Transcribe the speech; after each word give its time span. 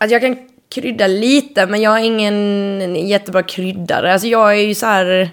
Alltså 0.00 0.14
jag 0.14 0.22
kan 0.22 0.48
krydda 0.68 1.06
lite, 1.06 1.66
men 1.66 1.80
jag 1.80 1.98
är 1.98 2.04
ingen 2.04 2.96
jättebra 3.08 3.42
kryddare. 3.42 4.12
Alltså 4.12 4.28
jag 4.28 4.50
är 4.50 4.62
ju 4.62 4.74
så 4.74 4.86
här 4.86 5.30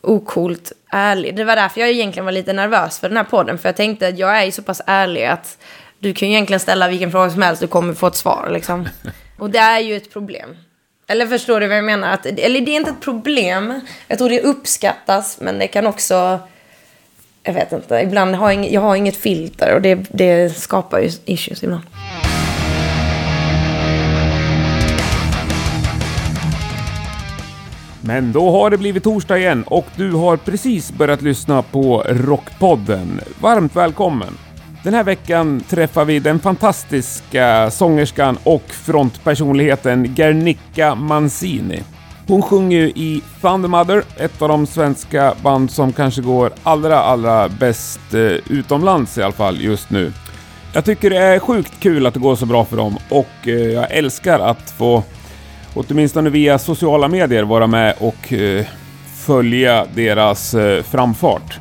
okult 0.00 0.72
ärlig. 0.90 1.36
Det 1.36 1.44
var 1.44 1.56
därför 1.56 1.80
jag 1.80 1.90
egentligen 1.90 2.24
var 2.24 2.32
lite 2.32 2.52
nervös 2.52 2.98
för 2.98 3.08
den 3.08 3.16
här 3.16 3.24
podden. 3.24 3.58
För 3.58 3.68
jag 3.68 3.76
tänkte 3.76 4.08
att 4.08 4.18
jag 4.18 4.38
är 4.38 4.44
ju 4.44 4.52
så 4.52 4.62
pass 4.62 4.80
ärlig 4.86 5.24
att 5.24 5.58
du 5.98 6.14
kan 6.14 6.28
ju 6.28 6.34
egentligen 6.34 6.60
ställa 6.60 6.88
vilken 6.88 7.10
fråga 7.10 7.30
som 7.30 7.42
helst, 7.42 7.62
du 7.62 7.68
kommer 7.68 7.94
få 7.94 8.06
ett 8.06 8.16
svar 8.16 8.50
liksom. 8.52 8.88
Och 9.38 9.50
det 9.50 9.58
är 9.58 9.80
ju 9.80 9.96
ett 9.96 10.12
problem. 10.12 10.56
Eller 11.06 11.26
förstår 11.26 11.60
du 11.60 11.68
vad 11.68 11.76
jag 11.76 11.84
menar? 11.84 12.12
Att, 12.12 12.26
eller 12.26 12.60
det 12.60 12.70
är 12.70 12.76
inte 12.76 12.90
ett 12.90 13.00
problem. 13.00 13.80
Jag 14.08 14.18
tror 14.18 14.28
det 14.28 14.40
uppskattas, 14.40 15.38
men 15.40 15.58
det 15.58 15.66
kan 15.66 15.86
också... 15.86 16.38
Jag 17.42 17.52
vet 17.52 17.72
inte. 17.72 17.94
Ibland 17.94 18.34
har 18.34 18.50
jag, 18.50 18.54
inget, 18.54 18.72
jag 18.72 18.80
har 18.80 18.96
inget 18.96 19.16
filter 19.16 19.74
och 19.74 19.82
det, 19.82 19.94
det 19.94 20.56
skapar 20.56 20.98
ju 20.98 21.10
issues 21.24 21.62
ibland. 21.62 21.82
Men 28.04 28.32
då 28.32 28.50
har 28.50 28.70
det 28.70 28.78
blivit 28.78 29.04
torsdag 29.04 29.38
igen 29.38 29.64
och 29.66 29.86
du 29.96 30.12
har 30.12 30.36
precis 30.36 30.92
börjat 30.92 31.22
lyssna 31.22 31.62
på 31.62 32.04
Rockpodden. 32.08 33.20
Varmt 33.40 33.76
välkommen! 33.76 34.38
Den 34.84 34.94
här 34.94 35.04
veckan 35.04 35.60
träffar 35.68 36.04
vi 36.04 36.18
den 36.18 36.38
fantastiska 36.38 37.70
sångerskan 37.70 38.38
och 38.44 38.62
frontpersonligheten 38.68 40.14
Gernicka 40.14 40.94
Mancini. 40.94 41.82
Hon 42.26 42.42
sjunger 42.42 42.78
ju 42.78 42.88
i 42.88 43.22
Thundermother, 43.40 44.04
ett 44.16 44.42
av 44.42 44.48
de 44.48 44.66
svenska 44.66 45.34
band 45.42 45.70
som 45.70 45.92
kanske 45.92 46.22
går 46.22 46.52
allra, 46.62 46.98
allra 46.98 47.48
bäst 47.48 48.14
eh, 48.14 48.20
utomlands 48.20 49.18
i 49.18 49.22
alla 49.22 49.32
fall 49.32 49.60
just 49.60 49.90
nu. 49.90 50.12
Jag 50.72 50.84
tycker 50.84 51.10
det 51.10 51.18
är 51.18 51.38
sjukt 51.38 51.80
kul 51.80 52.06
att 52.06 52.14
det 52.14 52.20
går 52.20 52.36
så 52.36 52.46
bra 52.46 52.64
för 52.64 52.76
dem 52.76 52.98
och 53.08 53.48
eh, 53.48 53.52
jag 53.52 53.90
älskar 53.90 54.38
att 54.38 54.70
få 54.70 55.02
åtminstone 55.74 56.30
via 56.30 56.58
sociala 56.58 57.08
medier 57.08 57.42
vara 57.42 57.66
med 57.66 57.94
och 57.98 58.32
eh, 58.32 58.66
följa 59.26 59.86
deras 59.94 60.54
eh, 60.54 60.82
framfart. 60.82 61.60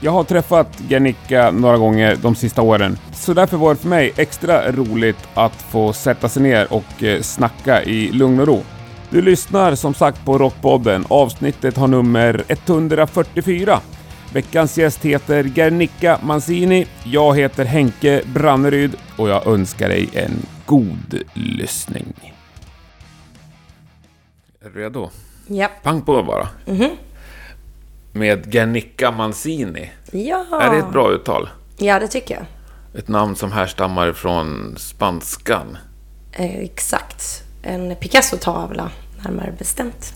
Jag 0.00 0.12
har 0.12 0.24
träffat 0.24 0.82
Gernicka 0.88 1.50
några 1.50 1.76
gånger 1.78 2.16
de 2.22 2.34
sista 2.34 2.62
åren, 2.62 2.98
så 3.12 3.34
därför 3.34 3.56
var 3.56 3.74
det 3.74 3.80
för 3.80 3.88
mig 3.88 4.12
extra 4.16 4.72
roligt 4.72 5.28
att 5.34 5.62
få 5.70 5.92
sätta 5.92 6.28
sig 6.28 6.42
ner 6.42 6.72
och 6.72 7.02
eh, 7.02 7.20
snacka 7.20 7.82
i 7.82 8.12
lugn 8.12 8.40
och 8.40 8.46
ro. 8.46 8.62
Du 9.10 9.22
lyssnar 9.22 9.74
som 9.74 9.94
sagt 9.94 10.24
på 10.24 10.38
Rockpodden. 10.38 11.04
Avsnittet 11.08 11.76
har 11.76 11.88
nummer 11.88 12.44
144. 12.48 13.80
Veckans 14.32 14.78
gäst 14.78 15.04
heter 15.04 15.44
Gernicka 15.54 16.18
Mancini. 16.22 16.86
Jag 17.04 17.36
heter 17.36 17.64
Henke 17.64 18.22
Branneryd 18.34 18.96
och 19.16 19.28
jag 19.28 19.46
önskar 19.46 19.88
dig 19.88 20.08
en 20.12 20.46
god 20.66 21.22
lyssning. 21.34 22.32
Är 24.64 24.70
du 24.70 24.80
redo? 24.80 25.10
Ja. 25.46 25.68
Pang 25.82 26.02
på 26.02 26.22
bara. 26.22 26.48
Med 28.12 28.54
Gernicka 28.54 29.10
Manzini. 29.10 29.90
Ja. 30.12 30.60
Är 30.62 30.70
det 30.70 30.78
ett 30.78 30.90
bra 30.92 31.12
uttal? 31.12 31.48
Ja, 31.76 32.00
det 32.00 32.08
tycker 32.08 32.34
jag. 32.34 32.44
Ett 33.00 33.08
namn 33.08 33.36
som 33.36 33.52
härstammar 33.52 34.12
från 34.12 34.74
spanskan. 34.78 35.78
Eh, 36.32 36.58
exakt. 36.58 37.42
En 37.62 37.96
Picasso-tavla, 37.96 38.90
närmare 39.24 39.52
bestämt. 39.58 40.12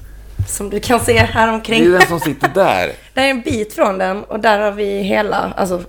Som 0.49 0.71
du 0.71 0.81
kan 0.81 1.01
se 1.01 1.19
här 1.19 1.47
Det 1.47 1.53
omkring. 1.53 1.85
är 1.85 1.89
den 1.91 2.07
som 2.07 2.21
sitter 2.21 2.49
där. 2.49 2.93
Det 3.15 3.21
är 3.21 3.31
en 3.31 3.41
bit 3.41 3.73
från 3.75 3.99
den 3.99 4.25
och 4.25 4.41
där 4.41 4.59
har 4.61 4.73
vi 4.73 5.03
hela, 5.03 5.37
alltså 5.57 5.83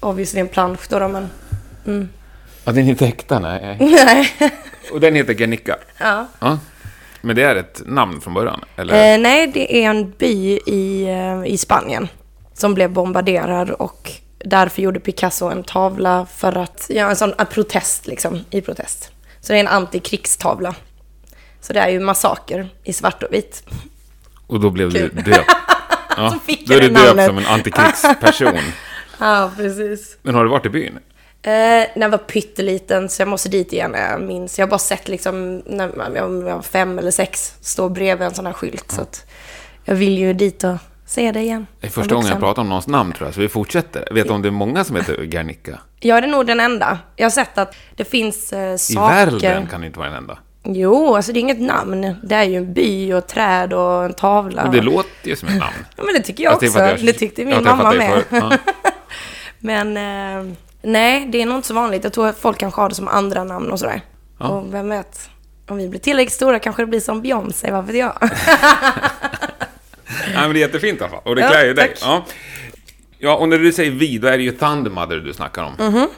obviously 0.00 0.40
en 0.40 0.48
plansch 0.48 0.80
då, 0.88 1.08
men... 1.08 1.28
Ja, 2.64 2.72
den 2.72 2.84
är 2.84 2.90
inte 2.90 3.06
äkta, 3.06 3.38
nej. 3.38 3.76
Nej. 4.06 4.30
Och 4.92 5.00
den 5.00 5.14
heter 5.14 5.34
Gernicka. 5.34 5.76
ja. 5.98 6.26
Ja. 6.40 6.58
Men 7.24 7.36
det 7.36 7.42
är 7.42 7.56
ett 7.56 7.82
namn 7.86 8.20
från 8.20 8.34
början? 8.34 8.64
Eller? 8.76 9.14
Eh, 9.14 9.18
nej, 9.20 9.46
det 9.46 9.84
är 9.84 9.90
en 9.90 10.10
by 10.10 10.58
i, 10.66 11.04
eh, 11.08 11.52
i 11.52 11.58
Spanien 11.58 12.08
som 12.54 12.74
blev 12.74 12.90
bombarderad 12.92 13.70
och 13.70 14.10
därför 14.44 14.82
gjorde 14.82 15.00
Picasso 15.00 15.46
en 15.46 15.62
tavla 15.64 16.26
för 16.26 16.58
att 16.58 16.86
göra 16.90 17.10
en 17.10 17.16
sån 17.16 17.34
en 17.38 17.46
protest 17.46 18.06
liksom, 18.06 18.40
i 18.50 18.60
protest. 18.60 19.10
Så 19.40 19.52
det 19.52 19.58
är 19.58 19.60
en 19.60 19.68
antikrigstavla. 19.68 20.74
Så 21.60 21.72
det 21.72 21.80
är 21.80 21.88
ju 21.88 22.00
massaker 22.00 22.68
i 22.84 22.92
svart 22.92 23.22
och 23.22 23.32
vitt. 23.32 23.64
Och 24.46 24.60
då 24.60 24.70
blev 24.70 24.92
du 24.92 25.08
Kul. 25.10 25.24
döpt? 25.24 25.50
Ja, 26.16 26.38
då 26.66 26.74
är 26.74 26.80
du 26.80 26.88
döpt 26.88 27.26
som 27.26 27.38
en 27.38 27.46
antikrigsperson. 27.46 28.58
Ja, 29.18 29.50
precis. 29.56 30.16
Men 30.22 30.34
har 30.34 30.44
du 30.44 30.50
varit 30.50 30.66
i 30.66 30.68
byn? 30.68 30.98
Eh, 31.46 31.50
när 31.94 32.00
jag 32.00 32.08
var 32.08 32.18
pytteliten, 32.18 33.08
så 33.08 33.22
jag 33.22 33.28
måste 33.28 33.48
dit 33.48 33.72
igen 33.72 33.90
när 33.90 34.10
jag 34.10 34.20
minns. 34.20 34.58
Jag 34.58 34.66
har 34.66 34.70
bara 34.70 34.78
sett 34.78 35.08
liksom, 35.08 35.62
när 35.66 36.12
jag 36.14 36.28
var 36.28 36.62
fem 36.62 36.98
eller 36.98 37.10
sex, 37.10 37.54
stå 37.60 37.88
bredvid 37.88 38.26
en 38.26 38.34
sån 38.34 38.46
här 38.46 38.52
skylt. 38.52 38.90
Så 38.92 39.00
att 39.02 39.26
jag 39.84 39.94
vill 39.94 40.18
ju 40.18 40.32
dit 40.32 40.64
och 40.64 40.76
se 41.06 41.32
det 41.32 41.40
igen. 41.40 41.66
Det 41.80 41.86
är 41.86 41.90
första 41.90 42.14
gången 42.14 42.28
jag 42.30 42.40
pratar 42.40 42.62
om 42.62 42.68
någons 42.68 42.86
namn 42.86 43.12
tror 43.12 43.26
jag, 43.28 43.34
så 43.34 43.40
vi 43.40 43.48
fortsätter. 43.48 44.08
Vet 44.10 44.26
du 44.26 44.32
om 44.32 44.42
det 44.42 44.48
är 44.48 44.50
många 44.50 44.84
som 44.84 44.96
heter 44.96 45.22
Gernicka? 45.22 45.78
Jag 46.00 46.18
är 46.18 46.26
nog 46.26 46.46
den 46.46 46.60
enda. 46.60 46.98
Jag 47.16 47.24
har 47.24 47.30
sett 47.30 47.58
att 47.58 47.74
det 47.96 48.04
finns 48.04 48.52
eh, 48.52 48.74
I 48.74 48.78
saker... 48.78 49.14
världen 49.40 49.66
kan 49.66 49.80
det 49.80 49.86
inte 49.86 49.98
vara 49.98 50.08
den 50.08 50.18
enda. 50.18 50.38
Jo, 50.66 51.14
alltså 51.16 51.32
det 51.32 51.38
är 51.38 51.40
inget 51.40 51.60
namn. 51.60 52.14
Det 52.22 52.34
är 52.34 52.44
ju 52.44 52.56
en 52.56 52.74
by 52.74 53.12
och 53.12 53.26
träd 53.26 53.72
och 53.72 54.04
en 54.04 54.12
tavla. 54.14 54.62
Men 54.62 54.72
det 54.72 54.80
låter 54.80 55.28
ju 55.28 55.36
som 55.36 55.48
ett 55.48 55.58
namn. 55.58 55.76
Ja, 55.96 56.02
men 56.04 56.14
det 56.14 56.20
tycker 56.20 56.44
jag 56.44 56.52
också. 56.54 56.78
jag- 56.78 57.06
det 57.06 57.12
tyckte 57.12 57.44
min 57.44 57.64
mamma 57.64 57.92
med. 57.92 58.22
Ja. 58.30 58.52
Men 59.58 59.96
eh, 59.96 60.54
nej, 60.84 61.26
det 61.32 61.42
är 61.42 61.46
nog 61.46 61.56
inte 61.56 61.68
så 61.68 61.74
vanligt. 61.74 62.04
Jag 62.04 62.12
tror 62.12 62.26
att 62.28 62.38
folk 62.38 62.58
kanske 62.58 62.80
har 62.80 62.88
det 62.88 62.94
som 62.94 63.08
andra 63.08 63.44
namn 63.44 63.70
och 63.70 63.78
sådär. 63.78 64.00
Ja. 64.38 64.48
Och 64.48 64.74
vem 64.74 64.88
vet, 64.88 65.30
om 65.68 65.76
vi 65.76 65.88
blir 65.88 66.00
tillräckligt 66.00 66.32
stora 66.34 66.58
kanske 66.58 66.82
det 66.82 66.86
blir 66.86 67.00
som 67.00 67.22
Beyoncé, 67.22 67.70
vad 67.72 67.86
vet 67.86 67.96
jag? 67.96 68.12
Nej, 70.34 70.42
men 70.42 70.52
det 70.52 70.58
är 70.58 70.60
jättefint 70.60 71.00
i 71.00 71.02
alla 71.04 71.10
fall. 71.10 71.20
Och 71.24 71.36
det 71.36 71.42
klär 71.48 71.64
ju 71.66 71.74
dig. 71.74 71.94
Ja. 72.00 72.24
ja, 73.18 73.36
och 73.36 73.48
när 73.48 73.58
du 73.58 73.72
säger 73.72 73.90
vi, 73.90 74.18
då 74.18 74.28
är 74.28 74.36
det 74.38 74.44
ju 74.44 74.52
Thundermother 74.52 75.16
du 75.16 75.32
snackar 75.32 75.62
om. 75.64 76.08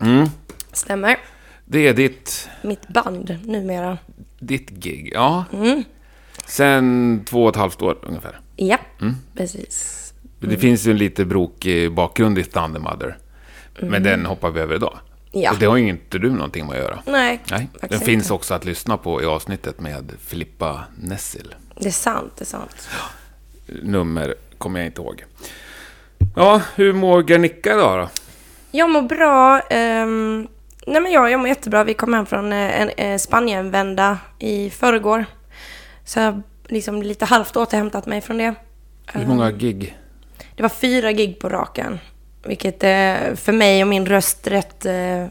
Mhm. 0.00 0.26
Stämmer. 0.72 1.16
Det 1.64 1.88
är 1.88 1.94
ditt, 1.94 2.48
Mitt 2.62 2.88
band 2.88 3.38
numera. 3.44 3.98
ditt 4.38 4.70
gig. 4.70 5.10
Ja. 5.14 5.44
Mm. 5.52 5.84
Sen 6.46 7.22
två 7.28 7.42
och 7.44 7.50
ett 7.50 7.56
halvt 7.56 7.82
år 7.82 7.98
ungefär. 8.02 8.40
Ja, 8.56 8.78
Mm. 9.00 9.14
precis. 9.36 9.98
Det 10.40 10.56
finns 10.56 10.86
ju 10.86 10.90
en 10.90 10.96
lite 10.98 11.24
brokig 11.24 11.92
bakgrund 11.94 12.38
i 12.38 12.44
Thundermother. 12.44 13.16
Men 13.80 14.02
den 14.02 14.26
hoppar 14.26 14.50
vi 14.50 14.60
över 14.60 14.74
idag. 14.74 14.98
Mm. 15.32 15.42
Ja. 15.44 15.52
Och 15.52 15.58
det 15.58 15.66
har 15.66 15.76
ju 15.76 15.88
inte 15.88 16.18
du 16.18 16.30
någonting 16.30 16.66
med 16.66 16.74
att 16.76 16.82
göra. 16.82 16.98
Nej, 17.06 17.40
Nej, 17.50 17.68
den 17.80 18.00
finns 18.00 18.24
inte. 18.24 18.32
också 18.34 18.54
att 18.54 18.64
lyssna 18.64 18.96
på 18.96 19.22
i 19.22 19.26
avsnittet 19.26 19.80
med 19.80 20.12
Filippa 20.20 20.84
Nessil. 20.96 21.54
Det 21.80 21.88
är 21.88 21.92
sant, 21.92 22.32
det 22.38 22.42
är 22.42 22.46
sant. 22.46 22.88
Nummer 23.66 24.34
kommer 24.58 24.80
jag 24.80 24.86
inte 24.86 25.00
ihåg. 25.02 25.24
Ja, 26.36 26.62
hur 26.74 26.92
mår 26.92 27.30
Gernicka 27.30 27.72
idag 27.74 27.98
då? 28.00 28.08
Jag 28.70 28.90
mår 28.90 29.02
bra. 29.02 29.60
ehm, 29.60 30.48
nej 30.86 31.00
men 31.00 31.12
jag, 31.12 31.30
jag 31.30 31.40
mår 31.40 31.48
jättebra. 31.48 31.84
Vi 31.84 31.94
kom 31.94 32.14
hem 32.14 32.26
från 32.26 32.52
eh, 32.52 32.80
en 32.80 32.88
eh, 32.88 33.18
Spanienvända 33.18 34.18
i 34.38 34.70
förrgår. 34.70 35.24
Så 36.04 36.18
jag 36.18 36.26
har 36.32 36.42
liksom 36.68 37.02
lite 37.02 37.24
halvt 37.24 37.56
återhämtat 37.56 38.06
mig 38.06 38.20
från 38.20 38.38
det. 38.38 38.54
Hur 39.12 39.26
många 39.26 39.50
gig? 39.50 39.98
Det 40.56 40.62
var 40.62 40.68
fyra 40.70 41.12
gig 41.12 41.38
på 41.40 41.48
raken. 41.48 41.98
Vilket 42.44 42.84
är 42.84 43.34
för 43.34 43.52
mig 43.52 43.82
och 43.82 43.88
min 43.88 44.06
röst 44.06 44.46
rätt 44.46 44.86
eh, 44.86 45.26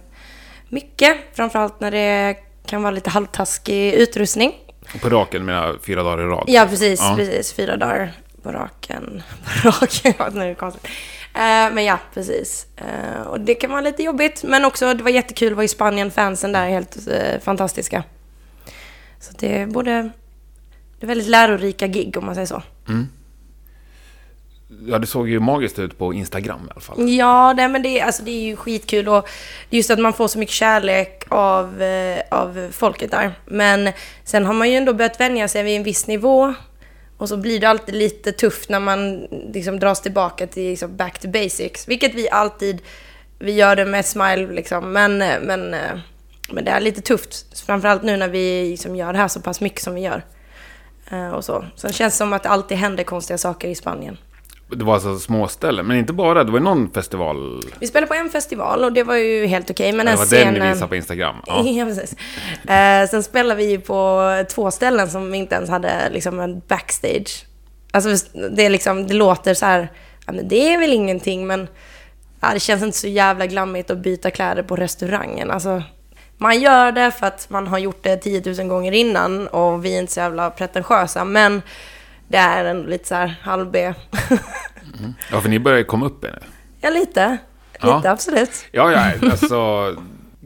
mycket. 0.69 1.17
Framförallt 1.33 1.79
när 1.79 1.91
det 1.91 2.35
kan 2.65 2.83
vara 2.83 2.91
lite 2.91 3.09
halvtaskig 3.09 3.93
utrustning. 3.93 4.53
På 5.01 5.09
raken 5.09 5.45
menar 5.45 5.77
fyra 5.83 6.03
dagar 6.03 6.23
i 6.23 6.27
rad? 6.27 6.43
Ja, 6.47 6.67
precis. 6.69 6.99
Ja. 6.99 7.15
precis. 7.17 7.53
Fyra 7.53 7.77
dagar 7.77 8.11
på 8.43 8.51
raken. 8.51 9.23
På 9.63 9.69
raken, 9.69 10.13
nu 10.33 10.41
är 10.43 10.47
det 10.49 10.55
konstigt. 10.55 10.87
Eh, 11.33 11.73
men 11.73 11.85
ja, 11.85 11.99
precis. 12.13 12.67
Eh, 12.77 13.21
och 13.21 13.39
det 13.39 13.55
kan 13.55 13.69
vara 13.69 13.81
lite 13.81 14.03
jobbigt. 14.03 14.43
Men 14.43 14.65
också, 14.65 14.93
det 14.93 15.03
var 15.03 15.11
jättekul 15.11 15.51
att 15.51 15.55
vara 15.55 15.65
i 15.65 15.67
Spanien. 15.67 16.11
Fansen 16.11 16.51
där 16.51 16.65
är 16.65 16.69
helt 16.69 17.07
eh, 17.07 17.39
fantastiska. 17.41 18.03
Så 19.19 19.33
det 19.39 19.59
är 19.59 19.67
både... 19.67 20.09
Det 20.99 21.05
är 21.05 21.07
väldigt 21.07 21.27
lärorika 21.27 21.87
gig 21.87 22.17
om 22.17 22.25
man 22.25 22.35
säger 22.35 22.47
så. 22.47 22.63
Ja, 24.87 24.99
det 24.99 25.07
såg 25.07 25.29
ju 25.29 25.39
magiskt 25.39 25.79
ut 25.79 25.97
på 25.97 26.13
Instagram 26.13 26.59
i 26.67 26.71
alla 26.71 26.81
fall. 26.81 27.09
Ja, 27.09 27.53
nej, 27.53 27.67
men 27.69 27.81
det, 27.81 27.99
är- 27.99 28.05
alltså, 28.05 28.23
det 28.23 28.31
är 28.31 28.41
ju 28.41 28.55
skitkul 28.55 29.07
och 29.09 29.29
just 29.69 29.91
att 29.91 29.99
man 29.99 30.13
får 30.13 30.27
så 30.27 30.39
mycket 30.39 30.55
kärlek 30.55 31.23
av, 31.29 31.81
eh, 31.81 32.21
av 32.31 32.67
folket 32.71 33.11
där. 33.11 33.33
Men 33.45 33.89
sen 34.23 34.45
har 34.45 34.53
man 34.53 34.69
ju 34.69 34.75
ändå 34.75 34.93
börjat 34.93 35.19
vänja 35.19 35.47
sig 35.47 35.63
vid 35.63 35.77
en 35.77 35.83
viss 35.83 36.07
nivå. 36.07 36.53
Och 37.17 37.29
så 37.29 37.37
blir 37.37 37.59
det 37.59 37.69
alltid 37.69 37.95
lite 37.95 38.31
tufft 38.31 38.69
när 38.69 38.79
man 38.79 39.27
liksom 39.53 39.79
dras 39.79 40.01
tillbaka 40.01 40.47
till 40.47 40.69
liksom 40.69 40.97
back 40.97 41.19
to 41.19 41.27
basics. 41.27 41.87
Vilket 41.87 42.13
vi 42.13 42.29
alltid, 42.29 42.81
vi 43.39 43.51
gör 43.51 43.75
det 43.75 43.85
med 43.85 44.05
smile 44.05 44.47
liksom. 44.53 44.91
Men, 44.93 45.21
eh, 45.21 45.39
men, 45.41 45.73
eh, 45.73 45.79
men 46.51 46.65
det 46.65 46.71
är 46.71 46.79
lite 46.79 47.01
tufft. 47.01 47.59
Framförallt 47.65 48.03
nu 48.03 48.17
när 48.17 48.27
vi 48.29 48.69
liksom 48.71 48.95
gör 48.95 49.13
det 49.13 49.19
här 49.19 49.27
så 49.27 49.41
pass 49.41 49.61
mycket 49.61 49.81
som 49.81 49.95
vi 49.95 50.01
gör. 50.01 50.23
Eh, 51.11 51.29
och 51.29 51.45
så. 51.45 51.65
Sen 51.75 51.93
känns 51.93 52.13
det 52.13 52.17
som 52.17 52.33
att 52.33 52.43
det 52.43 52.49
alltid 52.49 52.77
händer 52.77 53.03
konstiga 53.03 53.37
saker 53.37 53.67
i 53.67 53.75
Spanien. 53.75 54.17
Det 54.75 54.83
var 54.83 54.93
alltså 54.93 55.19
småställen, 55.19 55.87
men 55.87 55.97
inte 55.97 56.13
bara. 56.13 56.43
Det 56.43 56.51
var 56.51 56.59
någon 56.59 56.91
festival. 56.91 57.63
Vi 57.79 57.87
spelade 57.87 58.07
på 58.07 58.13
en 58.13 58.29
festival 58.29 58.83
och 58.83 58.93
det 58.93 59.03
var 59.03 59.15
ju 59.15 59.45
helt 59.45 59.69
okej. 59.69 59.91
men 59.91 60.05
det 60.05 60.11
den 60.11 60.19
var 60.19 60.25
scenen... 60.25 60.53
den 60.53 60.63
du 60.63 60.69
visade 60.69 60.87
på 60.87 60.95
Instagram. 60.95 61.35
Ja. 61.45 61.63
Ja, 61.65 61.85
precis. 61.85 62.15
Eh, 62.69 63.09
sen 63.09 63.23
spelade 63.23 63.55
vi 63.55 63.71
ju 63.71 63.79
på 63.79 64.45
två 64.49 64.71
ställen 64.71 65.09
som 65.09 65.31
vi 65.31 65.37
inte 65.37 65.55
ens 65.55 65.69
hade 65.69 66.09
liksom 66.09 66.39
en 66.39 66.61
backstage. 66.67 67.45
Alltså 67.91 68.27
det, 68.51 68.65
är 68.65 68.69
liksom, 68.69 69.07
det 69.07 69.13
låter 69.13 69.53
så 69.53 69.65
här, 69.65 69.91
ja, 70.25 70.33
men 70.33 70.47
det 70.47 70.73
är 70.73 70.79
väl 70.79 70.93
ingenting, 70.93 71.47
men 71.47 71.67
ja, 72.41 72.49
det 72.53 72.59
känns 72.59 72.83
inte 72.83 72.97
så 72.97 73.07
jävla 73.07 73.45
glammigt 73.45 73.91
att 73.91 73.97
byta 73.97 74.31
kläder 74.31 74.63
på 74.63 74.75
restaurangen. 74.75 75.51
Alltså, 75.51 75.83
man 76.37 76.59
gör 76.61 76.91
det 76.91 77.11
för 77.11 77.27
att 77.27 77.49
man 77.49 77.67
har 77.67 77.79
gjort 77.79 78.03
det 78.03 78.17
10 78.17 78.55
000 78.57 78.67
gånger 78.67 78.91
innan 78.91 79.47
och 79.47 79.85
vi 79.85 79.95
är 79.95 79.99
inte 79.99 80.13
så 80.13 80.19
jävla 80.19 80.49
pretentiösa, 80.49 81.25
men 81.25 81.61
det 82.31 82.37
är 82.37 82.65
ändå 82.65 82.89
lite 82.89 83.07
så 83.07 83.15
här 83.15 83.39
halv 83.41 83.71
B. 83.71 83.93
Ja, 85.31 85.41
för 85.41 85.49
ni 85.49 85.59
börjar 85.59 85.83
komma 85.83 86.05
upp 86.05 86.23
nu. 86.23 86.39
ja, 86.81 86.89
lite. 86.89 87.37
Ja. 87.79 87.97
Lite, 87.97 88.11
absolut. 88.11 88.65
Ja, 88.71 88.91
ja, 88.91 89.29
alltså... 89.31 89.55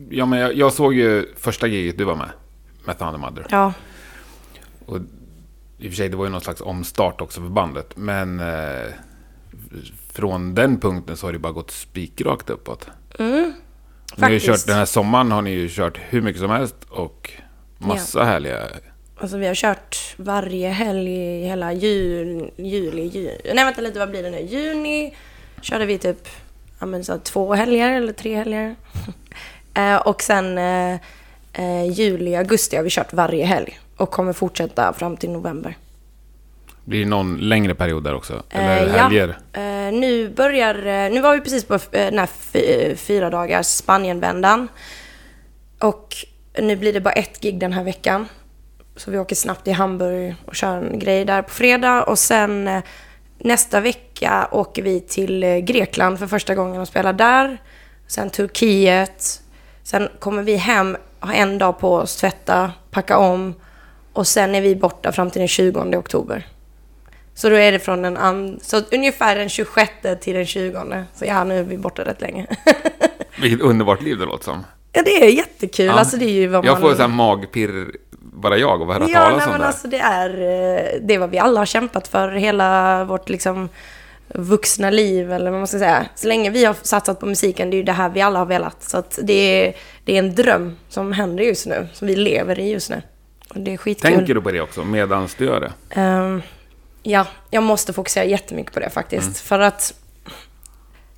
Ja, 0.10 0.26
men 0.26 0.40
jag, 0.40 0.54
jag 0.54 0.74
såg 0.74 0.94
ju 0.94 1.34
första 1.38 1.68
giget 1.68 1.98
du 1.98 2.04
var 2.04 2.16
med. 2.16 2.30
Med 2.86 3.00
Thunder 3.00 3.18
Mother. 3.18 3.46
Ja. 3.50 3.74
Och 4.86 4.98
i 5.78 5.88
och 5.88 5.92
för 5.92 5.96
sig, 5.96 6.10
det 6.10 6.18
var 6.18 6.26
ju 6.26 6.32
någon 6.32 6.42
slags 6.42 6.62
omstart 6.62 7.22
också 7.22 7.42
för 7.42 7.50
bandet. 7.50 7.98
Men 7.98 8.40
eh, 8.40 8.86
från 10.14 10.56
den 10.56 10.80
punkten 10.80 11.18
så 11.18 11.28
har 11.28 11.34
det 11.34 11.40
bara 11.40 11.54
gått 11.54 11.72
spikrakt 11.72 12.50
uppåt. 12.50 12.90
Ni 13.20 13.26
har 13.26 14.30
ju 14.30 14.40
faktiskt. 14.40 14.46
kört, 14.46 14.66
den 14.68 14.78
här 14.78 14.86
sommaren 14.86 15.32
har 15.32 15.42
ni 15.42 15.52
ju 15.52 15.70
kört 15.70 16.00
hur 16.10 16.22
mycket 16.22 16.42
som 16.42 16.52
helst 16.52 16.76
och 16.90 17.32
massa 17.78 18.24
härliga... 18.24 18.68
Alltså 19.18 19.38
vi 19.38 19.48
har 19.48 19.56
kört 19.56 19.98
varje 20.18 20.70
helg 20.70 21.12
i 21.12 21.44
hela 21.48 21.74
jul, 21.74 22.52
juli, 22.58 23.02
juli. 23.02 23.38
Nej 23.54 23.66
vänta 23.66 23.82
lite, 23.82 24.00
vad 24.00 24.10
blir 24.10 24.24
det 24.24 24.30
nu? 24.30 24.40
Juni 24.42 25.16
körde 25.62 25.86
vi 25.86 25.98
typ 25.98 26.28
ja, 26.80 26.86
men 26.86 27.04
så 27.04 27.18
två 27.18 27.54
helger 27.54 27.92
eller 27.92 28.14
tre 28.14 28.36
helger. 28.36 28.76
eh, 29.74 29.96
och 29.96 30.22
sen 30.22 30.58
eh, 30.58 30.94
eh, 31.54 31.86
juli, 31.92 32.36
augusti 32.36 32.76
har 32.76 32.84
vi 32.84 32.90
kört 32.90 33.14
varje 33.14 33.46
helg. 33.46 33.80
Och 33.98 34.12
kommer 34.12 34.34
fortsätta 34.34 34.94
fram 34.94 35.18
till 35.18 35.30
november. 35.30 35.78
Blir 36.86 37.00
det 37.00 37.06
någon 37.10 37.38
längre 37.38 37.76
period 37.76 38.04
där 38.04 38.14
också? 38.16 38.44
Eller 38.50 38.88
Eh, 38.88 38.96
ja. 38.96 39.04
helger? 39.04 39.38
Eh, 39.54 39.94
nu 40.00 40.30
börjar, 40.30 41.10
nu 41.10 41.22
var 41.22 41.34
vi 41.36 41.42
precis 41.42 41.64
på 41.66 41.80
den 41.92 42.20
här 42.20 42.28
fy- 42.54 42.96
fyra 42.96 43.30
dagars 43.30 43.66
Spanienvändan. 43.68 44.68
Och 45.80 46.16
nu 46.62 46.76
blir 46.76 46.94
det 46.94 47.02
bara 47.02 47.14
ett 47.14 47.42
gig 47.42 47.60
den 47.60 47.74
här 47.74 47.84
veckan. 47.84 48.28
Så 48.96 49.12
vi 49.12 49.18
åker 49.20 49.36
snabbt 49.36 49.64
till 49.64 49.74
Hamburg 49.74 50.36
och 50.46 50.56
kör 50.56 50.78
en 50.78 51.00
grej 51.00 51.26
där 51.26 51.42
på 51.42 51.50
fredag. 51.50 52.04
Och 52.04 52.20
sen 52.20 52.68
eh, 52.68 52.84
nästa 53.40 53.80
vecka 53.82 54.48
åker 54.52 54.82
vi 54.82 55.00
till 55.00 55.44
eh, 55.44 55.58
Grekland 55.58 56.20
för 56.20 56.28
första 56.28 56.56
gången 56.56 56.82
och 56.82 56.88
spelar 56.88 57.14
där. 57.14 57.58
Sen 58.08 58.30
Turkiet. 58.30 59.42
Sen 59.84 60.10
kommer 60.20 60.44
vi 60.44 60.56
hem, 60.56 60.98
ha 61.20 61.34
en 61.34 61.58
dag 61.58 61.80
på 61.80 61.94
oss, 61.96 62.16
tvätta, 62.16 62.72
packa 62.92 63.18
om. 63.18 63.54
Och 64.14 64.28
sen 64.28 64.56
är 64.56 64.62
vi 64.62 64.76
borta 64.76 65.12
fram 65.12 65.30
till 65.32 65.40
den 65.40 65.48
20 65.48 65.80
oktober. 65.98 66.48
Så 67.34 67.50
då 67.50 67.56
är 67.56 67.72
det 67.72 67.80
från 67.80 68.02
den 68.02 68.18
an- 68.18 68.60
så 68.62 68.82
ungefär 68.92 69.36
den 69.36 69.50
26 69.50 69.92
till 70.22 70.34
den 70.36 70.46
20. 70.46 71.04
Så 71.14 71.26
ja, 71.26 71.44
nu 71.44 71.60
är 71.60 71.64
vi 71.64 71.78
borta 71.78 72.06
rätt 72.06 72.22
länge. 72.22 72.46
Vilket 73.42 73.62
underbart 73.62 74.02
liv 74.02 74.18
det 74.18 74.26
låter 74.26 74.44
som. 74.44 74.66
ja, 74.92 75.02
det 75.06 75.26
är 75.26 75.30
jättekul. 75.30 75.86
Ja. 75.86 75.94
Alltså 75.94 76.18
det 76.18 76.26
är 76.26 76.30
ju 76.34 76.48
vad 76.48 76.66
Jag 76.66 76.72
man... 76.74 76.82
får 76.82 76.96
så 76.96 77.02
här 77.02 77.08
magpirr, 77.08 77.92
bara 78.36 78.58
jag, 78.58 78.82
och 78.82 78.94
höra 78.94 79.08
Ja, 79.10 79.20
talas 79.20 79.46
om 79.46 79.52
men 79.52 79.62
det. 79.62 79.68
alltså 79.68 79.88
det 79.88 80.00
är, 80.00 80.30
eh, 80.30 81.02
det 81.02 81.14
är 81.14 81.20
vad 81.20 81.30
vi 81.30 81.40
alla 81.40 81.60
har 81.62 81.66
kämpat 81.66 82.08
för 82.08 82.30
hela 82.32 83.04
vårt 83.04 83.30
liksom 83.30 83.70
vuxna 84.28 84.90
liv 84.90 85.32
eller 85.32 85.52
vad 85.52 85.60
man 85.60 85.68
ska 85.68 85.80
säga. 85.80 86.06
Så 86.16 86.28
länge 86.28 86.50
vi 86.50 86.66
har 86.66 86.76
satsat 86.82 87.20
på 87.20 87.26
musiken, 87.26 87.70
det 87.70 87.76
är 87.76 87.78
ju 87.78 87.84
det 87.84 87.92
här 87.92 88.10
vi 88.10 88.22
alla 88.22 88.40
har 88.40 88.46
velat. 88.46 88.84
Så 88.84 88.98
att 88.98 89.20
det 89.24 89.34
är, 89.34 89.76
det 90.06 90.14
är 90.14 90.20
en 90.20 90.36
dröm 90.36 90.78
som 90.90 91.12
händer 91.12 91.44
just 91.44 91.66
nu, 91.66 91.88
som 91.94 92.08
vi 92.08 92.16
lever 92.16 92.60
i 92.60 92.72
just 92.72 92.90
nu. 92.90 93.02
Och 93.50 93.60
det 93.60 93.74
är 93.74 93.78
skitkul. 93.78 94.12
Tänker 94.12 94.34
du 94.34 94.42
på 94.42 94.52
det 94.52 94.62
också, 94.62 94.84
medan 94.84 95.28
du 95.38 95.46
gör 95.46 95.62
det? 95.62 96.02
Ehm, 96.02 96.42
ja, 97.04 97.26
jag 97.50 97.64
måste 97.64 97.94
fokusera 97.94 98.24
jättemycket 98.24 98.74
på 98.74 98.80
det 98.80 98.90
faktiskt. 98.90 99.40
För 99.40 99.60
att 99.60 99.94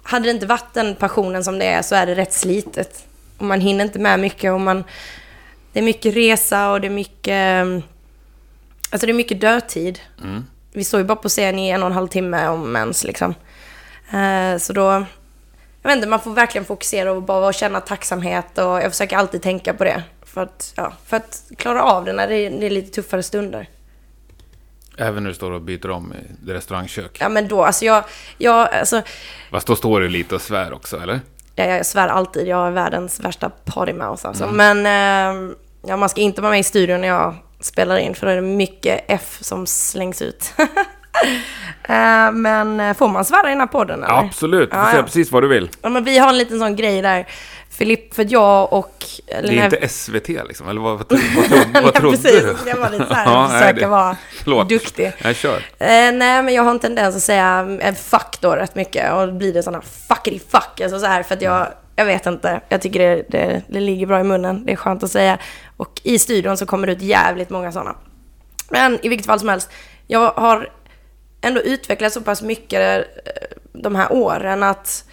hade 0.03 0.25
det 0.25 0.31
inte 0.31 0.45
varit 0.45 0.73
den 0.73 0.95
passionen 0.95 1.43
som 1.43 1.59
det 1.59 1.65
är 1.65 1.81
så 1.81 1.95
är 1.95 2.05
det 2.05 2.15
rätt 2.15 2.33
slitet. 2.33 3.05
Och 3.37 3.45
man 3.45 3.61
hinner 3.61 3.85
inte 3.85 3.99
med 3.99 4.19
mycket 4.19 4.51
och 4.53 4.61
man... 4.61 4.83
Det 5.77 5.81
är 5.81 5.85
mycket 5.85 6.15
resa 6.15 6.71
och 6.71 6.81
det 6.81 6.87
är 6.87 6.91
mycket... 6.91 7.31
ehm, 7.31 7.81
Alltså 8.91 9.05
det 9.05 9.11
är 9.11 9.13
mycket 9.13 9.41
dödtid. 9.41 9.99
Vi 10.73 10.83
står 10.83 10.99
ju 10.99 11.03
bara 11.03 11.15
på 11.15 11.29
scen 11.29 11.59
i 11.59 11.69
en 11.69 11.81
och 11.83 11.87
en 11.87 11.93
halv 11.93 12.07
timme 12.07 12.47
om 12.47 12.75
ens 12.75 13.03
liksom. 13.03 13.33
Eh, 14.11 14.57
så 14.57 14.73
då... 14.73 14.81
Jag 15.81 15.89
vet 15.89 15.95
inte, 15.95 16.07
man 16.07 16.19
får 16.19 16.31
verkligen 16.31 16.65
fokusera 16.65 17.11
och 17.11 17.23
bara 17.23 17.53
känna 17.53 17.81
tacksamhet 17.81 18.57
och 18.57 18.63
jag 18.63 18.91
försöker 18.91 19.17
alltid 19.17 19.41
tänka 19.41 19.73
på 19.73 19.83
det. 19.83 20.03
För 20.25 20.41
att, 20.41 20.73
ja, 20.75 20.93
för 21.05 21.17
att 21.17 21.43
klara 21.57 21.83
av 21.83 22.05
det 22.05 22.13
när 22.13 22.27
det 22.27 22.35
är, 22.35 22.49
det 22.59 22.65
är 22.65 22.69
lite 22.69 22.91
tuffare 23.01 23.23
stunder. 23.23 23.69
Även 24.97 25.23
när 25.23 25.29
du 25.29 25.35
står 25.35 25.51
och 25.51 25.61
byter 25.61 25.89
om 25.89 26.13
i 26.13 26.51
restaurangkök. 26.51 27.17
Ja 27.21 27.29
men 27.29 27.47
då, 27.47 27.63
alltså 27.63 27.85
jag, 27.85 28.03
jag, 28.37 28.73
alltså, 28.73 29.01
Fast 29.51 29.67
då 29.67 29.75
står 29.75 29.99
du 29.99 30.09
lite 30.09 30.35
och 30.35 30.41
svär 30.41 30.73
också, 30.73 30.97
eller? 30.99 31.19
jag, 31.55 31.67
jag 31.77 31.85
svär 31.85 32.07
alltid, 32.07 32.47
jag 32.47 32.67
är 32.67 32.71
världens 32.71 33.19
värsta 33.19 33.49
partymouse 33.49 34.27
alltså. 34.27 34.47
Men 34.47 34.85
eh, 34.85 35.55
ja, 35.87 35.97
man 35.97 36.09
ska 36.09 36.21
inte 36.21 36.41
vara 36.41 36.51
med 36.51 36.59
i 36.59 36.63
studion 36.63 37.01
när 37.01 37.07
jag 37.07 37.35
spelar 37.59 37.97
in, 37.97 38.15
för 38.15 38.25
då 38.25 38.31
är 38.31 38.35
det 38.35 38.41
mycket 38.41 39.05
F 39.07 39.37
som 39.41 39.67
slängs 39.67 40.21
ut. 40.21 40.53
Eh, 41.89 42.31
men 42.31 42.79
eh, 42.79 42.93
får 42.93 43.07
man 43.07 43.25
svära 43.25 43.47
i 43.47 43.49
den 43.49 43.59
här 43.59 43.67
podden 43.67 44.03
eller? 44.03 44.13
Absolut, 44.19 44.69
du 44.71 44.75
får 44.75 44.83
Ja, 44.85 44.89
säga 44.89 44.99
ja. 44.99 45.03
precis 45.03 45.31
vad 45.31 45.43
du 45.43 45.47
vill. 45.47 45.69
Ja, 45.81 45.89
men 45.89 46.03
vi 46.03 46.17
har 46.17 46.29
en 46.29 46.37
liten 46.37 46.59
sån 46.59 46.75
grej 46.75 47.01
där. 47.01 47.27
Filipp, 47.69 48.13
för 48.15 48.25
jag 48.29 48.73
och... 48.73 49.03
Eller 49.27 49.49
Det 49.49 49.59
är 49.59 49.65
inte 49.65 49.87
SVT 49.89 50.27
liksom, 50.27 50.69
eller 50.69 50.81
vad, 50.81 50.97
vad, 50.97 51.19
vad, 51.73 51.83
vad 51.83 51.93
trodde 51.93 52.17
precis. 52.17 52.41
du? 52.63 52.69
Jag 52.69 52.77
var 52.77 52.89
lite 52.89 53.05
så 53.07 53.13
här, 53.13 53.25
Ja, 53.33 53.47
försöka 53.47 53.73
det- 53.79 53.87
vara 53.87 54.17
Förlåt. 54.43 54.69
duktig. 54.69 55.13
Jag 55.23 55.35
kör. 55.35 55.55
Eh, 55.57 55.87
nej, 55.87 56.43
men 56.43 56.49
jag 56.53 56.63
har 56.63 56.71
en 56.71 56.79
tendens 56.79 57.15
att 57.15 57.21
säga 57.21 57.77
eh, 57.81 57.93
fuck 57.95 58.37
då 58.41 58.55
rätt 58.55 58.75
mycket. 58.75 59.13
Och 59.13 59.27
då 59.27 59.33
blir 59.33 59.53
det 59.53 59.63
sådana 59.63 59.83
fuckity 60.09 60.39
fuck. 60.51 60.81
Alltså 60.81 60.99
så 60.99 61.05
här, 61.05 61.23
för 61.23 61.35
att 61.35 61.41
jag, 61.41 61.67
jag 61.95 62.05
vet 62.05 62.25
inte. 62.25 62.61
Jag 62.69 62.81
tycker 62.81 62.99
det, 62.99 63.23
det, 63.29 63.61
det 63.67 63.79
ligger 63.79 64.05
bra 64.05 64.19
i 64.19 64.23
munnen. 64.23 64.65
Det 64.65 64.71
är 64.71 64.75
skönt 64.75 65.03
att 65.03 65.11
säga. 65.11 65.37
Och 65.77 66.01
i 66.03 66.19
studion 66.19 66.57
så 66.57 66.65
kommer 66.65 66.87
det 66.87 66.93
ut 66.93 67.01
jävligt 67.01 67.49
många 67.49 67.71
sådana. 67.71 67.95
Men 68.69 68.99
i 69.05 69.09
vilket 69.09 69.25
fall 69.25 69.39
som 69.39 69.49
helst. 69.49 69.69
Jag 70.07 70.31
har 70.31 70.69
ändå 71.41 71.61
utvecklat 71.61 72.13
så 72.13 72.21
pass 72.21 72.41
mycket 72.41 73.07
eh, 73.25 73.31
de 73.73 73.95
här 73.95 74.13
åren 74.13 74.63
att 74.63 75.05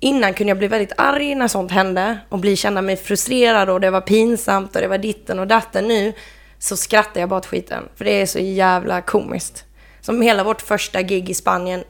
innan 0.00 0.34
kunde 0.34 0.50
jag 0.50 0.58
bli 0.58 0.68
väldigt 0.68 0.92
arg 0.96 1.34
när 1.34 1.48
sånt 1.48 1.70
hände 1.70 2.18
och 2.28 2.38
bli 2.38 2.56
känna 2.56 2.82
mig 2.82 2.96
frustrerad 2.96 3.68
och 3.68 3.80
det 3.80 3.90
var 3.90 4.00
pinsamt 4.00 4.76
och 4.76 4.82
det 4.82 4.88
var 4.88 4.98
ditten 4.98 5.38
och 5.38 5.46
datten. 5.46 5.88
Nu 5.88 6.12
så 6.58 6.76
skrattar 6.76 7.20
jag 7.20 7.28
bara 7.28 7.38
åt 7.38 7.46
skiten 7.46 7.88
för 7.96 8.04
det 8.04 8.10
är 8.10 8.26
så 8.26 8.38
jävla 8.38 9.00
komiskt. 9.00 9.64
Som 10.00 10.22
hela 10.22 10.44
vårt 10.44 10.62
första 10.62 11.02
gig 11.02 11.30
i 11.30 11.34
Spanien. 11.34 11.84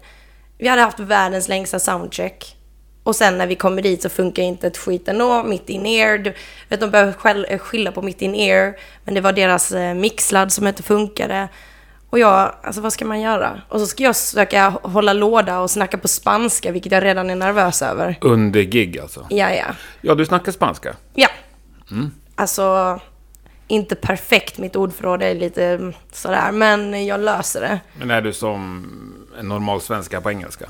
Vi 0.58 0.68
hade 0.68 0.82
haft 0.82 1.00
världens 1.00 1.48
längsta 1.48 1.78
soundcheck. 1.78 2.55
Och 3.06 3.16
sen 3.16 3.38
när 3.38 3.46
vi 3.46 3.54
kommer 3.54 3.82
dit 3.82 4.02
så 4.02 4.08
funkar 4.08 4.42
inte 4.42 4.66
ett 4.66 4.76
skit 4.76 5.08
ändå, 5.08 5.42
mitt 5.42 5.68
in 5.68 5.86
ear. 5.86 6.34
Vet, 6.68 6.80
de 6.80 6.94
eh, 7.48 7.58
skylla 7.58 7.92
på 7.92 8.02
mitt 8.02 8.22
in 8.22 8.34
ear. 8.34 8.76
Men 9.04 9.14
det 9.14 9.20
var 9.20 9.32
deras 9.32 9.72
eh, 9.72 9.94
mixladd 9.94 10.52
som 10.52 10.66
inte 10.66 10.82
funkade. 10.82 11.48
Och 12.10 12.18
jag, 12.18 12.54
alltså 12.62 12.80
vad 12.80 12.92
ska 12.92 13.04
man 13.04 13.20
göra? 13.20 13.60
Och 13.68 13.80
så 13.80 13.86
ska 13.86 14.02
jag 14.02 14.16
försöka 14.16 14.68
hålla 14.68 15.12
låda 15.12 15.60
och 15.60 15.70
snacka 15.70 15.98
på 15.98 16.08
spanska, 16.08 16.72
vilket 16.72 16.92
jag 16.92 17.04
redan 17.04 17.30
är 17.30 17.34
nervös 17.34 17.82
över. 17.82 18.18
Under 18.20 18.62
gig 18.62 18.98
alltså. 18.98 19.26
Ja, 19.30 19.50
ja. 19.50 19.66
Ja, 20.00 20.14
du 20.14 20.26
snackar 20.26 20.52
spanska. 20.52 20.96
Ja. 21.14 21.28
Alltså, 22.34 23.00
inte 23.68 23.94
perfekt, 23.94 24.58
mitt 24.58 24.76
ordförråd 24.76 25.22
är 25.22 25.34
lite 25.34 25.64
mm, 25.64 25.92
sådär, 26.12 26.52
men 26.52 27.06
jag 27.06 27.20
löser 27.20 27.60
det. 27.60 27.80
Men 27.98 28.10
är 28.10 28.22
du 28.22 28.32
som 28.32 28.86
en 29.38 29.48
normal 29.48 29.80
svenska 29.80 30.20
på 30.20 30.30
engelska? 30.30 30.66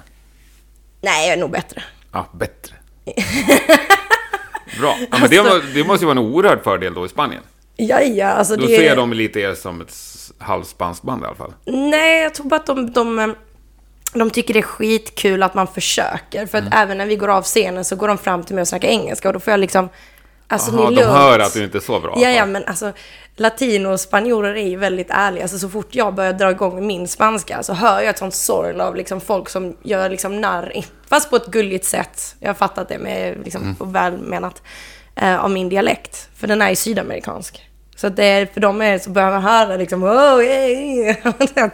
Nej, 1.00 1.26
jag 1.28 1.36
är 1.36 1.40
nog 1.40 1.50
bättre. 1.50 1.82
Ja, 2.16 2.26
bättre. 2.32 2.74
Bra. 4.80 4.96
Ja, 5.10 5.18
men 5.20 5.30
det, 5.30 5.42
må- 5.42 5.60
det 5.74 5.84
måste 5.84 6.04
ju 6.04 6.06
vara 6.06 6.18
en 6.18 6.24
oerhörd 6.24 6.62
fördel 6.64 6.94
då 6.94 7.06
i 7.06 7.08
Spanien. 7.08 7.42
Ja, 7.76 8.00
ja, 8.00 8.26
alltså 8.26 8.56
Då 8.56 8.66
det... 8.66 8.76
ser 8.76 8.96
de 8.96 9.12
lite 9.12 9.40
er 9.40 9.54
som 9.54 9.80
ett 9.80 9.94
halvspanskt 10.38 11.02
band 11.04 11.22
i 11.22 11.26
alla 11.26 11.34
fall. 11.34 11.52
Nej, 11.66 12.22
jag 12.22 12.34
tror 12.34 12.46
bara 12.48 12.56
att 12.60 12.66
de, 12.66 12.92
de, 12.92 13.34
de 14.14 14.30
tycker 14.30 14.54
det 14.54 14.60
är 14.60 14.62
skitkul 14.62 15.42
att 15.42 15.54
man 15.54 15.66
försöker. 15.66 16.46
För 16.46 16.58
att 16.58 16.64
Mm. 16.66 16.78
även 16.78 16.98
när 16.98 17.06
vi 17.06 17.16
går 17.16 17.28
av 17.28 17.42
scenen 17.42 17.84
så 17.84 17.96
går 17.96 18.08
de 18.08 18.18
fram 18.18 18.42
till 18.44 18.54
mig 18.54 18.62
och 18.62 18.68
snackar 18.68 18.88
engelska 18.88 19.28
och 19.28 19.34
då 19.34 19.40
får 19.40 19.50
jag 19.50 19.60
liksom... 19.60 19.88
Alltså 20.48 20.76
Jaha, 20.76 20.90
ni 20.90 20.96
de 20.96 21.02
hör 21.02 21.38
att 21.38 21.54
du 21.54 21.64
inte 21.64 21.78
är 21.78 21.80
så 21.80 22.00
bra. 22.00 22.14
Ja, 22.16 22.28
alla 22.28 22.36
ja, 22.36 22.46
men 22.46 22.64
alltså 22.64 22.92
latino 23.36 23.88
och 23.88 24.00
spanjorer 24.00 24.54
är 24.54 24.68
ju 24.68 24.76
väldigt 24.76 25.10
ärliga. 25.10 25.42
Alltså 25.42 25.58
så 25.58 25.68
fort 25.68 25.94
jag 25.94 26.14
börjar 26.14 26.32
dra 26.32 26.50
igång 26.50 26.86
min 26.86 27.08
spanska 27.08 27.62
så 27.62 27.72
hör 27.72 28.00
jag 28.00 28.10
ett 28.10 28.18
sånt 28.18 28.34
sorl 28.34 28.80
av 28.80 28.96
liksom 28.96 29.20
folk 29.20 29.48
som 29.48 29.76
gör 29.82 30.10
liksom 30.10 30.40
narr, 30.40 30.72
fast 31.08 31.30
på 31.30 31.36
ett 31.36 31.46
gulligt 31.46 31.84
sätt. 31.84 32.36
Jag 32.40 32.48
har 32.48 32.54
fattat 32.54 32.88
det 32.88 32.98
med 32.98 33.36
liksom 33.44 33.62
Mm. 33.62 33.92
välmenat 33.92 34.62
eh, 35.16 35.44
av 35.44 35.50
min 35.50 35.68
dialekt. 35.68 36.28
För 36.36 36.46
den 36.46 36.62
är 36.62 36.70
ju 36.70 36.76
sydamerikansk. 36.76 37.70
Så 37.96 38.06
att 38.06 38.16
det 38.16 38.24
är, 38.24 38.46
för 38.46 38.60
dem 38.60 38.82
är, 38.82 38.98
så 38.98 39.10
börjar 39.10 39.30
man 39.30 39.42
höra 39.42 39.76
liksom 39.76 40.04
oh, 40.04 40.44
yeah, 40.44 40.70
yeah. 40.70 41.70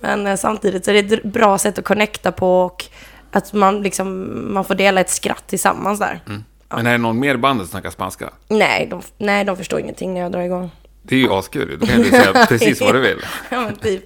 Men 0.00 0.26
eh, 0.26 0.36
samtidigt 0.36 0.84
så 0.84 0.90
är 0.90 1.02
det 1.02 1.14
ett 1.14 1.22
bra 1.22 1.58
sätt 1.58 1.78
att 1.78 1.84
connecta 1.84 2.32
på 2.32 2.60
och 2.60 2.84
att 3.30 3.52
man 3.52 3.82
liksom, 3.82 4.28
man 4.54 4.64
får 4.64 4.74
dela 4.74 5.00
ett 5.00 5.10
skratt 5.10 5.46
tillsammans 5.46 5.98
där. 5.98 6.20
Mm. 6.26 6.44
Men 6.76 6.86
är 6.86 6.92
det 6.92 6.98
någon 6.98 7.20
mer 7.20 7.36
band 7.36 7.60
som 7.60 7.68
snackar 7.68 7.90
spanska? 7.90 8.30
Nej, 8.48 8.86
de, 8.90 9.02
nej, 9.18 9.44
de 9.44 9.56
förstår 9.56 9.80
ingenting 9.80 10.14
när 10.14 10.20
jag 10.20 10.32
drar 10.32 10.40
igång. 10.40 10.70
Det 11.02 11.14
är 11.14 11.18
ju 11.18 11.32
askul 11.32 11.78
Då 11.80 11.86
kan 11.86 12.02
du 12.02 12.10
säga 12.10 12.46
precis 12.48 12.80
vad 12.80 12.94
du 12.94 13.00
vill. 13.00 13.18
ja, 13.50 13.60
men 13.60 13.76
typ. 13.76 14.04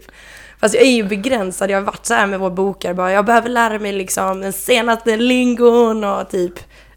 Fast 0.61 0.75
jag 0.75 0.85
är 0.85 0.91
ju 0.91 1.05
begränsad. 1.05 1.71
Jag 1.71 1.77
har 1.77 1.85
varit 1.85 2.07
så 2.07 2.15
här 2.15 2.27
med 2.27 2.41
vår 2.41 2.51
bokare. 2.51 2.95
Bara, 2.95 3.13
jag 3.13 3.25
behöver 3.25 3.49
lära 3.49 3.79
mig 3.79 3.93
liksom 3.93 4.41
den 4.41 4.53
senaste 4.53 5.17
lingon 5.17 6.05
och 6.05 6.31
typ, 6.31 6.53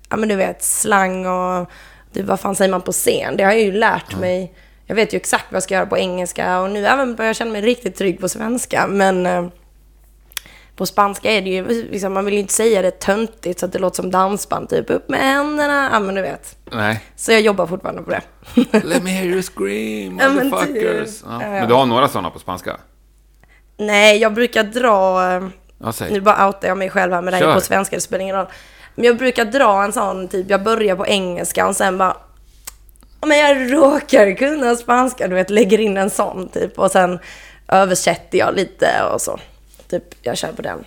ja 0.10 0.18
men 0.18 0.30
du 0.30 0.36
vet, 0.36 0.64
slang 0.64 1.26
och 1.26 1.70
typ, 2.14 2.26
vad 2.26 2.40
fan 2.40 2.56
säger 2.56 2.72
man 2.72 2.82
på 2.82 2.92
scen? 2.92 3.38
Det 3.38 3.44
har 3.44 3.52
jag 3.52 3.62
ju 3.62 3.72
lärt 3.72 4.10
mm. 4.14 4.22
mig. 4.22 4.54
Jag 4.86 4.96
vet 4.96 5.14
ju 5.14 5.18
exakt 5.18 5.46
vad 5.50 5.56
jag 5.56 5.64
ska 5.64 5.74
göra 5.74 5.86
på 5.86 5.98
engelska 5.98 6.60
och 6.60 6.70
nu 6.70 6.88
även 6.88 7.16
börjar 7.16 7.30
jag 7.30 7.36
känna 7.36 7.52
mig 7.52 7.62
riktigt 7.62 7.96
trygg 7.96 8.20
på 8.20 8.30
svenska. 8.30 8.88
Men 8.88 9.26
eh, 9.26 9.48
på 10.80 10.86
spanska 10.86 11.32
är 11.32 11.42
det 11.42 11.50
ju, 11.50 11.68
liksom, 11.92 12.14
man 12.14 12.26
vill 12.26 12.34
ju 12.34 12.40
inte 12.40 12.54
säga 12.54 12.82
det 12.82 13.00
töntigt 13.00 13.60
så 13.60 13.66
att 13.66 13.72
det 13.72 13.80
låter 13.80 13.96
som 13.96 14.12
dansband. 14.12 14.70
Typ 14.70 14.90
upp 14.90 15.10
med 15.10 15.20
händerna, 15.20 15.90
ja 15.92 16.00
men 16.00 16.16
du 16.16 16.22
vet. 16.22 16.56
Nej. 16.72 17.04
Så 17.16 17.32
jag 17.32 17.42
jobbar 17.42 17.68
fortfarande 17.68 18.02
på 18.02 18.12
det. 18.12 18.22
Let 18.84 19.04
me 19.04 19.10
hear 19.10 19.26
you 19.26 19.42
scream, 19.42 20.14
motherfuckers. 20.14 21.24
Ja, 21.26 21.40
men, 21.40 21.68
du 21.68 21.74
har 21.74 21.86
några 21.86 22.08
sådana 22.08 22.30
på 22.30 22.40
spanska? 22.40 22.78
Nej, 23.78 24.18
jag 24.18 24.34
brukar 24.34 24.64
dra... 24.64 25.20
Nu 26.10 26.22
bara 26.22 26.48
outar 26.48 26.68
jag 26.68 26.78
mig 26.78 26.90
själv 26.90 27.14
här, 27.14 27.22
men 27.22 27.32
det 27.32 27.38
här 27.38 27.48
är 27.48 27.54
på 27.54 27.62
svenska, 27.62 27.96
det 27.96 28.02
spelar 28.02 28.22
ingen 28.22 28.36
roll. 28.36 28.48
Men 28.96 29.06
jag 29.06 29.18
brukar 29.18 29.46
dra 29.46 29.84
en 29.84 29.94
sån, 29.94 30.28
typ, 30.28 30.50
jag 30.50 30.64
börjar 30.64 30.96
på 30.96 31.08
engelska 31.08 31.68
och 31.68 31.76
sen 31.76 31.98
bara... 31.98 32.18
Men 33.22 33.38
jag 33.38 33.74
råkar 33.74 34.36
kunna 34.36 34.76
spanska, 34.76 35.28
du 35.28 35.36
vet, 35.36 35.50
lägger 35.50 35.80
in 35.80 35.98
en 35.98 36.10
sån 36.10 36.50
typ. 36.50 36.80
Och 36.80 36.92
sen 36.92 37.20
översätter 37.68 38.38
jag 38.38 38.56
lite 38.56 39.04
och 39.14 39.22
så. 39.22 39.40
Typ, 39.90 40.04
jag 40.22 40.38
kör 40.38 40.52
på 40.52 40.62
den. 40.62 40.86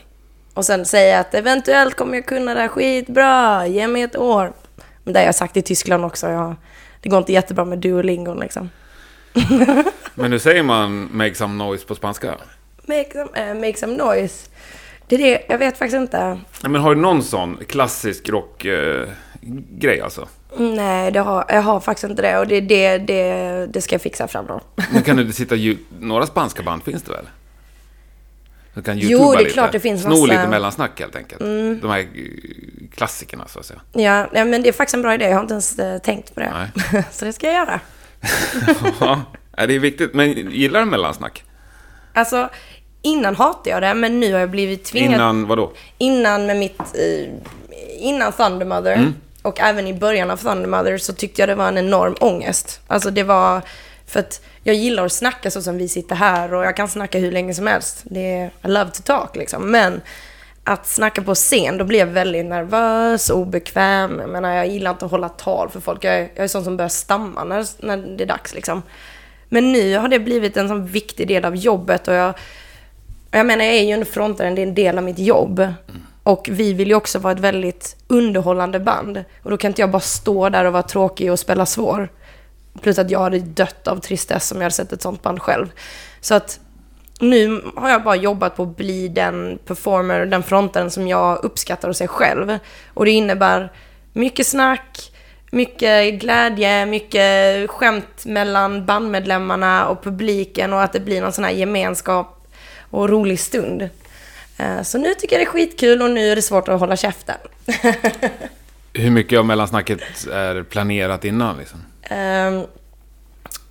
Och 0.55 0.65
sen 0.65 0.85
säger 0.87 1.13
jag 1.13 1.21
att 1.21 1.35
eventuellt 1.35 1.95
kommer 1.95 2.15
jag 2.15 2.27
kunna 2.27 2.55
det 2.55 2.61
här 2.61 2.69
skitbra, 2.69 3.67
ge 3.67 3.89
mig 3.89 4.03
ett 4.03 4.17
år. 4.17 4.53
Men 5.05 5.15
det 5.15 5.21
har 5.21 5.27
jag 5.27 5.35
sagt 5.35 5.57
i 5.57 5.63
Tyskland 5.63 6.05
också. 6.05 6.29
Jag, 6.29 6.55
det 7.01 7.09
går 7.09 7.19
inte 7.19 7.33
jättebra 7.33 7.65
med 7.65 7.79
duolingon 7.79 8.41
liksom. 8.41 8.71
Men 10.15 10.33
hur 10.33 10.39
säger 10.39 10.63
man 10.63 11.09
make 11.13 11.35
some 11.35 11.65
noise 11.65 11.87
på 11.87 11.95
spanska? 11.95 12.35
Make 12.87 13.11
some, 13.13 13.51
uh, 13.51 13.61
make 13.61 13.77
some 13.77 13.97
noise. 13.97 14.51
Det 15.07 15.15
är 15.15 15.19
det, 15.19 15.45
jag 15.49 15.59
vet 15.59 15.79
faktiskt 15.79 15.97
inte. 15.97 16.41
Men 16.63 16.75
har 16.75 16.95
du 16.95 17.01
någon 17.01 17.23
sån 17.23 17.59
klassisk 17.69 18.29
rockgrej 18.29 19.99
uh, 19.99 20.05
alltså? 20.05 20.29
Nej, 20.57 21.11
det 21.11 21.21
har, 21.21 21.45
jag 21.49 21.63
har 21.63 21.81
faktiskt 21.81 22.11
inte 22.11 22.23
det. 22.23 22.39
Och 22.39 22.47
det, 22.47 22.61
det, 22.61 22.99
det, 22.99 23.67
det 23.67 23.81
ska 23.81 23.95
jag 23.95 24.03
fixa 24.03 24.29
fram 24.29 24.47
då. 24.47 24.61
Men 24.93 25.03
kan 25.03 25.17
du 25.17 25.23
inte 25.27 25.37
sitta... 25.37 25.55
Några 26.01 26.27
spanska 26.27 26.63
band 26.63 26.83
finns 26.83 27.03
det 27.03 27.13
väl? 27.13 27.27
Du 28.75 28.83
kan 28.83 28.99
jo, 28.99 29.33
det 29.33 29.39
är 29.39 29.43
lite. 29.43 29.51
klart 29.51 29.73
det 29.73 29.81
finns 29.81 30.05
massa... 30.05 30.17
Sno 30.17 30.27
lite 30.27 30.49
mellansnack 30.49 31.01
helt 31.01 31.17
enkelt. 31.17 31.41
Mm. 31.41 31.81
De 31.81 31.91
här 31.91 32.01
eh, 32.01 32.07
klassikerna 32.95 33.49
så 33.49 33.59
att 33.59 33.67
säga. 33.67 33.81
Ja, 33.93 34.29
ja, 34.33 34.45
men 34.45 34.63
det 34.63 34.69
är 34.69 34.73
faktiskt 34.73 34.95
en 34.95 35.03
bra 35.03 35.15
idé. 35.15 35.25
Jag 35.25 35.35
har 35.35 35.41
inte 35.41 35.55
ens 35.55 35.79
eh, 35.79 35.99
tänkt 35.99 36.35
på 36.35 36.41
det. 36.41 36.71
så 37.13 37.25
det 37.25 37.33
ska 37.33 37.47
jag 37.47 37.55
göra. 37.55 37.81
ja, 39.57 39.67
det 39.67 39.75
är 39.75 39.79
viktigt. 39.79 40.15
Men 40.15 40.51
gillar 40.51 40.81
du 40.81 40.87
mellansnack? 40.87 41.45
Alltså, 42.15 42.49
innan 43.03 43.37
hatade 43.37 43.71
jag 43.71 43.83
det, 43.83 43.95
men 43.95 44.21
nu 44.21 44.33
har 44.33 44.41
jag 44.41 44.51
blivit 44.51 44.85
tvingad. 44.85 45.15
Innan 45.15 45.47
vadå? 45.47 45.73
Innan 45.99 46.47
med 46.47 46.57
mitt... 46.57 46.81
Eh, 46.81 47.29
innan 47.99 48.33
Thundermother. 48.33 48.95
Mm. 48.95 49.15
Och 49.43 49.61
även 49.61 49.87
i 49.87 49.95
början 49.95 50.31
av 50.31 50.37
Thundermother 50.37 50.99
så 50.99 51.13
tyckte 51.13 51.43
jag 51.43 51.49
det 51.49 51.55
var 51.55 51.69
en 51.69 51.79
enorm 51.79 52.17
ångest. 52.21 52.81
Alltså 52.87 53.11
det 53.11 53.23
var... 53.23 53.63
För 54.13 54.21
att 54.21 54.43
jag 54.63 54.75
gillar 54.75 55.07
att 55.07 55.13
snacka 55.13 55.51
så 55.51 55.63
som 55.63 55.79
vi 55.79 55.89
sitter 55.89 56.17
här 56.17 56.55
och 56.55 56.65
jag 56.65 56.77
kan 56.77 56.89
snacka 56.89 57.19
hur 57.19 57.33
länge 57.33 57.55
som 57.55 57.67
helst. 57.67 58.03
Det 58.05 58.33
är, 58.33 58.47
I 58.47 58.69
love 58.69 58.91
to 58.91 59.03
talk 59.03 59.37
liksom. 59.37 59.71
Men 59.71 60.01
att 60.65 60.87
snacka 60.87 61.23
på 61.23 61.35
scen, 61.35 61.79
då 61.79 61.85
blir 61.85 61.99
jag 61.99 62.07
väldigt 62.07 62.47
nervös 62.47 63.31
och 63.31 63.39
obekväm. 63.39 64.19
Jag 64.21 64.31
menar, 64.31 64.55
jag 64.55 64.67
gillar 64.69 64.91
inte 64.91 65.05
att 65.05 65.11
hålla 65.11 65.29
tal 65.29 65.69
för 65.71 65.81
folk. 65.81 66.05
Jag 66.05 66.15
är, 66.15 66.29
jag 66.35 66.45
är 66.45 66.49
sån 66.49 66.65
som 66.65 66.77
börjar 66.77 66.89
stamma 66.89 67.45
när, 67.45 67.67
när 67.87 67.97
det 67.97 68.25
är 68.25 68.29
dags 68.29 68.55
liksom. 68.55 68.83
Men 69.49 69.73
nu 69.73 69.97
har 69.97 70.09
det 70.09 70.19
blivit 70.19 70.57
en 70.57 70.69
sån 70.69 70.87
viktig 70.87 71.29
del 71.29 71.45
av 71.45 71.57
jobbet 71.57 72.09
och 72.09 72.15
jag, 72.15 72.35
jag 73.31 73.47
menar, 73.47 73.65
jag 73.65 73.75
är 73.75 73.83
ju 73.83 73.93
en 73.93 74.07
frontare, 74.07 74.51
det 74.51 74.63
är 74.63 74.67
en 74.67 74.75
del 74.75 74.99
av 74.99 75.05
mitt 75.05 75.19
jobb. 75.19 75.59
Mm. 75.59 75.77
Och 76.23 76.49
vi 76.51 76.73
vill 76.73 76.89
ju 76.89 76.95
också 76.95 77.19
vara 77.19 77.33
ett 77.33 77.41
väldigt 77.41 77.97
underhållande 78.07 78.81
band. 78.81 79.25
Och 79.43 79.51
då 79.51 79.57
kan 79.57 79.69
inte 79.69 79.83
jag 79.83 79.91
bara 79.91 80.01
stå 80.01 80.49
där 80.49 80.65
och 80.65 80.73
vara 80.73 80.83
tråkig 80.83 81.33
och 81.33 81.39
spela 81.39 81.67
svår. 81.67 82.09
Plus 82.81 82.99
att 82.99 83.11
jag 83.11 83.21
hade 83.21 83.39
dött 83.39 83.89
av 83.89 83.97
tristess 83.97 84.53
om 84.53 84.59
jag 84.59 84.65
hade 84.65 84.75
sett 84.75 84.93
ett 84.93 85.03
sånt 85.03 85.23
band 85.23 85.43
själv. 85.43 85.73
Så 86.21 86.35
att 86.35 86.61
nu 87.21 87.63
har 87.77 87.91
jag 87.91 88.03
bara 88.03 88.17
jobbat 88.17 88.57
på 88.57 88.63
att 88.63 88.77
bli 88.77 89.09
den 89.09 89.59
performer, 89.67 90.27
den 90.27 90.43
frontaren 90.43 90.91
som 90.91 91.09
jag 91.09 91.45
uppskattar 91.45 91.89
hos 91.89 91.99
sig 91.99 92.09
själv. 92.09 92.59
Och 92.95 93.05
det 93.05 93.11
innebär 93.11 93.73
mycket 94.13 94.47
snack, 94.47 95.13
mycket 95.51 96.15
glädje, 96.15 96.87
mycket 96.87 97.71
skämt 97.71 98.25
mellan 98.25 98.87
bandmedlemmarna 98.87 99.87
och 99.87 100.03
publiken 100.03 100.73
och 100.73 100.83
att 100.83 100.93
det 100.93 101.01
blir 101.01 101.21
någon 101.21 101.33
sån 101.33 101.45
här 101.45 101.53
gemenskap 101.53 102.47
och 102.91 103.09
rolig 103.09 103.41
stund. 103.41 103.89
Eh, 104.57 104.83
så 104.83 104.99
nu 104.99 105.15
tycker 105.15 105.37
jag 105.37 105.47
det 105.47 105.49
är 105.49 105.53
skitkul 105.53 106.03
och 106.03 106.11
nu 106.11 106.33
är 106.33 106.37
det 106.37 106.43
svårt 106.43 106.69
att 106.69 106.81
hålla 106.81 106.97
käften. 106.97 107.37
Hur 108.93 109.11
mycket 109.11 109.39
av 109.39 109.47
mellansnacket 109.47 110.01
är 110.33 110.63
planerat 110.63 111.25
innan? 111.25 111.59
Liksom? 111.59 111.81
Um, 112.13 112.67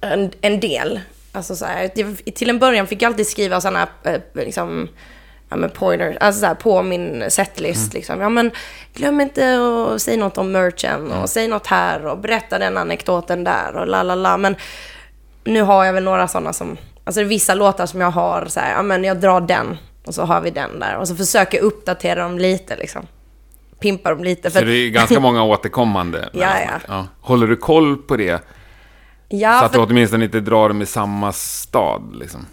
en, 0.01 0.31
en, 0.41 0.59
del. 0.59 0.99
Alltså 1.31 1.55
så 1.55 1.65
här, 1.65 1.87
till 2.31 2.49
en 2.49 2.59
början 2.59 2.87
fick 2.87 3.01
jag 3.01 3.09
alltid 3.09 3.27
skriva 3.27 3.61
sådana 3.61 3.87
eh, 4.03 4.21
liksom, 4.33 4.87
ja, 5.49 5.55
men 5.55 5.69
pointers, 5.69 6.17
alltså 6.19 6.39
så 6.39 6.45
här, 6.45 6.55
på 6.55 6.81
min 6.81 7.31
setlist. 7.31 7.93
Mm. 7.93 7.93
Liksom. 7.93 8.21
Ja, 8.21 8.29
men 8.29 8.51
glöm 8.93 9.21
inte 9.21 9.59
att 9.93 10.01
säga 10.01 10.17
något 10.17 10.37
om 10.37 10.51
merchen 10.51 11.05
och 11.07 11.15
mm. 11.15 11.27
säg 11.27 11.47
något 11.47 11.67
här 11.67 12.05
och 12.05 12.17
berätta 12.17 12.59
den 12.59 12.77
anekdoten 12.77 13.43
där 13.43 13.75
och 13.75 13.87
la 13.87 14.03
la 14.03 14.15
la. 14.15 14.37
Men 14.37 14.55
nu 15.43 15.61
har 15.61 15.85
jag 15.85 15.93
väl 15.93 16.03
några 16.03 16.27
sådana 16.27 16.53
som, 16.53 16.77
alltså 17.03 17.23
vissa 17.23 17.53
låtar 17.53 17.85
som 17.85 18.01
jag 18.01 18.11
har 18.11 18.45
så 18.45 18.59
här, 18.59 18.71
ja 18.71 18.81
men 18.81 19.03
jag 19.03 19.19
drar 19.19 19.41
den 19.41 19.77
och 20.05 20.15
så 20.15 20.23
har 20.23 20.41
vi 20.41 20.51
den 20.51 20.79
där 20.79 20.97
och 20.97 21.07
så 21.07 21.15
försöker 21.15 21.57
jag 21.57 21.65
uppdatera 21.65 22.23
dem 22.23 22.37
lite 22.37 22.75
liksom 22.75 23.07
pimpa 23.81 24.09
dem 24.09 24.23
lite. 24.23 24.49
För 24.49 24.59
så 24.59 24.65
det 24.65 24.73
är 24.73 24.89
ganska 24.89 25.19
många 25.27 25.43
återkommande? 25.43 26.29
ja, 26.33 26.59
ja, 26.59 26.79
ja. 26.87 27.07
Håller 27.21 27.47
du 27.47 27.55
koll 27.55 27.97
på 27.97 28.17
det? 28.17 28.43
Ja, 29.29 29.59
så 29.59 29.65
att 29.65 29.71
för... 29.71 29.79
du 29.79 29.85
åtminstone 29.85 30.25
inte 30.25 30.39
drar 30.39 30.67
dem 30.67 30.81
i 30.81 30.85
samma 30.85 31.31
stad 31.31 32.15
liksom? 32.15 32.45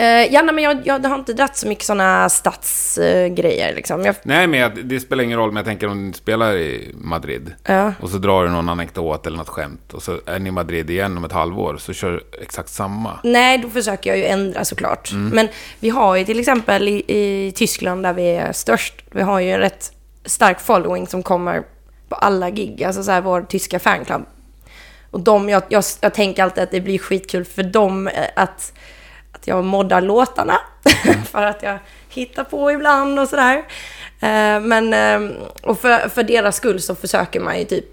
Uh, 0.00 0.06
ja, 0.06 0.42
nej, 0.42 0.54
men 0.54 0.64
jag, 0.64 0.80
jag 0.84 1.08
har 1.08 1.18
inte 1.18 1.32
dratt 1.32 1.56
så 1.56 1.68
mycket 1.68 1.84
sådana 1.84 2.28
stadsgrejer. 2.28 3.70
Uh, 3.70 3.76
liksom. 3.76 4.04
jag... 4.04 4.14
Nej, 4.22 4.46
men 4.46 4.60
jag, 4.60 4.84
det 4.84 5.00
spelar 5.00 5.24
ingen 5.24 5.38
roll. 5.38 5.48
Men 5.48 5.56
jag 5.56 5.64
tänker 5.66 5.88
om 5.88 6.10
du 6.10 6.18
spelar 6.18 6.56
i 6.56 6.94
Madrid. 6.94 7.54
Uh. 7.70 7.90
Och 8.00 8.10
så 8.10 8.18
drar 8.18 8.44
du 8.44 8.50
någon 8.50 8.68
anekdot 8.68 9.26
eller 9.26 9.36
något 9.36 9.48
skämt. 9.48 9.92
Och 9.92 10.02
så 10.02 10.20
är 10.26 10.38
ni 10.38 10.48
i 10.48 10.52
Madrid 10.52 10.90
igen 10.90 11.16
om 11.16 11.24
ett 11.24 11.32
halvår. 11.32 11.76
Så 11.76 11.92
kör 11.92 12.10
du 12.10 12.42
exakt 12.42 12.68
samma. 12.68 13.18
Nej, 13.24 13.58
då 13.58 13.68
försöker 13.68 14.10
jag 14.10 14.18
ju 14.18 14.24
ändra 14.24 14.64
såklart. 14.64 15.12
Mm. 15.12 15.28
Men 15.28 15.48
vi 15.80 15.88
har 15.88 16.16
ju 16.16 16.24
till 16.24 16.40
exempel 16.40 16.88
i, 16.88 17.04
i 17.08 17.52
Tyskland 17.54 18.02
där 18.02 18.12
vi 18.12 18.26
är 18.26 18.52
störst. 18.52 18.94
Vi 19.10 19.22
har 19.22 19.40
ju 19.40 19.50
en 19.50 19.60
rätt 19.60 19.92
stark 20.24 20.60
following 20.60 21.06
som 21.06 21.22
kommer 21.22 21.62
på 22.08 22.14
alla 22.14 22.50
gig. 22.50 22.84
Alltså 22.84 23.02
så 23.02 23.10
här, 23.10 23.20
vår 23.20 23.42
tyska 23.42 23.78
fanclub. 23.78 24.22
Och 25.10 25.20
de, 25.20 25.48
jag, 25.48 25.62
jag, 25.68 25.84
jag 26.00 26.14
tänker 26.14 26.42
alltid 26.42 26.62
att 26.62 26.70
det 26.70 26.80
blir 26.80 26.98
skitkul 26.98 27.44
för 27.44 27.62
dem 27.62 28.08
eh, 28.08 28.24
att, 28.36 28.72
att 29.32 29.46
jag 29.46 29.64
moddar 29.64 30.00
låtarna. 30.00 30.60
Mm. 31.04 31.22
för 31.30 31.42
att 31.42 31.62
jag 31.62 31.78
hittar 32.08 32.44
på 32.44 32.72
ibland 32.72 33.18
och 33.18 33.28
sådär. 33.28 33.56
Eh, 34.20 34.60
men, 34.60 34.92
eh, 34.92 35.36
och 35.62 35.80
för, 35.80 36.08
för 36.08 36.22
deras 36.22 36.56
skull 36.56 36.80
så 36.80 36.94
försöker 36.94 37.40
man 37.40 37.58
ju 37.58 37.64
typ 37.64 37.84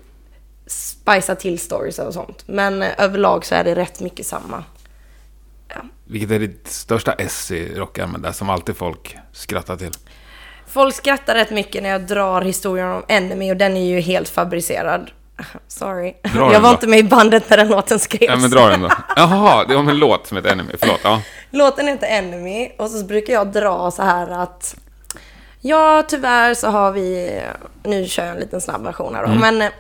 spicea 0.66 1.36
till 1.36 1.60
stories 1.60 2.00
och 2.00 2.14
sånt. 2.14 2.44
Men 2.48 2.82
överlag 2.82 3.46
så 3.46 3.56
är 3.56 3.64
det 3.64 3.76
rätt 3.76 4.00
mycket 4.00 4.26
samma. 4.26 4.64
Ja. 5.68 5.82
Vilket 6.06 6.32
är 6.32 6.40
ditt 6.40 6.68
största 6.68 7.14
S 7.14 7.52
i 7.52 7.76
rockärmen 7.76 8.22
där 8.22 8.32
som 8.32 8.50
alltid 8.50 8.78
folk 8.78 9.18
skrattar 9.32 9.78
till? 9.78 9.92
Folk 10.72 10.96
skrattar 10.96 11.36
rätt 11.36 11.52
mycket 11.52 11.84
när 11.84 11.90
jag 11.90 12.02
drar 12.02 12.42
historien 12.42 12.92
om 12.92 13.04
Enemy 13.08 13.52
och 13.52 13.58
den 13.58 13.78
är 13.78 13.86
ju 13.86 14.00
helt 14.00 14.30
fabricerad. 14.30 15.12
Sorry. 15.68 16.14
Dra 16.34 16.54
jag 16.54 16.60
var 16.60 16.72
inte 16.72 16.88
med 16.88 17.00
i 17.00 17.04
bandet 17.04 17.50
när 17.50 17.58
den 17.58 17.68
låten 17.68 18.00
skrevs. 18.00 18.30
Ja, 18.30 18.36
men 18.36 18.52
dra 18.52 18.68
den 18.68 18.82
då. 18.82 18.90
Jaha, 19.16 19.66
det 19.66 19.76
var 19.76 19.82
en 19.82 19.98
låt 19.98 20.28
som 20.28 20.38
heter 20.38 20.50
Enemy. 20.50 20.74
Förlåt. 20.80 21.00
Ja. 21.04 21.22
Låten 21.52 21.88
heter 21.88 22.08
Enemy 22.08 22.72
och 22.78 22.90
så 22.90 23.06
brukar 23.06 23.34
jag 23.34 23.48
dra 23.48 23.92
så 23.92 24.04
här 24.04 24.30
att 24.44 24.76
Ja, 25.62 26.04
tyvärr 26.08 26.54
så 26.54 26.68
har 26.68 26.92
vi... 26.92 27.42
Nu 27.84 28.06
kör 28.06 28.26
jag 28.26 28.34
en 28.34 28.40
liten 28.40 28.62
snabb 28.62 28.84
version 28.84 29.16
här 29.16 29.22
då. 29.22 29.32
Mm. 29.32 29.40
Men 29.40 29.62
eh, 29.62 29.74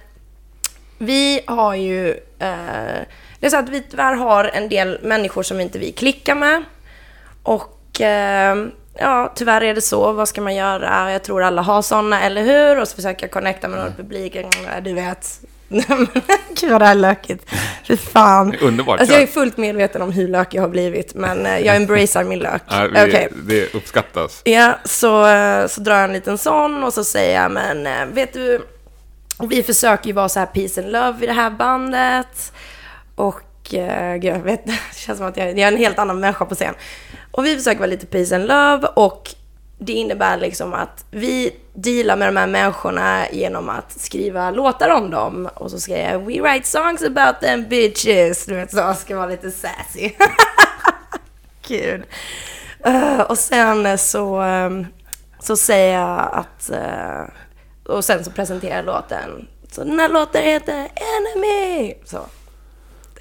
vi 0.97 1.41
har 1.47 1.75
ju... 1.75 2.09
Eh, 2.39 3.01
det 3.39 3.45
är 3.45 3.49
så 3.49 3.57
att 3.57 3.69
vi 3.69 3.81
tyvärr 3.81 4.15
har 4.15 4.43
en 4.43 4.69
del 4.69 4.99
människor 5.03 5.43
som 5.43 5.59
inte 5.59 5.79
vi 5.79 5.91
klickar 5.91 6.35
med. 6.35 6.63
Och 7.43 8.01
eh, 8.01 8.55
ja, 8.97 9.31
tyvärr 9.35 9.61
är 9.63 9.75
det 9.75 9.81
så. 9.81 10.11
Vad 10.11 10.27
ska 10.27 10.41
man 10.41 10.55
göra? 10.55 11.11
Jag 11.11 11.23
tror 11.23 11.43
alla 11.43 11.61
har 11.61 11.81
sådana, 11.81 12.21
eller 12.21 12.43
hur? 12.43 12.81
Och 12.81 12.87
så 12.87 12.95
försöker 12.95 13.23
jag 13.23 13.31
connecta 13.31 13.67
med 13.67 13.79
någon 13.79 13.93
publik. 13.93 14.37
Du 14.83 14.93
vet, 14.93 15.41
Gud 16.61 16.71
vad 16.71 16.81
det 16.81 16.85
här 16.85 16.91
är 16.91 16.95
lökigt. 16.95 17.45
Fy 17.87 17.97
fan. 17.97 18.55
Underbart. 18.61 18.99
Alltså 18.99 19.15
jag 19.15 19.23
är 19.23 19.27
fullt 19.27 19.57
medveten 19.57 20.01
om 20.01 20.11
hur 20.11 20.27
lökig 20.27 20.57
jag 20.57 20.63
har 20.63 20.69
blivit, 20.69 21.13
men 21.15 21.45
eh, 21.45 21.59
jag 21.59 21.75
embracear 21.75 22.23
min 22.23 22.39
lök. 22.39 22.61
Ja, 22.69 22.87
Okej. 22.87 23.29
vi, 23.31 23.59
Det 23.59 23.73
uppskattas. 23.73 24.41
Ja, 24.43 24.79
så, 24.85 25.27
eh, 25.27 25.67
så 25.67 25.81
drar 25.81 25.95
jag 25.95 26.03
en 26.03 26.13
liten 26.13 26.37
sån 26.37 26.83
och 26.83 26.93
så 26.93 27.03
säger 27.03 27.41
jag, 27.41 27.51
men 27.51 27.87
eh, 27.87 28.05
vet 28.05 28.33
du, 28.33 28.61
vi 29.49 29.63
försöker 29.63 30.07
ju 30.07 30.13
vara 30.13 30.29
så 30.29 30.39
här 30.39 30.45
peace 30.45 30.81
and 30.81 30.91
love 30.91 31.23
i 31.23 31.27
det 31.27 31.33
här 31.33 31.49
bandet. 31.49 32.53
Och 33.15 33.41
eh, 33.73 34.15
gud, 34.15 34.33
jag 34.33 34.39
vet, 34.39 34.65
det 34.65 34.79
känns 34.95 35.17
som 35.17 35.27
att 35.27 35.37
jag, 35.37 35.47
jag 35.47 35.59
är 35.59 35.67
en 35.67 35.77
helt 35.77 35.99
annan 35.99 36.19
människa 36.19 36.45
på 36.45 36.55
scen. 36.55 36.75
Och 37.31 37.45
vi 37.45 37.57
försöker 37.57 37.79
vara 37.79 37.89
lite 37.89 38.05
peace 38.05 38.35
and 38.35 38.47
love 38.47 38.87
och 38.93 39.35
det 39.83 39.93
innebär 39.93 40.37
liksom 40.37 40.73
att 40.73 41.05
vi 41.11 41.55
dealar 41.73 42.15
med 42.15 42.27
de 42.27 42.37
här 42.37 42.47
människorna 42.47 43.29
genom 43.31 43.69
att 43.69 43.99
skriva 43.99 44.51
låtar 44.51 44.89
om 44.89 45.09
dem. 45.09 45.49
Och 45.53 45.71
så 45.71 45.79
ska 45.79 45.97
jag 45.97 46.19
We 46.19 46.41
write 46.41 46.67
songs 46.67 47.03
about 47.03 47.41
them 47.41 47.67
bitches. 47.69 48.45
Du 48.45 48.55
vet 48.55 48.71
så, 48.71 48.93
ska 48.93 49.15
vara 49.15 49.25
lite 49.25 49.51
sassy. 49.51 50.11
Gud. 51.67 52.03
Uh, 52.87 53.19
och 53.19 53.37
sen 53.37 53.97
så, 53.97 54.41
um, 54.41 54.87
så 55.39 55.57
säger 55.57 55.99
jag 55.99 56.29
att... 56.33 56.71
Uh, 56.73 57.95
och 57.95 58.05
sen 58.05 58.25
så 58.25 58.31
presenterar 58.31 58.75
jag 58.75 58.85
låten. 58.85 59.47
Så 59.71 59.83
den 59.83 59.99
här 59.99 60.09
låten 60.09 60.43
heter 60.43 60.87
Enemy. 60.95 61.93
Så, 62.05 62.19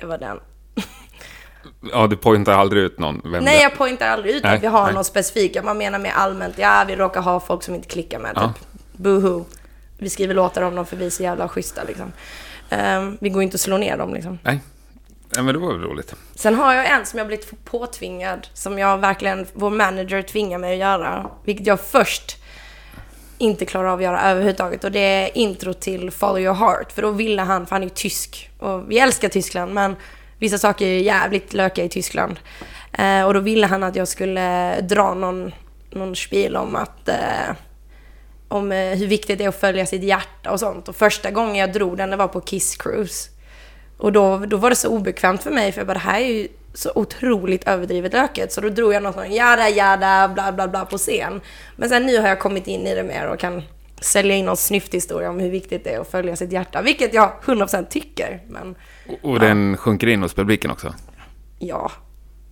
det 0.00 0.06
var 0.06 0.18
den. 0.18 0.40
Ja, 1.92 2.06
du 2.06 2.16
pointar 2.16 2.52
aldrig 2.52 2.82
ut 2.82 2.98
någon. 2.98 3.20
Vem 3.24 3.44
Nej, 3.44 3.56
det- 3.56 3.62
jag 3.62 3.74
pointar 3.76 4.08
aldrig 4.08 4.34
ut 4.34 4.42
Nej, 4.44 4.56
att 4.56 4.62
vi 4.62 4.66
har 4.66 4.84
nej. 4.84 4.94
något 4.94 5.06
specifikt. 5.06 5.56
Jag 5.56 5.76
menar 5.76 5.98
mer 5.98 6.12
allmänt, 6.12 6.58
ja, 6.58 6.84
vi 6.88 6.96
råkar 6.96 7.20
ha 7.20 7.40
folk 7.40 7.62
som 7.62 7.74
inte 7.74 7.88
klickar 7.88 8.18
med, 8.18 8.32
Ja. 8.36 8.52
typ. 8.56 8.66
Boohoo. 8.92 9.44
Vi 9.98 10.10
skriver 10.10 10.34
låtar 10.34 10.62
om 10.62 10.74
dem 10.74 10.86
för 10.86 10.96
vi 10.96 11.06
är 11.06 11.10
så 11.10 11.22
jävla 11.22 11.48
schyssta, 11.48 11.82
liksom. 11.84 12.12
Ehm, 12.70 13.18
vi 13.20 13.28
går 13.28 13.42
inte 13.42 13.54
att 13.54 13.60
slå 13.60 13.76
ner 13.76 13.96
dem, 13.98 14.14
liksom. 14.14 14.38
Nej. 14.42 14.60
Nej, 15.34 15.44
men 15.44 15.54
det 15.54 15.60
var 15.60 15.72
väl 15.72 15.82
roligt. 15.82 16.14
Sen 16.34 16.54
har 16.54 16.74
jag 16.74 16.90
en 16.90 17.06
som 17.06 17.18
jag 17.18 17.26
blivit 17.26 17.64
påtvingad, 17.64 18.46
som 18.54 18.78
jag 18.78 18.98
verkligen, 18.98 19.46
vår 19.52 19.70
manager 19.70 20.22
tvingar 20.22 20.58
mig 20.58 20.72
att 20.72 20.78
göra. 20.78 21.30
Vilket 21.44 21.66
jag 21.66 21.80
först 21.80 22.36
inte 23.40 23.64
klarar 23.64 23.88
av 23.88 23.98
att 23.98 24.04
göra 24.04 24.22
överhuvudtaget. 24.22 24.84
Och 24.84 24.92
det 24.92 25.00
är 25.00 25.38
intro 25.38 25.72
till 25.72 26.10
Follow 26.10 26.40
Your 26.40 26.54
Heart. 26.54 26.92
För 26.92 27.02
då 27.02 27.10
ville 27.10 27.42
han, 27.42 27.66
för 27.66 27.74
han 27.74 27.82
är 27.82 27.86
ju 27.86 27.94
tysk. 27.94 28.50
Och 28.58 28.90
vi 28.90 28.98
älskar 28.98 29.28
Tyskland, 29.28 29.74
men 29.74 29.96
vissa 30.38 30.58
saker 30.58 30.86
är 30.86 30.98
jävligt 30.98 31.52
lökiga 31.52 31.84
i 31.84 31.88
Tyskland. 31.88 32.38
Eh, 32.92 33.24
och 33.24 33.34
då 33.34 33.40
ville 33.40 33.66
han 33.66 33.82
att 33.82 33.96
jag 33.96 34.08
skulle 34.08 34.80
dra 34.80 35.14
någon, 35.14 35.52
någon 35.90 36.16
spiel 36.16 36.56
om 36.56 36.76
att 36.76 37.08
eh, 37.08 37.54
om 38.48 38.72
eh, 38.72 38.98
hur 38.98 39.06
viktigt 39.06 39.38
det 39.38 39.44
är 39.44 39.48
att 39.48 39.60
följa 39.60 39.86
sitt 39.86 40.02
hjärta 40.02 40.50
och 40.50 40.60
sånt. 40.60 40.88
Och 40.88 40.96
första 40.96 41.30
gången 41.30 41.56
jag 41.56 41.72
drog 41.72 41.96
den, 41.96 42.10
det 42.10 42.16
var 42.16 42.28
på 42.28 42.40
Kiss 42.40 42.76
Cruise. 42.76 43.30
Och 43.98 44.12
då, 44.12 44.38
då 44.38 44.56
var 44.56 44.70
det 44.70 44.76
så 44.76 44.88
obekvämt 44.88 45.42
för 45.42 45.50
mig, 45.50 45.72
för 45.72 45.80
jag 45.80 45.86
bara, 45.86 45.94
det 45.94 45.98
här 45.98 46.20
är 46.20 46.26
ju 46.26 46.48
så 46.74 46.92
otroligt 46.94 47.68
överdrivet 47.68 48.12
löket. 48.12 48.52
Så 48.52 48.60
då 48.60 48.68
drog 48.68 48.92
jag 48.92 49.02
något 49.02 49.14
sånt, 49.14 49.32
jada 49.32 49.68
jada, 49.68 50.28
bla 50.34 50.52
bla 50.52 50.68
bla 50.68 50.84
på 50.84 50.98
scen. 50.98 51.40
Men 51.76 51.88
sen 51.88 52.06
nu 52.06 52.18
har 52.20 52.28
jag 52.28 52.38
kommit 52.40 52.66
in 52.66 52.86
i 52.86 52.94
det 52.94 53.02
mer 53.02 53.26
och 53.28 53.38
kan 53.38 53.62
sälja 54.00 54.34
in 54.36 54.44
någon 54.44 54.56
snyfthistoria 54.56 55.30
om 55.30 55.40
hur 55.40 55.50
viktigt 55.50 55.84
det 55.84 55.94
är 55.94 56.00
att 56.00 56.10
följa 56.10 56.36
sitt 56.36 56.52
hjärta. 56.52 56.82
Vilket 56.82 57.14
jag 57.14 57.32
100% 57.44 57.86
tycker, 57.88 58.40
men 58.48 58.74
Och, 59.08 59.30
och 59.30 59.40
den 59.40 59.76
sjunker 59.76 60.06
in 60.06 60.22
hos 60.22 60.34
publiken 60.34 60.70
också. 60.70 60.94
ja, 61.58 61.90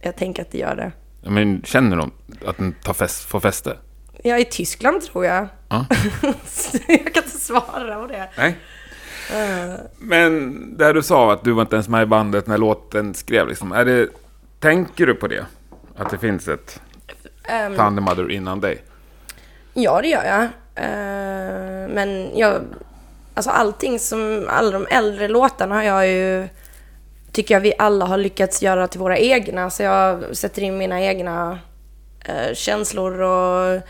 jag 0.00 0.16
tänker 0.16 0.42
att 0.42 0.50
det 0.52 0.58
gör 0.58 0.76
det. 0.76 0.92
Ja, 1.22 1.30
Men 1.30 1.62
känner 1.64 1.96
de 1.96 2.10
att 2.46 2.56
den 2.56 2.72
tar 2.72 2.94
fest, 2.94 3.24
får 3.24 3.40
fäste? 3.40 3.76
Ja, 4.22 4.38
i 4.38 4.44
Tyskland 4.44 5.02
tror 5.02 5.24
jag. 5.24 5.48
Ja. 5.68 5.86
Jag 6.88 7.14
kan 7.14 7.24
inte 7.24 7.38
svara 7.38 8.00
på 8.00 8.06
det. 8.06 8.28
Nej. 8.38 8.56
Men 9.98 10.64
där 10.76 10.94
du 10.94 11.02
sa 11.02 11.32
att 11.32 11.44
du 11.44 11.52
var 11.52 11.62
inte 11.62 11.76
ens 11.76 11.88
med 11.88 12.02
i 12.02 12.06
bandet 12.06 12.46
när 12.46 12.58
låten 12.58 13.14
skrev, 13.14 13.48
liksom, 13.48 13.72
är 13.72 13.84
det, 13.84 14.08
tänker 14.60 15.06
du 15.06 15.14
på 15.14 15.26
det? 15.28 15.46
Att 15.96 16.10
det 16.10 16.18
finns 16.18 16.48
ett 16.48 16.80
Ehm, 17.48 17.76
Thunder 17.76 18.02
Mother 18.02 18.30
innan 18.30 18.60
dig? 18.60 18.82
Ja, 19.74 20.00
det 20.00 20.08
gör 20.08 20.24
jag. 20.24 20.42
Eh, 20.74 21.88
men 21.88 22.30
jag... 22.34 22.60
Alltså 23.34 23.50
allting 23.50 23.98
som... 23.98 24.46
Alla 24.48 24.70
de 24.70 24.86
äldre 24.90 25.28
låtarna 25.28 25.74
har 25.74 25.82
jag 25.82 26.08
ju... 26.08 26.48
Tycker 27.32 27.54
jag 27.54 27.60
vi 27.60 27.72
alla 27.78 28.04
har 28.04 28.16
lyckats 28.16 28.62
göra 28.62 28.88
till 28.88 29.00
våra 29.00 29.18
egna. 29.18 29.70
Så 29.70 29.82
jag 29.82 30.36
sätter 30.36 30.62
in 30.62 30.78
mina 30.78 31.00
egna 31.02 31.58
eh, 32.24 32.54
känslor 32.54 33.20
och 33.20 33.82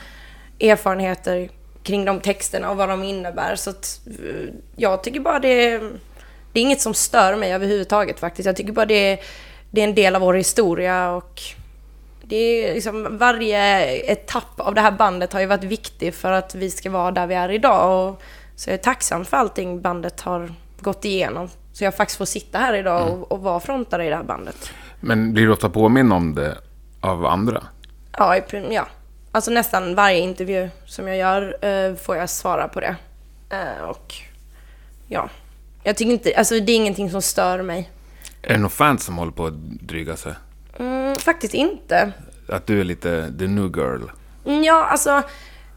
erfarenheter 0.61 1.49
kring 1.83 2.05
de 2.05 2.21
texterna 2.21 2.71
och 2.71 2.77
vad 2.77 2.89
de 2.89 3.03
innebär. 3.03 3.57
Så 3.57 3.71
att, 3.71 4.01
eh, 4.07 4.55
jag 4.77 5.03
tycker 5.03 5.21
bara 5.21 5.39
det... 5.39 5.81
Det 6.53 6.61
är 6.61 6.63
inget 6.63 6.81
som 6.81 6.95
stör 6.95 7.37
mig 7.37 7.53
överhuvudtaget 7.53 8.21
faktiskt. 8.21 8.47
Jag 8.47 8.57
tycker 8.57 8.73
bara 8.73 8.87
det, 8.87 9.21
det 9.71 9.81
är 9.81 9.85
en 9.85 9.95
del 9.95 10.15
av 10.15 10.21
vår 10.21 10.35
historia 10.35 11.11
och 11.11 11.43
det 12.23 12.37
är 12.37 12.75
liksom 12.75 13.19
varje 13.19 13.87
etapp 14.13 14.61
av 14.61 14.75
det 14.75 14.81
här 14.81 14.91
bandet 14.91 15.33
har 15.33 15.41
ju 15.41 15.47
varit 15.47 15.65
viktig 15.65 16.15
för 16.15 16.33
att 16.33 16.55
vi 16.55 16.71
ska 16.71 16.91
vara 16.91 17.11
där 17.11 17.27
vi 17.27 17.35
är 17.35 17.49
idag. 17.49 18.09
Och 18.09 18.23
så 18.57 18.71
jag 18.71 18.75
är 18.75 18.83
tacksam 18.83 19.25
för 19.25 19.37
allting 19.37 19.81
bandet 19.81 20.21
har 20.21 20.53
gått 20.81 21.05
igenom. 21.05 21.49
Så 21.73 21.85
jag 21.85 21.97
faktiskt 21.97 22.19
får 22.19 22.25
sitta 22.25 22.59
här 22.59 22.75
idag 22.75 23.09
och, 23.13 23.33
och 23.33 23.41
vara 23.41 23.61
frontare 23.61 24.07
i 24.07 24.09
det 24.09 24.17
här 24.17 24.23
bandet. 24.23 24.73
Men 25.01 25.33
blir 25.33 25.47
du 25.47 25.53
ofta 25.53 25.69
påminn 25.69 26.13
om 26.13 26.35
det 26.35 26.59
av 27.01 27.27
andra? 27.27 27.63
Ja, 28.19 28.37
i, 28.37 28.43
ja. 28.71 28.87
Alltså 29.33 29.51
nästan 29.51 29.95
varje 29.95 30.19
intervju 30.19 30.71
som 30.87 31.09
jag 31.09 31.17
gör 31.17 31.65
eh, 31.67 31.95
får 31.95 32.17
jag 32.17 32.31
svara 32.31 32.69
på 32.69 32.81
det. 32.81 32.97
Eh, 33.51 33.85
och 33.85 34.15
ja, 35.09 35.29
jag 35.83 35.97
tycker 35.97 36.13
inte, 36.13 36.33
alltså 36.37 36.61
det 36.61 36.73
är 36.73 36.77
ingenting 36.77 37.11
som 37.11 37.23
stör 37.23 37.63
mig. 37.63 37.91
Är 38.43 38.49
det 38.53 38.59
några 38.59 38.69
fans 38.69 39.05
som 39.05 39.19
håller 39.19 39.33
på 39.33 39.47
att 39.47 39.55
dryga 39.81 40.17
sig? 40.17 40.33
Mm, 40.79 41.17
faktiskt 41.17 41.55
inte. 41.55 42.13
Att 42.49 42.67
du 42.67 42.81
är 42.81 42.85
lite 42.85 43.33
the 43.39 43.47
new 43.47 43.77
girl? 43.77 44.03
Mm, 44.47 44.65
Ja, 44.65 44.85
alltså 44.85 45.23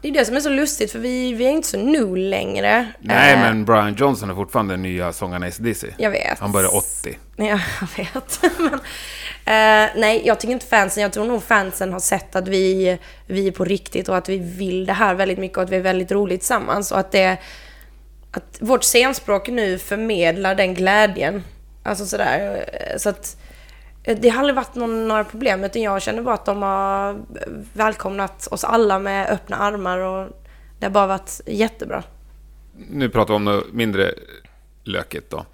det 0.02 0.08
är 0.08 0.12
det 0.12 0.24
som 0.24 0.36
är 0.36 0.40
så 0.40 0.48
lustigt 0.48 0.92
för 0.92 0.98
vi, 0.98 1.32
vi 1.32 1.44
är 1.46 1.50
inte 1.50 1.68
så 1.68 1.76
nu 1.78 2.16
längre. 2.16 2.92
Nej, 3.00 3.32
Eh, 3.34 3.40
men 3.40 3.64
Brian 3.64 3.94
Johnson 3.94 4.30
är 4.30 4.34
fortfarande 4.34 4.74
den 4.74 4.82
nya 4.82 5.12
sångaren 5.12 5.44
i 5.44 5.46
ACDC. 5.46 5.86
Jag 5.98 6.10
vet. 6.10 6.38
Han 6.38 6.52
börjar 6.52 6.76
80. 6.76 7.18
Ja, 7.36 7.44
jag 7.80 7.88
vet. 7.96 8.40
Men, 8.58 8.80
eh, 9.44 9.90
nej, 9.96 10.22
jag 10.24 10.40
tycker 10.40 10.52
inte 10.52 10.66
fansen, 10.66 11.02
jag 11.02 11.12
tror 11.12 11.24
nog 11.24 11.42
fansen 11.42 11.92
har 11.92 12.00
sett 12.00 12.36
att 12.36 12.48
vi, 12.48 12.98
vi 13.26 13.46
är 13.48 13.52
på 13.52 13.64
riktigt 13.64 14.08
och 14.08 14.16
att 14.16 14.28
vi 14.28 14.38
vill 14.38 14.86
det 14.86 14.92
här 14.92 15.14
väldigt 15.14 15.38
mycket 15.38 15.56
och 15.58 15.64
att 15.64 15.70
vi 15.70 15.76
är 15.76 15.80
väldigt 15.80 16.12
roligt 16.12 16.40
tillsammans 16.40 16.92
och 16.92 16.98
att 16.98 17.12
det 17.12 17.38
att 18.34 18.58
vårt 18.60 18.84
scenspråk 18.84 19.48
nu 19.48 19.78
förmedlar 19.78 20.54
den 20.54 20.74
glädjen. 20.74 21.44
Alltså 21.82 22.06
sådär. 22.06 22.64
eh, 22.72 22.96
Så 22.98 23.08
att 23.08 23.36
eh, 24.04 24.18
det 24.20 24.28
har 24.28 24.38
aldrig 24.38 24.56
varit 24.56 24.74
någon, 24.74 25.08
några 25.08 25.24
problem 25.24 25.64
utan 25.64 25.82
jag 25.82 26.02
känner 26.02 26.22
bara 26.22 26.34
att 26.34 26.44
de 26.44 26.62
har 26.62 27.20
välkomnat 27.72 28.46
oss 28.50 28.64
alla 28.64 28.98
med 28.98 29.30
öppna 29.30 29.56
armar 29.56 29.98
och 29.98 30.28
det 30.78 30.86
har 30.86 30.90
bara 30.90 31.06
varit 31.06 31.40
jättebra. 31.46 32.02
Nu 32.90 33.08
pratar 33.08 33.34
vi 33.34 33.36
om 33.36 33.44
något 33.44 33.72
mindre 33.72 34.12
lökigt 34.84 35.30
då. 35.30 35.44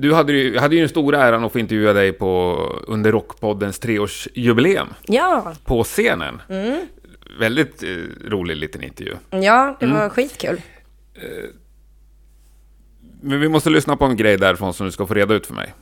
Du 0.00 0.14
hade 0.14 0.32
ju, 0.32 0.58
hade 0.58 0.74
ju 0.74 0.80
den 0.80 0.88
stora 0.88 1.22
äran 1.22 1.44
att 1.44 1.52
få 1.52 1.58
intervjua 1.58 1.92
dig 1.92 2.12
på, 2.12 2.56
under 2.86 3.12
Rockpoddens 3.12 3.78
treårsjubileum 3.78 4.88
Ja, 5.02 5.52
på 5.64 5.84
scenen. 5.84 6.42
Väldigt 7.38 7.82
eh, 7.82 7.88
rolig 8.28 8.56
liten 8.56 8.82
intervju. 8.84 9.14
ja 9.30 9.76
det 9.80 9.86
var 9.86 10.08
skitkul. 10.08 10.60
Men 13.22 13.40
vi 13.40 13.48
måste 13.48 13.70
lyssna 13.70 13.96
på 13.96 14.04
en 14.04 14.16
grej 14.16 14.36
därifrån 14.38 14.74
som 14.74 14.86
du 14.86 14.92
ska 14.92 15.06
få 15.06 15.14
reda 15.14 15.34
ut 15.34 15.46
för 15.46 15.54
mig. 15.54 15.74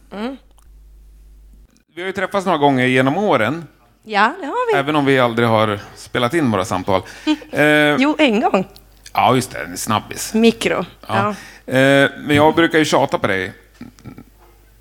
Vi 1.94 2.00
har 2.02 2.06
ju 2.06 2.12
träffats 2.12 2.46
några 2.46 2.58
gånger 2.58 2.86
genom 2.86 3.18
åren, 3.18 3.64
Ja, 4.04 4.34
det 4.40 4.46
har 4.46 4.72
vi. 4.72 4.78
även 4.78 4.96
om 4.96 5.04
vi 5.06 5.18
aldrig 5.18 5.48
har 5.48 5.78
spelat 5.94 6.34
in 6.34 6.50
våra 6.50 6.64
samtal. 6.64 7.02
Eh, 7.52 7.96
Jo, 7.98 8.16
en 8.18 8.40
gång. 8.40 8.68
ja, 9.12 9.34
just 9.34 9.50
det, 9.52 9.58
en 9.58 9.76
snabbis. 9.76 10.34
Mikro. 10.34 10.84
Ja. 11.08 11.34
Ja. 11.66 11.72
Eh, 11.72 12.10
men 12.26 12.36
jag 12.36 12.54
brukar 12.54 12.78
ju 12.78 12.84
tjata 12.84 13.18
på 13.18 13.26
dig 13.26 13.52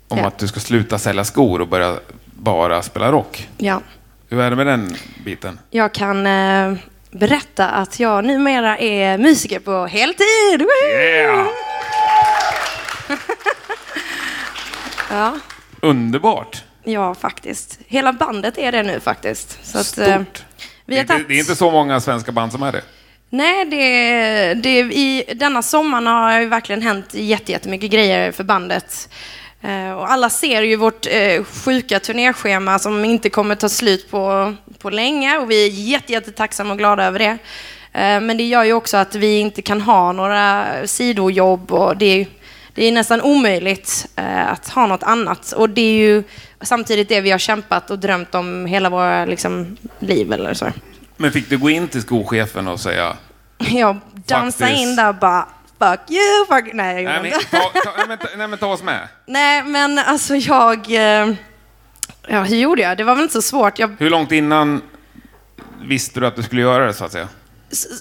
om 0.08 0.18
Ja. 0.18 0.26
att 0.26 0.38
du 0.38 0.48
ska 0.48 0.60
sluta 0.60 0.98
sälja 0.98 1.24
skor 1.24 1.60
och 1.60 1.68
börja 1.68 1.98
bara 2.24 2.82
spela 2.82 3.12
rock. 3.12 3.48
ja. 3.58 3.80
Hur 4.30 4.40
är 4.40 4.50
det 4.50 4.56
med 4.56 4.66
den 4.66 4.96
biten? 5.24 5.58
Jag 5.70 5.94
kan 5.94 6.26
eh, 6.26 6.74
berätta 7.10 7.68
att 7.68 8.00
jag 8.00 8.24
numera 8.24 8.78
är 8.78 9.18
musiker 9.18 9.58
på 9.60 9.86
heltid. 9.86 10.66
Yeah! 10.94 11.46
Ja, 15.10 15.38
Underbart! 15.82 16.64
ja, 16.84 17.14
faktiskt. 17.14 17.78
Hela 17.86 18.12
bandet 18.12 18.58
är 18.58 18.72
det 18.72 18.82
nu 18.82 19.00
faktiskt. 19.00 19.58
Så 19.66 19.78
att, 19.78 19.98
eh, 19.98 20.14
Stort! 20.14 20.44
vi 20.86 20.94
Det 20.94 21.10
är, 21.10 21.14
är 21.30 21.32
inte 21.38 21.56
så 21.56 21.70
många 21.70 22.00
svenska 22.00 22.32
band 22.32 22.52
som 22.52 22.62
är 22.62 22.72
det. 22.72 22.82
Nej, 23.30 23.64
det, 23.64 24.54
det, 24.54 24.78
i 24.78 25.24
denna 25.36 25.62
sommaren 25.62 26.06
har 26.06 26.40
ju 26.40 26.46
verkligen 26.46 26.82
hänt 26.82 27.14
jättemycket 27.14 27.90
grejer 27.90 28.32
för 28.32 28.44
bandet. 28.44 29.08
Eh, 29.62 29.92
och 29.92 30.10
alla 30.10 30.30
ser 30.30 30.62
ju 30.62 30.76
vårt 30.76 31.06
eh, 31.06 31.44
sjuka 31.44 32.00
turnéschema 32.00 32.78
som 32.78 33.04
inte 33.04 33.30
kommer 33.30 33.54
ta 33.54 33.68
slut 33.68 34.10
på, 34.10 34.54
på 34.78 34.90
länge 34.90 35.38
och 35.38 35.50
vi 35.50 35.66
är 35.66 35.70
jätte, 35.70 36.12
jättetacksamma 36.12 36.72
och 36.72 36.78
glada 36.78 37.04
över 37.04 37.18
det. 37.18 37.38
Eh, 37.92 38.20
men 38.20 38.36
det 38.36 38.48
gör 38.48 38.64
ju 38.64 38.72
också 38.72 38.96
att 38.96 39.14
vi 39.14 39.38
inte 39.38 39.62
kan 39.62 39.80
ha 39.80 40.12
några 40.12 40.66
sidojobb 40.86 41.72
och 41.72 41.96
det 41.96 42.20
är, 42.20 42.26
Det 42.74 42.84
är 42.84 42.92
nästan 42.92 43.20
omöjligt 43.20 44.06
att 44.46 44.68
ha 44.68 44.86
något 44.86 45.02
annat. 45.02 45.52
Och 45.52 45.70
det 45.70 45.80
är 45.80 45.98
ju 45.98 46.22
samtidigt 46.60 47.08
det 47.08 47.20
vi 47.20 47.30
har 47.30 47.38
kämpat 47.38 47.90
och 47.90 47.98
drömt 47.98 48.34
om 48.34 48.66
hela 48.66 48.90
våra 48.90 49.24
liksom, 49.24 49.76
liv 49.98 50.32
eller 50.32 50.54
så. 50.54 50.66
Men 51.20 51.32
fick 51.32 51.50
du 51.50 51.58
gå 51.58 51.70
in 51.70 51.88
till 51.88 52.02
skochefen 52.02 52.68
och 52.68 52.80
säga 52.80 53.16
Jag 53.58 53.96
dansade 54.14 54.72
in 54.74 54.96
där 54.96 55.08
och 55.08 55.14
bara 55.14 55.48
fuck 55.78 56.00
you, 56.10 56.46
fuck... 56.48 56.70
Nej, 56.74 56.94
jag 56.94 57.02
gjorde 57.02 57.12
Nej 57.22 57.22
men, 57.22 57.40
inte. 57.40 57.50
ta, 57.50 57.80
ta, 57.84 57.92
nej, 57.96 58.06
men, 58.08 58.18
ta- 58.18 58.28
nej, 58.36 58.48
men 58.48 58.58
ta 58.58 58.66
oss 58.66 58.82
med. 58.82 59.08
Nej, 59.26 59.62
men 59.62 59.98
alltså 59.98 60.34
jag... 60.36 60.78
eh, 61.22 61.34
Ja, 62.30 62.42
hur 62.42 62.56
gjorde 62.56 62.82
jag? 62.82 62.96
Det 62.96 63.04
var 63.04 63.14
väl 63.14 63.22
inte 63.22 63.32
så 63.34 63.42
svårt. 63.42 63.78
Jag, 63.78 63.96
Hur 63.98 64.10
långt 64.10 64.32
innan 64.32 64.82
visste 65.82 66.20
du 66.20 66.26
att 66.26 66.36
du 66.36 66.42
skulle 66.42 66.62
göra 66.62 66.86
det, 66.86 66.94
så 66.94 67.04
att 67.04 67.12
säga? 67.12 67.28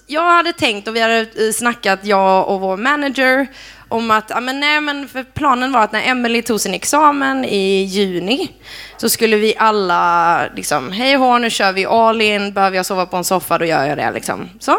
jag 0.08 0.32
hade 0.32 0.54
tänkt 0.54 0.88
och 0.88 0.96
vi 0.96 1.02
hade 1.02 1.20
eh, 1.20 1.52
snackat, 1.54 2.00
jag 2.06 2.48
och 2.48 2.62
vår 2.62 2.78
manager, 2.78 3.48
om 3.90 4.12
att, 4.12 4.30
ja 4.30 4.40
men 4.40 4.60
nej 4.60 4.82
men 4.82 5.08
för 5.08 5.24
planen 5.24 5.72
var 5.72 5.84
att 5.84 5.92
när 5.92 6.02
Emelie 6.02 6.42
tog 6.42 6.62
sin 6.62 6.74
examen 6.74 7.46
i 7.46 7.84
juni 7.84 8.52
så 8.98 9.10
skulle 9.10 9.38
vi 9.38 9.54
alla 9.58 10.42
liksom, 10.56 10.92
hej 10.92 11.18
och 11.18 11.24
hå, 11.24 11.38
nu 11.38 11.50
kör 11.50 11.72
vi 11.72 11.86
all 11.86 12.22
in, 12.22 12.54
behöver 12.54 12.78
jag 12.78 12.86
sova 12.86 13.06
på 13.06 13.18
en 13.18 13.24
soffa 13.24 13.58
då 13.58 13.66
gör 13.66 13.86
jag 13.86 13.98
det 13.98 14.12
liksom. 14.12 14.50
Så. 14.60 14.72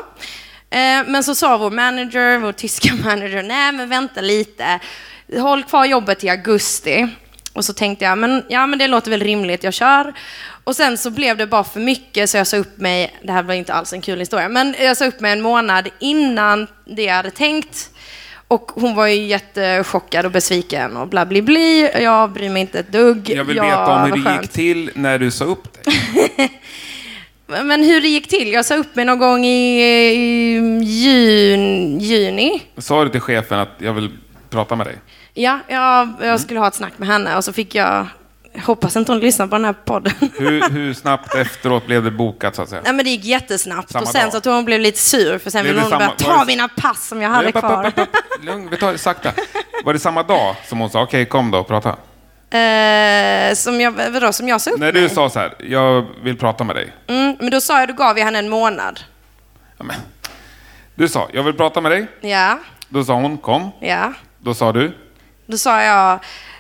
Eh, 0.71 1.05
men 1.07 1.25
så 1.25 1.35
sa 1.35 1.57
vår 1.57 1.71
manager, 1.71 2.39
vår 2.39 2.53
tyska 2.53 2.95
manager, 3.05 3.43
nej 3.43 3.73
men 3.73 3.89
vänta 3.89 4.21
lite, 4.21 4.81
håll 5.37 5.63
kvar 5.65 5.85
jobbet 5.85 6.25
i 6.25 6.29
augusti. 6.29 7.09
Och 7.53 7.65
så 7.65 7.73
tänkte 7.73 8.05
jag, 8.05 8.19
men, 8.19 8.45
ja 8.49 8.67
men 8.67 8.79
det 8.79 8.87
låter 8.87 9.11
väl 9.11 9.21
rimligt, 9.21 9.65
jag 9.65 9.75
kör. 9.75 10.15
Och 10.65 10.77
sen 10.77 10.99
så 10.99 11.11
blev 11.11 11.37
det 11.37 11.47
bara 11.47 11.65
för 11.65 11.81
mycket 11.81 12.31
så 12.31 12.37
jag 12.37 12.47
sa 12.47 12.57
upp 12.57 12.79
mig, 12.79 13.19
det 13.23 13.33
här 13.33 13.43
var 13.43 13.55
inte 13.55 13.75
alls 13.75 13.93
en 13.93 14.01
kul 14.01 14.19
historia, 14.19 14.49
men 14.49 14.75
jag 14.79 14.97
sa 14.97 15.07
upp 15.07 15.21
mig 15.21 15.33
en 15.33 15.43
månad 15.43 15.89
innan 15.99 16.67
det 16.85 17.03
jag 17.03 17.15
hade 17.15 17.31
tänkt. 17.31 17.91
Och 18.49 18.71
hon 18.75 18.95
var 18.95 19.07
ju 19.07 19.27
jättechockad 19.27 20.25
och 20.27 20.33
besviken 20.33 20.97
och 20.97 21.09
bla 21.09 21.27
bli 21.27 21.43
bli. 21.43 21.91
Jag 22.03 22.31
bryr 22.33 22.51
mig 22.51 22.61
inte 22.61 22.79
ett 22.79 22.93
dugg. 22.93 23.31
Jag 23.31 23.45
vill 23.45 23.57
Ja, 23.57 23.65
veta 23.65 23.87
om 23.87 24.13
hur 24.13 24.25
det 24.25 24.33
gick 24.43 24.51
till 24.53 24.91
när 24.95 25.19
du 25.19 25.31
sa 25.31 25.45
upp 25.45 25.85
dig. 25.85 25.95
Men 27.65 27.83
hur 27.85 28.01
det 28.01 28.09
gick 28.09 28.29
till? 28.29 28.53
Jag 28.53 28.65
sa 28.65 28.77
upp 28.77 28.97
mig 28.97 29.05
någon 29.05 29.19
gång 29.19 29.45
i, 29.45 29.81
i 29.83 30.59
jun, 30.85 31.99
juni. 32.01 32.63
Sa 32.79 33.05
du 33.05 33.11
till 33.11 33.21
chefen 33.21 33.59
att 33.59 33.69
jag 33.79 33.93
vill 33.93 34.11
prata 34.51 34.77
med 34.77 34.87
dig? 34.87 34.97
Ja, 35.35 35.59
jag, 35.69 36.13
jag 36.21 36.41
skulle 36.41 36.61
ha 36.61 36.69
ett 36.69 36.75
snack 36.75 36.93
med 36.97 37.09
henne 37.09 37.37
och 37.37 37.45
så 37.45 37.53
fick 37.53 37.75
jag, 37.75 38.07
jag 38.59 38.65
hoppas 38.67 38.97
inte 38.97 39.13
hon 39.13 39.21
lyssnar 39.21 39.47
på 39.47 39.55
den 39.57 39.65
här 39.65 39.73
podden. 39.73 40.13
Hur, 40.39 40.71
hur 40.71 40.95
snabbt 40.95 41.35
efteråt 41.35 41.87
blev 41.87 42.05
det 42.05 42.11
bokat, 42.11 42.57
så 42.57 42.63
att 42.63 42.69
säga? 42.69 42.83
Nej 42.85 42.93
men 42.93 43.05
det 43.05 43.11
gick 43.11 43.25
jättesnabbt 43.25 43.91
Samma 43.91 44.03
och 44.03 44.09
sen 44.09 44.23
dag. 44.23 44.33
så 44.33 44.41
tror 44.41 44.55
hon 44.55 44.65
blev 44.65 44.81
lite 44.81 44.99
sur 44.99 45.39
för 45.39 45.51
sen 45.51 45.65
ville 45.65 45.81
hon 45.81 45.91
börja 45.91 46.01
samma- 46.01 46.29
var 46.29 46.35
ta 46.39 46.41
det- 46.41 46.47
mina 46.47 46.69
pass 46.69 47.09
som 47.09 47.23
jag 47.23 47.31
hade 47.31 47.53
kvar. 47.53 47.87
upp, 47.87 47.99
upp, 47.99 48.09
upp. 48.15 48.45
Lugn, 48.45 48.69
vi 48.71 48.77
tar 48.77 48.93
det 48.93 48.99
sakta. 48.99 49.33
Var 49.85 49.93
det 49.93 49.99
samma 49.99 50.23
dag 50.23 50.57
som 50.67 50.79
hon 50.81 50.91
sa, 50.91 51.03
okej, 51.03 51.27
kom 51.27 51.51
då 51.51 51.59
och 51.59 51.69
prata? 51.69 51.89
Eh, 52.51 53.55
som 53.55 53.81
jag, 53.81 53.91
vadå, 54.13 54.33
som 54.33 54.49
jag 54.49 54.61
sa 54.61 54.71
upp 54.71 54.81
När 54.81 54.93
du 54.93 55.01
mig? 55.01 55.11
sa 55.11 55.31
så 55.31 55.39
här, 55.39 55.55
jag 55.59 56.07
vill 56.23 56.37
prata 56.37 56.65
med 56.65 56.77
dig. 56.77 56.93
Mm, 57.07 57.37
men 57.41 57.51
då 57.51 57.61
sa 57.61 57.79
jag, 57.81 57.89
då 57.89 57.95
gav 57.95 58.19
jag 58.19 58.25
henne 58.25 58.39
en 58.39 58.49
månad. 58.49 59.01
Ja, 59.79 59.85
men. 59.85 59.97
Du 60.95 61.09
sa, 61.09 61.29
jag 61.33 61.43
vill 61.43 61.55
prata 61.55 61.81
med 61.81 61.93
dig. 61.93 62.07
Ja, 62.21 62.59
Då 62.89 63.05
sa 63.05 63.15
hon, 63.15 63.39
kom. 63.39 63.71
ja. 63.81 64.13
Då 64.39 64.55
sa 64.55 64.73
du, 64.73 64.93
Då 65.47 65.57
sa 65.59 65.83
jag, 65.83 66.19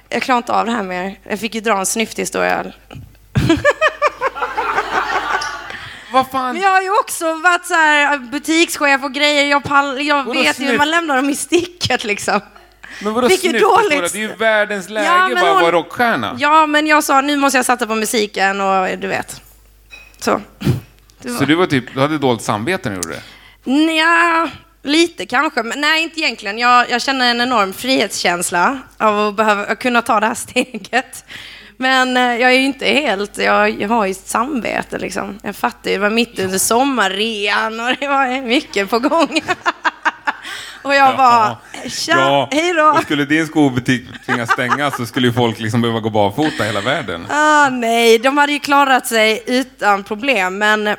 jag 0.08 0.22
klarar 0.22 0.38
inte 0.38 0.52
av 0.52 0.66
det 0.66 0.72
här 0.72 0.82
mer. 0.82 1.18
Jag 1.22 1.40
fick 1.40 1.54
ju 1.54 1.60
dra 1.60 1.78
en 1.78 1.86
snyfthistoria. 1.86 2.64
vad 6.12 6.30
fan? 6.30 6.54
Men 6.54 6.62
jag 6.62 6.70
har 6.70 6.82
ju 6.82 6.90
också 6.90 7.34
varit 7.34 7.66
så 7.66 7.74
här 7.74 8.18
butikschef 8.18 9.04
och 9.04 9.12
grejer. 9.12 9.44
Jag, 9.44 9.64
pall, 9.64 10.02
jag 10.06 10.24
Vadå 10.24 10.40
vet 10.40 10.60
ju 10.60 10.64
hur 10.64 10.78
man 10.78 10.90
lämnar 10.90 11.16
dem 11.16 11.30
i 11.30 11.36
sticket 11.36 12.04
liksom. 12.04 12.40
Men 13.02 13.14
vadå 13.14 13.28
Fick 13.28 13.44
ju 13.44 13.52
dåligt. 13.58 13.92
Historia? 13.92 14.08
Det 14.12 14.18
är 14.18 14.20
ju 14.20 14.36
världens 14.36 14.88
läge 14.88 15.06
Ja, 15.06 15.28
bara 15.40 15.56
att 15.56 15.62
vara 15.62 15.72
rockstjärna. 15.72 16.36
Ja, 16.38 16.66
men 16.66 16.86
jag 16.86 17.04
sa 17.04 17.20
nu 17.20 17.36
måste 17.36 17.58
jag 17.58 17.66
satsa 17.66 17.86
på 17.86 17.94
musiken 17.94 18.60
och 18.60 18.98
du 18.98 19.08
vet. 19.08 19.42
Så. 20.18 20.40
Så 21.38 21.44
du 21.44 21.54
var 21.54 21.66
typ, 21.66 21.94
du 21.94 22.00
hade 22.00 22.18
dåligt 22.18 22.42
samvete 22.42 22.88
när 22.90 22.96
du 22.96 23.02
gjorde 23.02 23.14
det? 23.16 23.70
Nja, 23.70 24.50
lite 24.82 25.26
kanske. 25.26 25.62
Men 25.62 25.80
nej, 25.80 26.02
inte 26.02 26.20
egentligen. 26.20 26.58
Jag, 26.58 26.90
jag 26.90 27.02
känner 27.02 27.30
en 27.30 27.40
enorm 27.40 27.72
frihetskänsla 27.72 28.78
av 28.98 29.28
att 29.28 29.34
behöva 29.36 29.64
att 29.64 29.78
kunna 29.78 30.02
ta 30.02 30.20
det 30.20 30.26
här 30.26 30.34
steget. 30.48 31.24
Men 31.76 32.16
eh, 32.16 32.22
jag 32.22 32.50
är 32.50 32.58
ju 32.58 32.64
inte 32.64 32.86
helt... 32.86 33.38
Jag, 33.38 33.82
jag 33.82 33.88
har 33.88 34.06
ju 34.06 34.10
ett 34.10 34.26
samvete 34.26 34.98
liksom. 34.98 35.38
Jag 35.42 35.56
fattar 35.56 35.90
ju, 35.90 35.96
det 35.96 36.02
var 36.02 36.10
mitt 36.10 36.38
under 36.38 36.58
sommarrean 36.58 37.80
och 37.80 37.96
det 38.00 38.08
var 38.08 38.42
mycket 38.42 38.90
på 38.90 38.98
gång. 38.98 39.40
och 40.82 40.94
jag 40.94 41.16
bara, 41.16 41.56
tja, 41.88 42.48
hej 42.50 42.74
då. 42.74 42.84
Och 42.84 43.02
skulle 43.02 43.24
din 43.24 43.46
skobutik 43.46 44.06
tvingas 44.26 44.50
stänga 44.50 44.90
så 44.90 45.06
skulle 45.06 45.26
ju 45.26 45.32
folk 45.32 45.60
liksom 45.60 45.82
behöva 45.82 46.00
gå 46.00 46.10
barfota 46.10 46.64
hela 46.64 46.80
världen. 46.80 47.26
Ah, 47.30 47.68
nej, 47.68 48.18
de 48.18 48.38
hade 48.38 48.52
ju 48.52 48.58
klarat 48.58 49.06
sig 49.06 49.42
utan 49.46 50.04
problem, 50.04 50.58
men 50.58 50.96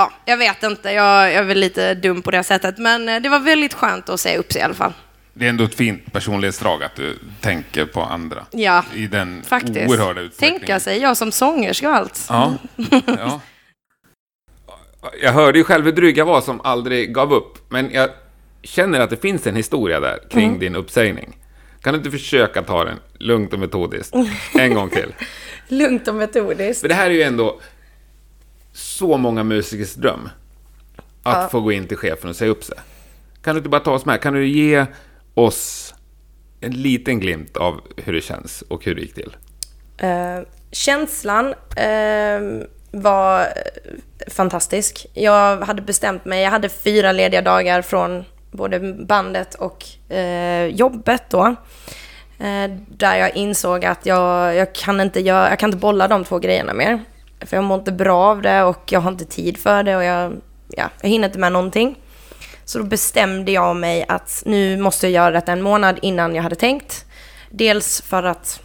ja, 0.00 0.12
jag 0.24 0.36
vet 0.36 0.62
inte. 0.62 0.90
Jag, 0.90 1.26
jag 1.26 1.32
är 1.34 1.42
väl 1.42 1.58
lite 1.58 1.94
dum 1.94 2.22
på 2.22 2.30
det 2.30 2.42
sättet, 2.44 2.78
men 2.78 3.08
eh, 3.08 3.20
det 3.22 3.28
var 3.28 3.38
väldigt 3.40 3.74
skönt 3.74 4.08
att 4.08 4.20
se 4.20 4.36
upp 4.36 4.52
sig 4.52 4.60
i 4.60 4.64
alla 4.64 4.74
fall. 4.74 4.92
Det 5.34 5.44
är 5.44 5.48
ändå 5.48 5.64
ett 5.64 5.74
fint 5.74 6.12
personlighetsdrag 6.12 6.82
att 6.82 6.96
du 6.96 7.18
tänker 7.40 7.86
på 7.86 8.02
andra. 8.02 8.46
Ja, 8.50 8.84
I 8.94 9.06
den 9.06 9.42
faktiskt. 9.46 9.90
oerhörda 9.90 10.20
utsträckningen. 10.20 10.60
Tänka 10.60 10.80
sig, 10.80 10.98
jag 10.98 11.16
som 11.16 11.32
sångerska 11.32 11.88
och 11.90 11.96
allt. 11.96 12.26
Ja. 12.28 12.54
ja. 13.06 13.40
Jag 15.22 15.32
hörde 15.32 15.58
ju 15.58 15.64
själv 15.64 15.84
hur 15.84 15.92
dryg 15.92 16.18
jag 16.18 16.24
var 16.26 16.40
som 16.40 16.60
aldrig 16.60 17.14
gav 17.14 17.32
upp, 17.32 17.58
men 17.68 17.90
jag 17.92 18.10
känner 18.62 19.00
att 19.00 19.10
det 19.10 19.16
finns 19.16 19.46
en 19.46 19.56
historia 19.56 20.00
där 20.00 20.18
kring 20.30 20.46
Mm. 20.48 20.58
din 20.60 20.76
uppsägning. 20.76 21.36
Kan 21.82 21.92
du 21.94 21.98
inte 21.98 22.10
försöka 22.10 22.62
ta 22.62 22.84
den 22.84 22.98
lugnt 23.18 23.52
och 23.52 23.58
metodiskt 23.58 24.14
en 24.58 24.74
gång 24.74 24.90
till? 24.90 25.14
Lugnt 25.68 26.08
och 26.08 26.14
metodiskt. 26.14 26.80
För 26.80 26.88
det 26.88 26.94
här 26.94 27.06
är 27.06 27.14
ju 27.14 27.22
ändå 27.22 27.60
så 28.80 29.16
många 29.16 29.42
musikers 29.42 29.94
dröm. 29.94 30.28
Att 31.22 31.50
få 31.50 31.60
gå 31.60 31.72
in 31.72 31.86
till 31.86 31.96
chefen 31.96 32.30
och 32.30 32.36
säga 32.36 32.50
upp 32.50 32.64
sig. 32.64 32.76
Kan 33.42 33.54
du 33.54 33.58
inte 33.58 33.68
bara 33.68 33.80
ta 33.80 33.92
oss 33.92 34.04
med? 34.04 34.20
Kan 34.20 34.34
du 34.34 34.48
ge 34.48 34.86
oss 35.34 35.94
en 36.60 36.72
liten 36.72 37.20
glimt 37.20 37.56
av 37.56 37.80
hur 37.96 38.12
det 38.12 38.20
känns 38.20 38.62
och 38.62 38.84
hur 38.84 38.94
det 38.94 39.00
gick 39.00 39.14
till? 39.14 39.36
Eh, 39.98 40.40
känslan 40.72 41.54
eh, 41.76 42.66
var 42.90 43.46
fantastisk. 44.30 45.06
Jag 45.14 45.60
hade 45.60 45.82
bestämt 45.82 46.24
mig, 46.24 46.42
jag 46.42 46.50
hade 46.50 46.68
fyra 46.68 47.12
lediga 47.12 47.42
dagar 47.42 47.82
från 47.82 48.24
både 48.50 48.80
bandet 48.92 49.54
och 49.54 50.12
eh, 50.14 50.66
jobbet 50.66 51.22
då. 51.30 51.56
Eh, 52.38 52.70
där 52.88 53.16
jag 53.16 53.36
insåg 53.36 53.84
att 53.84 54.06
jag, 54.06 54.54
jag, 54.54 54.74
kan 54.74 55.00
inte 55.00 55.20
göra, 55.20 55.50
jag 55.50 55.58
kan 55.58 55.68
inte 55.68 55.80
bolla 55.80 56.08
de 56.08 56.24
två 56.24 56.38
grejerna 56.38 56.74
mer. 56.74 57.00
För 57.40 57.56
jag 57.56 57.64
mår 57.64 57.78
inte 57.78 57.92
bra 57.92 58.18
av 58.18 58.42
det 58.42 58.62
och 58.62 58.92
jag 58.92 59.00
har 59.00 59.10
inte 59.10 59.24
tid 59.24 59.58
för 59.58 59.82
det 59.82 59.96
och 59.96 60.04
jag, 60.04 60.32
ja, 60.68 60.90
jag 61.00 61.08
hinner 61.08 61.28
inte 61.28 61.38
med 61.38 61.52
någonting. 61.52 61.98
Så 62.64 62.78
då 62.78 62.84
bestämde 62.84 63.52
jag 63.52 63.76
mig 63.76 64.04
att 64.08 64.42
nu 64.46 64.76
måste 64.76 65.06
jag 65.06 65.12
göra 65.12 65.30
detta 65.30 65.52
en 65.52 65.62
månad 65.62 65.98
innan 66.02 66.34
jag 66.34 66.42
hade 66.42 66.54
tänkt. 66.54 67.04
Dels 67.50 68.02
för 68.02 68.22
att 68.22 68.60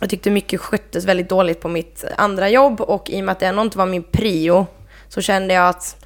jag 0.00 0.10
tyckte 0.10 0.30
mycket 0.30 0.60
sköttes 0.60 1.04
väldigt 1.04 1.28
dåligt 1.28 1.60
på 1.60 1.68
mitt 1.68 2.04
andra 2.16 2.48
jobb 2.48 2.80
och 2.80 3.10
i 3.10 3.20
och 3.20 3.24
med 3.24 3.32
att 3.32 3.40
det 3.40 3.46
ändå 3.46 3.62
inte 3.62 3.78
var 3.78 3.86
min 3.86 4.02
prio 4.02 4.66
så 5.08 5.20
kände 5.20 5.54
jag 5.54 5.68
att 5.68 6.04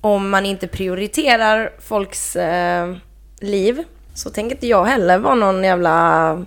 om 0.00 0.30
man 0.30 0.46
inte 0.46 0.68
prioriterar 0.68 1.72
folks 1.80 2.36
eh, 2.36 2.94
liv 3.40 3.84
så 4.14 4.30
tänker 4.30 4.56
inte 4.56 4.66
jag 4.66 4.84
heller 4.84 5.18
vara 5.18 5.34
någon 5.34 5.64
jävla... 5.64 6.44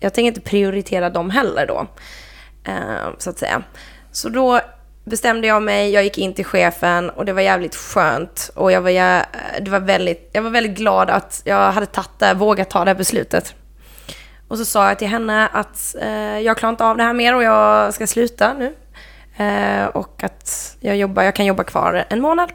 Jag 0.00 0.14
tänker 0.14 0.28
inte 0.28 0.40
prioritera 0.40 1.10
dem 1.10 1.30
heller 1.30 1.66
då. 1.66 1.86
Eh, 2.64 3.08
så 3.18 3.30
att 3.30 3.38
säga. 3.38 3.62
Så 4.16 4.28
då 4.28 4.60
bestämde 5.04 5.46
jag 5.46 5.62
mig, 5.62 5.90
jag 5.90 6.04
gick 6.04 6.18
in 6.18 6.34
till 6.34 6.44
chefen 6.44 7.10
och 7.10 7.24
det 7.24 7.32
var 7.32 7.42
jävligt 7.42 7.74
skönt. 7.74 8.50
Och 8.54 8.72
jag 8.72 8.80
var, 8.80 8.90
det 9.60 9.70
var, 9.70 9.80
väldigt, 9.80 10.30
jag 10.32 10.42
var 10.42 10.50
väldigt 10.50 10.76
glad 10.76 11.10
att 11.10 11.42
jag 11.44 11.72
hade 11.72 11.86
tagit 11.86 12.18
det, 12.18 12.34
vågat 12.34 12.70
ta 12.70 12.84
det 12.84 12.90
här 12.90 12.98
beslutet. 12.98 13.54
Och 14.48 14.58
så 14.58 14.64
sa 14.64 14.88
jag 14.88 14.98
till 14.98 15.08
henne 15.08 15.48
att 15.48 15.96
eh, 16.00 16.38
jag 16.38 16.56
klarar 16.56 16.70
inte 16.70 16.84
av 16.84 16.96
det 16.96 17.02
här 17.02 17.12
mer 17.12 17.34
och 17.34 17.42
jag 17.42 17.94
ska 17.94 18.06
sluta 18.06 18.54
nu. 18.54 18.74
Eh, 19.44 19.86
och 19.86 20.22
att 20.22 20.76
jag, 20.80 20.96
jobbar, 20.96 21.22
jag 21.22 21.34
kan 21.34 21.46
jobba 21.46 21.64
kvar 21.64 22.04
en 22.08 22.20
månad. 22.20 22.52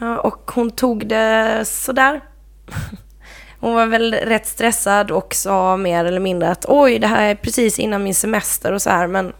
Eh, 0.00 0.14
och 0.14 0.50
hon 0.54 0.70
tog 0.70 1.06
det 1.06 1.64
sådär. 1.64 2.20
Hon 3.60 3.74
var 3.74 3.86
väl 3.86 4.14
rätt 4.14 4.46
stressad 4.46 5.10
och 5.10 5.34
sa 5.34 5.76
mer 5.76 6.04
eller 6.04 6.20
mindre 6.20 6.50
att 6.50 6.64
oj, 6.68 6.98
det 6.98 7.06
här 7.06 7.30
är 7.30 7.34
precis 7.34 7.78
innan 7.78 8.04
min 8.04 8.14
semester 8.14 8.72
och 8.72 8.82
så 8.82 8.90
här, 8.90 9.06
men 9.06 9.32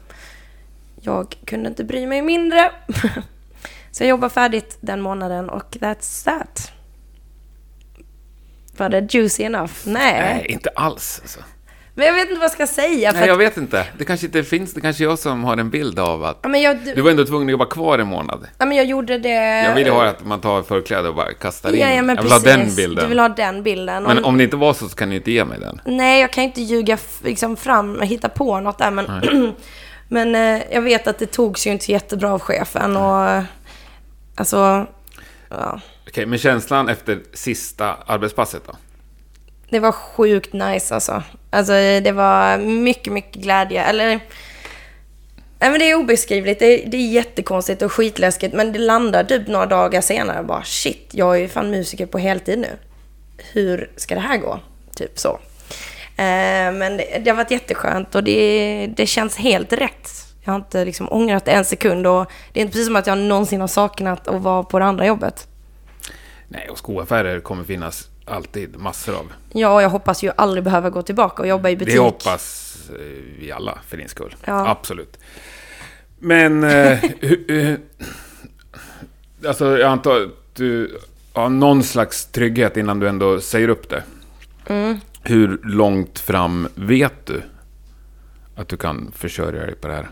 jag 1.07 1.35
kunde 1.45 1.69
inte 1.69 1.85
bry 1.85 2.07
mig 2.07 2.23
mindre. 2.23 2.71
så 3.91 4.03
jag 4.03 4.09
jobbade 4.09 4.35
färdigt 4.35 4.79
den 4.81 5.01
månaden 5.01 5.51
och 5.51 5.77
that's 5.81 6.25
that. 6.25 6.73
Var 8.77 8.89
det 8.89 9.15
juicy 9.15 9.43
enough? 9.43 9.73
Nej. 9.85 10.13
Nej, 10.13 10.47
inte 10.49 10.71
alls. 10.75 11.19
Alltså. 11.23 11.41
Men 11.95 12.07
jag 12.07 12.15
vet 12.15 12.23
inte 12.23 12.35
vad 12.35 12.45
jag 12.45 12.51
ska 12.53 12.67
säga. 12.67 13.13
Nej, 13.13 13.27
jag 13.27 13.37
vet 13.37 13.57
inte. 13.57 13.87
Det 13.99 14.05
kanske 14.05 14.27
inte 14.27 14.43
finns, 14.43 14.75
det 14.75 14.81
kanske 14.81 15.05
är 15.05 15.09
jag 15.09 15.19
som 15.19 15.45
har 15.45 15.57
en 15.57 15.71
bild 15.71 15.99
av 15.99 16.25
att... 16.25 16.39
ja, 16.43 16.57
jag, 16.57 16.79
Du 16.95 17.01
var 17.03 17.11
ändå 17.11 17.25
tvungen 17.25 17.49
att 17.49 17.51
jobba 17.53 17.65
kvar 17.65 17.99
en 17.99 18.07
månad. 18.07 18.47
ja, 18.59 18.67
men 18.67 18.77
jag 18.77 18.87
gjorde 18.87 19.19
det... 19.19 19.63
Jag 19.65 19.75
vill 19.75 19.87
ju 19.87 19.93
ha 19.93 20.05
att 20.07 20.25
man 20.27 20.41
tar 20.41 20.63
förkläde 20.63 21.09
och 21.09 21.15
bara 21.15 21.33
kastar 21.35 21.73
in. 21.73 21.81
Ja, 21.81 21.91
ja, 21.93 22.03
men 22.03 22.17
jag 22.17 22.23
vill 22.23 22.33
ha 22.33 22.41
precis. 22.41 22.57
den 22.57 22.75
bilden. 22.77 23.05
Du 23.05 23.09
vill 23.09 23.19
ha 23.19 23.29
den 23.29 23.63
bilden. 23.63 24.03
Men 24.03 24.19
Om- 24.19 24.25
om 24.25 24.39
det 24.39 24.45
inte 24.45 24.57
var 24.57 24.73
så, 24.75 24.89
så 24.89 24.97
kan 24.97 25.11
du 25.11 25.17
inte 25.17 25.31
ge 25.31 25.45
mig 25.45 25.61
den. 25.61 25.81
Nej, 25.85 26.21
jag 26.21 26.33
kan 26.33 26.45
inte 26.45 26.61
ljuga 26.63 26.99
liksom 27.25 27.57
fram, 27.57 28.01
hitta 28.01 28.29
på 28.29 28.61
något 28.61 28.79
där, 28.79 28.91
men, 28.91 29.07
men 30.09 30.35
eh, 30.35 30.63
jag 30.71 30.83
vet 30.83 31.07
att 31.07 31.19
det 31.19 31.27
togs 31.27 31.67
ju 31.67 31.71
inte 31.71 31.93
jättebra 31.93 32.33
av 32.33 32.41
chefen 32.41 32.97
och 32.97 33.29
eh, 33.29 33.45
alltså, 34.35 34.87
ja, 35.49 35.81
Okej, 36.09 36.27
men 36.27 36.39
känslan 36.39 36.89
efter 36.89 37.23
sista 37.33 37.97
arbetspasset 38.07 38.63
då? 38.67 38.77
det 39.71 39.79
var 39.79 39.93
sjukt 39.93 40.53
nice 40.53 40.95
alltså. 40.95 41.23
Alltså 41.51 41.73
det 41.73 42.13
var 42.13 42.59
mycket, 42.59 43.13
mycket 43.13 43.43
glädje, 43.43 43.85
eller 43.85 44.21
Nej 45.59 45.71
men 45.71 45.79
det 45.79 45.91
är 45.91 45.95
obeskrivligt, 45.95 46.59
det 46.59 46.67
är, 46.67 46.91
det 46.91 46.97
är 46.97 47.11
jättekonstigt 47.11 47.83
och 47.83 47.93
skitläskigt 47.93 48.55
men 48.55 48.73
det 48.73 48.79
landar 48.79 49.25
typ 49.25 49.49
några 49.49 49.67
dagar 49.67 50.01
senare 50.01 50.43
bara 50.43 50.63
shit, 50.63 51.09
jag 51.11 51.37
är 51.37 51.41
ju 51.41 51.49
fan 51.49 51.71
musiker 51.71 52.07
på 52.07 52.19
heltid 52.19 52.59
nu. 52.59 52.69
Hur 53.53 53.91
ska 53.97 54.15
det 54.15 54.21
här 54.21 54.39
gå? 54.39 54.61
Typ 54.95 55.19
så. 55.19 55.39
Eh, 56.17 56.73
men 56.73 56.97
det, 56.97 57.27
har 57.27 57.37
varit 57.37 57.51
jätteskönt 57.51 58.15
och 58.15 58.25
det, 58.25 58.87
det 58.97 59.07
känns 59.07 59.37
helt 59.37 59.73
rätt. 59.73 60.11
Jag 60.45 60.53
har 60.53 60.57
inte 60.57 60.85
liksom 60.85 61.13
ångrat 61.13 61.49
en 61.49 61.65
sekund 61.65 62.07
och 62.07 62.31
det 62.53 62.61
är 62.61 62.63
inte 62.63 62.73
precis 62.73 62.87
som 62.87 62.97
att 62.97 63.07
jag 63.07 63.19
någonsin 63.19 63.61
har 63.61 63.69
saknat 63.69 64.29
att 64.29 64.43
vara 64.43 64.63
på 64.63 64.79
det 64.79 64.85
andra 64.85 65.07
jobbet. 65.07 65.49
Nej, 66.49 66.69
och 66.71 66.79
skoaffärer 66.79 67.41
kommer 67.41 67.65
finnas 67.65 68.09
alltid 68.25 68.79
massor 68.79 69.15
av. 69.15 69.33
Ja, 69.53 69.75
och 69.75 69.83
jag 69.83 69.91
hoppas 69.91 70.23
ju 70.23 70.33
aldrig 70.37 70.65
behöva 70.65 70.91
gå 70.91 71.03
tillbaka 71.03 71.43
och 71.43 71.49
jobba 71.49 71.69
i 71.69 71.77
butik. 71.77 71.95
Det 71.95 72.01
hoppas 72.01 72.77
eh, 72.91 72.97
vi 73.39 73.53
alla 73.53 73.79
för 73.89 73.97
din 73.97 74.09
skull. 74.09 74.37
Ja. 74.45 74.69
Absolut. 74.69 75.19
Men, 76.19 76.65
eh, 76.65 77.05
eh, 77.49 77.75
alltså 79.47 79.79
jag 79.79 79.91
antar 79.91 80.21
att 80.21 80.55
du 80.55 80.99
har 81.33 81.49
någon 81.49 81.83
slags 81.83 82.27
trygghet 82.27 82.77
innan 82.77 83.01
du 83.01 83.09
ändå 83.09 83.41
säger 83.41 83.69
upp 83.69 83.89
det. 83.89 84.03
Mm. 84.69 85.01
Hur 85.23 85.61
långt 85.65 86.19
fram 86.19 86.69
vet 86.75 87.27
du 87.27 87.43
att 88.57 88.69
du 88.69 88.77
kan 88.77 89.13
försörja 89.17 89.67
dig 89.67 89.75
på 89.75 89.89
det 89.89 89.95
här? 89.95 90.09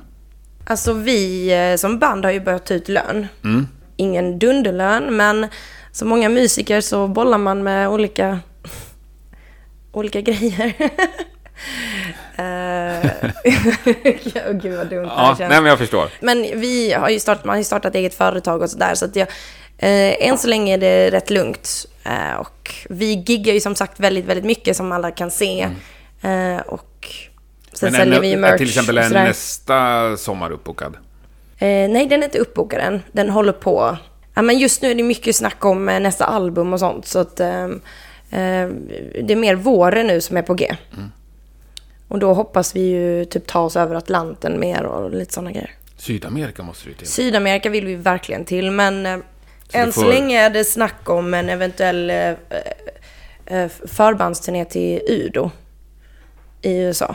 Alltså 0.65 0.93
vi 0.93 1.53
eh, 1.53 1.77
som 1.77 1.99
band 1.99 2.25
har 2.25 2.33
ju 2.33 2.41
börjat 2.41 2.67
ta 2.67 2.75
ut 2.75 2.89
lön. 2.89 3.27
Mm. 3.45 3.67
Ingen 3.97 4.39
dunderlön, 4.39 5.17
men 5.17 5.47
som 5.93 6.09
många 6.09 6.29
musiker 6.29 6.81
så 6.81 7.09
bollar 7.09 7.39
man 7.39 7.63
med 7.63 7.89
olika, 7.89 8.41
olika 9.93 10.21
grejer. 10.21 10.75
Åh, 12.39 13.11
Gud 14.53 14.77
vad 14.77 14.87
dumt 14.87 15.03
det 15.03 15.09
här 15.09 15.37
Ja, 15.39 15.49
nej 15.49 15.49
men 15.49 15.65
jag 15.65 15.79
förstår. 15.79 16.09
Men 16.21 16.61
vi 16.61 16.93
har 16.93 17.09
ju 17.09 17.21
startat, 17.21 17.45
man 17.45 17.53
har 17.53 17.59
ju 17.59 17.65
startat 17.65 17.95
eget 17.95 18.15
företag 18.15 18.63
och 18.63 18.71
sådär 18.71 18.95
så 18.95 19.05
att 19.05 19.17
jag, 19.17 19.29
eh, 19.79 20.29
än 20.29 20.39
så 20.39 20.49
länge 20.49 20.75
är 20.75 20.79
det 20.79 21.11
rätt 21.11 21.31
lugnt. 21.31 21.87
Eh, 22.05 22.35
och 22.35 22.75
vi 22.89 23.15
giggar 23.27 23.55
ju 23.55 23.61
som 23.61 23.75
sagt 23.75 24.01
väldigt, 24.01 24.25
väldigt 24.25 24.45
mycket 24.45 24.77
som 24.77 24.93
alla 24.93 25.11
kan 25.11 25.31
se. 25.31 25.69
Eh, 26.23 26.61
och 26.67 27.09
sen 27.73 27.93
Men 27.93 28.01
säljer 28.01 28.17
är, 28.17 28.21
vi 28.21 28.31
ju 28.31 28.37
merch 28.37 28.59
till 28.59 28.69
exempel 28.69 28.99
är 28.99 29.11
nästa 29.11 30.17
sommar 30.17 30.51
uppbokad? 30.51 30.97
Eh, 31.59 31.89
nej, 31.89 32.07
den 32.07 32.21
är 32.21 32.25
inte 32.25 32.39
uppbokad 32.39 32.81
än. 32.81 33.03
Den 33.13 33.31
håller 33.31 33.53
på. 33.53 33.97
Ja, 34.35 34.43
men 34.43 34.59
just 34.59 34.83
nu 34.83 34.91
är 34.91 34.95
det 34.95 35.03
mycket 35.03 35.37
snack 35.37 35.65
om 35.65 35.89
eh, 35.89 36.01
nästa 36.01 36.25
album 36.25 36.73
och 36.73 36.81
sånt. 36.81 37.07
Så 37.07 37.19
att, 37.19 37.41
eh, 37.41 37.69
det 38.31 39.33
är 39.33 39.37
mer 39.37 39.55
våren 39.55 40.07
nu 40.07 40.21
som 40.21 40.37
är 40.37 40.43
på 40.43 40.55
G. 40.55 40.77
Och 42.09 42.19
då 42.19 42.35
hoppas 42.35 42.77
vi 42.77 42.81
ju 42.81 43.25
typ 43.25 43.47
ta 43.47 43.61
oss 43.61 43.77
över 43.77 43.95
Atlanten 43.95 44.61
mer 44.61 44.83
och 44.83 45.11
lite 45.11 45.35
sådana 45.35 45.53
grejer. 45.53 45.71
Sydamerika 45.97 46.63
måste 46.63 46.89
du 46.89 46.95
till. 46.95 47.07
Sydamerika 47.07 47.71
vill 47.71 47.87
vi 47.87 47.95
verkligen 47.95 48.45
till, 48.45 48.71
men 48.71 49.07
eh, 49.07 49.19
än 49.73 49.93
så 49.93 50.01
får- 50.01 50.09
länge 50.09 50.41
är 50.41 50.51
det 50.51 50.65
snack 50.65 51.09
om 51.09 51.35
en 51.35 51.49
eventuell 51.49 52.11
eh, 52.11 52.35
eh, 53.47 53.69
förbandsturné 53.87 54.65
till 54.65 55.01
Udo 55.09 55.51
i 56.63 56.77
USA. 56.79 57.15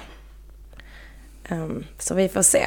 Ehm, 1.49 1.85
så 1.99 2.15
vi 2.15 2.29
får 2.29 2.41
se. 2.41 2.65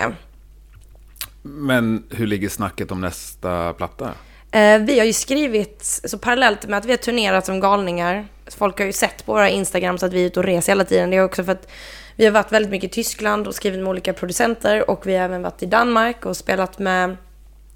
Men 1.43 2.05
hur 2.11 2.27
ligger 2.27 2.49
snacket 2.49 2.91
om 2.91 3.01
nästa 3.01 3.73
platta? 3.73 4.11
Eh, 4.51 4.79
vi 4.79 4.99
har 4.99 5.07
ju 5.07 5.13
skrivit, 5.13 6.01
så 6.05 6.19
parallellt 6.19 6.67
med 6.67 6.79
att 6.79 6.85
vi 6.85 6.91
har 6.91 6.97
turnerat 6.97 7.47
som 7.47 7.61
galningar, 7.61 8.27
folk 8.47 8.79
har 8.79 8.87
ju 8.87 8.93
sett 8.93 9.27
på 9.27 9.33
våra 9.33 9.49
Instagram 9.51 9.99
så 9.99 10.07
att 10.07 10.13
vi 10.13 10.23
är 10.23 10.27
ute 10.27 10.41
och 10.41 10.47
reser 10.47 10.73
hela 10.73 10.85
tiden. 10.85 11.11
Det 11.11 11.17
är 11.17 11.25
också 11.25 11.45
för 11.45 11.53
att 11.53 11.69
vi 12.17 12.25
har 12.25 12.33
varit 12.33 12.53
väldigt 12.53 12.71
mycket 12.71 12.91
i 12.91 12.95
Tyskland 12.95 13.47
och 13.49 13.55
skrivit 13.55 13.81
med 13.81 13.89
olika 13.89 14.13
producenter 14.13 14.91
och 14.91 15.07
vi 15.07 15.17
har 15.17 15.25
även 15.25 15.43
varit 15.43 15.63
i 15.63 15.67
Danmark 15.67 16.27
och 16.27 16.37
spelat 16.37 16.79
med, 16.79 17.17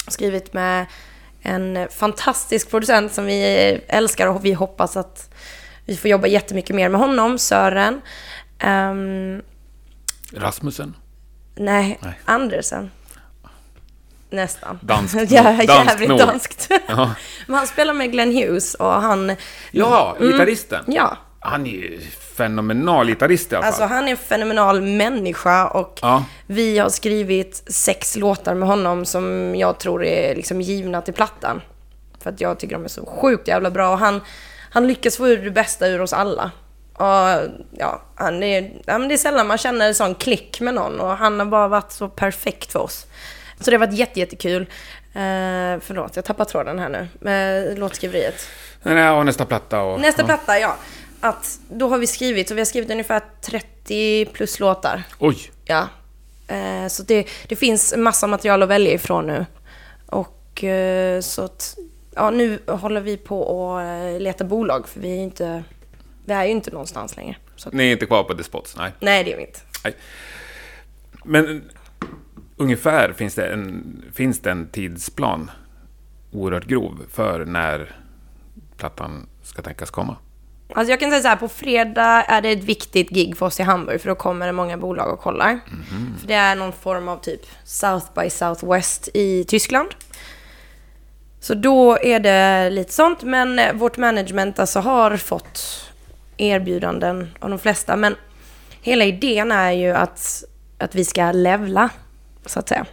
skrivit 0.09 0.53
med 0.53 0.87
en 1.46 1.88
fantastisk 1.90 2.70
producent 2.70 3.12
som 3.12 3.24
vi 3.26 3.40
älskar 3.88 4.26
och 4.26 4.44
vi 4.44 4.52
hoppas 4.52 4.96
att 4.96 5.35
vi 5.85 5.96
får 5.96 6.11
jobba 6.11 6.26
jättemycket 6.26 6.76
mer 6.76 6.88
med 6.88 7.00
honom, 7.00 7.38
Sören. 7.38 8.00
Ehm, 8.59 9.42
Rasmussen? 10.32 10.94
nej, 11.54 11.98
Nej. 12.02 12.20
Andersen. 12.24 12.90
Nästan. 14.30 14.78
Danskt 14.82 15.30
ja, 15.30 15.62
jävligt 15.62 16.09
nog. 16.09 16.18
danskt. 16.18 16.70
Ja, 16.88 17.14
Men 17.46 17.56
han 17.59 17.66
spelar 17.66 17.94
med 17.94 18.12
Glenn 18.12 18.32
Hughes 18.37 18.74
och 18.74 18.92
han... 18.92 19.37
ja 19.70 20.16
gitarristen. 20.20 20.85
Ja, 20.87 21.16
Han 21.40 21.66
är 21.66 21.70
ju 21.70 22.00
fenomenal 22.37 23.07
gitarrist 23.07 23.53
i 23.53 23.55
alla 23.55 23.62
fall. 23.62 23.68
alltså 23.68 23.85
han 23.94 24.07
är 24.07 24.11
en 24.11 24.16
fenomenal 24.16 24.83
människa 24.83 25.66
och 25.66 25.99
Ja. 26.03 26.25
vi 26.46 26.79
har 26.79 26.88
skrivit 26.88 27.64
sex 27.66 28.16
låtar 28.16 28.55
med 28.55 28.68
honom 28.68 29.05
som 29.05 29.55
jag 29.57 29.79
tror 29.79 30.05
är 30.05 30.35
liksom 30.35 30.61
givna 30.61 31.03
till 31.03 31.14
plattan. 31.14 31.61
För 32.22 32.31
att 32.31 32.40
jag 32.40 32.59
tycker 32.59 32.75
de 32.75 32.85
är 32.85 32.88
så 32.88 33.07
sjukt 33.07 33.49
jävla 33.49 33.70
bra 33.70 33.90
och 33.90 33.99
han, 33.99 34.20
han 34.70 34.87
lyckas 34.87 35.16
få 35.16 35.29
ur 35.29 35.44
det 35.44 35.51
bästa 35.51 35.87
ur 35.88 36.01
oss 36.01 36.12
alla. 36.12 36.51
Och 36.92 37.51
ja, 37.79 38.03
han 38.14 38.42
är, 38.42 38.72
ja, 38.87 38.99
men 38.99 39.09
det 39.09 39.14
är 39.14 39.18
sällan 39.18 39.46
man 39.46 39.59
känner 39.59 39.87
en 39.87 39.94
sån 39.94 40.14
klick 40.14 40.61
med 40.61 40.75
någon 40.75 41.01
och 41.01 41.16
han 41.16 41.38
har 41.38 41.46
bara 41.46 41.68
varit 41.68 41.92
så 41.92 42.09
perfekt 42.09 42.72
för 42.72 42.79
oss. 42.79 43.07
Så 43.61 43.70
det 43.70 43.77
har 43.77 43.87
varit 43.87 43.99
jätte, 43.99 44.20
jättekul. 44.20 44.62
Eh, 45.12 45.81
förlåt, 45.81 46.16
jag 46.16 46.25
tappar 46.25 46.44
tråden 46.44 46.79
här 46.79 46.88
nu 46.88 47.09
med 47.20 47.79
låtskriveriet. 47.79 48.49
Nej, 48.83 49.11
och 49.11 49.27
nästa 49.27 49.44
platta 49.44 49.81
och... 49.83 50.01
Nästa 50.01 50.22
ja. 50.22 50.27
platta, 50.27 50.59
ja. 50.59 50.77
Att 51.20 51.61
då 51.68 51.88
har 51.88 51.98
vi 51.98 52.07
skrivit, 52.07 52.48
så 52.48 52.55
vi 52.55 52.61
har 52.61 52.66
skrivit 52.66 52.90
ungefär 52.90 53.22
30 53.40 54.26
plus 54.33 54.61
låtar. 54.61 55.02
Oj! 55.18 55.38
Ja. 55.64 55.88
Eh, 56.48 56.88
så 56.88 57.02
det, 57.02 57.26
det 57.48 57.57
finns 57.57 57.94
massa 57.96 58.26
material 58.26 58.62
att 58.62 58.68
välja 58.68 58.92
ifrån 58.92 59.26
nu. 59.26 59.46
Och 60.07 60.64
eh, 60.64 61.20
så 61.20 61.42
att, 61.42 61.76
ja 62.14 62.31
nu 62.31 62.59
håller 62.66 63.00
vi 63.00 63.16
på 63.16 63.76
att 63.76 63.85
eh, 63.85 64.20
leta 64.20 64.44
bolag 64.44 64.88
för 64.88 65.00
vi 65.00 65.18
är 65.18 65.22
inte, 65.22 65.64
vi 66.24 66.33
är 66.33 66.44
ju 66.44 66.50
inte 66.50 66.70
någonstans 66.70 67.16
längre. 67.16 67.37
Att, 67.66 67.72
Ni 67.72 67.88
är 67.88 67.92
inte 67.92 68.07
kvar 68.07 68.24
på 68.24 68.35
The 68.35 68.44
Spots? 68.44 68.76
Nej. 68.76 68.92
nej, 69.00 69.24
det 69.24 69.33
är 69.33 69.37
vi 69.37 69.42
inte. 69.42 69.61
nej. 69.85 69.94
Men 71.24 71.70
ungefär 72.57 73.12
finns 73.12 73.35
det, 73.35 73.46
en, 73.46 74.02
finns 74.14 74.40
det 74.40 74.50
en 74.50 74.68
tidsplan, 74.68 75.50
oerhört 76.33 76.64
grov, 76.66 77.02
för 77.11 77.44
när 77.44 77.96
plattan 78.76 79.26
ska 79.42 79.62
tänkas 79.62 79.90
komma? 79.90 80.16
Alltså 80.74 80.90
jag 80.90 81.00
kan 81.00 81.11
säga 81.11 81.22
så 81.22 81.29
här, 81.29 81.37
på 81.37 81.48
fredag 81.48 82.22
är 82.22 82.42
det 82.42 82.48
ett 82.50 82.64
viktigt 82.64 83.11
gig 83.11 83.37
för 83.37 83.46
oss 83.46 83.61
i 83.61 83.62
Hamburg 83.62 84.00
för 84.00 84.09
då 84.09 84.14
kommer 84.14 84.46
det 84.46 84.52
många 84.52 84.76
bolag 84.76 85.12
och 85.12 85.20
kollar. 85.20 85.61
För 86.20 86.29
det 86.29 86.35
är 86.35 86.55
någon 86.57 86.72
form 86.72 87.09
av 87.09 87.16
typ 87.16 87.40
South 87.64 88.07
by 88.20 88.31
Southwest 88.31 89.09
i 89.14 89.44
Tyskland. 89.44 89.88
Så 91.40 91.55
då 91.55 91.98
är 91.98 92.20
det 92.20 92.70
lite 92.70 92.92
sånt, 92.92 93.22
men 93.22 93.59
eh, 93.59 93.72
vårt 93.74 93.96
management 93.96 94.59
alltså 94.59 94.81
har 94.81 95.16
fått 95.16 95.85
erbjudanden 96.37 97.31
av 97.40 97.50
de 97.50 97.59
flesta. 97.59 97.96
Men 97.96 98.14
hela 98.81 99.05
idén 99.05 99.52
är 99.52 99.70
ju 99.72 99.90
att, 99.90 100.44
att 100.79 100.94
vi 100.94 101.05
ska 101.05 101.33
levla, 101.33 101.88
så 102.46 102.59
att 102.59 102.68
säga. 102.68 102.87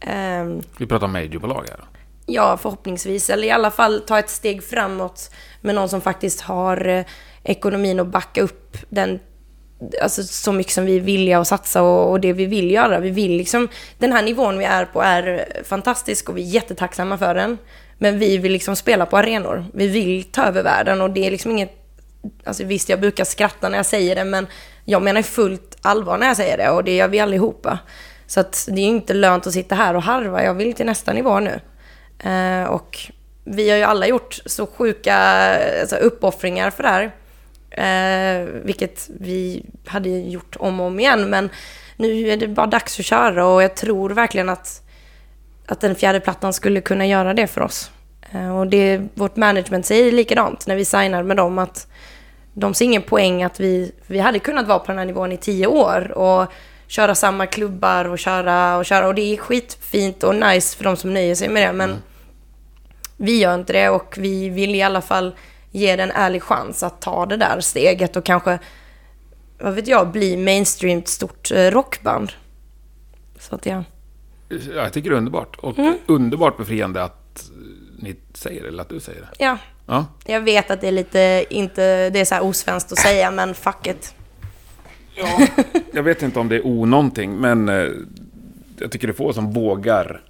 Ehm, 0.00 0.62
Vi 0.78 0.86
pratar 0.86 1.06
majorbolag 1.06 1.64
här. 1.70 1.80
Ja, 2.26 2.56
förhoppningsvis. 2.56 3.30
Eller 3.30 3.48
i 3.48 3.50
alla 3.50 3.70
fall 3.70 4.00
ta 4.00 4.18
ett 4.18 4.30
steg 4.30 4.64
framåt 4.64 5.30
med 5.60 5.74
någon 5.74 5.88
som 5.88 6.00
faktiskt 6.00 6.40
har 6.40 6.88
eh, 6.88 7.04
ekonomin 7.44 8.00
att 8.00 8.06
backa 8.06 8.42
upp 8.42 8.76
den, 8.88 9.20
alltså 10.02 10.22
så 10.22 10.52
mycket 10.52 10.72
som 10.72 10.84
vi 10.84 10.96
är 10.96 11.00
villiga 11.00 11.38
att 11.38 11.48
satsa 11.48 11.82
och, 11.82 12.10
och 12.10 12.20
det 12.20 12.32
vi 12.32 12.46
vill 12.46 12.70
göra. 12.70 13.00
Vi 13.00 13.10
vill 13.10 13.36
liksom, 13.36 13.68
den 13.98 14.12
här 14.12 14.22
nivån 14.22 14.58
vi 14.58 14.64
är 14.64 14.84
på 14.84 15.02
är 15.02 15.48
fantastisk 15.64 16.28
och 16.28 16.36
vi 16.36 16.42
är 16.42 16.46
jättetacksamma 16.46 17.18
för 17.18 17.34
den. 17.34 17.58
Men 17.98 18.18
vi 18.18 18.38
vill 18.38 18.52
liksom 18.52 18.76
spela 18.76 19.06
på 19.06 19.16
arenor. 19.16 19.64
Vi 19.74 19.88
vill 19.88 20.24
ta 20.24 20.44
över 20.44 20.62
världen 20.62 21.00
och 21.00 21.10
det 21.10 21.26
är 21.26 21.30
liksom 21.30 21.50
inget, 21.50 21.72
alltså 22.44 22.64
visst 22.64 22.88
jag 22.88 23.00
brukar 23.00 23.24
skratta 23.24 23.68
när 23.68 23.76
jag 23.76 23.86
säger 23.86 24.14
det 24.14 24.24
men 24.24 24.46
jag 24.84 25.02
menar 25.02 25.22
fullt 25.22 25.76
allvar 25.82 26.18
när 26.18 26.26
jag 26.26 26.36
säger 26.36 26.56
det 26.56 26.70
och 26.70 26.84
det 26.84 26.96
gör 26.96 27.08
vi 27.08 27.20
allihopa. 27.20 27.78
Så 28.26 28.40
att 28.40 28.68
det 28.70 28.80
är 28.80 28.86
inte 28.86 29.14
lönt 29.14 29.46
att 29.46 29.52
sitta 29.52 29.74
här 29.74 29.96
och 29.96 30.02
harva, 30.02 30.44
jag 30.44 30.54
vill 30.54 30.74
till 30.74 30.86
nästa 30.86 31.12
nivå 31.12 31.40
nu. 31.40 31.60
Eh, 32.18 32.64
och 32.64 32.98
vi 33.44 33.70
har 33.70 33.76
ju 33.76 33.82
alla 33.82 34.06
gjort 34.06 34.38
så 34.46 34.66
sjuka 34.66 35.16
alltså, 35.80 35.96
uppoffringar 35.96 36.70
för 36.70 36.82
det 36.82 36.88
här. 36.88 37.12
Eh, 37.70 38.46
vilket 38.64 39.10
vi 39.20 39.64
hade 39.86 40.08
gjort 40.08 40.56
om 40.58 40.80
och 40.80 40.86
om 40.86 41.00
igen. 41.00 41.30
Men 41.30 41.50
nu 41.96 42.28
är 42.28 42.36
det 42.36 42.48
bara 42.48 42.66
dags 42.66 43.00
att 43.00 43.06
köra 43.06 43.46
och 43.46 43.62
jag 43.62 43.74
tror 43.74 44.10
verkligen 44.10 44.48
att, 44.48 44.82
att 45.66 45.80
den 45.80 45.94
fjärde 45.94 46.20
plattan 46.20 46.52
skulle 46.52 46.80
kunna 46.80 47.06
göra 47.06 47.34
det 47.34 47.46
för 47.46 47.60
oss. 47.60 47.90
Eh, 48.32 48.58
och 48.58 48.66
det, 48.66 49.00
vårt 49.14 49.36
management 49.36 49.86
säger 49.86 50.12
likadant 50.12 50.66
när 50.66 50.76
vi 50.76 50.84
signar 50.84 51.22
med 51.22 51.36
dem 51.36 51.58
att 51.58 51.86
de 52.54 52.74
ser 52.74 52.84
ingen 52.84 53.02
poäng 53.02 53.42
att 53.42 53.60
vi, 53.60 53.92
vi 54.06 54.18
hade 54.18 54.38
kunnat 54.38 54.66
vara 54.66 54.78
på 54.78 54.86
den 54.86 54.98
här 54.98 55.04
nivån 55.04 55.32
i 55.32 55.36
tio 55.36 55.66
år 55.66 56.12
och 56.12 56.52
köra 56.86 57.14
samma 57.14 57.46
klubbar 57.46 58.04
och 58.04 58.18
köra 58.18 58.76
och 58.76 58.84
köra 58.84 59.06
och 59.06 59.14
det 59.14 59.32
är 59.32 59.36
skitfint 59.36 60.22
och 60.22 60.34
nice 60.34 60.76
för 60.76 60.84
de 60.84 60.96
som 60.96 61.14
nöjer 61.14 61.34
sig 61.34 61.48
med 61.48 61.68
det 61.68 61.72
men 61.72 61.90
mm. 61.90 62.02
vi 63.16 63.38
gör 63.38 63.54
inte 63.54 63.72
det 63.72 63.88
och 63.88 64.14
vi 64.18 64.48
vill 64.48 64.74
i 64.74 64.82
alla 64.82 65.00
fall 65.00 65.34
ge 65.70 65.96
den 65.96 66.10
en 66.10 66.16
ärlig 66.16 66.42
chans 66.42 66.82
att 66.82 67.00
ta 67.00 67.26
det 67.26 67.36
där 67.36 67.60
steget 67.60 68.16
och 68.16 68.24
kanske, 68.24 68.58
vad 69.58 69.74
vet 69.74 69.88
jag, 69.88 70.08
bli 70.08 70.36
mainstreamt 70.36 71.08
stort 71.08 71.50
eh, 71.50 71.70
rockband. 71.70 72.32
Så 73.38 73.54
att 73.54 73.66
ja. 73.66 73.84
Jag 74.74 74.92
tycker 74.92 75.10
det 75.10 75.16
är 75.16 75.18
underbart 75.18 75.56
och 75.56 75.78
mm. 75.78 75.98
underbart 76.06 76.56
befriande 76.56 77.02
att 77.02 77.50
ni 77.98 78.16
säger 78.34 78.62
det, 78.62 78.68
eller 78.68 78.82
att 78.82 78.88
du 78.88 79.00
säger 79.00 79.20
det. 79.20 79.28
Ja. 79.38 79.58
ja. 79.86 80.06
Jag 80.24 80.40
vet 80.40 80.70
att 80.70 80.80
det 80.80 80.88
är 80.88 80.92
lite, 80.92 81.44
inte, 81.50 82.10
det 82.10 82.20
är 82.20 82.24
så 82.24 82.34
här 82.34 82.42
osvenskt 82.42 82.92
att 82.92 82.98
säga, 82.98 83.30
men 83.30 83.54
fuck 83.54 83.86
it. 83.86 84.14
Ja, 85.16 85.46
jag 85.92 86.02
vet 86.02 86.22
inte 86.22 86.38
om 86.40 86.48
det 86.48 86.56
är 86.56 86.66
o-någonting, 86.66 87.36
men 87.36 87.68
eh, 87.68 87.88
jag 88.78 88.90
tycker 88.90 89.06
det 89.06 89.10
är 89.10 89.14
få 89.14 89.32
som 89.32 89.52
vågar 89.52 90.20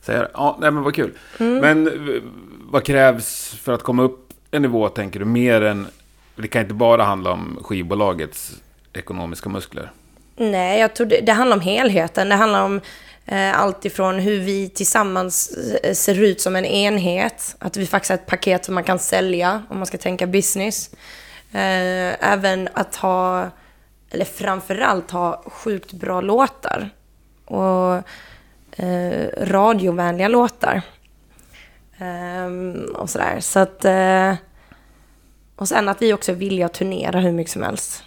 säga. 0.00 0.28
Ja, 0.34 0.58
nej 0.60 0.70
men 0.70 0.82
vad 0.82 0.94
kul. 0.94 1.12
Mm. 1.38 1.58
Men 1.58 1.86
eh, 1.86 2.22
vad 2.70 2.84
krävs 2.84 3.54
för 3.62 3.72
att 3.72 3.82
komma 3.82 4.02
upp 4.02 4.32
en 4.50 4.62
nivå, 4.62 4.88
tänker 4.88 5.18
du, 5.18 5.24
mer 5.24 5.62
än... 5.62 5.86
Det 6.36 6.48
kan 6.48 6.62
inte 6.62 6.74
bara 6.74 7.04
handla 7.04 7.32
om 7.32 7.58
skivbolagets 7.62 8.52
ekonomiska 8.92 9.48
muskler. 9.48 9.90
Nej, 10.36 10.80
jag 10.80 10.94
tror 10.94 11.06
det, 11.06 11.20
det 11.20 11.32
handlar 11.32 11.56
om 11.56 11.60
helheten. 11.60 12.28
Det 12.28 12.34
handlar 12.34 12.62
om 12.62 12.80
Eh, 13.28 13.60
allt 13.60 13.84
ifrån 13.84 14.18
hur 14.18 14.40
vi 14.40 14.68
tillsammans 14.68 15.50
eh, 15.82 15.92
ser 15.94 16.22
ut 16.22 16.40
som 16.40 16.56
en 16.56 16.64
enhet, 16.64 17.56
att 17.58 17.76
vi 17.76 17.86
faktiskt 17.86 18.10
har 18.10 18.18
ett 18.18 18.26
paket 18.26 18.64
som 18.64 18.74
man 18.74 18.84
kan 18.84 18.98
sälja 18.98 19.62
om 19.68 19.76
man 19.76 19.86
ska 19.86 19.98
tänka 19.98 20.26
business. 20.26 20.90
Eh, 21.52 22.32
även 22.32 22.68
att 22.72 22.96
ha, 22.96 23.50
eller 24.10 24.24
framförallt 24.24 25.10
ha 25.10 25.42
sjukt 25.46 25.92
bra 25.92 26.20
låtar. 26.20 26.90
Och 27.44 28.02
radiovänliga 29.38 30.28
låtar. 30.28 30.82
och 32.94 33.10
sådär. 33.10 33.40
Så 33.40 33.58
att... 33.58 33.84
och 35.56 35.68
sen 35.68 35.88
att 35.88 36.02
vi 36.02 36.12
också 36.12 36.32
villiga 36.32 36.66
att 36.66 36.74
turnera 36.74 37.20
hur 37.20 37.32
mycket 37.32 37.52
som 37.52 37.62
helst. 37.62 38.04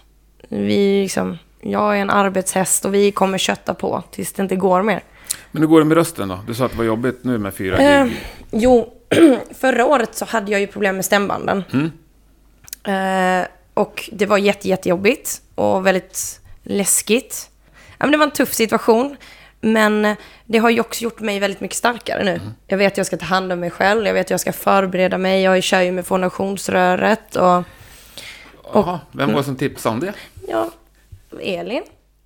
Vi 0.48 1.02
liksom 1.02 1.38
jag 1.62 1.96
är 1.96 2.00
en 2.00 2.10
arbetshäst 2.10 2.84
och 2.84 2.94
vi 2.94 3.12
kommer 3.12 3.38
kötta 3.38 3.74
på 3.74 4.02
tills 4.10 4.32
det 4.32 4.42
inte 4.42 4.56
går 4.56 4.82
mer. 4.82 5.02
Men 5.50 5.62
hur 5.62 5.68
går 5.68 5.80
det 5.80 5.86
med 5.86 5.96
rösten 5.96 6.28
då? 6.28 6.38
Du 6.46 6.54
sa 6.54 6.64
att 6.64 6.70
det 6.72 6.78
var 6.78 6.84
jobbigt 6.84 7.24
nu 7.24 7.38
med 7.38 7.54
fyra 7.54 7.78
eh, 7.78 8.04
gig. 8.04 8.16
jo, 8.50 8.92
förra 9.54 9.86
året 9.86 10.14
så 10.14 10.24
hade 10.24 10.52
jag 10.52 10.60
ju 10.60 10.66
problem 10.66 10.96
med 10.96 11.04
stämbanden. 11.04 11.64
Mm. 11.72 11.92
Eh, 12.84 13.46
och 13.74 14.10
det 14.12 14.26
var 14.26 14.38
jätte, 14.38 14.68
jättejobbigt 14.68 15.42
och 15.54 15.86
väldigt 15.86 16.40
läskigt. 16.62 17.50
Ja, 17.98 18.06
men 18.06 18.12
det 18.12 18.18
var 18.18 18.26
en 18.26 18.32
tuff 18.32 18.54
situation. 18.54 19.16
Men 19.60 20.16
det 20.46 20.58
har 20.58 20.70
ju 20.70 20.80
också 20.80 21.04
gjort 21.04 21.20
mig 21.20 21.40
väldigt 21.40 21.60
mycket 21.60 21.76
starkare 21.76 22.24
nu. 22.24 22.30
Mm. 22.30 22.50
Jag 22.66 22.78
vet 22.78 22.92
att 22.92 22.96
jag 22.96 23.06
ska 23.06 23.16
ta 23.16 23.24
hand 23.24 23.52
om 23.52 23.60
mig 23.60 23.70
själv, 23.70 24.06
jag 24.06 24.14
vet 24.14 24.26
att 24.26 24.30
jag 24.30 24.40
ska 24.40 24.52
förbereda 24.52 25.18
mig, 25.18 25.42
jag 25.42 25.62
kör 25.62 25.80
ju 25.80 25.92
med 25.92 26.06
fonationsröret 26.06 27.36
och... 27.36 27.62
och 28.54 28.76
Aha, 28.76 29.00
vem 29.12 29.32
var 29.32 29.38
det 29.38 29.44
som 29.44 29.56
tipsade 29.56 29.92
om 29.94 30.00
det? 30.00 30.12
Ja, 30.48 30.70
Elin. 31.40 31.82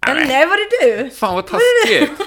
Eller 0.07 0.25
nej, 0.25 0.47
var 0.47 0.57
det 0.57 1.03
du? 1.03 1.11
Fan 1.11 1.35
vad 1.35 1.47
taskigt. 1.47 2.11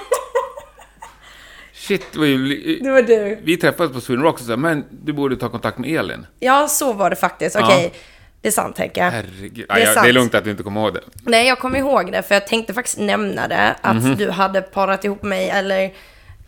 Shit, 1.73 2.05
det 2.13 2.19
var 2.19 2.25
ju... 2.25 2.79
Det 2.79 2.91
var 2.91 3.01
du. 3.01 3.39
Vi 3.43 3.57
träffades 3.57 3.93
på 3.93 4.01
Sweden 4.01 4.23
Rock 4.23 4.35
och 4.35 4.45
sa, 4.45 4.57
men 4.57 4.85
du 4.89 5.13
borde 5.13 5.37
ta 5.37 5.49
kontakt 5.49 5.77
med 5.77 5.89
Elin. 5.89 6.25
Ja, 6.39 6.67
så 6.67 6.93
var 6.93 7.09
det 7.09 7.15
faktiskt. 7.15 7.55
Okej. 7.55 7.85
Okay. 7.87 7.99
Det 8.47 8.49
är 8.49 8.51
sant, 8.51 8.75
tänker 8.75 9.03
jag. 9.03 9.11
Herregud. 9.11 9.65
Det 9.67 9.73
är, 9.73 9.95
ja, 9.95 10.01
det 10.01 10.09
är 10.09 10.13
lugnt 10.13 10.35
att 10.35 10.43
du 10.43 10.51
inte 10.51 10.63
kommer 10.63 10.81
ihåg 10.81 10.93
det. 10.93 11.01
Nej, 11.23 11.47
jag 11.47 11.59
kommer 11.59 11.79
ihåg 11.79 12.11
det, 12.11 12.21
för 12.23 12.35
jag 12.35 12.47
tänkte 12.47 12.73
faktiskt 12.73 12.97
nämna 12.97 13.47
det. 13.47 13.75
Att 13.81 13.91
mm 13.91 14.03
-hmm. 14.03 14.15
du 14.15 14.29
hade 14.29 14.61
parat 14.61 15.05
ihop 15.05 15.23
mig, 15.23 15.49
eller 15.49 15.93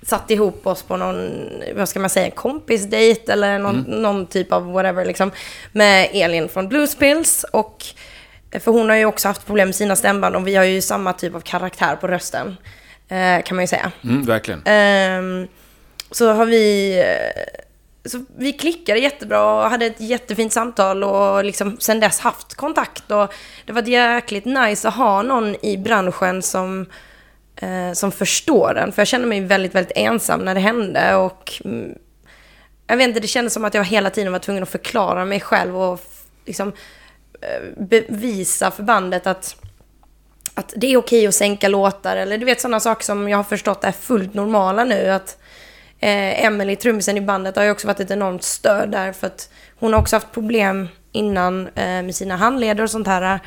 satt 0.01 0.31
ihop 0.31 0.67
oss 0.67 0.83
på 0.83 0.97
någon, 0.97 1.31
vad 1.75 1.89
ska 1.89 1.99
man 1.99 2.09
säga, 2.09 2.31
kompisdejt 2.31 3.31
eller 3.31 3.59
någon, 3.59 3.85
mm. 3.85 4.01
någon 4.01 4.25
typ 4.25 4.51
av 4.53 4.71
whatever, 4.71 5.05
liksom. 5.05 5.31
Med 5.71 6.09
Elin 6.13 6.49
från 6.49 6.67
Bluespills. 6.67 7.43
Och 7.43 7.85
för 8.59 8.71
hon 8.71 8.89
har 8.89 8.95
ju 8.95 9.05
också 9.05 9.27
haft 9.27 9.45
problem 9.45 9.67
med 9.67 9.75
sina 9.75 9.95
stämband 9.95 10.35
och 10.35 10.47
vi 10.47 10.55
har 10.55 10.63
ju 10.63 10.81
samma 10.81 11.13
typ 11.13 11.35
av 11.35 11.39
karaktär 11.39 11.95
på 11.95 12.07
rösten. 12.07 12.57
Eh, 13.09 13.43
kan 13.43 13.55
man 13.55 13.63
ju 13.63 13.67
säga. 13.67 13.91
Mm, 14.03 14.25
verkligen. 14.25 14.59
Eh, 14.59 15.49
så 16.11 16.33
har 16.33 16.45
vi... 16.45 17.03
Så 18.05 18.25
vi 18.37 18.53
klickade 18.53 18.99
jättebra 18.99 19.53
och 19.53 19.69
hade 19.69 19.85
ett 19.85 20.01
jättefint 20.01 20.53
samtal 20.53 21.03
och 21.03 21.45
liksom 21.45 21.77
sen 21.79 21.99
dess 21.99 22.19
haft 22.19 22.53
kontakt. 22.53 23.11
Och 23.11 23.33
det 23.65 23.73
var 23.73 23.81
jäkligt 23.81 24.45
nice 24.45 24.87
att 24.87 24.95
ha 24.95 25.21
någon 25.21 25.65
i 25.65 25.77
branschen 25.77 26.41
som, 26.41 26.85
eh, 27.55 27.93
som 27.93 28.11
förstår 28.11 28.73
den. 28.73 28.91
För 28.91 29.01
jag 29.01 29.07
kände 29.07 29.27
mig 29.27 29.41
väldigt, 29.41 29.75
väldigt 29.75 29.97
ensam 29.97 30.45
när 30.45 30.55
det 30.55 30.61
hände. 30.61 31.15
Och 31.15 31.61
mm, 31.65 31.93
jag 32.87 32.97
vet 32.97 33.07
inte, 33.07 33.19
det 33.19 33.27
kändes 33.27 33.53
som 33.53 33.65
att 33.65 33.73
jag 33.73 33.83
hela 33.83 34.09
tiden 34.09 34.31
var 34.31 34.39
tvungen 34.39 34.63
att 34.63 34.69
förklara 34.69 35.25
mig 35.25 35.39
själv 35.39 35.77
och 35.77 35.99
liksom 36.45 36.73
eh, 37.41 37.83
bevisa 37.83 38.71
för 38.71 38.83
bandet 38.83 39.27
att, 39.27 39.55
att 40.53 40.73
det 40.77 40.93
är 40.93 40.97
okej 40.97 41.27
att 41.27 41.35
sänka 41.35 41.67
låtar. 41.67 42.17
Eller 42.17 42.37
du 42.37 42.45
vet 42.45 42.61
sådana 42.61 42.79
saker 42.79 43.03
som 43.03 43.29
jag 43.29 43.37
har 43.37 43.43
förstått 43.43 43.83
är 43.83 43.91
fullt 43.91 44.33
normala 44.33 44.83
nu. 44.83 45.09
Att 45.09 45.37
eh, 45.99 46.45
Emily, 46.45 46.75
trummisen 46.75 47.17
i 47.17 47.21
bandet, 47.21 47.55
har 47.55 47.63
ju 47.63 47.71
också 47.71 47.87
varit 47.87 47.99
ett 47.99 48.11
enormt 48.11 48.43
stöd 48.43 48.91
där. 48.91 49.11
För 49.11 49.27
att 49.27 49.49
hon 49.75 49.93
har 49.93 49.99
också 49.99 50.15
haft 50.15 50.31
problem 50.31 50.87
innan 51.11 51.67
eh, 51.67 52.03
med 52.03 52.15
sina 52.15 52.35
handleder 52.35 52.83
och 52.83 52.91
sånt 52.91 53.07
här. 53.07 53.39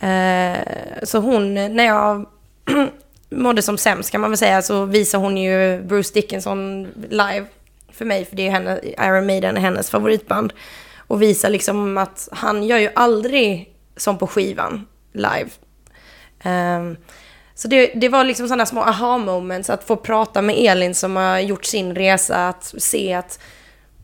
Eh, 0.00 0.58
så 1.02 1.18
hon, 1.18 1.54
när 1.54 1.84
jag 1.84 2.26
mådde 3.30 3.62
som 3.62 3.78
sämst 3.78 4.10
kan 4.10 4.20
man 4.20 4.30
väl 4.30 4.38
säga, 4.38 4.62
så 4.62 4.84
visade 4.84 5.24
hon 5.24 5.36
ju 5.36 5.82
Bruce 5.82 6.14
Dickinson 6.14 6.88
live 7.10 7.46
för 7.92 8.04
mig. 8.04 8.24
För 8.24 8.36
det 8.36 8.42
är 8.42 8.44
ju 8.44 8.50
henne, 8.50 8.80
Iron 8.82 9.26
Maiden 9.26 9.56
är 9.56 9.60
hennes 9.60 9.90
favoritband 9.90 10.52
och 11.06 11.22
visar 11.22 11.50
liksom 11.50 11.98
att 11.98 12.28
han 12.32 12.62
gör 12.62 12.78
ju 12.78 12.90
aldrig 12.94 13.74
som 13.96 14.18
på 14.18 14.26
skivan 14.26 14.86
live. 15.12 15.50
Um, 16.44 16.96
så 17.54 17.68
det, 17.68 17.86
det 17.94 18.08
var 18.08 18.24
liksom 18.24 18.48
sådana 18.48 18.66
små 18.66 18.80
aha-moments 18.80 19.70
att 19.70 19.84
få 19.84 19.96
prata 19.96 20.42
med 20.42 20.56
Elin 20.58 20.94
som 20.94 21.16
har 21.16 21.38
gjort 21.38 21.64
sin 21.64 21.94
resa, 21.94 22.48
att 22.48 22.74
se 22.78 23.14
att 23.14 23.38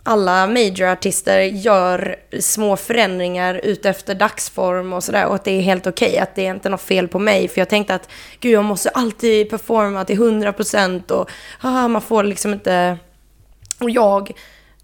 alla 0.03 0.47
majorartister 0.47 1.41
gör 1.41 2.17
små 2.41 2.77
förändringar 2.77 3.61
utefter 3.65 4.15
dagsform 4.15 4.93
och 4.93 5.05
sådär 5.05 5.27
och 5.27 5.35
att 5.35 5.45
det 5.45 5.51
är 5.51 5.61
helt 5.61 5.87
okej, 5.87 6.09
okay, 6.09 6.21
att 6.21 6.35
det 6.35 6.47
är 6.47 6.51
inte 6.51 6.69
något 6.69 6.81
fel 6.81 7.09
på 7.09 7.19
mig. 7.19 7.49
För 7.49 7.61
jag 7.61 7.69
tänkte 7.69 7.95
att 7.95 8.09
gud 8.41 8.53
jag 8.53 8.65
måste 8.65 8.89
alltid 8.89 9.51
performa 9.51 10.05
till 10.05 10.19
100% 10.19 11.11
och 11.11 11.31
ah, 11.61 11.89
man 11.89 12.03
får 12.03 12.25
liksom 12.25 12.53
inte... 12.53 12.99
Och 13.81 13.91
jag 13.91 14.33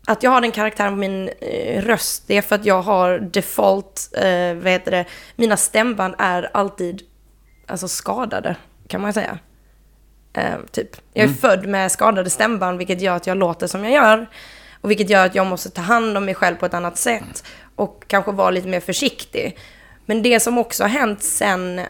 att 0.07 0.22
jag 0.22 0.31
har 0.31 0.40
den 0.40 0.52
karaktären 0.52 0.92
på 0.92 0.98
min 0.98 1.31
eh, 1.40 1.83
röst, 1.83 2.24
det 2.26 2.37
är 2.37 2.42
för 2.42 2.55
att 2.55 2.64
jag 2.64 2.83
har 2.83 3.18
default, 3.18 4.11
eh, 4.12 4.55
vad 4.55 4.72
heter 4.72 4.90
det, 4.90 5.05
mina 5.37 5.57
stämband 5.57 6.14
är 6.18 6.50
alltid 6.55 7.02
alltså 7.66 7.88
skadade, 7.88 8.57
kan 8.88 9.00
man 9.00 9.12
säga. 9.12 9.38
Eh, 10.33 10.57
typ. 10.70 10.96
Jag 11.12 11.22
är 11.22 11.29
mm. 11.29 11.37
född 11.37 11.66
med 11.66 11.92
skadade 11.92 12.31
stämband, 12.31 12.79
vilket 12.79 13.00
gör 13.00 13.16
att 13.16 13.26
jag 13.26 13.37
låter 13.37 13.66
som 13.66 13.85
jag 13.85 13.92
gör. 13.92 14.26
Och 14.81 14.90
vilket 14.90 15.11
gör 15.11 15.26
att 15.26 15.35
jag 15.35 15.46
måste 15.46 15.70
ta 15.70 15.83
hand 15.83 16.16
om 16.16 16.24
mig 16.24 16.35
själv 16.35 16.57
på 16.57 16.66
ett 16.66 16.74
annat 16.74 16.98
sätt. 16.98 17.44
Och 17.76 18.05
kanske 18.07 18.33
vara 18.33 18.50
lite 18.50 18.68
mer 18.68 18.81
försiktig. 18.81 19.59
Men 20.07 20.22
det 20.22 20.40
som 20.40 20.59
också 20.59 20.85
har 20.85 20.88
hänt 20.88 21.22
sen 21.22 21.81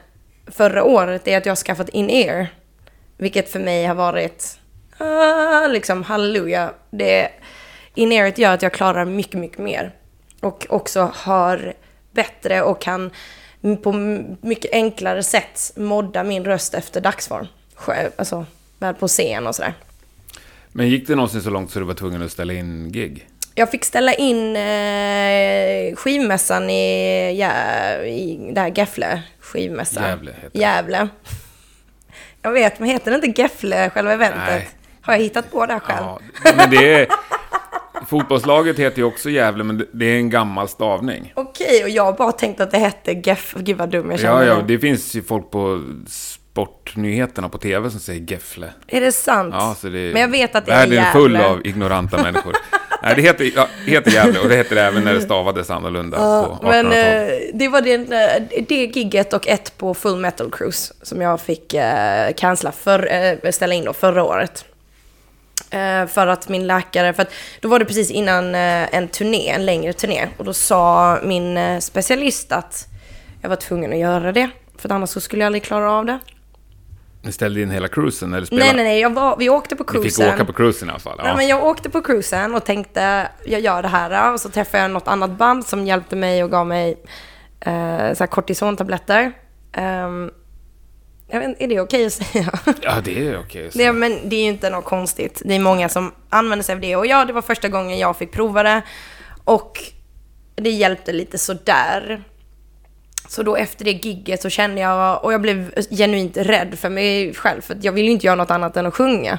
förra 0.47 0.85
året 0.85 1.29
är 1.29 1.39
att 1.39 1.47
jag 1.47 1.51
har 1.51 1.57
skaffat 1.57 1.89
in-ear. 1.89 2.49
Vilket 3.19 3.53
för 3.53 3.61
mig 3.61 3.87
har 3.87 3.95
varit, 3.95 4.59
uh, 5.01 5.73
liksom 5.73 6.03
halleluja. 6.03 6.71
Det 6.91 7.29
in-earet 7.95 8.39
gör 8.39 8.55
att 8.55 8.63
jag 8.63 8.73
klarar 8.73 9.05
mycket, 9.05 9.41
mycket 9.41 9.59
mer. 9.59 9.93
Och 10.41 10.67
också 10.69 11.13
hör 11.15 11.75
bättre 12.11 12.63
och 12.63 12.81
kan 12.81 13.11
på 13.83 13.93
mycket 14.41 14.73
enklare 14.73 15.23
sätt 15.23 15.73
modda 15.77 16.25
min 16.25 16.45
röst 16.45 16.75
efter 16.75 17.01
dagsform. 17.01 17.47
Alltså, 18.17 18.47
väl 18.79 18.95
på 18.95 19.09
scen 19.09 19.47
och 19.47 19.55
sådär. 19.55 19.75
Men 20.73 20.89
gick 20.89 21.07
det 21.07 21.15
någonsin 21.15 21.43
så 21.43 21.51
långt 21.51 21.71
så 21.71 21.79
du 21.79 21.85
var 21.85 21.95
tvungen 21.95 22.23
att 22.23 22.33
ställa 22.33 22.53
in 22.53 22.93
gig? 22.93 23.29
Jag 23.55 23.71
fick 23.71 23.85
ställa 23.85 24.15
in 24.15 24.57
eh, 24.57 25.97
skivmässan 25.97 26.71
i, 26.71 27.41
ja, 27.41 27.51
i 28.05 28.51
där 28.53 28.73
Gefle 28.79 29.23
skivmässa. 29.41 30.09
Gävle 30.09 30.33
heter. 30.43 30.59
Gävle. 30.59 31.09
Jag 32.43 32.53
vet, 32.53 32.79
men 32.79 32.89
heter 32.89 33.11
det 33.11 33.27
inte 33.27 33.43
Gefle, 33.43 33.91
själva 33.91 34.13
eventet? 34.13 34.43
Nej. 34.49 34.69
Har 35.01 35.13
jag 35.13 35.21
hittat 35.21 35.51
på 35.51 35.67
det 35.67 35.73
här 35.73 35.81
själv? 35.81 36.07
Ja, 36.45 36.53
men 36.57 36.71
det 36.71 36.95
är, 36.95 37.09
Fotbollslaget 38.09 38.79
heter 38.79 38.99
ju 38.99 39.05
också 39.05 39.31
Gävle, 39.31 39.65
men 39.65 39.87
det- 39.93 40.07
är 40.07 40.17
en 40.17 40.31
gammal 40.31 40.69
stavning. 40.69 41.33
Okej, 41.37 41.83
och 41.85 41.91
jag 41.91 42.17
bara 42.17 42.33
tänkte 42.33 42.63
att 42.63 42.71
det 42.71 42.79
hette 42.79 43.13
Geff. 43.13 43.55
Gud 43.59 43.77
vad 43.77 43.89
dum 43.91 44.11
jag 44.11 44.21
känner 44.21 44.43
Ja, 44.47 44.55
ja, 44.57 44.63
det 44.67 44.79
finns 44.79 45.15
ju 45.15 45.23
folk 45.23 45.51
på 45.51 45.83
sportnyheterna 46.09 47.49
på 47.49 47.59
tv 47.59 47.91
som 47.91 48.01
säger 48.01 48.33
Gefle. 48.33 48.71
Är 48.87 49.01
det 49.01 49.13
sant? 49.13 49.55
Ja, 49.59 49.77
så 49.81 49.87
det, 49.89 50.13
Men 50.13 50.23
jag 50.23 50.29
vet 50.29 50.55
att 50.57 50.67
det 50.67 50.73
är 50.73 50.77
världen 50.77 50.99
är 51.05 51.13
full 51.13 51.37
av 51.37 51.67
ignoranta 51.67 52.23
människor. 52.23 52.53
Nej, 53.03 53.13
det 53.17 53.23
heter, 53.23 53.51
ja, 53.57 53.69
heter 53.87 54.11
Gävle 54.11 54.41
och 54.41 54.49
det 54.49 54.57
heter 54.57 54.75
det 54.75 54.83
även 54.83 55.05
när 55.05 55.15
det 55.15 55.21
stavades 55.21 55.71
annorlunda 55.71 56.17
Ja, 56.21 56.59
på 56.61 56.67
men 56.67 56.87
1800-talet. 56.87 57.31
eh, 57.53 57.59
det 57.59 57.69
var 57.69 57.81
det, 57.81 57.95
eh, 57.95 58.63
det 58.69 58.75
gigget 58.75 59.33
och 59.33 59.49
ett 59.49 59.79
på 59.79 59.95
Full 59.95 60.17
Metal 60.21 60.51
Cruise 60.51 60.95
som 61.03 61.21
jag 61.21 61.41
fick 61.41 61.75
eh, 61.75 62.33
cancella 62.37 62.73
för, 62.73 63.13
eh, 63.45 63.51
ställa 63.51 63.75
in 63.75 63.85
då 63.85 63.93
förra 63.93 64.25
året. 64.25 64.65
Eh, 65.77 66.07
för 66.07 66.27
att 66.27 66.49
min 66.49 66.67
läkare, 66.67 67.13
för 67.13 67.23
att 67.23 67.33
då 67.61 67.69
var 67.69 67.79
det 67.79 67.85
precis 67.85 68.11
innan 68.11 68.55
eh, 68.55 68.95
en 68.95 69.09
turné, 69.09 69.49
en 69.49 69.67
längre 69.67 69.93
turné. 69.93 70.29
Och 70.37 70.45
då 70.45 70.53
sa 70.53 71.19
min 71.23 71.57
eh, 71.57 71.79
specialist 71.79 72.53
att 72.53 72.89
jag 73.43 73.49
var 73.49 73.57
tvungen 73.57 73.93
att 73.93 73.99
göra 73.99 74.33
det. 74.33 74.51
För 74.79 74.93
annars 74.93 75.11
så 75.11 75.21
skulle 75.21 75.43
jag 75.43 75.47
aldrig 75.47 75.63
klara 75.63 75.93
av 75.93 76.07
det. 76.07 76.19
Ni 77.23 77.33
ställde 77.33 77.61
in 77.61 77.71
hela 77.71 77.89
cruisen 77.89 78.35
eller 78.35 78.47
spelade? 78.47 78.67
Nej, 78.67 78.77
nej, 78.77 78.85
nej, 78.85 79.01
jag 79.01 79.15
var, 79.15 79.37
vi 79.37 79.49
åkte 79.49 79.77
på 79.77 79.83
Ni 79.83 79.93
fick 79.93 80.03
cruisen. 80.03 80.35
åka 80.35 80.45
på 80.45 80.53
cruisen 80.53 80.89
i 80.89 80.91
alla 80.91 81.01
fall. 81.01 81.15
Ja. 81.19 81.25
Nej, 81.25 81.37
men 81.37 81.49
jag 81.49 81.65
åkte 81.65 81.91
på 81.91 82.03
cruisen 82.03 82.55
och 82.55 82.65
tänkte, 82.65 83.29
jag 83.45 83.61
gör 83.61 83.83
det 83.83 83.89
här. 83.89 84.33
Och 84.33 84.41
så 84.41 84.49
träffade 84.49 84.83
jag 84.83 84.91
något 84.91 85.09
annat 85.09 85.31
band 85.31 85.67
som 85.67 85.87
hjälpte 85.87 86.17
mig 86.17 86.45
och 86.45 86.51
gav 86.51 86.67
mig 86.67 86.91
eh, 87.61 88.15
så 88.15 88.19
här 88.19 88.27
kortisontabletter. 88.27 89.33
Um, 89.77 90.31
jag 91.29 91.41
vet, 91.41 91.61
är 91.61 91.69
det 91.69 91.81
okej 91.81 92.07
att 92.07 92.13
säga? 92.13 92.53
ja, 92.83 93.01
det 93.05 93.29
är 93.29 93.39
okej. 93.39 93.71
så. 93.73 93.79
det, 93.79 93.93
men 94.03 94.29
det 94.29 94.37
är 94.37 94.41
ju 94.41 94.49
inte 94.49 94.71
något 94.71 94.85
konstigt. 94.85 95.43
Det 95.45 95.55
är 95.55 95.61
många 95.61 95.89
som 95.89 96.13
använder 96.31 96.63
sig 96.63 96.75
av 96.75 96.81
det. 96.81 96.97
Och 96.97 97.07
ja, 97.07 97.25
det 97.25 97.33
var 97.33 97.43
första 97.43 97.69
gången 97.69 97.99
jag 97.99 98.17
fick 98.17 98.33
prova 98.33 98.63
det. 98.63 98.83
Och 99.45 99.83
det 100.55 100.71
hjälpte 100.71 101.13
lite 101.13 101.39
sådär. 101.39 102.25
Så 103.29 103.43
då 103.43 103.57
efter 103.57 103.85
det 103.85 103.91
gigget 103.91 104.43
så 104.43 104.51
kände 104.51 104.81
jag, 104.81 105.25
och 105.25 105.33
jag 105.33 105.41
blev 105.41 105.75
genuint 105.91 106.37
rädd 106.37 106.79
för 106.79 106.89
mig 106.91 107.35
själv, 107.35 107.61
för 107.61 107.75
att 107.75 107.85
jag 107.85 107.93
ville 107.93 108.07
ju 108.07 108.13
inte 108.13 108.27
göra 108.27 108.37
något 108.37 108.51
annat 108.51 108.77
än 108.77 108.87
att 108.87 108.95
sjunga. 108.95 109.39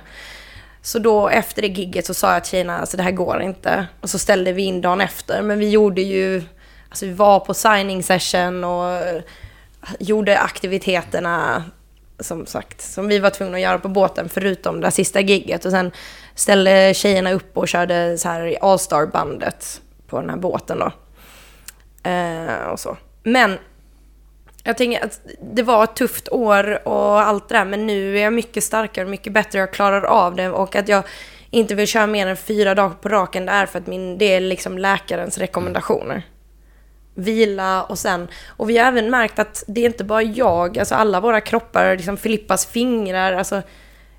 Så 0.81 0.99
då 0.99 1.29
efter 1.29 1.61
det 1.61 1.67
gigget 1.67 2.05
så 2.05 2.13
sa 2.13 2.33
jag 2.33 2.43
till 2.43 2.51
tjejerna, 2.51 2.79
alltså 2.79 2.97
det 2.97 3.03
här 3.03 3.11
går 3.11 3.41
inte. 3.41 3.87
Och 4.01 4.09
så 4.09 4.19
ställde 4.19 4.51
vi 4.51 4.63
in 4.63 4.81
dagen 4.81 5.01
efter. 5.01 5.41
Men 5.41 5.59
vi 5.59 5.69
gjorde 5.69 6.01
ju, 6.01 6.43
alltså 6.89 7.05
vi 7.05 7.13
var 7.13 7.39
på 7.39 7.53
signing 7.53 8.03
session 8.03 8.63
och 8.63 9.01
gjorde 9.99 10.39
aktiviteterna 10.39 11.63
som 12.19 12.45
sagt, 12.45 12.81
som 12.81 13.07
vi 13.07 13.19
var 13.19 13.29
tvungna 13.29 13.57
att 13.57 13.63
göra 13.63 13.79
på 13.79 13.89
båten 13.89 14.29
förutom 14.29 14.81
det 14.81 14.91
sista 14.91 15.21
gigget. 15.21 15.65
Och 15.65 15.71
sen 15.71 15.91
ställde 16.35 16.93
tjejerna 16.93 17.31
upp 17.31 17.57
och 17.57 17.67
körde 17.67 18.17
så 18.17 18.29
här 18.29 18.57
All-star-bandet 18.61 19.81
på 20.07 20.21
den 20.21 20.29
här 20.29 20.37
båten 20.37 20.79
då. 20.79 20.91
Eh, 22.09 22.67
och 22.71 22.79
så. 22.79 22.97
Men 23.23 23.57
jag 24.63 24.77
tänker 24.77 25.05
att 25.05 25.19
det 25.53 25.63
var 25.63 25.83
ett 25.83 25.95
tufft 25.95 26.29
år 26.29 26.87
och 26.87 27.21
allt 27.21 27.49
det 27.49 27.55
där, 27.55 27.65
men 27.65 27.87
nu 27.87 28.17
är 28.17 28.23
jag 28.23 28.33
mycket 28.33 28.63
starkare 28.63 29.05
och 29.05 29.11
mycket 29.11 29.33
bättre. 29.33 29.59
Jag 29.59 29.73
klarar 29.73 30.01
av 30.01 30.35
det 30.35 30.49
och 30.49 30.75
att 30.75 30.87
jag 30.87 31.03
inte 31.49 31.75
vill 31.75 31.87
köra 31.87 32.07
mer 32.07 32.27
än 32.27 32.37
fyra 32.37 32.75
dagar 32.75 32.95
på 33.01 33.09
raken, 33.09 33.45
det 33.45 33.51
är 33.51 33.65
för 33.65 33.79
att 33.79 33.87
min, 33.87 34.17
det 34.17 34.25
är 34.25 34.39
liksom 34.39 34.77
läkarens 34.77 35.37
rekommendationer. 35.37 36.23
Vila 37.17 37.83
och 37.83 37.99
sen, 37.99 38.27
och 38.47 38.69
vi 38.69 38.77
har 38.77 38.87
även 38.87 39.09
märkt 39.09 39.39
att 39.39 39.63
det 39.67 39.81
är 39.81 39.85
inte 39.85 40.03
bara 40.03 40.21
jag, 40.21 40.79
alltså 40.79 40.95
alla 40.95 41.19
våra 41.19 41.41
kroppar, 41.41 41.97
liksom 41.97 42.17
Filippas 42.17 42.65
fingrar, 42.65 43.33
alltså 43.33 43.61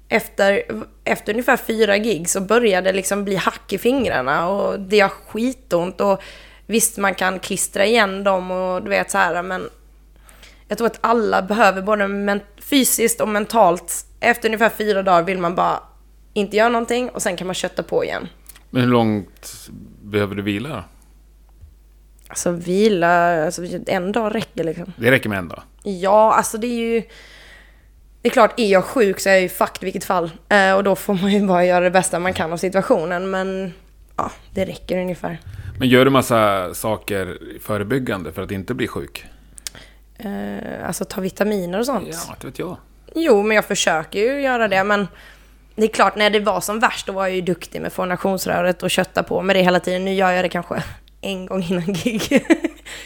efter, 0.08 0.62
efter 1.04 1.32
ungefär 1.32 1.56
fyra 1.56 1.98
gig 1.98 2.28
så 2.28 2.40
började 2.40 2.88
det 2.88 2.96
liksom 2.96 3.24
bli 3.24 3.36
hack 3.36 3.72
i 3.72 3.78
fingrarna 3.78 4.48
och 4.48 4.80
det 4.80 4.96
gör 4.96 5.08
skitont 5.08 6.00
och 6.00 6.22
visst 6.66 6.98
man 6.98 7.14
kan 7.14 7.38
klistra 7.38 7.86
igen 7.86 8.24
dem 8.24 8.50
och 8.50 8.82
du 8.82 8.88
vet 8.90 9.10
så 9.10 9.18
här 9.18 9.42
men 9.42 9.68
jag 10.68 10.78
tror 10.78 10.86
att 10.86 10.98
alla 11.00 11.42
behöver 11.42 11.82
både 11.82 12.40
fysiskt 12.60 13.20
och 13.20 13.28
mentalt. 13.28 14.04
Efter 14.20 14.48
ungefär 14.48 14.68
fyra 14.68 15.02
dagar 15.02 15.22
vill 15.22 15.38
man 15.38 15.54
bara 15.54 15.80
inte 16.32 16.56
göra 16.56 16.68
någonting 16.68 17.08
och 17.08 17.22
sen 17.22 17.36
kan 17.36 17.46
man 17.46 17.54
kötta 17.54 17.82
på 17.82 18.04
igen. 18.04 18.28
Men 18.70 18.82
hur 18.82 18.88
långt 18.88 19.68
behöver 20.02 20.34
du 20.34 20.42
vila 20.42 20.68
då? 20.68 20.84
Alltså 22.28 22.50
vila, 22.50 23.44
alltså 23.44 23.62
en 23.86 24.12
dag 24.12 24.34
räcker 24.34 24.64
liksom. 24.64 24.92
Det 24.96 25.10
räcker 25.10 25.28
med 25.28 25.38
en 25.38 25.48
dag. 25.48 25.62
Ja, 25.82 26.34
alltså 26.34 26.58
det 26.58 26.66
är 26.66 26.78
ju... 26.78 27.02
Det 28.22 28.28
är 28.28 28.32
klart, 28.32 28.60
är 28.60 28.68
jag 28.68 28.84
sjuk 28.84 29.20
så 29.20 29.28
är 29.28 29.32
jag 29.32 29.42
ju 29.42 29.48
fucked 29.48 29.82
i 29.82 29.84
vilket 29.84 30.04
fall. 30.04 30.30
Eh, 30.48 30.72
och 30.72 30.84
då 30.84 30.96
får 30.96 31.14
man 31.14 31.32
ju 31.32 31.46
bara 31.46 31.64
göra 31.64 31.84
det 31.84 31.90
bästa 31.90 32.18
man 32.18 32.34
kan 32.34 32.52
av 32.52 32.56
situationen. 32.56 33.30
Men 33.30 33.72
ja, 34.16 34.30
det 34.54 34.64
räcker 34.64 35.00
ungefär. 35.00 35.40
Men 35.78 35.88
gör 35.88 36.04
du 36.04 36.10
massa 36.10 36.74
saker 36.74 37.38
förebyggande 37.62 38.32
för 38.32 38.42
att 38.42 38.50
inte 38.50 38.74
bli 38.74 38.88
sjuk? 38.88 39.26
Eh, 40.18 40.86
alltså 40.86 41.04
ta 41.04 41.20
vitaminer 41.20 41.78
och 41.78 41.86
sånt. 41.86 42.08
Ja, 42.10 42.36
det 42.40 42.46
vet 42.46 42.58
jag. 42.58 42.76
Jo, 43.14 43.42
men 43.42 43.54
jag 43.54 43.64
försöker 43.64 44.18
ju 44.18 44.40
göra 44.40 44.68
det. 44.68 44.84
Men 44.84 45.08
det 45.74 45.82
är 45.82 45.88
klart, 45.88 46.16
när 46.16 46.30
det 46.30 46.40
var 46.40 46.60
som 46.60 46.80
värst, 46.80 47.06
då 47.06 47.12
var 47.12 47.26
jag 47.26 47.36
ju 47.36 47.40
duktig 47.40 47.80
med 47.80 47.92
fonationsröret 47.92 48.82
och 48.82 48.90
kötta 48.90 49.22
på 49.22 49.42
med 49.42 49.56
det 49.56 49.62
hela 49.62 49.80
tiden. 49.80 50.04
Nu 50.04 50.14
gör 50.14 50.30
jag 50.30 50.44
det 50.44 50.48
kanske 50.48 50.82
en 51.20 51.46
gång 51.46 51.62
innan 51.62 51.92
gig. 51.92 52.46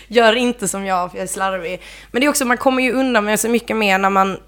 gör 0.08 0.32
inte 0.32 0.68
som 0.68 0.84
jag, 0.84 1.10
för 1.10 1.18
jag 1.18 1.22
är 1.22 1.28
slarvig. 1.28 1.80
Men 2.10 2.20
det 2.20 2.26
är 2.26 2.28
också, 2.28 2.44
man 2.44 2.56
kommer 2.56 2.82
ju 2.82 2.92
undan 2.92 3.24
med 3.24 3.40
så 3.40 3.48
mycket 3.48 3.76
mer 3.76 3.98
när 3.98 4.10
man 4.10 4.38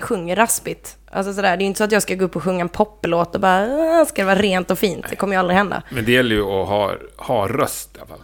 sjunger 0.00 0.36
raspigt. 0.36 0.96
Alltså 1.10 1.32
sådär, 1.34 1.56
det 1.56 1.64
är 1.64 1.66
inte 1.66 1.78
så 1.78 1.84
att 1.84 1.92
jag 1.92 2.02
ska 2.02 2.14
gå 2.14 2.24
upp 2.24 2.36
och 2.36 2.42
sjunga 2.42 2.60
en 2.60 2.68
poplåt 2.68 3.34
och 3.34 3.40
bara 3.40 3.62
"Ah, 4.00 4.04
ska 4.04 4.22
det 4.22 4.26
vara 4.26 4.38
rent 4.38 4.70
och 4.70 4.78
fint. 4.78 5.06
Det 5.10 5.16
kommer 5.16 5.34
ju 5.34 5.40
aldrig 5.40 5.56
hända. 5.56 5.82
Men 5.90 6.04
det 6.04 6.12
gäller 6.12 6.36
ju 6.36 6.42
att 6.42 6.68
ha, 6.68 6.92
ha 7.16 7.48
röst 7.48 7.90
i 7.96 7.98
alla 7.98 8.06
fall. 8.08 8.18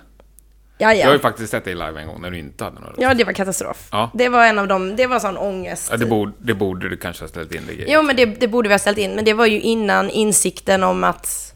Ja, 0.79 0.95
Jag 0.95 1.07
har 1.07 1.13
ju 1.13 1.19
ja. 1.19 1.23
faktiskt 1.23 1.51
sett 1.51 1.65
dig 1.65 1.75
live 1.75 2.01
en 2.01 2.07
gång 2.07 2.21
när 2.23 2.31
du 2.31 2.39
inte 2.39 2.65
hade 2.65 2.75
någon 2.81 2.85
röst. 2.89 3.01
Ja, 3.01 3.15
det 3.15 3.25
var 3.25 3.33
katastrof. 3.33 3.89
Ja. 3.93 4.11
Det 4.15 4.29
var 4.29 4.47
en 4.47 4.59
av 4.59 4.69
dem, 4.69 4.97
det 4.97 5.07
var 5.07 5.19
sån 5.19 5.37
ångest. 5.37 5.89
Ja, 5.91 5.97
det, 5.97 6.07
borde, 6.07 6.33
det 6.39 6.55
borde 6.55 6.89
du 6.89 6.97
kanske 6.97 7.23
ha 7.25 7.29
ställt 7.29 7.55
in 7.55 7.67
dig 7.67 7.81
i. 7.81 7.85
Jo, 7.89 8.03
men 8.03 8.17
det, 8.17 8.25
det 8.27 8.49
borde 8.49 8.69
vi 8.69 8.75
ha 8.75 8.79
ställt 8.79 8.99
in. 8.99 9.15
Men 9.15 9.25
det 9.25 9.33
var 9.33 9.47
ju 9.47 9.61
innan 9.61 10.11
insikten 10.11 10.83
om 10.83 11.05
att... 11.05 11.52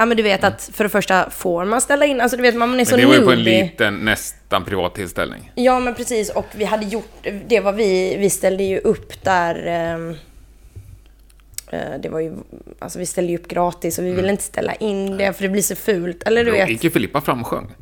Ja, 0.00 0.06
men 0.06 0.16
du 0.16 0.22
vet 0.22 0.44
att 0.44 0.70
för 0.72 0.84
det 0.84 0.90
första 0.90 1.30
får 1.30 1.64
man 1.64 1.80
ställa 1.80 2.06
in. 2.06 2.20
Alltså 2.20 2.36
du 2.36 2.42
vet, 2.42 2.54
man 2.56 2.80
är 2.80 2.84
så 2.84 2.90
Men 2.90 3.00
det 3.00 3.06
var 3.06 3.14
ju 3.14 3.24
på 3.24 3.32
en 3.32 3.42
liten, 3.42 3.94
nästan 3.96 4.64
privat 4.64 4.94
tillställning. 4.94 5.52
Ja, 5.54 5.80
men 5.80 5.94
precis. 5.94 6.30
Och 6.30 6.46
vi 6.54 6.64
hade 6.64 6.86
gjort... 6.86 7.26
Det 7.46 7.60
var 7.60 7.72
vi... 7.72 8.16
Vi 8.16 8.30
ställde 8.30 8.64
ju 8.64 8.78
upp 8.78 9.24
där... 9.24 9.66
ehm, 9.66 10.16
eh, 11.70 12.00
det 12.02 12.08
var 12.08 12.20
ju... 12.20 12.32
Alltså 12.78 12.98
vi 12.98 13.06
ställde 13.06 13.32
ju 13.32 13.38
upp 13.38 13.48
gratis 13.48 13.98
och 13.98 14.04
vi 14.04 14.12
ville 14.12 14.30
inte 14.30 14.42
ställa 14.42 14.74
in 14.74 15.16
det 15.16 15.32
för 15.32 15.42
det 15.42 15.48
blir 15.48 15.62
så 15.62 15.76
fult. 15.76 16.22
Eller 16.22 16.44
du 16.44 16.50
Då 16.50 16.56
vet. 16.56 16.68
gick 16.68 16.84
ju 16.84 16.90
Filippa 16.90 17.20
fram 17.20 17.40
och 17.40 17.46
sjöng. 17.46 17.74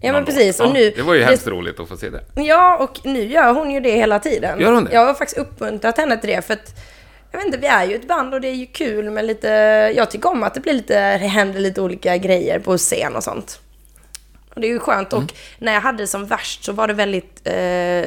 Ja, 0.00 0.12
men 0.12 0.24
precis. 0.24 0.60
Och 0.60 0.72
nu... 0.72 0.90
Det 0.96 1.02
var 1.02 1.14
ju 1.14 1.20
det- 1.20 1.26
hemskt 1.26 1.46
roligt 1.46 1.80
att 1.80 1.88
få 1.88 1.96
se 1.96 2.10
det. 2.10 2.24
Ja, 2.42 2.76
och 2.76 3.06
nu 3.06 3.24
gör 3.26 3.52
hon 3.54 3.70
ju 3.70 3.80
det 3.80 3.92
hela 3.92 4.18
tiden. 4.18 4.60
Gör 4.60 4.72
hon 4.72 4.84
det? 4.84 4.92
Jag 4.94 5.06
har 5.06 5.14
faktiskt 5.14 5.38
uppmuntrat 5.38 5.98
henne 5.98 6.16
till 6.16 6.30
det 6.30 6.42
för 6.42 6.54
att 6.54 6.74
jag 7.30 7.38
vet 7.38 7.46
inte, 7.46 7.58
vi 7.58 7.66
är 7.66 7.84
ju 7.86 7.94
ett 7.94 8.08
band 8.08 8.34
och 8.34 8.40
det 8.40 8.48
är 8.48 8.54
ju 8.54 8.66
kul 8.66 9.10
med 9.10 9.24
lite, 9.24 9.48
jag 9.96 10.10
tycker 10.10 10.30
om 10.30 10.42
att 10.42 10.54
det 10.54 10.60
blir 10.60 10.72
lite, 10.72 11.18
det 11.18 11.26
händer 11.26 11.60
lite 11.60 11.80
olika 11.80 12.16
grejer 12.16 12.58
på 12.58 12.78
scen 12.78 13.16
och 13.16 13.24
sånt. 13.24 13.60
Och 14.54 14.60
det 14.60 14.66
är 14.66 14.72
ju 14.72 14.78
skönt 14.78 15.12
Mm. 15.12 15.24
och 15.24 15.32
när 15.58 15.72
jag 15.72 15.80
hade 15.80 15.98
det 16.02 16.06
som 16.06 16.26
värst 16.26 16.64
så 16.64 16.72
var 16.72 16.88
det 16.88 16.94
väldigt, 16.94 17.40
eh, 17.44 17.52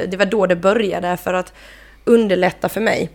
det 0.08 0.16
var 0.18 0.26
då 0.26 0.46
det 0.46 0.56
började 0.56 1.16
för 1.16 1.34
att 1.34 1.52
underlätta 2.04 2.68
för 2.68 2.80
mig. 2.80 3.10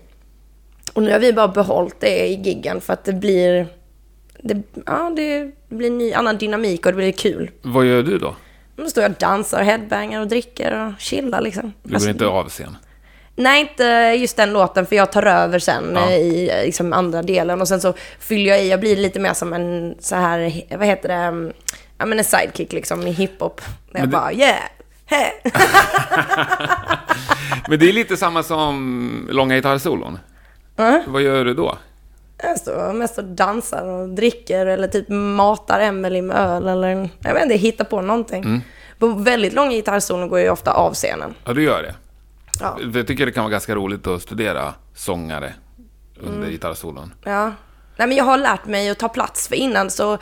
Och 0.94 1.04
nu 1.04 1.12
har 1.12 1.20
vi 1.20 1.34
bara 1.34 1.48
behållit 1.48 2.00
det 2.00 2.28
i 2.28 2.34
giggen 2.34 2.82
för 2.82 2.94
att 2.94 3.04
det 3.04 3.14
blir, 3.14 3.68
det, 4.42 4.62
ja 4.86 5.12
det 5.16 5.52
blir 5.70 5.88
en 5.88 5.98
ny, 5.98 6.14
annan 6.14 6.38
dynamik 6.38 6.86
och 6.86 6.92
det 6.92 6.96
blir 6.96 7.12
kul. 7.12 7.52
Vad 7.62 7.86
gör 7.86 8.04
du 8.04 8.18
då? 8.18 8.36
Då 8.76 8.86
står 8.90 9.04
jag 9.04 9.12
och 9.12 9.18
dansar, 9.18 9.64
headbangar 9.64 10.22
och 10.22 10.28
dricker 10.28 10.86
och 10.88 11.00
chillar 11.02 11.42
liksom. 11.42 11.74
Du 11.84 11.90
går 11.90 11.96
Alltså, 11.96 12.10
inte 12.10 12.28
av 12.28 12.50
scen? 12.50 12.78
Nej, 13.40 13.62
inte 13.62 13.84
just 14.20 14.38
den 14.38 14.54
låten, 14.54 14.86
för 14.86 14.96
jag 14.96 15.12
tar 15.12 15.26
över 15.26 15.60
sen 15.60 15.92
Ja. 15.96 16.10
eh, 16.10 16.18
i 16.18 16.50
eh, 16.50 16.66
liksom, 16.66 16.94
andra 16.94 17.22
delen. 17.22 17.62
Och 17.62 17.68
sen 17.68 17.82
så 17.82 17.94
fyller 18.20 18.50
jag 18.50 18.62
i, 18.64 18.70
jag 18.70 18.80
blir 18.80 18.96
lite 18.96 19.20
mer 19.20 19.34
som 19.34 19.54
en 19.54 19.96
så 20.00 20.16
här, 20.16 20.62
vad 20.78 20.88
heter 20.88 21.08
det, 21.10 21.14
mm, 21.16 21.54
ja 21.98 22.06
men 22.06 22.18
en 22.18 22.24
sidekick 22.26 22.74
liksom 22.74 23.08
i 23.08 23.12
hiphop. 23.12 23.62
Där 23.92 24.00
jag 24.00 24.08
det- 24.10 24.12
bara 24.12 24.34
yeah, 24.34 24.56
hey. 25.06 25.32
Men 27.70 27.80
det 27.80 27.90
är 27.90 27.94
lite 27.94 28.18
samma 28.18 28.44
som 28.44 29.28
långa 29.32 29.56
gitarrsolon. 29.56 30.20
Ja. 30.76 31.04
Vad 31.08 31.22
gör 31.22 31.46
du 31.46 31.54
då? 31.54 31.78
Jag 32.44 32.58
står 32.60 32.94
mest 32.94 33.18
och 33.18 33.24
dansar 33.24 33.86
och 33.86 34.10
dricker 34.10 34.66
eller 34.66 34.88
typ 34.88 35.10
matar 35.10 35.80
Emelie 35.80 36.22
med 36.22 36.38
öl 36.38 36.68
eller 36.68 37.10
jag 37.20 37.34
vet 37.34 37.44
inte, 37.44 37.56
hittar 37.56 37.86
på 37.86 38.02
någonting. 38.02 38.44
Mm. 38.44 38.62
På 39.00 39.08
väldigt 39.08 39.54
långa 39.54 39.72
gitarrsolon 39.72 40.30
går 40.30 40.40
jag 40.40 40.54
ofta 40.54 40.72
av 40.72 40.94
scenen. 40.94 41.34
Ja, 41.46 41.54
du 41.54 41.64
gör 41.64 41.84
det. 41.84 41.96
Ja. 42.60 42.80
Jag 42.94 43.08
tycker 43.08 43.26
det 43.26 43.32
kan 43.32 43.44
vara 43.44 43.52
ganska 43.52 43.76
roligt 43.76 44.08
att 44.08 44.22
studera 44.22 44.74
sångare 44.96 45.54
under 46.20 46.38
Mm. 46.38 46.50
gitarrsolon. 46.52 47.14
Ja. 47.24 47.46
Nej, 47.98 48.08
men 48.08 48.18
jag 48.18 48.24
har 48.24 48.38
lärt 48.38 48.66
mig 48.66 48.90
att 48.90 49.00
ta 49.00 49.10
plats. 49.10 49.48
För 49.48 49.56
innan 49.56 49.90
så 49.90 50.18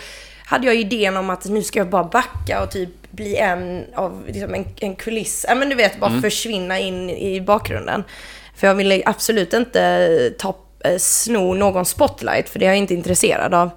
hade 0.46 0.66
jag 0.68 0.76
idén 0.76 1.18
om 1.18 1.30
att 1.30 1.46
nu 1.46 1.64
ska 1.64 1.80
jag 1.80 1.90
bara 1.90 2.04
backa 2.04 2.64
och 2.64 2.72
typ 2.72 2.90
bli 3.12 3.36
en 3.38 3.86
av 3.96 4.24
liksom 4.28 4.54
en, 4.54 4.66
en 4.82 4.96
kuliss. 4.96 5.46
Ja, 5.50 5.56
men 5.56 5.70
du 5.70 5.76
vet, 5.76 6.00
bara 6.00 6.22
försvinna 6.22 6.80
in 6.80 7.10
i 7.10 7.42
bakgrunden. 7.42 8.04
För 8.56 8.68
jag 8.68 8.76
ville 8.76 9.02
absolut 9.06 9.54
inte 9.54 10.34
ta, 10.40 10.56
eh, 10.80 10.98
sno 10.98 11.54
någon 11.54 11.86
spotlight, 11.86 12.50
för 12.50 12.60
det 12.60 12.66
är 12.66 12.70
jag 12.70 12.78
inte 12.78 12.94
intresserad 12.94 13.54
av. 13.54 13.70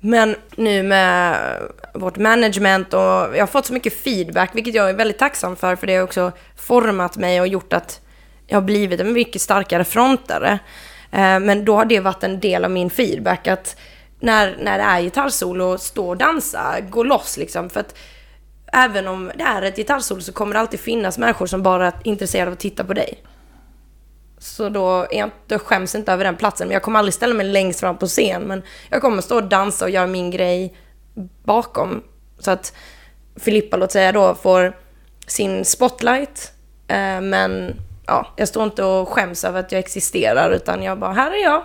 Men 0.00 0.36
nu 0.56 0.82
med 0.82 1.36
vårt 1.94 2.16
management 2.16 2.94
och 2.94 3.00
jag 3.00 3.40
har 3.40 3.46
fått 3.46 3.66
så 3.66 3.72
mycket 3.72 4.00
feedback, 4.04 4.50
vilket 4.54 4.74
jag 4.74 4.90
är 4.90 4.94
väldigt 4.94 5.18
tacksam 5.18 5.56
för, 5.56 5.76
för 5.76 5.86
det 5.86 5.96
har 5.96 6.02
också 6.02 6.32
format 6.56 7.16
mig 7.16 7.40
och 7.40 7.48
gjort 7.48 7.72
att 7.72 8.00
jag 8.46 8.56
har 8.56 8.62
blivit 8.62 9.00
en 9.00 9.12
mycket 9.12 9.42
starkare 9.42 9.84
frontare. 9.84 10.58
Eh, 11.10 11.40
men 11.40 11.64
då 11.64 11.76
har 11.76 11.84
det 11.84 12.00
varit 12.00 12.24
en 12.24 12.40
del 12.40 12.64
av 12.64 12.70
min 12.70 12.90
feedback, 12.90 13.46
att 13.46 13.76
när, 14.20 14.56
när 14.60 14.78
det 14.78 14.84
är 14.84 15.00
gitarrsolo, 15.00 15.78
stå 15.78 16.08
och 16.08 16.16
dansa, 16.16 16.80
gå 16.90 17.02
loss 17.02 17.36
liksom. 17.36 17.70
För 17.70 17.80
att 17.80 17.94
även 18.72 19.08
om 19.08 19.32
det 19.34 19.44
är 19.44 19.62
ett 19.62 19.76
gitarrsolo 19.76 20.20
så 20.20 20.32
kommer 20.32 20.54
det 20.54 20.60
alltid 20.60 20.80
finnas 20.80 21.18
människor 21.18 21.46
som 21.46 21.62
bara 21.62 21.86
är 21.86 21.92
intresserade 22.04 22.46
av 22.46 22.52
att 22.52 22.60
titta 22.60 22.84
på 22.84 22.92
dig. 22.92 23.22
Så 24.38 24.68
då, 24.68 25.06
är 25.10 25.18
jag, 25.18 25.30
då 25.46 25.58
skäms 25.58 25.94
jag 25.94 26.00
inte 26.00 26.12
över 26.12 26.24
den 26.24 26.36
platsen. 26.36 26.68
Men 26.68 26.72
jag 26.72 26.82
kommer 26.82 26.98
aldrig 26.98 27.14
ställa 27.14 27.34
mig 27.34 27.46
längst 27.46 27.80
fram 27.80 27.98
på 27.98 28.06
scen. 28.06 28.42
Men 28.42 28.62
jag 28.90 29.00
kommer 29.00 29.22
stå 29.22 29.36
och 29.36 29.48
dansa 29.48 29.84
och 29.84 29.90
göra 29.90 30.06
min 30.06 30.30
grej 30.30 30.74
bakom. 31.44 32.02
Så 32.38 32.50
att 32.50 32.76
Filippa, 33.36 33.76
låt 33.76 33.92
säga 33.92 34.12
då, 34.12 34.34
får 34.34 34.76
sin 35.26 35.64
spotlight. 35.64 36.52
Eh, 36.88 37.20
men 37.20 37.80
ja, 38.06 38.26
jag 38.36 38.48
står 38.48 38.64
inte 38.64 38.84
och 38.84 39.08
skäms 39.08 39.44
över 39.44 39.60
att 39.60 39.72
jag 39.72 39.78
existerar. 39.78 40.50
Utan 40.50 40.82
jag 40.82 40.98
bara, 40.98 41.12
här 41.12 41.30
är 41.30 41.42
jag. 41.42 41.62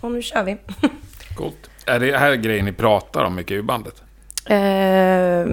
Och 0.00 0.12
nu 0.12 0.22
kör 0.22 0.42
vi. 0.42 0.56
Coolt. 1.36 1.70
Är 1.86 2.00
det 2.00 2.18
här 2.18 2.34
grejen 2.34 2.64
ni 2.64 2.72
pratar 2.72 3.24
om 3.24 3.34
mycket 3.34 3.54
i 3.54 3.62
bandet? 3.62 4.02
Eh, 4.46 5.46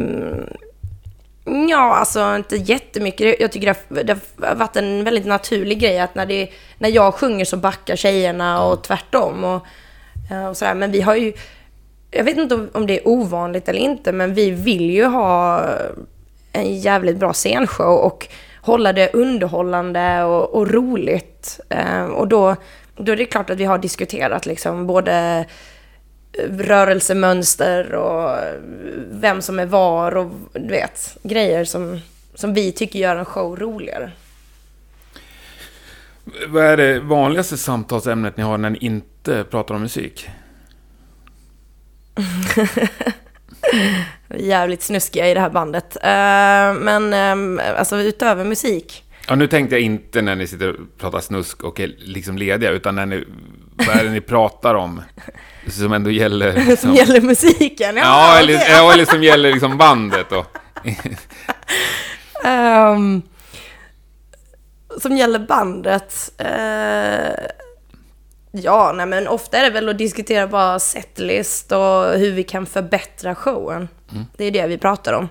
Ja, 1.69 1.95
alltså 1.95 2.35
inte 2.35 2.55
jättemycket. 2.55 3.39
Jag 3.39 3.51
tycker 3.51 3.67
det 3.67 3.95
har, 3.95 4.03
det 4.03 4.19
har 4.47 4.55
varit 4.55 4.75
en 4.75 5.03
väldigt 5.03 5.25
naturlig 5.25 5.79
grej 5.79 5.99
att 5.99 6.15
när, 6.15 6.25
det, 6.25 6.49
när 6.77 6.89
jag 6.89 7.13
sjunger 7.13 7.45
så 7.45 7.57
backar 7.57 7.95
tjejerna 7.95 8.63
och 8.63 8.83
tvärtom. 8.83 9.43
Och, 9.43 9.65
eh, 10.31 10.47
och 10.47 10.57
sådär. 10.57 10.73
Men 10.73 10.91
vi 10.91 11.01
har 11.01 11.15
ju, 11.15 11.33
jag 12.11 12.23
vet 12.23 12.37
inte 12.37 12.67
om 12.71 12.87
det 12.87 12.99
är 12.99 13.07
ovanligt 13.07 13.69
eller 13.69 13.79
inte, 13.79 14.11
men 14.11 14.33
vi 14.33 14.51
vill 14.51 14.89
ju 14.89 15.05
ha 15.05 15.65
en 16.51 16.79
jävligt 16.79 17.17
bra 17.17 17.33
scenshow 17.33 17.97
och 17.97 18.27
hålla 18.61 18.93
det 18.93 19.13
underhållande 19.13 20.23
och, 20.23 20.55
och 20.55 20.71
roligt. 20.71 21.59
Eh, 21.69 22.03
och 22.03 22.27
då, 22.27 22.55
då 22.95 23.11
är 23.11 23.15
det 23.15 23.25
klart 23.25 23.49
att 23.49 23.57
vi 23.57 23.65
har 23.65 23.77
diskuterat 23.77 24.45
liksom 24.45 24.87
både 24.87 25.45
eh, 26.33 26.43
rörelsemönster 26.49 27.93
och 27.93 28.29
eh, 28.31 28.53
vem 29.11 29.41
som 29.41 29.59
är 29.59 29.65
var 29.65 30.17
och 30.17 30.31
du 30.53 30.67
vet, 30.67 31.17
grejer 31.23 31.65
som, 31.65 31.99
som 32.33 32.53
vi 32.53 32.71
tycker 32.71 32.99
gör 32.99 33.15
en 33.15 33.25
show 33.25 33.55
roligare. 33.55 34.11
Vad 36.47 36.63
är 36.63 36.77
det 36.77 36.99
vanligaste 36.99 37.57
samtalsämnet 37.57 38.37
ni 38.37 38.43
har 38.43 38.57
när 38.57 38.69
ni 38.69 38.77
inte 38.77 39.43
pratar 39.43 39.75
om 39.75 39.81
musik? 39.81 40.29
Jävligt 44.37 44.81
snuskiga 44.81 45.27
i 45.27 45.33
det 45.33 45.39
här 45.39 45.49
bandet. 45.49 45.95
Uh, 45.95 46.83
men 46.83 47.13
um, 47.13 47.61
alltså 47.77 47.97
utöver 47.97 48.43
musik. 48.43 49.03
Ja, 49.27 49.35
nu 49.35 49.47
tänkte 49.47 49.75
jag 49.75 49.81
inte 49.81 50.21
när 50.21 50.35
ni 50.35 50.47
sitter 50.47 50.69
och 50.69 50.75
pratar 50.97 51.19
snusk 51.19 51.63
och 51.63 51.79
är 51.79 51.87
liksom 51.97 52.37
lediga, 52.37 52.69
utan 52.69 52.95
när 52.95 53.05
ni, 53.05 53.23
vad 53.75 53.89
är 53.89 54.03
det 54.03 54.09
ni 54.09 54.21
pratar 54.21 54.75
om? 54.75 55.01
Som 55.67 55.93
ändå 55.93 56.11
gäller... 56.11 56.53
Som, 56.65 56.77
som 56.77 56.95
gäller 56.95 57.21
musiken? 57.21 57.97
Ja, 57.97 58.03
ja, 58.03 58.39
eller, 58.39 58.55
okay. 58.55 58.71
ja 58.71 58.93
eller 58.93 59.05
som 59.05 59.23
gäller 59.23 59.51
liksom 59.51 59.77
bandet 59.77 60.27
då. 60.29 60.45
um, 62.49 63.21
som 65.01 65.17
gäller 65.17 65.39
bandet? 65.39 66.31
Uh, 66.41 67.45
ja, 68.51 68.91
nej 68.95 69.05
men 69.05 69.27
ofta 69.27 69.57
är 69.57 69.63
det 69.63 69.69
väl 69.69 69.89
att 69.89 69.97
diskutera 69.97 70.47
bara 70.47 70.79
setlist 70.79 71.71
och 71.71 72.13
hur 72.13 72.31
vi 72.31 72.43
kan 72.43 72.65
förbättra 72.65 73.35
showen. 73.35 73.87
Mm. 74.11 74.25
Det 74.37 74.45
är 74.45 74.51
det 74.51 74.67
vi 74.67 74.77
pratar 74.77 75.13
om. 75.13 75.29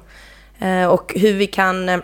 Uh, 0.62 0.86
och 0.86 1.12
hur 1.16 1.34
vi 1.34 1.46
kan... 1.46 2.02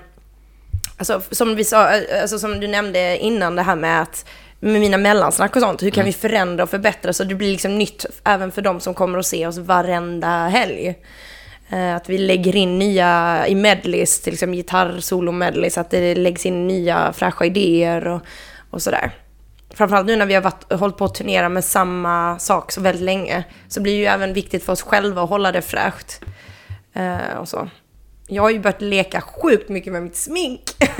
Alltså, 0.96 1.22
som 1.30 1.56
vi 1.56 1.64
sa, 1.64 1.88
alltså 2.22 2.38
som 2.38 2.60
du 2.60 2.68
nämnde 2.68 3.18
innan 3.18 3.56
det 3.56 3.62
här 3.62 3.76
med 3.76 4.02
att 4.02 4.26
med 4.60 4.80
mina 4.80 4.96
mellansnack 4.96 5.56
och 5.56 5.62
sånt. 5.62 5.82
Hur 5.82 5.90
kan 5.90 6.00
mm. 6.00 6.06
vi 6.06 6.12
förändra 6.12 6.62
och 6.62 6.70
förbättra 6.70 7.12
så 7.12 7.24
det 7.24 7.34
blir 7.34 7.52
liksom 7.52 7.78
nytt 7.78 8.06
även 8.24 8.52
för 8.52 8.62
de 8.62 8.80
som 8.80 8.94
kommer 8.94 9.18
och 9.18 9.26
se 9.26 9.46
oss 9.46 9.58
varenda 9.58 10.28
helg. 10.28 10.94
Eh, 11.70 11.94
att 11.96 12.08
vi 12.08 12.18
lägger 12.18 12.56
in 12.56 12.78
nya 12.78 13.44
i 13.48 13.54
medleys, 13.54 14.20
till 14.20 14.32
exempel 14.32 14.56
gitarr-solo-medleys, 14.56 15.78
att 15.78 15.90
det 15.90 16.14
läggs 16.14 16.46
in 16.46 16.66
nya 16.66 17.12
fräscha 17.12 17.44
idéer 17.44 18.06
och, 18.08 18.20
och 18.70 18.82
sådär. 18.82 19.10
Framförallt 19.74 20.06
nu 20.06 20.16
när 20.16 20.26
vi 20.26 20.34
har 20.34 20.42
varit, 20.42 20.72
hållit 20.72 20.96
på 20.96 21.04
att 21.04 21.14
turnera 21.14 21.48
med 21.48 21.64
samma 21.64 22.38
sak 22.38 22.72
så 22.72 22.80
väldigt 22.80 23.02
länge, 23.02 23.44
så 23.68 23.80
blir 23.80 23.92
det 23.92 23.98
ju 23.98 24.06
även 24.06 24.32
viktigt 24.32 24.64
för 24.64 24.72
oss 24.72 24.82
själva 24.82 25.22
att 25.22 25.28
hålla 25.28 25.52
det 25.52 25.62
fräscht. 25.62 26.20
Uh, 26.96 27.36
och 27.38 27.48
så. 27.48 27.68
Jag 28.26 28.42
har 28.42 28.50
ju 28.50 28.58
börjat 28.58 28.82
leka 28.82 29.20
sjukt 29.20 29.68
mycket 29.68 29.92
med 29.92 30.02
mitt 30.02 30.16
smink. 30.16 30.62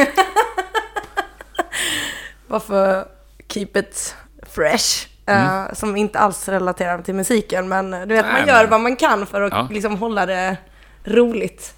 Varför 2.47 3.09
keep 3.49 3.69
it 3.75 4.15
fresh. 4.43 5.07
Eh, 5.27 5.47
mm. 5.47 5.67
Uh, 5.67 5.75
som 5.75 5.97
inte 5.97 6.19
alls 6.19 6.49
relaterar 6.49 7.03
till 7.03 7.15
musiken, 7.15 7.69
men 7.69 7.91
du 7.91 8.15
vet, 8.15 8.25
Nej, 8.25 8.33
man 8.33 8.49
gör 8.49 8.61
men... 8.61 8.71
vad 8.71 8.81
man 8.81 8.97
kan 8.97 9.27
för 9.27 9.43
att 9.43 9.53
ja. 9.53 9.69
liksom 9.71 9.97
hålla 9.97 10.27
det 10.27 10.57
roligt. 11.05 11.75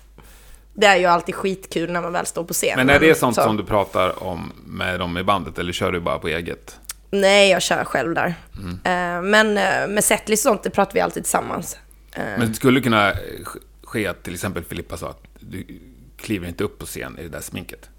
Det 0.75 0.87
är 0.87 0.97
ju 0.97 1.07
alltid 1.07 1.35
skitkul 1.35 1.93
när 1.93 2.01
man 2.01 2.13
väl 2.13 2.27
står 2.27 2.45
på 2.45 2.55
scen. 2.55 2.73
Men 2.77 2.91
är 2.91 3.01
det 3.01 3.15
sånt 3.15 3.35
så. 3.35 3.43
som 3.43 3.57
du 3.57 3.65
pratar 3.65 4.23
om 4.23 4.53
med 4.67 5.01
dem 5.01 5.19
i 5.19 5.23
bandet, 5.23 5.59
eller 5.59 5.73
kör 5.73 5.93
du 5.93 6.01
bara 6.01 6.19
på 6.19 6.29
eget? 6.29 6.77
Nej, 7.11 7.51
jag 7.51 7.63
kör 7.63 7.85
själv 7.85 8.15
där. 8.15 8.35
Mm. 8.57 8.71
Uh, 8.71 9.31
men 9.31 9.47
uh, 9.49 9.95
med 9.95 10.05
setlist 10.05 10.47
och 10.47 10.51
sånt, 10.51 10.63
det 10.63 10.71
pratar 10.71 10.93
vi 10.93 11.01
alltid 11.01 11.23
tillsammans. 11.23 11.79
Men 12.17 12.49
det 12.49 12.55
skulle 12.55 12.81
kunna 12.81 13.13
ske 13.85 14.07
att 14.07 14.23
till 14.23 14.35
exempel 14.35 14.65
Filippa 14.65 14.97
sa 14.97 15.11
att 15.11 15.23
du 15.41 15.67
kliver 16.17 16.49
inte 16.49 16.65
upp 16.65 16.79
på 16.79 16.87
scen 16.87 17.19
i 17.19 17.23
det 17.23 17.29
där 17.29 17.41
sminket? 17.41 17.91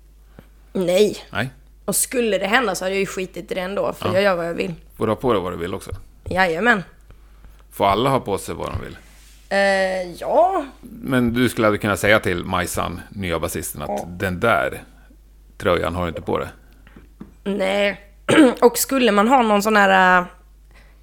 Nej. 0.73 1.17
Nej. 1.29 1.49
Och 1.85 1.95
skulle 1.95 2.37
det 2.37 2.47
hända 2.47 2.75
så 2.75 2.85
hade 2.85 2.95
jag 2.95 2.99
ju 2.99 3.05
skitit 3.05 3.51
i 3.51 3.55
det 3.55 3.61
ändå, 3.61 3.93
för 3.93 4.07
ja. 4.07 4.13
jag 4.13 4.23
gör 4.23 4.35
vad 4.35 4.47
jag 4.47 4.53
vill. 4.53 4.73
Får 4.95 5.07
du 5.07 5.11
ha 5.11 5.15
på 5.15 5.33
dig 5.33 5.41
vad 5.41 5.53
du 5.53 5.57
vill 5.57 5.73
också? 5.73 5.91
Jajamän. 6.23 6.83
Får 7.71 7.85
alla 7.85 8.09
ha 8.09 8.19
på 8.19 8.37
sig 8.37 8.55
vad 8.55 8.71
de 8.71 8.81
vill? 8.81 8.97
Eh, 9.49 10.11
ja. 10.19 10.65
Men 10.81 11.33
du 11.33 11.49
skulle 11.49 11.67
aldrig 11.67 11.81
kunna 11.81 11.97
säga 11.97 12.19
till 12.19 12.43
Majsan, 12.43 13.01
nya 13.09 13.39
basisten, 13.39 13.81
att 13.81 13.89
ja. 13.89 14.05
den 14.07 14.39
där 14.39 14.83
tröjan 15.57 15.95
har 15.95 16.01
du 16.01 16.09
inte 16.09 16.21
på 16.21 16.37
dig? 16.39 16.47
Nej. 17.43 18.06
Och 18.61 18.77
skulle 18.77 19.11
man 19.11 19.27
ha 19.27 19.41
någon 19.41 19.61
sån 19.61 19.75
här 19.75 20.25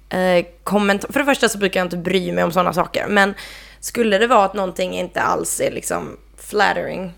eh, 0.09 0.45
kommentar... 0.63 1.11
För 1.11 1.19
det 1.19 1.25
första 1.25 1.49
så 1.49 1.57
brukar 1.57 1.79
jag 1.79 1.85
inte 1.85 1.97
bry 1.97 2.31
mig 2.31 2.43
om 2.43 2.51
sådana 2.51 2.73
saker. 2.73 3.07
Men 3.07 3.33
skulle 3.79 4.17
det 4.17 4.27
vara 4.27 4.45
att 4.45 4.53
någonting 4.53 4.93
inte 4.93 5.21
alls 5.21 5.61
är 5.61 5.71
liksom 5.71 6.17
flattering 6.37 7.13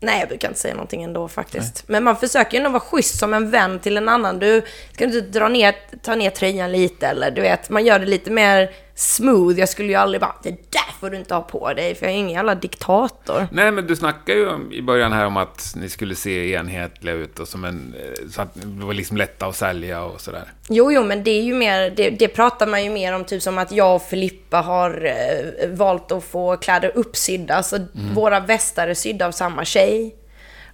Nej, 0.00 0.20
jag 0.20 0.28
brukar 0.28 0.48
inte 0.48 0.60
säga 0.60 0.74
någonting 0.74 1.02
ändå 1.02 1.28
faktiskt. 1.28 1.74
Nej. 1.76 1.84
Men 1.86 2.04
man 2.04 2.16
försöker 2.16 2.52
ju 2.52 2.58
ändå 2.58 2.70
vara 2.70 2.80
schysst 2.80 3.18
som 3.18 3.34
en 3.34 3.50
vän 3.50 3.78
till 3.78 3.96
en 3.96 4.08
annan. 4.08 4.38
Du 4.38 4.62
ska 4.92 5.04
inte 5.04 5.20
dra 5.20 5.48
ner, 5.48 5.74
ta 6.02 6.14
ner 6.14 6.30
tröjan 6.30 6.72
lite 6.72 7.06
eller 7.06 7.30
du 7.30 7.40
vet, 7.40 7.70
man 7.70 7.84
gör 7.84 7.98
det 7.98 8.06
lite 8.06 8.30
mer 8.30 8.70
smooth. 8.96 9.58
Jag 9.58 9.68
skulle 9.68 9.88
ju 9.88 9.94
aldrig 9.94 10.20
bara, 10.20 10.34
det 10.42 10.50
där 10.50 11.00
får 11.00 11.10
du 11.10 11.16
inte 11.16 11.34
ha 11.34 11.42
på 11.42 11.72
dig, 11.72 11.94
för 11.94 12.06
jag 12.06 12.14
är 12.14 12.18
ingen 12.18 12.34
jävla 12.36 12.54
diktator. 12.54 13.48
Nej, 13.52 13.72
men 13.72 13.86
du 13.86 13.96
snackade 13.96 14.38
ju 14.38 14.50
i 14.72 14.82
början 14.82 15.12
här 15.12 15.26
om 15.26 15.36
att 15.36 15.72
ni 15.76 15.88
skulle 15.88 16.14
se 16.14 16.52
enhetliga 16.52 17.14
ut 17.14 17.38
och 17.38 17.48
som 17.48 17.64
en, 17.64 17.94
eh, 17.98 18.28
så 18.30 18.42
att 18.42 18.54
det 18.54 18.84
var 18.84 18.94
liksom 18.94 19.16
lätta 19.16 19.46
att 19.46 19.56
sälja 19.56 20.02
och 20.02 20.20
sådär. 20.20 20.52
Jo, 20.68 20.92
jo, 20.92 21.04
men 21.04 21.24
det 21.24 21.30
är 21.30 21.42
ju 21.42 21.54
mer, 21.54 21.90
det, 21.90 22.10
det 22.10 22.28
pratar 22.28 22.66
man 22.66 22.84
ju 22.84 22.90
mer 22.90 23.12
om 23.12 23.24
typ 23.24 23.42
som 23.42 23.58
att 23.58 23.72
jag 23.72 23.96
och 23.96 24.02
Filippa 24.02 24.60
har 24.60 25.04
eh, 25.04 25.68
valt 25.68 26.12
att 26.12 26.24
få 26.24 26.56
kläder 26.56 26.92
uppsydda. 26.94 27.54
Alltså 27.54 27.76
mm. 27.76 28.14
våra 28.14 28.40
västar 28.40 28.88
är 28.88 28.94
sydda 28.94 29.26
av 29.26 29.32
samma 29.32 29.64
tjej. 29.64 30.14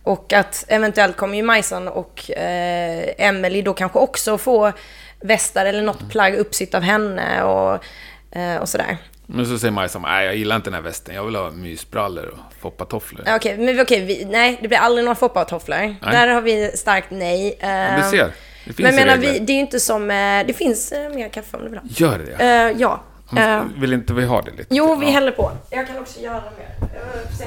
Och 0.02 0.32
att 0.32 0.64
eventuellt 0.68 1.16
kommer 1.16 1.36
ju 1.36 1.42
Majsan 1.42 1.88
och 1.88 2.30
eh, 2.30 3.14
Emily 3.18 3.62
då 3.62 3.72
kanske 3.72 3.98
också 3.98 4.38
få 4.38 4.72
västar 5.20 5.66
eller 5.66 5.82
något 5.82 6.00
mm. 6.00 6.10
plagg 6.10 6.34
uppsytt 6.34 6.74
av 6.74 6.82
henne 6.82 7.42
och 7.42 7.84
Eh, 8.32 8.56
och 8.56 8.68
sådär. 8.68 8.96
Men 9.26 9.46
så 9.46 9.58
säger 9.58 9.72
Majsan, 9.72 10.02
nej 10.02 10.26
jag 10.26 10.36
gillar 10.36 10.56
inte 10.56 10.70
den 10.70 10.74
här 10.74 10.82
västen, 10.82 11.14
jag 11.14 11.24
vill 11.24 11.36
ha 11.36 11.50
mysbrallor 11.50 12.26
och 12.26 12.60
foppatofflor. 12.60 13.20
Okej, 13.22 13.36
okay, 13.36 13.56
men 13.56 13.80
okej, 13.80 14.04
okay, 14.04 14.24
nej 14.24 14.58
det 14.62 14.68
blir 14.68 14.78
aldrig 14.78 15.04
några 15.04 15.14
foppatofflor. 15.14 15.96
Där 16.00 16.28
har 16.28 16.40
vi 16.40 16.70
starkt 16.74 17.10
nej. 17.10 17.58
Ja, 17.60 17.96
du 17.96 18.16
ser. 18.16 18.32
Det 18.64 18.72
finns 18.72 18.86
men 18.86 18.94
menar, 18.94 19.16
vi, 19.16 19.38
det 19.38 19.52
är 19.52 19.54
ju 19.54 19.60
inte 19.60 19.80
som, 19.80 20.10
eh, 20.10 20.46
det 20.46 20.56
finns 20.56 20.92
eh, 20.92 21.14
mer 21.14 21.28
kaffe 21.28 21.56
om 21.56 21.62
du 21.62 21.68
vill 21.68 21.78
ha. 21.78 21.86
Gör 21.88 22.18
det? 22.18 22.70
Uh, 22.70 22.80
ja. 22.80 23.02
Uh, 23.36 23.80
vill 23.80 23.92
inte 23.92 24.12
vi 24.12 24.24
ha 24.24 24.42
det 24.42 24.50
lite? 24.50 24.74
Jo, 24.74 24.94
vi 24.94 25.06
ja. 25.06 25.12
häller 25.12 25.32
på. 25.32 25.52
Jag 25.70 25.86
kan 25.86 25.98
också 25.98 26.20
göra 26.20 26.42
mer. 26.58 26.88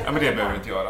Ja, 0.06 0.12
men 0.12 0.14
det 0.14 0.20
behöver 0.20 0.52
vi 0.52 0.58
inte 0.58 0.70
göra. 0.70 0.90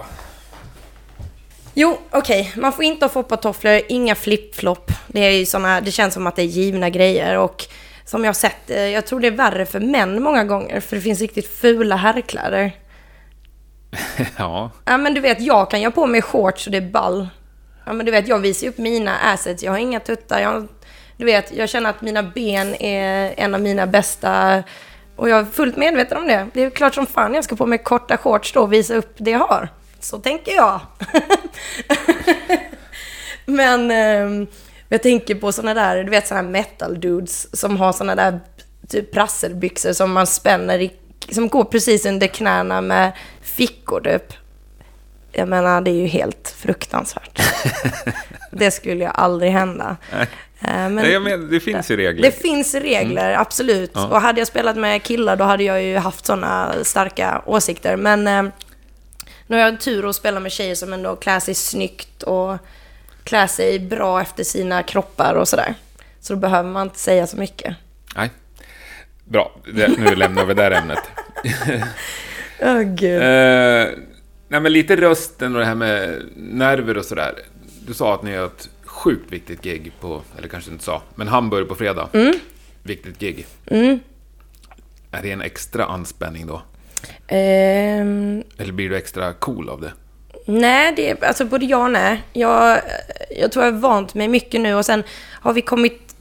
Jo, 1.73 1.97
okej. 2.11 2.41
Okay. 2.41 2.61
Man 2.61 2.73
får 2.73 2.83
inte 2.83 3.05
ha 3.05 3.09
foppatofflor, 3.09 3.81
inga 3.89 4.15
flip-flop. 4.15 4.91
Det 5.07 5.19
är 5.19 5.31
ju 5.31 5.45
såna, 5.45 5.81
det 5.81 5.91
känns 5.91 6.13
som 6.13 6.27
att 6.27 6.35
det 6.35 6.41
är 6.41 6.45
givna 6.45 6.89
grejer 6.89 7.37
och 7.37 7.65
som 8.05 8.23
jag 8.23 8.29
har 8.29 8.33
sett, 8.33 8.69
eh, 8.69 8.85
jag 8.85 9.05
tror 9.05 9.19
det 9.19 9.27
är 9.27 9.31
värre 9.31 9.65
för 9.65 9.79
män 9.79 10.23
många 10.23 10.43
gånger, 10.43 10.79
för 10.79 10.95
det 10.95 11.01
finns 11.01 11.21
riktigt 11.21 11.47
fula 11.47 11.95
herrkläder. 11.95 12.71
ja. 14.37 14.71
Ja, 14.85 14.97
men 14.97 15.13
du 15.13 15.21
vet, 15.21 15.41
jag 15.41 15.71
kan 15.71 15.81
göra 15.81 15.91
på 15.91 16.07
mig 16.07 16.21
shorts 16.21 16.65
och 16.65 16.71
det 16.71 16.77
är 16.77 16.91
ball. 16.91 17.27
Ja, 17.85 17.93
men 17.93 18.05
du 18.05 18.11
vet, 18.11 18.27
jag 18.27 18.39
visar 18.39 18.67
upp 18.67 18.77
mina 18.77 19.17
assets, 19.17 19.63
jag 19.63 19.71
har 19.71 19.79
inga 19.79 19.99
tuttar, 19.99 20.39
jag, 20.39 20.67
du 21.17 21.25
vet, 21.25 21.53
jag 21.53 21.69
känner 21.69 21.89
att 21.89 22.01
mina 22.01 22.23
ben 22.23 22.75
är 22.75 23.33
en 23.37 23.55
av 23.55 23.61
mina 23.61 23.87
bästa 23.87 24.63
Och 25.15 25.29
jag 25.29 25.39
är 25.39 25.45
fullt 25.45 25.77
medveten 25.77 26.17
om 26.17 26.27
det. 26.27 26.47
Det 26.53 26.63
är 26.63 26.69
klart 26.69 26.93
som 26.93 27.05
fan 27.05 27.33
jag 27.33 27.43
ska 27.43 27.55
på 27.55 27.65
mig 27.65 27.77
korta 27.77 28.17
shorts 28.17 28.53
då 28.53 28.61
och 28.61 28.73
visa 28.73 28.95
upp 28.95 29.13
det 29.17 29.31
jag 29.31 29.39
har. 29.39 29.69
Så 29.99 30.19
tänker 30.19 30.51
jag. 30.51 30.79
Men 33.45 33.91
eh, 33.91 34.47
jag 34.89 35.03
tänker 35.03 35.35
på 35.35 35.51
såna 35.51 35.73
där, 35.73 36.03
du 36.03 36.09
vet 36.09 36.27
såna 36.27 36.41
här 36.41 36.47
metal 36.47 36.99
dudes 36.99 37.59
som 37.59 37.77
har 37.77 37.93
såna 37.93 38.15
där 38.15 38.39
typ 38.89 39.11
prasselbyxor 39.11 39.93
som 39.93 40.11
man 40.11 40.27
spänner 40.27 40.79
i, 40.79 40.91
som 41.31 41.47
går 41.49 41.63
precis 41.63 42.05
under 42.05 42.27
knäna 42.27 42.81
med 42.81 43.11
fickor 43.41 44.01
typ. 44.01 44.33
Jag 45.31 45.47
menar, 45.47 45.81
det 45.81 45.91
är 45.91 45.95
ju 46.01 46.07
helt 46.07 46.55
fruktansvärt. 46.57 47.41
det 48.51 48.71
skulle 48.71 49.03
ju 49.03 49.09
aldrig 49.13 49.51
hända. 49.51 49.97
Nej. 50.11 50.27
Eh, 50.61 50.67
Men 50.67 50.95
Nej, 50.95 51.19
menar, 51.19 51.37
det 51.51 51.59
finns 51.59 51.91
ju 51.91 51.97
regler. 51.97 52.21
det 52.21 52.31
finns 52.31 52.75
regler, 52.75 53.33
absolut. 53.33 53.91
Ja. 53.93 54.07
Och 54.07 54.21
hade 54.21 54.41
jag 54.41 54.47
spelat 54.47 54.77
med 54.77 55.03
killar 55.03 55.35
då 55.35 55.43
hade 55.43 55.63
jag 55.63 55.83
ju 55.83 55.97
haft 55.97 56.25
sådana 56.25 56.73
starka 56.83 57.41
åsikter. 57.45 57.95
Men 57.95 58.27
eh, 58.27 58.43
nu 59.47 59.55
har 59.57 59.63
jag 59.63 59.79
tur 59.81 60.09
att 60.09 60.15
spela 60.15 60.39
med 60.39 60.51
tjejer 60.51 60.75
som 60.75 60.93
ändå 60.93 61.15
klär 61.15 61.39
sig 61.39 61.55
snyggt 61.55 62.23
och 62.23 62.57
klär 63.25 63.47
sig 63.47 63.79
bra 63.79 64.21
efter 64.21 64.43
sina 64.43 64.83
kroppar 64.83 65.35
och 65.35 65.47
sådär. 65.47 65.73
Så 66.19 66.33
då 66.33 66.39
behöver 66.39 66.69
man 66.69 66.87
inte 66.87 66.99
säga 66.99 67.27
så 67.27 67.37
mycket. 67.37 67.75
Nej. 68.15 68.29
Bra, 69.25 69.55
nu 69.97 70.15
lämnar 70.15 70.45
vi 70.45 70.53
det 70.53 70.63
här 70.63 70.71
ämnet. 70.71 70.99
Åh 72.61 72.81
gud. 72.81 73.21
Eh, 73.21 73.87
nej, 74.47 74.61
men 74.61 74.73
lite 74.73 74.95
rösten 74.95 75.53
och 75.53 75.59
det 75.59 75.65
här 75.65 75.75
med 75.75 76.21
nerver 76.35 76.97
och 76.97 77.05
sådär. 77.05 77.39
Du 77.87 77.93
sa 77.93 78.13
att 78.13 78.23
ni 78.23 78.35
har 78.35 78.45
ett 78.45 78.69
sjukt 78.83 79.31
viktigt 79.31 79.61
gig 79.61 79.91
på, 79.99 80.21
eller 80.37 80.47
kanske 80.47 80.71
inte 80.71 80.83
sa, 80.83 81.01
men 81.15 81.27
Hamburg 81.27 81.67
på 81.67 81.75
fredag. 81.75 82.09
Viktigt 82.83 83.19
gig. 83.19 83.45
Är 85.11 85.21
det 85.21 85.31
en 85.31 85.41
extra 85.41 85.85
anspänning 85.85 86.47
då? 86.47 86.61
Ehm, 87.27 88.43
Eller 88.57 88.73
blir 88.73 88.89
du 88.89 88.97
extra 88.97 89.33
cool 89.33 89.69
av 89.69 89.81
det? 89.81 89.91
Nej, 90.45 90.93
det 90.95 91.09
är 91.09 91.25
alltså 91.25 91.45
både 91.45 91.65
ja 91.65 91.83
och 91.83 91.91
nej. 91.91 92.21
Jag, 92.33 92.81
jag 93.37 93.51
tror 93.51 93.65
jag 93.65 93.71
har 93.71 93.79
vant 93.79 94.13
mig 94.13 94.27
mycket 94.27 94.61
nu 94.61 94.75
och 94.75 94.85
sen 94.85 95.03
har 95.31 95.53
vi 95.53 95.61
kommit... 95.61 96.15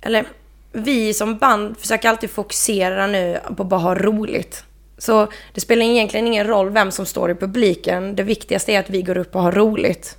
Eller 0.00 0.24
vi 0.72 1.14
som 1.14 1.38
band 1.38 1.78
försöker 1.78 2.08
alltid 2.08 2.30
fokusera 2.30 3.06
nu 3.06 3.40
på 3.56 3.62
att 3.62 3.68
bara 3.68 3.80
ha 3.80 3.94
roligt. 3.94 4.64
Så 4.98 5.28
det 5.52 5.60
spelar 5.60 5.86
egentligen 5.86 6.26
ingen 6.26 6.46
roll 6.46 6.70
vem 6.70 6.90
som 6.90 7.06
står 7.06 7.30
i 7.30 7.34
publiken. 7.34 8.16
Det 8.16 8.22
viktigaste 8.22 8.72
är 8.72 8.80
att 8.80 8.90
vi 8.90 9.02
går 9.02 9.18
upp 9.18 9.36
och 9.36 9.42
har 9.42 9.52
roligt. 9.52 10.16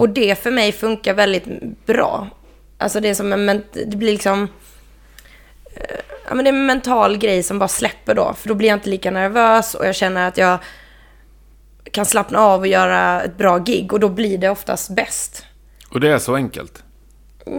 Och 0.00 0.08
det 0.08 0.38
för 0.42 0.50
mig 0.50 0.72
funkar 0.72 1.14
väldigt 1.14 1.44
bra. 1.86 2.28
Alltså 2.78 3.00
det 3.00 3.08
är 3.08 3.14
som 3.14 3.32
en... 3.32 3.62
Det 3.72 3.96
blir 3.96 4.12
liksom... 4.12 4.48
eh, 5.74 5.96
Ja, 6.28 6.34
men 6.34 6.44
det 6.44 6.48
är 6.50 6.52
en 6.52 6.66
mental 6.66 7.16
grej 7.18 7.42
som 7.42 7.58
bara 7.58 7.68
släpper 7.68 8.14
då. 8.14 8.34
För 8.38 8.48
då 8.48 8.54
blir 8.54 8.68
jag 8.68 8.76
inte 8.76 8.90
lika 8.90 9.10
nervös 9.10 9.74
och 9.74 9.86
jag 9.86 9.94
känner 9.94 10.28
att 10.28 10.38
jag 10.38 10.58
kan 11.96 12.06
slappna 12.06 12.38
av 12.38 12.60
och 12.60 12.66
göra 12.66 13.22
ett 13.22 13.36
bra 13.36 13.58
gig 13.58 13.92
och 13.92 14.00
då 14.00 14.08
blir 14.08 14.38
det 14.38 14.48
oftast 14.48 14.90
bäst. 14.90 15.44
Och 15.90 16.00
det 16.00 16.08
är 16.08 16.18
så 16.18 16.34
enkelt? 16.34 16.82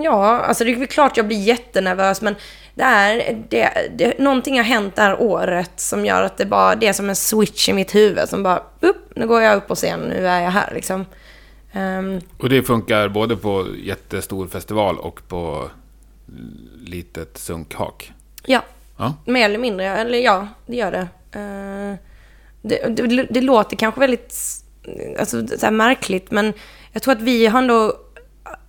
Ja, 0.04 0.40
alltså 0.40 0.64
det 0.64 0.72
är 0.72 0.86
klart 0.86 1.18
jag 1.18 1.28
blir 1.28 1.38
jättenervös 1.42 2.22
men 2.22 2.36
det 2.76 2.84
är, 2.84 3.44
det, 3.50 3.70
det, 3.98 4.20
någonting 4.20 4.58
har 4.58 4.64
hänt 4.64 4.96
det 4.96 5.02
här 5.02 5.22
året 5.22 5.72
som 5.76 6.06
gör 6.06 6.24
att 6.24 6.38
det 6.38 6.46
bara, 6.46 6.76
det 6.76 6.88
är 6.88 6.94
som 6.94 7.10
en 7.10 7.16
switch 7.16 7.70
i 7.70 7.74
mitt 7.74 7.96
huvud 7.96 8.30
som 8.30 8.44
bara, 8.44 8.64
upp, 8.80 9.12
nu 9.16 9.28
går 9.28 9.42
jag 9.42 9.58
upp 9.58 9.68
på 9.68 9.76
scen, 9.76 10.00
nu 10.00 10.28
är 10.28 10.42
jag 10.42 10.52
här 10.52 10.72
liksom. 10.74 11.06
Ehm, 11.72 12.22
Och 12.40 12.50
det 12.50 12.64
funkar 12.64 13.08
både 13.10 13.36
på 13.36 13.68
jättestor 13.84 14.48
festival 14.48 14.98
och 14.98 15.28
på 15.28 15.70
litet 16.86 17.38
sunkhak? 17.38 18.12
ja, 18.46 18.62
Ja. 18.98 19.14
mer 19.26 19.46
eller 19.46 19.60
mindre, 19.60 19.86
eller 19.86 20.18
ja, 20.18 20.48
det 20.66 20.76
gör 20.76 20.92
det. 20.92 21.08
Ehm, 21.40 21.98
det, 22.70 23.08
det, 23.08 23.28
det 23.30 23.42
låter 23.42 23.78
kanske 23.78 24.00
väldigt 24.00 24.36
alltså, 25.20 25.48
så 25.48 25.72
märkligt 25.72 26.32
men 26.32 26.54
jag 26.92 27.02
tror 27.02 27.14
att 27.14 27.22
vi 27.22 27.48
har 27.48 27.60
ändå 27.60 27.94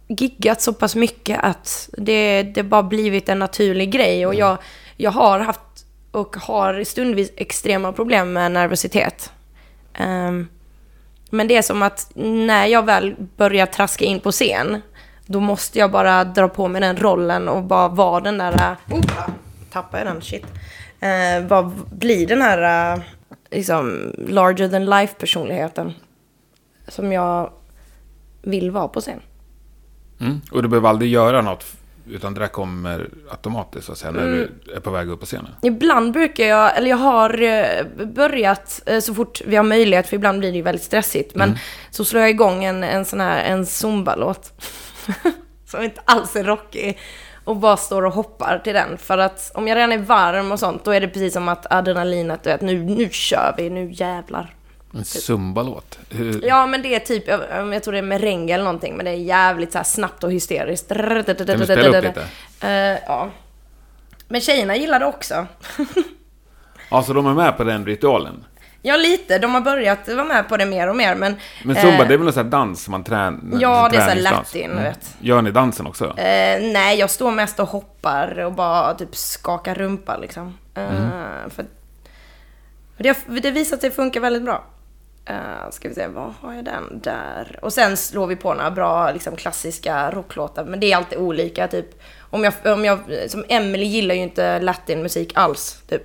giggat 0.08 0.62
så 0.62 0.72
pass 0.72 0.96
mycket 0.96 1.40
att 1.42 1.90
det, 1.98 2.42
det 2.42 2.62
bara 2.62 2.82
blivit 2.82 3.28
en 3.28 3.38
naturlig 3.38 3.90
grej. 3.90 4.26
Och 4.26 4.34
jag, 4.34 4.58
jag 4.96 5.10
har 5.10 5.40
haft 5.40 5.60
och 6.10 6.36
har 6.36 6.84
stundvis 6.84 7.32
extrema 7.36 7.92
problem 7.92 8.32
med 8.32 8.52
nervositet. 8.52 9.32
Ehm, 9.94 10.48
men 11.30 11.48
det 11.48 11.56
är 11.56 11.62
som 11.62 11.82
att 11.82 12.10
när 12.14 12.66
jag 12.66 12.86
väl 12.86 13.14
börjar 13.36 13.66
traska 13.66 14.04
in 14.04 14.20
på 14.20 14.32
scen, 14.32 14.80
då 15.26 15.40
måste 15.40 15.78
jag 15.78 15.90
bara 15.90 16.24
dra 16.24 16.48
på 16.48 16.68
mig 16.68 16.80
den 16.80 16.96
rollen 16.96 17.48
och 17.48 17.62
bara 17.62 17.88
vara 17.88 18.20
den 18.20 18.38
där... 18.38 18.76
Oh, 18.90 19.00
tappade 19.72 20.04
jag 20.04 20.14
den? 20.14 20.22
Shit. 20.22 20.44
Uh, 21.02 21.48
bara 21.48 21.72
bli 21.90 22.26
den 22.26 22.42
här 22.42 22.92
eh, 22.94 23.02
liksom 23.50 24.12
larger 24.28 24.68
than 24.68 24.84
life 24.84 25.14
personligheten 25.14 25.92
som 26.88 27.12
jag 27.12 27.52
vill 28.42 28.70
vara 28.70 28.88
på 28.88 29.00
scen. 29.00 29.20
Mm. 30.20 30.40
Och 30.50 30.62
du 30.62 30.68
behöver 30.68 30.88
aldrig 30.88 31.10
göra 31.10 31.42
något, 31.42 31.64
utan 32.10 32.34
det 32.34 32.40
där 32.40 32.48
kommer 32.48 33.08
automatiskt 33.30 33.86
så 33.86 33.92
att 33.92 33.98
säga, 33.98 34.10
när 34.10 34.26
du 34.26 34.50
är 34.74 34.80
på 34.80 34.90
väg 34.90 35.08
upp 35.08 35.20
på 35.20 35.26
scenen? 35.26 35.54
Ibland 35.62 36.12
brukar 36.12 36.44
jag, 36.44 36.76
eller 36.76 36.90
jag 36.90 36.96
har 36.96 37.42
eh, 37.42 38.06
börjat 38.06 38.82
eh, 38.86 39.00
så 39.00 39.14
fort 39.14 39.42
vi 39.46 39.56
har 39.56 39.64
möjlighet, 39.64 40.06
för 40.06 40.16
ibland 40.16 40.38
blir 40.38 40.50
det 40.50 40.56
ju 40.56 40.62
väldigt 40.62 40.84
stressigt, 40.84 41.34
men 41.34 41.58
så 41.90 42.04
slår 42.04 42.20
jag 42.20 42.30
igång 42.30 42.64
en, 42.64 42.84
en 42.84 43.04
sån 43.04 43.20
här, 43.20 43.44
en 43.44 43.66
zumba-låt. 43.66 44.52
som 45.66 45.82
inte 45.82 46.00
alls 46.04 46.36
är 46.36 46.44
rockig. 46.44 46.98
Och 47.48 47.56
bara 47.56 47.76
står 47.76 48.04
och 48.04 48.12
hoppar 48.12 48.60
till 48.64 48.74
den. 48.74 48.98
För 48.98 49.18
att 49.18 49.50
om 49.54 49.68
jag 49.68 49.76
redan 49.76 49.92
är 49.92 49.98
varm 49.98 50.52
och 50.52 50.58
sånt, 50.58 50.84
då 50.84 50.90
är 50.90 51.00
det 51.00 51.08
precis 51.08 51.32
som 51.32 51.48
att 51.48 51.66
adrenalinet, 51.72 52.42
du 52.42 52.50
vet, 52.50 52.60
nu, 52.60 52.78
nu 52.78 53.08
kör 53.10 53.54
vi, 53.56 53.70
nu 53.70 53.90
jävlar. 53.92 54.54
En 54.94 55.04
zumbalåt? 55.04 55.98
Ja, 56.42 56.66
men 56.66 56.82
det 56.82 56.94
är 56.94 56.98
typ, 56.98 57.28
jag, 57.28 57.74
jag 57.74 57.82
tror 57.82 57.92
det 57.92 57.98
är 57.98 58.02
merengue 58.02 58.54
eller 58.54 58.64
någonting, 58.64 58.96
men 58.96 59.04
det 59.04 59.10
är 59.10 59.14
jävligt 59.14 59.72
så 59.72 59.78
här 59.78 59.84
snabbt 59.84 60.24
och 60.24 60.32
hysteriskt. 60.32 60.88
Kan 60.88 61.24
du 61.36 61.64
spela 61.64 61.98
upp 61.98 62.04
lite? 62.04 62.26
Eh, 62.60 62.98
ja. 63.06 63.30
Men 64.28 64.40
tjejerna 64.40 64.76
gillar 64.76 65.00
det 65.00 65.06
också. 65.06 65.46
Ja, 66.90 67.02
så 67.06 67.12
de 67.12 67.26
är 67.26 67.34
med 67.34 67.56
på 67.56 67.64
den 67.64 67.86
ritualen? 67.86 68.44
Ja, 68.82 68.96
lite. 68.96 69.38
De 69.38 69.54
har 69.54 69.60
börjat 69.60 70.08
vara 70.08 70.24
med 70.24 70.48
på 70.48 70.56
det 70.56 70.66
mer 70.66 70.88
och 70.88 70.96
mer, 70.96 71.14
men... 71.14 71.36
Men 71.64 71.76
zumba, 71.76 72.02
eh, 72.02 72.08
det 72.08 72.14
är 72.14 72.18
väl 72.18 72.24
någon 72.24 72.32
sån 72.32 72.44
här 72.44 72.50
dans 72.50 72.88
man 72.88 73.04
tränar? 73.04 73.60
Ja, 73.60 73.88
det 73.92 73.96
är 73.96 74.00
så 74.00 74.08
här 74.10 74.20
latin, 74.20 74.76
vet. 74.76 75.16
Gör 75.20 75.42
ni 75.42 75.50
dansen 75.50 75.86
också? 75.86 76.04
Eh, 76.18 76.62
nej, 76.72 76.98
jag 76.98 77.10
står 77.10 77.30
mest 77.30 77.60
och 77.60 77.68
hoppar 77.68 78.38
och 78.38 78.52
bara 78.52 78.94
typ 78.94 79.16
skakar 79.16 79.74
rumpa 79.74 80.16
liksom. 80.16 80.58
Eh, 80.74 80.96
Mm. 80.96 81.50
för 81.50 81.64
det, 82.96 83.08
har- 83.08 83.40
det 83.40 83.50
visar 83.50 83.78
det 83.80 83.90
funkar 83.90 84.20
väldigt 84.20 84.42
bra. 84.42 84.64
Uh, 85.30 85.70
ska 85.70 85.88
vi 85.88 85.94
se, 85.94 86.06
var 86.06 86.34
har 86.40 86.54
jag 86.54 86.64
den? 86.64 87.00
Där. 87.04 87.58
Och 87.62 87.72
sen 87.72 87.96
slår 87.96 88.26
vi 88.26 88.36
på 88.36 88.54
några 88.54 88.70
bra 88.70 89.12
liksom, 89.12 89.36
klassiska 89.36 90.10
rocklåtar. 90.10 90.64
Men 90.64 90.80
det 90.80 90.92
är 90.92 90.96
alltid 90.96 91.18
olika. 91.18 91.68
Typ, 91.68 92.02
om 92.30 92.44
jag, 92.44 92.52
om 92.64 92.84
jag, 92.84 92.98
som 93.28 93.44
Emily 93.48 93.84
gillar 93.84 94.14
ju 94.14 94.20
inte 94.22 94.60
latinmusik 94.60 95.32
alls. 95.34 95.82
Typ. 95.88 96.02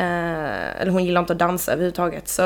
Eh, 0.00 0.80
eller 0.80 0.90
hon 0.90 1.04
gillar 1.04 1.20
inte 1.20 1.32
att 1.32 1.38
dansa 1.38 1.72
överhuvudtaget. 1.72 2.28
Så 2.28 2.42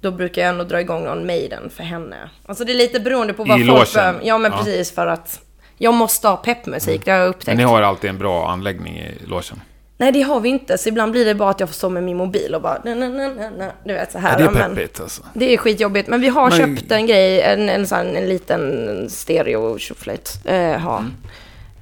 då 0.00 0.10
brukar 0.10 0.42
jag 0.42 0.48
ändå 0.48 0.64
dra 0.64 0.80
igång 0.80 1.04
någon 1.04 1.26
Maiden 1.26 1.70
för 1.76 1.82
henne. 1.82 2.16
Alltså 2.46 2.64
det 2.64 2.72
är 2.72 2.76
lite 2.76 3.00
beroende 3.00 3.32
på 3.32 3.44
vad 3.44 3.60
I 3.60 3.66
folk 3.66 3.94
behöver. 3.94 4.20
Ja 4.24 4.38
men 4.38 4.52
Ja. 4.52 4.58
precis 4.58 4.90
för 4.94 5.06
att 5.06 5.40
jag 5.78 5.94
måste 5.94 6.28
ha 6.28 6.36
peppmusik, 6.36 7.04
det 7.04 7.10
har 7.10 7.18
jag 7.18 7.24
Men 7.24 7.34
upptäckt. 7.34 7.56
ni 7.58 7.62
har 7.64 7.82
alltid 7.82 8.10
en 8.10 8.18
bra 8.18 8.48
anläggning 8.50 8.98
i 8.98 9.18
logen? 9.26 9.60
Nej 9.96 10.12
det 10.12 10.22
har 10.22 10.40
vi 10.40 10.48
inte, 10.48 10.78
så 10.78 10.88
ibland 10.88 11.12
blir 11.12 11.24
det 11.24 11.34
bara 11.34 11.50
att 11.50 11.60
jag 11.60 11.68
får 11.68 11.74
stå 11.74 11.88
med 11.88 12.02
min 12.02 12.16
mobil 12.16 12.54
och 12.54 12.62
bara 12.62 12.80
na, 12.84 12.94
na, 12.94 13.08
na, 13.08 13.50
na. 13.58 13.72
Du 13.84 13.94
vet 13.94 14.12
så 14.12 14.18
här. 14.18 14.30
Ja, 14.32 14.38
det 14.38 14.44
är 14.44 14.50
men- 14.50 14.74
peppigt 14.76 15.00
alltså. 15.00 15.22
Det 15.34 15.52
är 15.54 15.56
skitjobbigt, 15.56 16.08
men 16.08 16.20
vi 16.20 16.28
har 16.28 16.50
Men- 16.50 16.76
köpt 16.76 16.92
en 16.92 17.06
grej, 17.06 17.40
en, 17.42 17.68
en, 17.68 17.86
sån, 17.86 18.16
en 18.16 18.28
liten 18.28 19.06
stereo 19.10 19.78
tjoflöjt. 19.78 20.40
Eh, 20.44 20.56
ha. 20.78 20.98
Mm. 20.98 21.12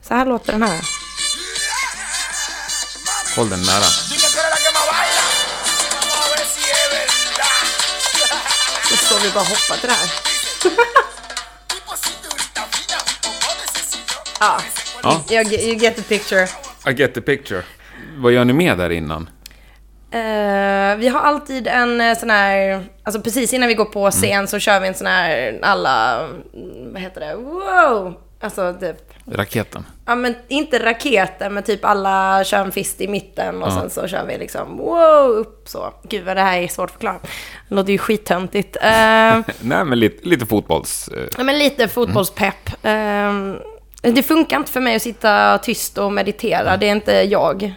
Så 0.02 0.14
här 0.14 0.26
låter 0.26 0.52
den 0.52 0.62
här. 0.62 0.80
Håll 3.36 3.48
den 3.50 3.58
nära. 3.60 4.17
Så 9.18 9.24
står 9.24 9.28
vi 9.28 9.34
bara 9.34 9.40
och 9.40 9.46
hoppar 9.46 9.76
till 9.80 9.88
det 9.88 9.94
här. 9.94 10.10
Ja, 14.40 14.60
Ja, 15.02 15.22
jag, 15.28 15.52
you 15.52 15.74
get 15.76 15.96
the 15.96 16.02
picture. 16.02 16.46
I 16.86 16.92
get 16.92 17.14
the 17.14 17.20
picture. 17.20 17.62
Vad 18.16 18.32
gör 18.32 18.44
ni 18.44 18.52
med 18.52 18.78
där 18.78 18.90
innan? 18.90 19.30
Eh, 20.10 20.96
vi 20.96 21.08
har 21.08 21.20
alltid 21.20 21.66
en 21.66 22.00
eh, 22.00 22.18
sån 22.18 22.30
här, 22.30 22.84
alltså 23.04 23.20
precis 23.20 23.52
innan 23.52 23.68
vi 23.68 23.74
går 23.74 23.84
på 23.84 24.10
scen 24.10 24.48
så 24.48 24.58
kör 24.58 24.80
vi 24.80 24.88
en 24.88 24.94
sån 24.94 25.06
här, 25.06 25.58
alla, 25.62 26.18
mm, 26.54 26.92
vad 26.92 27.02
heter 27.02 27.20
det, 27.20 27.34
wow! 27.36 28.14
Alltså 28.40 28.74
typ, 28.80 28.96
Raketen? 29.32 29.86
ja 30.06 30.14
men 30.14 30.34
inte 30.48 30.84
raketer 30.86 31.50
men 31.50 31.62
typ 31.62 31.84
alla 31.84 32.44
kör 32.44 32.58
en 32.58 32.72
fist 32.72 33.00
i 33.00 33.08
mitten 33.08 33.62
och 33.62 33.72
sen 33.72 33.90
så 33.90 34.06
kör 34.08 34.24
vi 34.26 34.38
liksom 34.38 34.76
wow 34.76 35.28
upp 35.30 35.62
så. 35.68 35.92
Gud 36.02 36.24
vad 36.24 36.36
det 36.36 36.42
här 36.42 36.58
är 36.58 36.68
svårt 36.68 36.84
att 36.84 36.92
förklara. 36.92 37.18
Det 37.68 37.74
låter 37.74 37.92
ju 37.92 37.98
skittöntigt. 37.98 38.76
Eh, 38.76 38.82
Nej, 39.60 39.84
men 39.84 39.98
lite, 39.98 40.28
lite 40.28 40.46
fotbolls... 40.46 41.08
eh, 41.08 41.26
Ja, 41.38 41.44
men 41.44 41.58
lite 41.58 41.88
fotbollspepp. 41.88 42.70
Ehm, 42.82 43.56
det 44.02 44.22
funkar 44.22 44.56
inte 44.56 44.72
för 44.72 44.80
mig 44.80 44.96
att 44.96 45.02
sitta 45.02 45.58
tyst 45.58 45.98
och 45.98 46.12
meditera. 46.12 46.76
Det 46.76 46.86
är 46.88 46.92
inte 46.92 47.12
jag. 47.12 47.74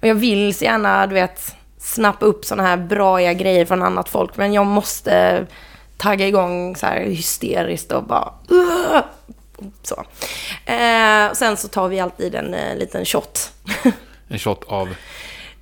Och 0.00 0.08
jag 0.08 0.14
vill 0.14 0.54
så 0.54 0.64
gärna, 0.64 1.06
du 1.06 1.14
vet, 1.14 1.54
snappa 1.78 2.26
upp 2.26 2.44
sådana 2.44 2.68
här 2.68 2.76
braiga 2.76 3.32
grejer 3.32 3.64
från 3.64 3.82
annat 3.82 4.08
folk. 4.08 4.36
Men 4.36 4.52
jag 4.52 4.66
måste 4.66 5.46
tagga 5.96 6.26
igång 6.26 6.76
så 6.76 6.86
här 6.86 7.00
hysteriskt 7.00 7.92
och 7.92 8.04
bara... 8.04 8.32
"Ugh!" 8.48 9.00
Så. 9.82 10.04
Eh, 10.72 11.32
sen 11.32 11.56
så 11.56 11.68
tar 11.68 11.88
vi 11.88 12.00
alltid 12.00 12.34
en 12.34 12.54
eh, 12.54 12.76
liten 12.76 13.04
shot. 13.04 13.52
En 14.32 14.38
shot 14.38 14.64
av... 14.68 14.88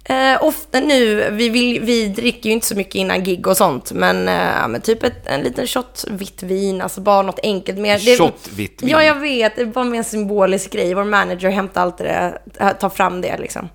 Eh, 0.05 0.44
ofta 0.44 0.80
nu, 0.80 1.30
vi, 1.30 1.49
vill, 1.49 1.80
vi 1.82 2.09
dricker 2.09 2.49
ju 2.49 2.53
inte 2.53 2.66
så 2.66 2.74
mycket 2.76 2.94
innan 2.94 3.24
gig 3.24 3.46
och 3.46 3.57
sånt, 3.57 3.92
men, 3.92 4.28
eh, 4.28 4.68
men 4.68 4.80
typ 4.80 5.03
ett, 5.03 5.26
en 5.26 5.40
liten 5.40 5.66
shot 5.66 6.05
vitt 6.11 6.42
vin, 6.42 6.80
alltså 6.82 7.01
bara 7.01 7.22
något 7.22 7.38
enkelt. 7.42 7.78
Mer, 7.78 7.99
det- 7.99 8.16
Shot 8.16 8.49
vitt 8.57 8.82
vin? 8.82 8.90
Ja, 8.90 9.03
jag 9.03 9.14
vet. 9.14 9.57
Det 9.57 9.62
är 9.62 9.66
bara 9.66 9.84
mer 9.84 9.99
en 9.99 10.05
symbolisk 10.05 10.70
grej. 10.72 10.94
Vår 10.94 11.05
manager 11.05 11.51
hämtar 11.51 11.82
alltid 11.82 12.07
det, 12.07 12.38
tar 12.80 12.88
fram 12.88 13.20
det 13.20 13.38
liksom. 13.38 13.68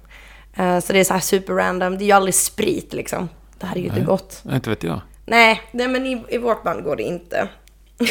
Eh, 0.58 0.80
så 0.80 0.94
det 0.94 1.00
är 1.00 1.04
så 1.04 1.14
här 1.14 1.22
super 1.22 1.54
random. 1.54 1.98
Det 1.98 2.04
är 2.04 2.06
ju 2.08 2.12
aldrig 2.12 2.36
sprit 2.36 2.94
liksom. 2.94 3.30
Det 3.60 3.66
här 3.66 3.76
är 3.76 3.80
ju 3.80 3.88
inte 3.88 4.02
gott. 4.02 4.40
Nej, 4.44 4.56
Inte 4.56 4.70
vet 4.70 4.84
jag. 4.84 5.02
Nej, 5.26 5.62
nej 5.72 5.88
men 5.88 6.06
i, 6.06 6.24
i 6.30 6.38
vårt 6.38 6.64
band 6.64 6.84
går 6.84 6.96
det 6.96 7.04
inte. 7.04 7.48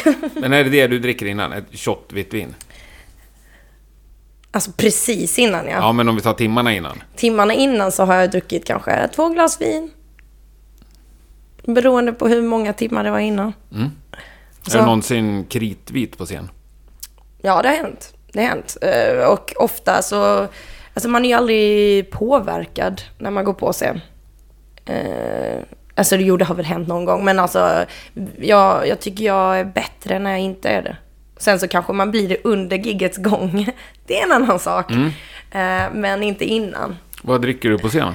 Men 0.33 0.53
är 0.53 0.63
det 0.63 0.69
det 0.69 0.87
du 0.87 0.99
dricker 0.99 1.25
innan? 1.25 1.53
Ett 1.53 1.65
shot 1.79 2.09
vitt 2.13 2.33
vin? 2.33 2.55
Alltså 4.51 4.71
precis 4.71 5.39
innan 5.39 5.65
ja. 5.67 5.71
Ja, 5.71 5.91
men 5.91 6.09
om 6.09 6.15
vi 6.15 6.21
tar 6.21 6.33
timmarna 6.33 6.73
innan. 6.73 7.03
Timmarna 7.15 7.53
innan 7.53 7.91
så 7.91 8.03
har 8.05 8.15
jag 8.15 8.31
druckit 8.31 8.65
kanske 8.65 9.07
två 9.15 9.29
glas 9.29 9.61
vin. 9.61 9.91
Beroende 11.65 12.13
på 12.13 12.27
hur 12.27 12.41
många 12.41 12.73
timmar 12.73 13.03
det 13.03 13.11
var 13.11 13.19
innan. 13.19 13.53
Är 14.65 14.69
Så- 14.71 14.77
du 14.77 14.83
någonsin 14.83 15.45
kritvit 15.45 16.17
på 16.17 16.25
scen? 16.25 16.49
Ja, 17.41 17.61
det 17.61 17.67
har 17.69 17.75
hänt. 17.75 18.13
Det 18.33 18.39
har 18.41 18.47
hänt. 18.49 18.77
Eh, 18.81 19.25
Och 19.27 19.53
ofta 19.57 20.01
så... 20.01 20.47
Alltså 20.93 21.09
man 21.09 21.25
är 21.25 21.29
ju 21.29 21.35
aldrig 21.35 22.11
påverkad 22.11 23.01
när 23.17 23.31
man 23.31 23.45
går 23.45 23.53
på 23.53 23.71
scen. 23.73 23.99
Alltså 25.95 26.15
jo, 26.15 26.37
det 26.37 26.45
har 26.45 26.55
väl 26.55 26.65
hänt 26.65 26.87
någon 26.87 27.05
gång. 27.05 27.25
Men 27.25 27.39
alltså, 27.39 27.85
jag, 28.39 28.87
jag 28.87 28.99
tycker 28.99 29.25
jag 29.25 29.59
är 29.59 29.65
bättre 29.65 30.19
när 30.19 30.31
jag 30.31 30.39
inte 30.39 30.69
är 30.69 30.81
det. 30.81 30.97
Sen 31.37 31.59
så 31.59 31.67
kanske 31.67 31.93
man 31.93 32.11
blir 32.11 32.29
det 32.29 32.37
under 32.43 32.77
giggets 32.77 33.17
gång. 33.17 33.69
Det 34.07 34.19
är 34.19 34.23
en 34.23 34.31
annan 34.31 34.59
sak. 34.59 34.91
Eh, 34.91 35.91
Men 35.93 36.23
inte 36.23 36.45
innan. 36.45 36.97
Vad 37.21 37.41
dricker 37.41 37.69
du 37.69 37.77
på 37.77 37.89
scen? 37.89 38.13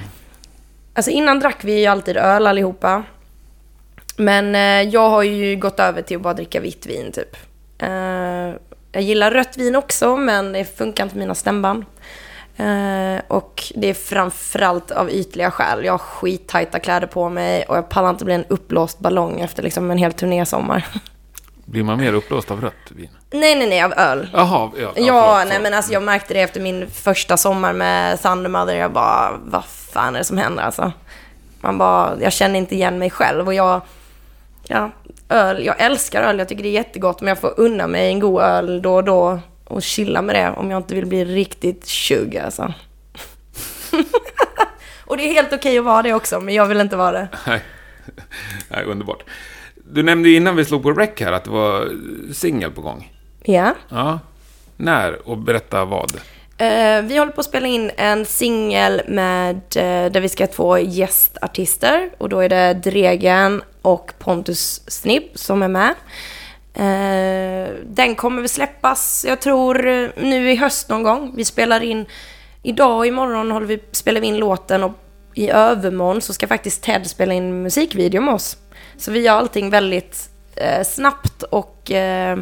Alltså 0.93 1.11
innan 1.11 1.39
drack 1.39 1.57
vi 1.61 1.79
ju 1.79 1.85
alltid 1.85 2.17
öl 2.17 2.47
allihopa. 2.47 3.03
Men 4.17 4.55
eh, 4.55 4.89
jag 4.93 5.09
har 5.09 5.23
ju 5.23 5.55
gått 5.55 5.79
över 5.79 6.01
till 6.01 6.17
att 6.17 6.23
bara 6.23 6.33
dricka 6.33 6.59
vitt 6.59 6.85
vin 6.85 7.11
typ. 7.11 7.35
Eh, 7.79 7.89
jag 8.91 9.03
gillar 9.03 9.31
rött 9.31 9.57
vin 9.57 9.75
också 9.75 10.17
men 10.17 10.51
det 10.51 10.77
funkar 10.77 11.03
inte 11.03 11.13
på 11.13 11.19
mina 11.19 11.35
stämband. 11.35 11.85
Eh, 12.59 13.21
och 13.27 13.63
det 13.75 13.89
är 13.89 13.93
framförallt 13.93 14.91
av 14.91 15.11
ytliga 15.11 15.51
skäl. 15.51 15.85
Jag 15.85 15.93
har 15.93 15.97
skittajta 15.97 16.79
kläder 16.79 17.07
på 17.07 17.29
mig 17.29 17.65
och 17.65 17.77
jag 17.77 17.89
pallar 17.89 18.09
inte 18.09 18.25
bli 18.25 18.33
en 18.33 18.45
uppblåst 18.47 18.99
ballong 18.99 19.39
efter 19.39 19.63
liksom 19.63 19.91
en 19.91 19.97
hel 19.97 20.13
turnésommar. 20.13 20.87
Blir 21.65 21.83
man 21.83 21.97
mer 21.99 22.13
uppblåst 22.13 22.51
av 22.51 22.61
rött 22.61 22.73
vin? 22.89 23.09
nej, 23.31 23.55
nej, 23.55 23.69
nej, 23.69 23.83
av 23.83 23.93
öl. 23.93 24.29
Jaha, 24.33 24.71
ja. 24.77 24.91
Ja, 24.95 25.33
förlåt, 25.35 25.49
nej 25.49 25.59
men 25.61 25.73
alltså 25.73 25.93
jag 25.93 26.03
märkte 26.03 26.33
det 26.33 26.41
efter 26.41 26.61
min 26.61 26.89
första 26.89 27.37
sommar 27.37 27.73
med 27.73 28.21
Thundermother. 28.21 28.75
Jag 28.75 28.91
bara, 28.91 29.31
vad 29.45 29.65
fan 29.65 30.15
är 30.15 30.19
det 30.19 30.25
som 30.25 30.37
händer 30.37 30.63
alltså? 30.63 30.91
Man 31.61 31.77
bara, 31.77 32.13
jag 32.21 32.33
känner 32.33 32.59
inte 32.59 32.75
igen 32.75 32.99
mig 32.99 33.09
själv 33.09 33.47
och 33.47 33.53
jag, 33.53 33.81
ja, 34.67 34.91
öl, 35.29 35.65
jag 35.65 35.75
älskar 35.79 36.23
öl, 36.23 36.39
jag 36.39 36.49
tycker 36.49 36.63
det 36.63 36.69
är 36.69 36.73
jättegott 36.73 37.21
men 37.21 37.27
jag 37.27 37.39
får 37.39 37.53
unna 37.57 37.87
mig 37.87 38.07
en 38.07 38.19
god 38.19 38.41
öl 38.41 38.81
då 38.81 38.95
och 38.95 39.03
då 39.03 39.39
och 39.69 39.83
chilla 39.83 40.21
med 40.21 40.35
det 40.35 40.49
om 40.49 40.71
jag 40.71 40.79
inte 40.79 40.95
vill 40.95 41.05
bli 41.05 41.25
riktigt 41.25 41.87
tjugg 41.87 42.37
alltså. 42.37 42.73
och 45.05 45.17
det 45.17 45.23
är 45.29 45.33
helt 45.33 45.53
okej 45.53 45.79
att 45.79 45.85
vara 45.85 46.01
det 46.01 46.13
också, 46.13 46.39
men 46.39 46.53
jag 46.53 46.65
vill 46.65 46.79
inte 46.79 46.95
vara 46.95 47.11
det. 47.11 47.27
Nej. 47.47 47.61
Nej, 48.69 48.83
underbart. 48.83 49.23
Du 49.75 50.03
nämnde 50.03 50.29
ju 50.29 50.35
innan 50.35 50.55
vi 50.55 50.65
slog 50.65 50.83
på 50.83 50.91
rec 50.91 51.09
här 51.19 51.31
att 51.31 51.43
det 51.43 51.49
var 51.49 51.91
singel 52.33 52.71
på 52.71 52.81
gång. 52.81 53.13
Ja. 53.43 53.75
Ja. 53.89 54.19
När? 54.77 55.29
Och 55.29 55.37
berätta 55.37 55.85
vad? 55.85 56.11
Eh, 56.57 57.01
vi 57.01 57.17
håller 57.17 57.31
på 57.31 57.39
att 57.39 57.45
spela 57.45 57.67
in 57.67 57.91
en 57.97 58.25
singel 58.25 59.01
med, 59.07 59.55
eh, 59.55 60.11
där 60.11 60.19
vi 60.19 60.29
ska 60.29 60.43
ha 60.43 60.51
två 60.51 60.77
gästartister. 60.77 62.09
Och 62.17 62.29
då 62.29 62.39
är 62.39 62.49
det 62.49 62.73
Dregen 62.73 63.61
och 63.81 64.13
Pontus 64.19 64.81
Snibb 64.87 65.23
som 65.35 65.63
är 65.63 65.67
med. 65.67 65.95
Eh, 66.79 67.69
den 67.83 68.15
kommer 68.15 68.41
väl 68.41 68.49
släppas, 68.49 69.25
jag 69.27 69.41
tror, 69.41 69.75
nu 70.21 70.51
i 70.51 70.55
höst 70.55 70.89
någon 70.89 71.03
gång. 71.03 71.33
Vi 71.35 71.45
spelar 71.45 71.81
in, 71.81 72.05
idag 72.63 72.97
och 72.97 73.05
imorgon 73.05 73.51
håller 73.51 73.67
vi, 73.67 73.79
spelar 73.91 74.21
vi 74.21 74.27
in 74.27 74.37
låten 74.37 74.83
och 74.83 74.91
i 75.33 75.49
övermorgon 75.49 76.21
så 76.21 76.33
ska 76.33 76.47
faktiskt 76.47 76.83
Ted 76.83 77.07
spela 77.07 77.33
in 77.33 77.61
musikvideo 77.61 78.21
med 78.21 78.33
oss. 78.33 78.57
Så 78.97 79.11
vi 79.11 79.19
gör 79.19 79.33
allting 79.33 79.69
väldigt 79.69 80.29
eh, 80.55 80.83
snabbt 80.83 81.43
och 81.43 81.91
eh, 81.91 82.39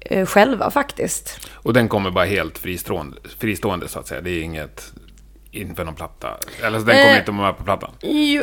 eh 0.00 0.26
själva 0.26 0.70
faktiskt. 0.70 1.48
Och 1.52 1.72
den 1.72 1.88
kommer 1.88 2.10
bara 2.10 2.24
helt 2.24 2.58
fristående, 2.58 3.16
fristående 3.38 3.88
så 3.88 3.98
att 3.98 4.08
säga. 4.08 4.20
Det 4.20 4.30
är 4.30 4.42
inget 4.42 4.92
inför 5.52 5.84
någon 5.84 5.94
platta. 5.94 6.36
Eller 6.62 6.78
så 6.78 6.84
den 6.84 6.96
kommer 6.96 7.12
Eh, 7.12 7.18
inte 7.18 7.30
vara 7.30 7.46
med 7.46 7.58
på 7.58 7.64
plattan. 7.64 7.90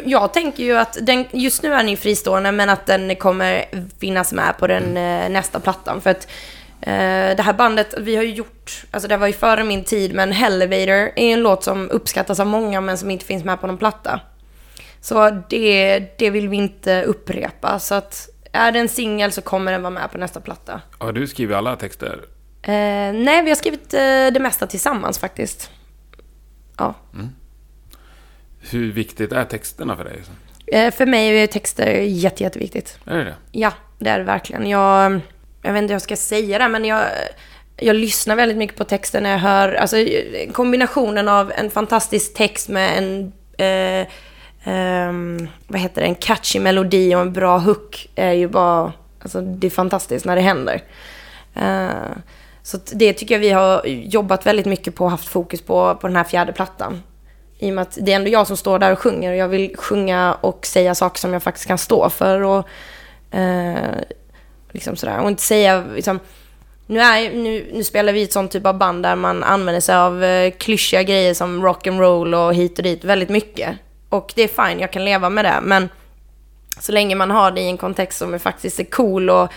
Jag 0.05 0.33
tänker 0.33 0.63
ju 0.63 0.77
att 0.77 0.97
den, 1.01 1.25
just 1.31 1.63
nu 1.63 1.73
är 1.73 1.77
den 1.77 1.89
ju 1.89 1.97
fristående 1.97 2.51
men 2.51 2.69
att 2.69 2.85
den 2.85 3.15
kommer 3.15 3.65
finnas 3.99 4.33
med 4.33 4.57
på 4.59 4.67
den 4.67 4.97
eh, 4.97 5.29
nästa 5.29 5.59
plattan. 5.59 6.01
För 6.01 6.09
att 6.09 6.27
eh, 6.81 7.35
det 7.35 7.41
här 7.41 7.53
bandet, 7.53 7.93
vi 7.97 8.15
har 8.15 8.23
ju 8.23 8.33
gjort, 8.33 8.83
alltså 8.91 9.07
det 9.07 9.17
var 9.17 9.27
ju 9.27 9.33
före 9.33 9.63
min 9.63 9.83
tid, 9.83 10.13
men 10.13 10.33
Elevator 10.33 11.11
är 11.15 11.33
en 11.33 11.43
låt 11.43 11.63
som 11.63 11.89
uppskattas 11.89 12.39
av 12.39 12.47
många 12.47 12.81
men 12.81 12.97
som 12.97 13.11
inte 13.11 13.25
finns 13.25 13.43
med 13.43 13.61
på 13.61 13.67
någon 13.67 13.77
platta. 13.77 14.19
Så 15.01 15.29
det, 15.49 15.99
det 16.17 16.29
vill 16.29 16.49
vi 16.49 16.57
inte 16.57 17.03
upprepa. 17.03 17.79
Så 17.79 17.95
att 17.95 18.29
är 18.51 18.71
det 18.71 18.79
en 18.79 18.89
singel 18.89 19.31
så 19.31 19.41
kommer 19.41 19.71
den 19.71 19.81
vara 19.81 19.91
med 19.91 20.11
på 20.11 20.17
nästa 20.17 20.39
platta. 20.41 20.81
Har 20.97 21.11
du 21.13 21.27
skrivit 21.27 21.55
alla 21.55 21.75
texter? 21.75 22.19
Eh, 22.61 22.71
nej, 23.13 23.43
vi 23.43 23.49
har 23.49 23.55
skrivit 23.55 23.93
eh, 23.93 23.99
det 24.33 24.39
mesta 24.39 24.67
tillsammans 24.67 25.19
faktiskt. 25.19 25.71
Ja. 26.79 26.93
Hur 28.59 28.91
viktigt 28.91 29.31
är 29.31 29.45
texterna 29.45 29.95
för 29.95 30.03
dig? 30.03 30.21
Eh, 30.67 30.91
för 30.91 31.05
mig 31.05 31.43
är 31.43 31.47
texter 31.47 31.91
jätte, 32.01 32.43
jätteviktigt. 32.43 32.99
Är 33.05 33.17
det 33.17 33.23
det? 33.23 33.35
Ja, 33.51 33.73
det 33.97 34.09
är 34.09 34.17
det 34.17 34.25
verkligen. 34.25 34.69
Jag, 34.69 35.19
jag 35.61 35.73
vet 35.73 35.81
inte 35.81 35.91
hur 35.91 35.95
jag 35.95 36.01
ska 36.01 36.15
säga 36.15 36.59
det, 36.59 36.67
men 36.67 36.85
jag, 36.85 37.05
jag 37.75 37.95
lyssnar 37.95 38.35
väldigt 38.35 38.57
mycket 38.57 38.77
på 38.77 38.83
texten 38.83 39.23
när 39.23 39.31
jag 39.31 39.39
hör... 39.39 39.73
Alltså 39.73 39.97
kombinationen 40.53 41.27
av 41.27 41.51
en 41.51 41.69
fantastisk 41.69 42.33
text 42.33 42.69
med 42.69 42.97
en... 42.97 43.31
Eh, 43.57 44.07
ehm, 44.63 45.47
vad 45.67 45.81
heter 45.81 46.01
det? 46.01 46.07
En 46.07 46.15
catchy 46.15 46.59
melodi 46.59 47.15
och 47.15 47.21
en 47.21 47.33
bra 47.33 47.57
hook 47.57 48.09
är 48.15 48.31
ju 48.31 48.47
bara... 48.47 48.93
Alltså 49.21 49.41
det 49.41 49.67
är 49.67 49.71
fantastiskt 49.71 50.25
när 50.25 50.35
det 50.35 50.41
händer. 50.41 50.81
Eh, 51.55 52.17
så 52.63 52.77
att 52.77 52.91
det 52.95 53.13
tycker 53.13 53.35
jag 53.35 53.39
vi 53.39 53.49
har 53.49 53.85
jobbat 53.85 54.45
väldigt 54.45 54.65
mycket 54.65 54.95
på 54.95 55.03
och 55.03 55.11
haft 55.11 55.27
fokus 55.27 55.61
på, 55.61 55.95
på 55.95 56.07
den 56.07 56.15
här 56.15 56.23
fjärde 56.23 56.53
plattan. 56.53 57.03
I 57.59 57.69
och 57.71 57.75
med 57.75 57.81
att 57.81 57.97
det 58.01 58.11
är 58.11 58.15
ändå 58.15 58.29
jag 58.29 58.47
som 58.47 58.57
står 58.57 58.79
där 58.79 58.91
och 58.91 58.99
sjunger 58.99 59.31
och 59.31 59.37
jag 59.37 59.47
vill 59.47 59.77
sjunga 59.77 60.33
och 60.41 60.65
säga 60.65 60.95
saker 60.95 61.19
som 61.19 61.33
jag 61.33 61.43
faktiskt 61.43 61.67
kan 61.67 61.77
stå 61.77 62.09
för. 62.09 62.41
Och, 62.41 62.67
eh, 63.37 63.75
liksom 64.71 64.95
sådär. 64.95 65.19
och 65.19 65.29
inte 65.29 65.41
säga 65.41 65.83
liksom, 65.95 66.19
nu, 66.85 66.99
är, 66.99 67.31
nu, 67.31 67.69
nu 67.73 67.83
spelar 67.83 68.13
vi 68.13 68.23
ett 68.23 68.33
sånt 68.33 68.51
typ 68.51 68.65
av 68.65 68.77
band 68.77 69.03
där 69.03 69.15
man 69.15 69.43
använder 69.43 69.81
sig 69.81 69.95
av 69.95 70.23
eh, 70.23 70.51
klyschiga 70.51 71.03
grejer 71.03 71.33
som 71.33 71.63
rock 71.63 71.87
and 71.87 71.99
roll 71.99 72.33
och 72.33 72.53
hit 72.53 72.77
och 72.77 72.83
dit 72.83 73.03
väldigt 73.03 73.29
mycket. 73.29 73.75
Och 74.09 74.33
det 74.35 74.43
är 74.43 74.67
fine, 74.67 74.79
jag 74.79 74.91
kan 74.91 75.05
leva 75.05 75.29
med 75.29 75.45
det. 75.45 75.59
Men 75.63 75.89
så 76.79 76.91
länge 76.91 77.15
man 77.15 77.31
har 77.31 77.51
det 77.51 77.61
i 77.61 77.67
en 77.67 77.77
kontext 77.77 78.19
som 78.19 78.33
är 78.33 78.37
faktiskt 78.37 78.79
är 78.79 78.83
cool 78.83 79.29
och 79.29 79.51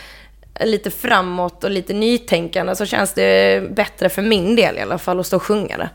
lite 0.61 0.91
framåt 0.91 1.65
och 1.65 1.71
lite 1.71 1.93
nytänkande 1.93 2.77
så 2.77 2.87
känns 2.87 3.13
det 3.13 3.63
bättre 3.71 4.09
för 4.09 4.23
min 4.23 4.57
del 4.57 4.79
i 4.79 4.81
alla 4.81 4.99
fall 4.99 5.21
att 5.21 5.27
stå 5.27 5.37
och 5.37 5.43
sjunga 5.43 5.77
det. 5.77 5.91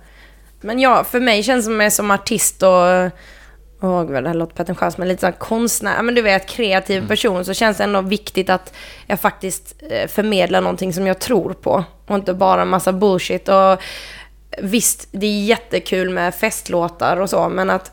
Men 0.61 0.79
ja, 0.79 1.03
för 1.03 1.19
mig 1.19 1.43
känns 1.43 1.65
det 1.65 1.71
som, 1.71 1.79
jag 1.79 1.93
som 1.93 2.11
artist 2.11 2.63
och 2.63 3.11
Åh 3.81 4.03
gud, 4.03 4.23
det 4.23 4.29
här 4.29 4.33
låter 4.33 4.55
pretentiöst, 4.55 4.97
men 4.97 5.07
lite 5.07 5.21
sån 5.21 5.33
konstnär, 5.33 6.03
men 6.03 6.15
du 6.15 6.21
vet, 6.21 6.49
kreativ 6.49 7.07
person, 7.07 7.45
så 7.45 7.53
känns 7.53 7.77
det 7.77 7.83
ändå 7.83 8.01
viktigt 8.01 8.49
att 8.49 8.73
jag 9.07 9.19
faktiskt 9.19 9.75
eh, 9.89 10.07
förmedlar 10.07 10.61
någonting 10.61 10.93
som 10.93 11.07
jag 11.07 11.19
tror 11.19 11.53
på. 11.53 11.83
Och 12.07 12.15
inte 12.15 12.33
bara 12.33 12.61
en 12.61 12.67
massa 12.67 12.93
bullshit. 12.93 13.49
Och 13.49 13.81
visst, 14.61 15.07
det 15.11 15.27
är 15.27 15.43
jättekul 15.43 16.09
med 16.09 16.35
festlåtar 16.35 17.17
och 17.17 17.29
så, 17.29 17.49
men 17.49 17.69
att 17.69 17.91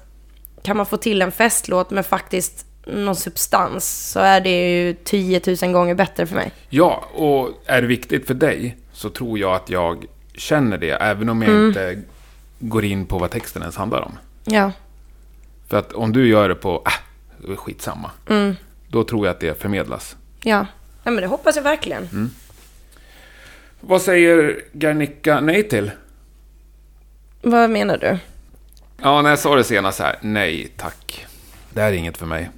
kan 0.62 0.76
man 0.76 0.86
få 0.86 0.96
till 0.96 1.22
en 1.22 1.32
festlåt 1.32 1.90
med 1.90 2.06
faktiskt 2.06 2.66
någon 2.86 3.16
substans 3.16 4.10
så 4.12 4.20
är 4.20 4.40
det 4.40 4.80
ju 4.82 4.94
10 5.04 5.40
000 5.62 5.72
gånger 5.72 5.94
bättre 5.94 6.26
för 6.26 6.34
mig. 6.36 6.52
Ja, 6.68 7.04
och 7.14 7.50
är 7.66 7.80
det 7.82 7.88
viktigt 7.88 8.26
för 8.26 8.34
dig 8.34 8.76
så 8.92 9.10
tror 9.10 9.38
jag 9.38 9.54
att 9.54 9.70
jag 9.70 10.04
känner 10.34 10.78
det, 10.78 10.90
även 10.90 11.28
om 11.28 11.42
jag 11.42 11.50
Mm. 11.50 11.66
inte 11.68 12.02
går 12.58 12.84
in 12.84 13.06
på 13.06 13.18
vad 13.18 13.30
texten 13.30 13.62
ens 13.62 13.76
handlar 13.76 14.00
om. 14.00 14.18
Ja, 14.44 14.72
För 15.68 15.76
att 15.76 15.92
om 15.92 16.12
du 16.12 16.28
gör 16.28 16.48
det 16.48 16.54
på, 16.54 16.82
äh, 16.86 16.92
det 17.48 17.56
skitsamma. 17.56 18.10
Mm. 18.28 18.56
Då 18.88 19.04
tror 19.04 19.26
jag 19.26 19.34
att 19.34 19.40
det 19.40 19.60
förmedlas. 19.60 20.16
ja. 20.42 20.66
Ja, 21.06 21.10
men 21.10 21.20
det 21.22 21.26
hoppas 21.26 21.56
jag 21.56 21.62
verkligen. 21.62 22.30
Vad 23.80 24.02
säger 24.02 24.60
Garnica 24.72 25.40
nej 25.40 25.68
till? 25.68 25.90
Vad 27.42 27.70
menar 27.70 27.98
du? 27.98 28.18
Ja, 29.02 29.22
när 29.22 29.30
jag 29.30 29.38
sa 29.38 29.56
det 29.56 29.64
senast 29.64 29.98
här, 30.00 30.18
nej 30.20 30.68
tack. 30.76 31.26
Det 31.72 31.80
här 31.80 31.88
är 31.88 31.92
inget 31.96 32.16
för 32.16 32.26
mig. 32.26 32.50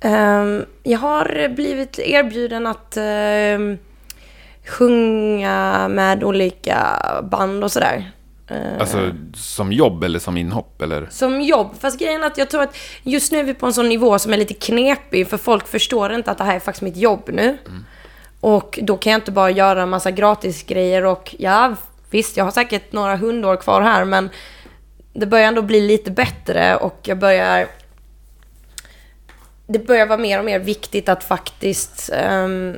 Ehm, 0.00 0.64
jag 0.82 0.98
har 0.98 1.48
blivit 1.48 1.98
erbjuden 1.98 2.66
att 2.66 2.96
ehm, 2.96 3.78
sjunga 4.66 5.88
med 5.88 6.24
olika 6.24 6.78
band 7.30 7.64
och 7.64 7.72
sådär. 7.72 8.10
Eh, 8.48 8.80
Alltså 8.80 9.10
som 9.34 9.72
jobb 9.72 10.04
eller 10.04 10.18
som 10.18 10.36
inhopp 10.36 10.82
eller? 10.82 11.06
Som 11.10 11.40
jobb. 11.40 11.68
Fast 11.80 11.98
grejen 11.98 12.22
är 12.22 12.26
att 12.26 12.38
jag 12.38 12.50
tror 12.50 12.62
att 12.62 12.76
just 13.02 13.32
nu 13.32 13.38
är 13.38 13.44
vi 13.44 13.54
på 13.54 13.66
en 13.66 13.72
sån 13.72 13.88
nivå 13.88 14.18
som 14.18 14.32
är 14.32 14.36
lite 14.36 14.54
knepig. 14.54 15.28
För 15.28 15.36
folk 15.36 15.68
förstår 15.68 16.12
inte 16.12 16.30
att 16.30 16.38
det 16.38 16.44
här 16.44 16.56
är 16.56 16.60
faktiskt 16.60 16.82
mitt 16.82 16.96
jobb 16.96 17.30
nu. 17.32 17.58
Och 18.40 18.78
då 18.82 18.96
kan 18.96 19.12
jag 19.12 19.18
inte 19.18 19.32
bara 19.32 19.50
göra 19.50 19.82
en 19.82 19.88
massa 19.88 20.10
gratisgrejer 20.10 21.04
och 21.04 21.34
ja, 21.38 21.74
visst, 22.10 22.36
jag 22.36 22.44
har 22.44 22.50
säkert 22.50 22.92
några 22.92 23.16
hundår 23.16 23.56
kvar 23.56 23.80
här, 23.80 24.04
men 24.04 24.30
det 25.12 25.26
börjar 25.26 25.48
ändå 25.48 25.62
bli 25.62 25.80
lite 25.80 26.10
bättre 26.10 26.76
och 26.76 27.00
jag 27.02 27.18
börjar... 27.18 27.66
Det 29.66 29.78
börjar 29.78 30.06
vara 30.06 30.18
mer 30.18 30.38
och 30.38 30.44
mer 30.44 30.58
viktigt 30.58 31.08
att 31.08 31.24
faktiskt 31.24 32.10
ehm, 32.12 32.76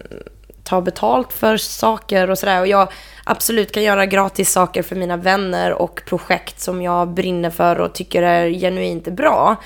ta 0.64 0.80
betalt 0.80 1.32
för 1.32 1.57
saker 1.57 2.30
och 2.30 2.39
sådär. 2.39 2.61
Och 2.61 2.66
jag 2.66 2.93
absolut 3.24 3.72
kan 3.72 3.82
göra 3.82 4.07
gratis 4.07 4.53
saker 4.53 4.82
för 4.82 4.97
mina 4.97 5.16
vänner 5.16 5.72
och 5.72 6.03
projekt 6.07 6.61
som 6.61 6.82
jag 6.82 7.09
brinner 7.09 7.51
för 7.51 7.80
och 7.80 7.95
tycker 7.95 8.22
är 8.22 8.51
genuint 8.51 9.09
bra. 9.09 9.57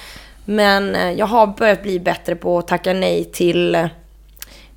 Men 0.45 0.95
eh, 0.95 1.13
jag 1.13 1.27
har 1.27 1.47
börjat 1.47 1.83
bli 1.83 2.01
bättre 2.01 2.37
på 2.37 2.59
att 2.59 2.69
tacka 2.69 2.93
nej 2.93 3.25
till 3.25 3.75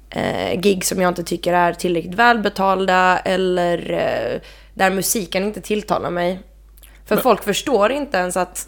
eh, 0.09 0.59
gig 0.59 0.85
som 0.85 1.01
jag 1.01 1.11
inte 1.11 1.23
tycker 1.23 1.53
är 1.53 1.73
tillräckligt 1.73 2.15
välbetalda 2.15 3.19
eller 3.19 3.91
eh, 3.91 4.41
där 4.73 4.91
musiken 4.91 5.43
inte 5.43 5.61
tilltalar 5.61 6.09
mig. 6.09 6.39
För 7.05 7.17
folk 7.17 7.43
förstår 7.43 7.91
inte 7.91 8.17
ens 8.17 8.37
att, 8.37 8.67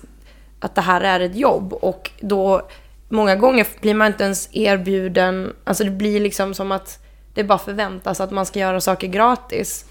att 0.60 0.76
det 0.76 0.82
här 0.82 1.02
är 1.02 1.20
ett 1.20 1.36
jobb 1.36 1.74
och 1.74 2.12
då 2.20 2.62
många 3.10 3.36
gånger 3.36 3.68
blir 3.82 3.94
man 3.94 4.08
inte 4.08 4.24
ens 4.24 4.50
erbjuden, 4.52 5.54
alltså 5.64 5.84
det 5.84 5.92
blir 5.92 6.20
liksom 6.20 6.54
som 6.54 6.72
att 6.72 7.04
det 7.34 7.44
bara 7.44 7.58
förväntas 7.58 8.22
att 8.22 8.32
man 8.32 8.46
ska 8.46 8.60
göra 8.60 8.82
saker 8.82 9.08
gratis. 9.08 9.86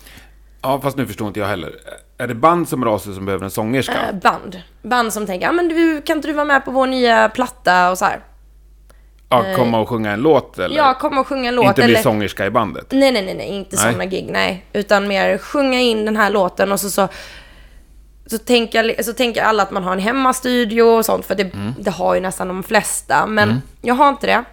Ja, 0.62 0.80
fast 0.80 0.96
nu 0.96 1.06
förstår 1.06 1.28
inte 1.28 1.40
jag 1.40 1.46
heller. 1.46 1.72
Är 2.18 2.26
det 2.28 2.34
band 2.34 2.68
som 2.68 2.84
rasar 2.84 3.12
som 3.12 3.26
behöver 3.26 3.44
en 3.44 3.50
sångerska? 3.50 4.08
Eh, 4.08 4.14
band. 4.22 4.62
Band 4.82 5.12
som 5.12 5.26
tänker, 5.26 5.46
ja 5.46 5.52
men 5.52 5.68
du, 5.68 6.02
kan 6.02 6.16
inte 6.16 6.28
du 6.28 6.34
vara 6.34 6.44
med 6.44 6.64
på 6.64 6.70
vår 6.70 6.86
nya 6.86 7.28
platta 7.28 7.90
och 7.90 7.98
så 7.98 8.04
här. 8.04 8.20
Ja, 9.28 9.44
komma 9.56 9.78
och 9.78 9.88
sjunga 9.88 10.12
en 10.12 10.20
låt 10.20 10.58
eller? 10.58 10.76
Ja, 10.76 10.94
kom 10.94 11.18
och 11.18 11.26
sjunga 11.26 11.48
en 11.48 11.54
låt. 11.54 11.66
Inte 11.66 11.82
bli 11.82 11.84
eller... 11.84 12.02
sångerska 12.02 12.46
i 12.46 12.50
bandet? 12.50 12.86
Nej, 12.90 13.12
nej, 13.12 13.24
nej, 13.24 13.34
nej, 13.34 13.48
inte 13.48 13.76
Nej. 13.76 13.84
sådana 13.84 14.04
gig, 14.04 14.28
nej. 14.30 14.64
Utan 14.72 15.08
mer 15.08 15.38
sjunga 15.38 15.80
in 15.80 16.04
den 16.04 16.16
här 16.16 16.30
låten 16.30 16.72
och 16.72 16.80
så 16.80 16.90
så, 16.90 17.08
så, 18.26 18.38
tänker, 18.38 19.02
så 19.02 19.12
tänker 19.12 19.42
alla 19.42 19.62
att 19.62 19.70
man 19.70 19.84
har 19.84 19.92
en 19.92 19.98
hemmastudio 19.98 20.82
och 20.82 21.04
sånt, 21.04 21.26
för 21.26 21.34
det, 21.34 21.54
Mm. 21.54 21.74
det 21.78 21.90
har 21.90 22.14
ju 22.14 22.20
nästan 22.20 22.48
de 22.48 22.62
flesta. 22.62 23.26
Men 23.26 23.62
jag 23.82 23.94
har 23.94 24.08
inte 24.08 24.26
det. 24.26 24.44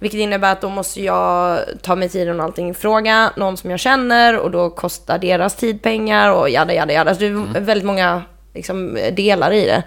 Vilket 0.00 0.20
innebär 0.20 0.52
att 0.52 0.60
då 0.60 0.68
måste 0.68 1.02
jag 1.02 1.58
ta 1.82 1.96
mig 1.96 2.08
tiden 2.08 2.40
och 2.40 2.44
allting, 2.46 2.74
fråga 2.74 3.30
någon 3.36 3.56
som 3.56 3.70
jag 3.70 3.80
känner 3.80 4.38
och 4.38 4.50
då 4.50 4.70
kostar 4.70 5.18
deras 5.18 5.56
tid 5.56 5.82
pengar 5.82 6.32
och 6.32 6.50
jada, 6.50 6.74
jada, 6.74 6.92
jada. 6.92 7.14
Så 7.14 7.20
det 7.20 7.26
är 7.26 7.30
Mm. 7.30 7.64
väldigt 7.64 7.86
många 7.86 8.22
liksom, 8.54 8.98
delar 9.12 9.52
i 9.52 9.64
det. 9.66 9.82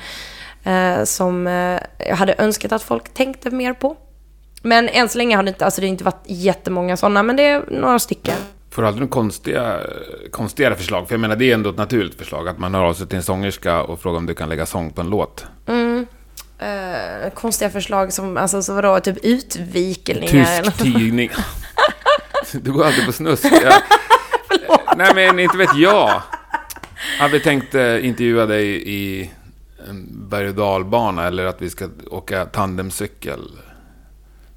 Eh, 0.72 1.04
som 1.04 1.48
eh, 1.48 1.80
jag 2.08 2.16
hade 2.16 2.36
önskat 2.38 2.72
att 2.72 2.84
folk 2.84 3.14
tänkte 3.14 3.50
mer 3.50 3.74
på. 3.74 3.96
Men 4.62 4.90
än 4.90 5.10
så 5.10 5.18
länge 5.18 5.36
har 5.36 5.44
det 5.44 5.50
inte, 5.50 5.66
alltså 5.66 5.82
det 5.82 5.88
har 5.88 5.92
inte 5.92 6.04
varit 6.04 6.24
jättemånga 6.26 6.98
sådana, 6.98 7.24
men 7.24 7.36
det 7.36 7.44
är 7.50 7.64
några 7.72 8.00
stycken. 8.00 8.36
Får 8.72 8.82
du 8.82 8.88
aldrig 8.88 9.02
några 9.02 9.12
konstiga, 9.12 9.80
konstigare 10.32 10.76
förslag? 10.76 11.08
För 11.08 11.14
jag 11.14 11.20
menar, 11.20 11.36
det 11.36 11.52
är 11.52 11.54
ändå 11.54 11.70
ett 11.70 11.78
naturligt 11.78 12.18
förslag. 12.18 12.48
Att 12.48 12.60
man 12.60 12.76
hör 12.76 12.84
av 12.84 12.94
sig 12.94 13.08
till 13.08 13.18
en 13.18 13.24
sångerska 13.24 13.82
och 13.84 14.00
frågar 14.00 14.18
om 14.18 14.26
du 14.26 14.34
kan 14.34 14.50
lägga 14.50 14.66
sång 14.66 14.92
på 14.92 15.02
en 15.02 15.10
låt. 15.10 15.46
Eh, 16.60 17.30
konstiga 17.34 17.70
förslag 17.70 18.14
som, 18.14 18.38
alltså 18.38 18.62
så 18.62 18.74
vadå, 18.74 19.00
typ 19.00 19.18
utvikningar 19.24 20.62
Tysk 20.64 20.78
tidning. 20.78 21.30
Du 22.52 22.72
går 22.72 22.86
alltid 22.86 23.06
på 23.06 23.12
snusk. 23.12 23.46
Jag... 23.46 23.74
Nej, 24.98 25.16
men 25.16 25.40
inte 25.40 25.58
vet 25.58 25.78
jag. 25.78 26.22
Hade 27.20 27.34
vi 27.34 27.40
tänkt 27.40 27.76
eh, 27.76 28.06
intervjua 28.06 28.46
dig 28.46 28.90
i 28.90 29.32
en 29.90 30.30
berg 30.30 30.48
och 30.48 30.56
dalbana 30.56 31.28
eller 31.28 31.46
att 31.46 31.62
vi 31.62 31.70
ska 31.70 31.90
åka 32.10 32.46
tandemcykel 32.46 33.42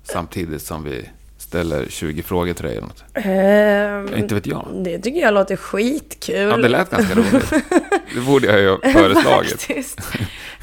samtidigt 0.02 0.62
som 0.62 0.84
vi 0.84 1.10
ställer 1.54 1.86
20 1.88 2.22
frågor 2.22 2.52
till 2.52 2.64
dig 2.64 2.76
eller 2.76 2.86
något. 2.86 3.04
Ehm, 3.14 4.18
Inte 4.18 4.34
vet 4.34 4.46
jag. 4.46 4.68
Det 4.84 4.98
tycker 4.98 5.20
jag 5.20 5.34
låter 5.34 5.56
skitkul. 5.56 6.36
Ja, 6.50 6.56
det 6.56 6.68
lät 6.68 6.90
ganska 6.90 7.14
roligt. 7.14 7.50
Det 8.14 8.20
borde 8.20 8.46
jag 8.46 8.60
ju 8.60 8.68
ha 8.70 8.78
föreslagit. 8.92 9.50
Faktiskt. 9.62 10.00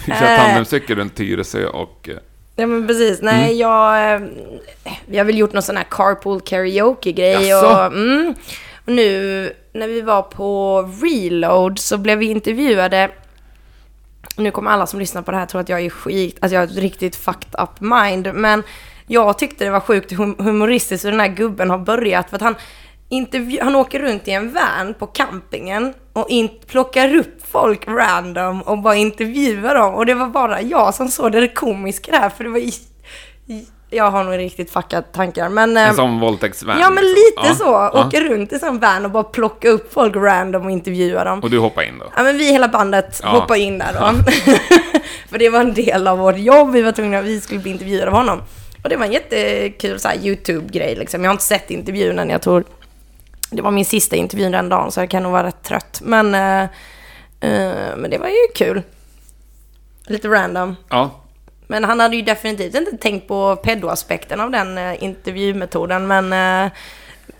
Vi 0.05 0.11
kör 0.19 0.37
tandemcykel 0.37 0.95
runt 0.95 1.15
Tyresö 1.15 1.65
och... 1.65 2.09
eh, 2.09 2.17
Ja 2.55 2.67
men 2.67 2.87
precis, 2.87 3.21
nej 3.21 3.45
Mm. 3.45 3.57
jag... 3.57 4.13
eh, 4.13 4.21
Vi 5.05 5.17
har 5.17 5.25
väl 5.25 5.37
gjort 5.37 5.53
någon 5.53 5.63
sån 5.63 5.77
här 5.77 5.85
carpool 5.89 6.41
karaoke-grej 6.41 7.55
och, 7.55 7.85
mm, 7.85 8.33
och 8.85 8.91
nu 8.93 9.53
när 9.73 9.87
vi 9.87 10.01
var 10.01 10.21
på 10.21 10.81
reload 11.03 11.79
så 11.79 11.97
blev 11.97 12.17
vi 12.17 12.25
intervjuade 12.25 13.09
nu 14.37 14.51
kommer 14.51 14.71
alla 14.71 14.87
som 14.87 14.99
lyssnar 14.99 15.21
på 15.21 15.31
det 15.31 15.37
här 15.37 15.45
tro 15.45 15.59
att 15.59 15.69
jag 15.69 15.81
är 15.81 15.89
skit, 15.89 16.37
alltså 16.41 16.55
jag 16.55 16.61
har 16.61 16.67
ett 16.67 16.77
riktigt 16.77 17.15
fucked 17.15 17.55
up 17.59 17.81
mind. 17.81 18.33
Men 18.33 18.63
jag 19.13 19.37
tyckte 19.37 19.63
det 19.65 19.71
var 19.71 19.79
sjukt 19.79 20.11
hum- 20.11 20.43
humoristiskt 20.43 21.05
hur 21.05 21.11
den 21.11 21.19
här 21.19 21.27
gubben 21.27 21.69
har 21.69 21.77
börjat. 21.77 22.29
För 22.29 22.35
att 22.35 22.41
han, 22.41 22.55
intervju- 23.09 23.61
han 23.63 23.75
åker 23.75 23.99
runt 23.99 24.27
i 24.27 24.31
en 24.31 24.53
van 24.53 24.93
på 24.93 25.07
campingen 25.07 25.93
och 26.13 26.29
in- 26.29 26.49
plockar 26.67 27.15
upp 27.15 27.47
folk 27.51 27.87
random 27.87 28.61
och 28.61 28.77
bara 28.77 28.95
intervjuar 28.95 29.75
dem. 29.75 29.93
Och 29.93 30.05
det 30.05 30.13
var 30.13 30.27
bara 30.27 30.61
jag 30.61 30.93
som 30.93 31.07
såg 31.07 31.31
det 31.31 31.47
komiska 31.47 32.11
där. 32.11 32.29
För 32.29 32.43
det 32.43 32.49
var 32.49 32.57
i, 32.59 32.71
i, 33.47 33.65
jag 33.89 34.11
har 34.11 34.23
nog 34.23 34.37
riktigt 34.37 34.71
fuckat 34.73 35.13
tankar. 35.13 35.49
Men, 35.49 35.77
En 35.77 35.87
eh, 35.87 35.93
sån 35.93 36.19
våldtäktsvän. 36.19 36.79
Ja 36.79 36.89
men 36.89 37.03
liksom. 37.03 37.15
lite 37.43 37.47
Ja, 37.47 37.55
så. 37.55 37.63
ja. 37.93 38.05
Åker 38.07 38.21
runt 38.21 38.53
i 38.53 38.59
sån 38.59 38.79
van 38.79 39.05
och 39.05 39.11
bara 39.11 39.23
plocka 39.23 39.69
upp 39.69 39.93
folk 39.93 40.15
random 40.15 40.65
och 40.65 40.71
intervjua 40.71 41.23
dem. 41.23 41.39
Och 41.39 41.49
du 41.49 41.57
hoppar 41.59 41.81
in 41.81 41.99
då? 41.99 42.05
Ja 42.17 42.23
men 42.23 42.37
vi 42.37 42.51
hela 42.51 42.67
bandet 42.67 43.19
Ja. 43.23 43.29
hoppade 43.29 43.59
in 43.59 43.77
där 43.77 43.93
då. 43.93 43.99
För 45.29 45.37
det 45.39 45.49
var 45.49 45.59
en 45.59 45.73
del 45.73 46.07
av 46.07 46.17
vårt 46.17 46.37
jobb, 46.37 46.71
vi 46.71 46.81
var 46.81 46.91
tvungna 46.91 47.19
att 47.19 47.25
vi 47.25 47.41
skulle 47.41 47.59
bli 47.59 47.71
intervjuade 47.71 48.11
av 48.11 48.17
honom. 48.17 48.41
Och 48.83 48.89
det 48.89 48.97
var 48.97 49.05
en 49.05 49.11
jättekul 49.11 49.99
så 49.99 50.09
YouTube-grej 50.21 50.95
liksom. 50.95 51.23
Jag 51.23 51.29
har 51.29 51.33
inte 51.33 51.43
sett 51.43 51.71
intervjun 51.71 52.19
än, 52.19 52.29
jag 52.29 52.41
tror 52.41 52.63
det 53.51 53.61
var 53.61 53.71
min 53.71 53.85
sista 53.85 54.15
intervju 54.15 54.49
den 54.49 54.69
dagen 54.69 54.91
så 54.91 54.99
jag 54.99 55.09
kan 55.09 55.23
nog 55.23 55.31
vara 55.31 55.47
rätt 55.47 55.63
trött. 55.63 56.01
Men, 56.03 56.35
eh, 56.35 56.61
eh, 57.39 57.95
men 57.97 58.09
det 58.09 58.17
var 58.17 58.27
ju 58.27 58.53
kul. 58.55 58.81
Lite 60.05 60.27
random. 60.27 60.75
Ja. 60.89 61.11
Men 61.67 61.83
han 61.83 61.99
hade 61.99 62.15
ju 62.15 62.21
definitivt 62.21 62.75
inte 62.75 62.97
tänkt 62.97 63.27
på 63.27 63.55
pedo-aspekten 63.55 64.39
av 64.39 64.51
den 64.51 64.77
eh, 64.77 65.03
intervjumetoden. 65.03 66.07
Men 66.07 66.71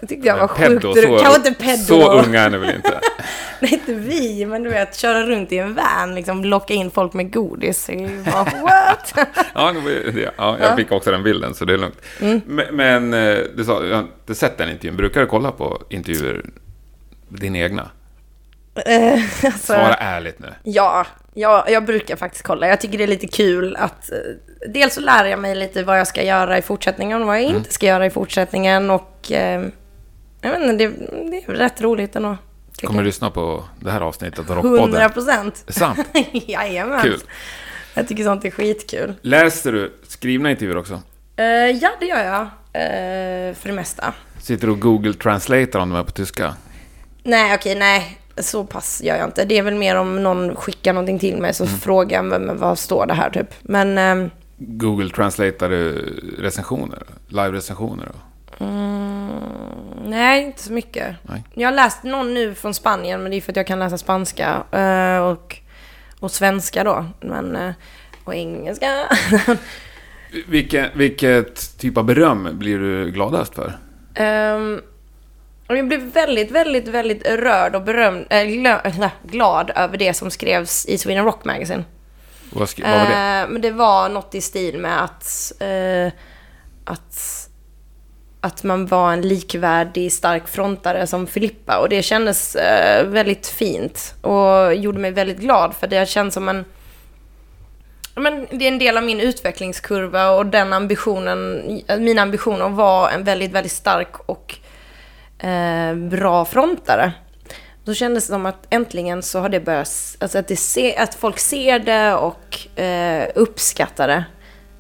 jag 0.02 0.10
tyckte 0.10 0.28
jag 0.28 0.38
var 0.38 0.48
sjukt... 0.48 0.82
Så, 0.84 0.94
Kanske 1.24 1.36
inte 1.50 1.64
pedo. 1.64 1.78
så 1.78 2.12
unga 2.12 2.42
är 2.42 2.50
ni 2.50 2.58
väl 2.58 2.76
inte? 2.76 3.00
Nej, 3.60 3.74
inte 3.74 3.94
vi, 3.94 4.46
men 4.46 4.64
du 4.64 4.70
vet, 4.70 4.96
köra 4.96 5.24
runt 5.24 5.52
i 5.52 5.58
en 5.58 5.74
van, 5.76 6.16
liksom 6.16 6.44
locka 6.46 6.74
in 6.74 6.92
folk 6.92 7.14
med 7.14 7.34
godis. 7.34 7.86
Det 7.86 7.94
är 7.94 8.00
ju 8.00 8.24
bara, 8.24 8.44
what? 8.64 9.14
Ja, 9.54 9.74
det 9.86 10.12
det. 10.12 10.32
ja, 10.38 10.58
jag 10.60 10.76
fick 10.76 10.92
också 10.92 11.12
den 11.12 11.24
bilden, 11.24 11.54
så 11.54 11.66
det 11.66 11.74
är 11.74 11.78
lugnt. 11.78 12.02
Mm. 12.22 12.42
Men, 12.46 12.76
men 12.76 13.14
eh, 13.14 13.38
du 13.56 13.64
sa, 13.64 13.84
jag 13.86 13.96
har 13.96 14.04
inte 14.04 14.36
sett 14.36 14.58
den 14.58 14.70
intervjun. 14.70 14.98
Brukar 14.98 15.22
du 15.22 15.28
kolla 15.28 15.52
på 15.52 15.82
intervjuer, 15.90 16.46
din 17.30 17.56
egna? 17.56 17.90
Eh, 18.86 19.14
alltså, 19.46 19.74
Svara 19.74 19.94
ärligt 19.96 20.40
nu. 20.40 20.54
ja, 20.64 21.06
jag, 21.34 21.70
jag 21.72 21.86
brukar 21.86 22.16
faktiskt 22.16 22.44
kolla. 22.44 22.68
Jag 22.68 22.82
tycker 22.82 22.98
det 22.98 23.04
är 23.04 23.08
lite 23.08 23.28
kul 23.28 23.76
att... 23.76 24.12
eh, 24.12 24.18
Dels 24.70 24.94
så 24.94 25.02
lär 25.02 25.26
jag 25.26 25.40
mig 25.40 25.56
lite 25.56 25.84
vad 25.84 26.00
jag 26.00 26.08
ska 26.08 26.24
göra 26.24 26.58
i 26.58 26.62
fortsättningen 26.62 27.22
och 27.22 27.28
vad 27.28 27.36
jag 27.38 27.44
Mm. 27.46 27.58
inte 27.58 27.74
ska 27.74 27.86
göra 27.86 28.06
i 28.06 28.10
fortsättningen. 28.10 28.90
Och 28.90 29.32
eh, 29.32 29.66
jag 30.42 30.52
vet 30.52 30.62
inte, 30.62 30.86
det, 30.88 30.88
det 31.32 31.38
är 31.38 31.54
rätt 31.54 31.82
roligt 31.82 32.16
ändå. 32.16 32.38
Kommer 32.82 33.00
du 33.02 33.06
lyssna 33.06 33.32
på 33.32 33.64
det 33.80 33.92
här 33.92 34.02
avsnittet 34.02 34.40
av 34.40 34.58
100 34.58 34.80
Rockpodden? 34.80 35.12
procent. 35.12 35.64
Sant. 35.68 36.00
Jajamän. 36.32 37.02
Kul. 37.02 37.20
Jag 37.94 38.08
tycker 38.08 38.24
sånt 38.24 38.46
är 38.46 38.52
skitkul. 38.52 39.14
Läser 39.22 39.72
du 39.72 39.94
skrivna 40.08 40.52
intervjuer 40.52 40.78
också? 40.78 41.02
Eh, 41.36 41.46
ja, 41.46 41.90
det 42.00 42.06
gör 42.06 42.24
jag. 42.24 42.42
Eh, 42.42 43.54
för 43.56 43.68
det 43.70 43.74
mesta. 43.74 44.14
Sitter 44.40 44.68
du 44.68 44.74
och 44.74 44.80
Google 44.80 45.14
Translator 45.14 45.80
om 45.80 45.90
de 45.90 46.00
är 46.00 46.04
på 46.04 46.12
tyska? 46.12 46.56
Nej, 47.24 47.56
okej, 47.56 47.76
nej. 47.76 48.18
Så 48.38 48.64
pass 48.64 49.02
gör 49.04 49.16
jag 49.16 49.28
inte. 49.28 49.46
Det 49.46 49.58
är 49.58 49.64
väl 49.64 49.76
mer 49.76 49.96
om 49.96 50.24
någon 50.24 50.56
skickar 50.56 50.94
någonting 50.94 51.20
till 51.20 51.38
mig 51.38 51.54
så 51.54 51.68
frågar 51.68 52.18
jag 52.18 52.26
men, 52.26 52.58
vad 52.58 52.80
står 52.80 53.06
det 53.06 53.14
här 53.14 53.30
typ. 53.30 53.48
Men 53.62 53.98
ehm, 53.98 54.30
Google 54.58 55.10
Translator 55.10 55.70
recensioner? 56.42 57.04
Live-recensioner? 57.28 58.12
Då? 58.60 58.66
nej, 60.04 60.44
inte 60.44 60.64
så 60.64 60.74
mycket. 60.74 61.16
Nej. 61.22 61.44
Jag 61.54 61.68
har 61.68 61.76
läst 61.76 62.04
någon 62.04 62.34
nu 62.34 62.56
från 62.56 62.74
Spanien, 62.74 63.24
men 63.24 63.32
det 63.32 63.38
är 63.38 63.42
för 63.42 63.52
att 63.52 63.56
jag 63.56 63.68
kan 63.68 63.80
läsa 63.80 63.98
spanska 63.98 64.64
eh, 64.72 65.18
och, 65.18 65.58
och 66.20 66.32
svenska 66.32 66.84
då. 66.84 67.06
Men, 67.20 67.56
eh, 67.56 67.74
och 68.24 68.36
engelska. 68.36 68.88
Vilket, 70.48 70.96
vilket 70.96 71.78
typ 71.78 71.98
av 71.98 72.04
beröm 72.04 72.50
blir 72.52 72.78
du 72.78 73.12
gladast 73.12 73.56
för? 73.56 73.78
Och 75.72 75.78
jag 75.78 75.88
blev 75.88 76.00
väldigt, 76.00 76.52
väldigt, 76.52 76.88
väldigt 76.88 77.28
rörd 77.28 77.76
och 77.76 77.82
berömd, 77.82 78.26
äh, 78.30 79.10
glad 79.24 79.72
över 79.76 79.98
det 79.98 80.14
som 80.14 80.32
skrevs 80.32 80.86
i 80.86 80.98
Sweden 80.98 81.26
Rock 81.26 81.46
Magazine. 81.46 81.84
Vad, 82.50 82.70
vad 82.78 82.92
var 82.92 83.06
det? 83.06 83.42
Eh, 83.42 83.50
men 83.50 83.62
det 83.62 83.72
var 83.72 84.10
något 84.10 84.36
i 84.36 84.42
stil 84.42 84.78
med 84.78 85.04
att, 85.04 85.52
eh, 85.60 86.14
att, 86.86 87.41
att 88.42 88.64
man 88.64 88.86
var 88.86 89.14
en 89.14 89.22
likvärdig 89.22 90.14
stark 90.14 90.48
frontare 90.48 91.08
som 91.08 91.28
Filippa. 91.28 91.78
Och 91.78 91.90
det 91.90 92.04
kändes 92.04 92.56
eh, 92.56 93.08
väldigt 93.08 93.48
fint 93.48 94.16
och 94.22 94.76
gjorde 94.76 95.00
mig 95.00 95.12
väldigt 95.12 95.40
glad 95.40 95.74
för 95.74 95.88
det 95.88 96.10
känns 96.10 96.34
som 96.34 96.50
en 96.50 96.66
Men 98.16 98.48
det 98.52 98.66
är 98.66 98.72
en 98.72 98.80
del 98.80 98.98
av 98.98 99.04
min 99.04 99.20
utvecklingskurva 99.20 100.32
och 100.32 100.46
den 100.46 100.74
ambitionen, 100.74 101.62
min 102.00 102.20
ambition 102.20 102.62
att 102.62 102.72
vara 102.72 103.12
en 103.12 103.24
väldigt, 103.24 103.52
väldigt 103.52 103.72
stark 103.72 104.30
och 104.30 104.56
eh, 105.46 105.96
bra 105.96 106.46
frontare. 106.46 107.14
Då 107.86 107.94
kändes 107.94 108.28
det 108.28 108.34
som 108.34 108.46
att 108.46 108.68
äntligen 108.70 109.24
så 109.24 109.40
har 109.40 109.50
det 109.50 109.60
börjat, 109.60 110.18
alltså 110.20 110.38
att, 110.38 110.48
det 110.48 110.56
se, 110.56 110.96
att 110.98 111.16
folk 111.16 111.40
ser 111.40 111.80
det 111.80 112.14
och 112.14 112.80
eh, 112.80 113.30
uppskattar 113.36 114.08
det. 114.08 114.24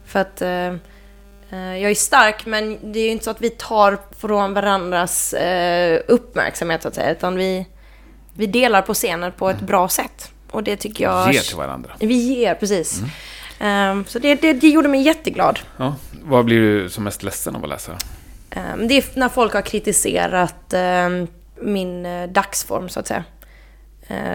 För 0.05 0.20
att 0.20 0.41
eh, 0.41 0.76
jag 1.58 1.91
är 1.91 1.95
stark 1.95 2.45
men 2.45 2.91
det 2.91 2.99
är 2.99 3.04
ju 3.04 3.10
inte 3.10 3.26
så 3.26 3.32
att 3.32 3.41
vi 3.41 3.49
tar 3.49 3.97
från 4.20 4.54
varandras 4.54 5.34
eh, 5.34 6.02
uppmärksamhet 6.08 6.82
så 6.82 6.88
att 6.88 6.95
säga. 6.95 7.12
Utan 7.12 7.36
vi, 7.36 7.68
vi 8.34 8.47
delar 8.47 8.82
på 8.82 8.93
scenen 8.93 9.32
på 9.32 9.49
ett 9.49 9.62
bra 9.62 9.89
sätt. 9.89 10.32
Och 10.52 10.64
det 10.64 10.76
tycker 10.76 11.04
jag... 11.04 11.34
Ge 11.34 11.39
till 11.39 11.58
varandra. 11.58 11.91
Vi 11.99 12.16
ger, 12.16 12.56
precis. 12.56 13.02
Ehm, 13.60 14.06
så 14.08 14.20
det, 14.20 14.36
det, 14.36 14.54
det 14.54 14.68
gjorde 14.68 14.88
mig 14.88 15.02
jätteglad. 15.02 15.60
Ja. 15.78 15.95
Vad 16.24 16.45
blir 16.45 16.60
du 16.60 16.89
som 16.89 17.04
mest 17.04 17.24
ledsen 17.24 17.56
av 17.56 17.64
att 17.64 17.70
läsa? 17.70 17.97
Ehm, 18.49 18.88
det 18.88 18.97
är 18.97 19.20
när 19.20 19.30
folk 19.30 19.54
har 19.54 19.62
kritiserat 19.62 20.74
ehm, 20.74 21.28
min 21.62 22.06
eh, 22.06 22.30
dagsform, 22.30 22.89
så 22.89 22.99
att 22.99 23.08
säga. 23.08 23.24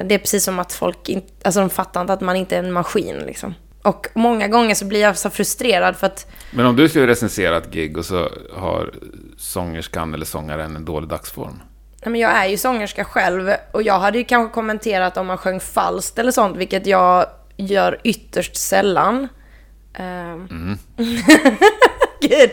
Det 0.05 0.15
är 0.15 0.19
precis 0.19 0.45
som 0.45 0.59
att 0.59 0.73
folk 0.73 1.09
inte, 1.09 1.33
alltså 1.43 1.61
de 1.61 1.71
fattar 1.71 2.01
inte 2.01 2.13
att 2.13 2.21
man 2.21 2.37
inte 2.37 2.57
är 2.57 2.59
en 2.59 2.73
maskin, 2.73 3.19
liksom. 3.19 3.55
Och 3.87 4.07
många 4.15 4.49
gånger 4.49 4.75
så 4.75 4.85
blir 4.85 5.01
jag 5.01 5.19
så 5.19 5.31
frustrerad 5.31 5.97
för 5.97 6.07
att, 6.07 6.27
Men 6.51 6.67
om 6.67 6.77
du 6.77 6.89
skulle 6.89 7.07
recensera 7.07 7.57
ett 7.57 7.71
gig 7.71 7.99
och 7.99 8.05
så 8.05 8.29
har 8.57 8.91
sångerskan 9.39 10.15
eller 10.15 10.25
sångaren 10.27 10.77
en 10.77 10.85
dålig 10.85 11.09
dagsform. 11.09 11.63
nej, 12.05 12.13
men 12.13 12.21
jag 12.21 12.31
är 12.31 12.47
ju 12.47 12.57
sångerska 12.57 13.05
själv 13.05 13.51
och 13.73 13.83
jag 13.83 13.99
hade 13.99 14.19
ju 14.19 14.25
kanske 14.25 14.55
kommenterat 14.55 15.17
om 15.17 15.27
man 15.27 15.39
sjöng 15.39 15.61
falskt 15.61 16.19
eller 16.19 16.31
sånt, 16.33 16.57
vilket 16.57 16.87
jag 16.87 17.27
gör 17.57 18.01
ytterst 18.05 18.57
sällan. 18.57 19.29
Ehm. 19.95 20.79
Gud. 22.21 22.51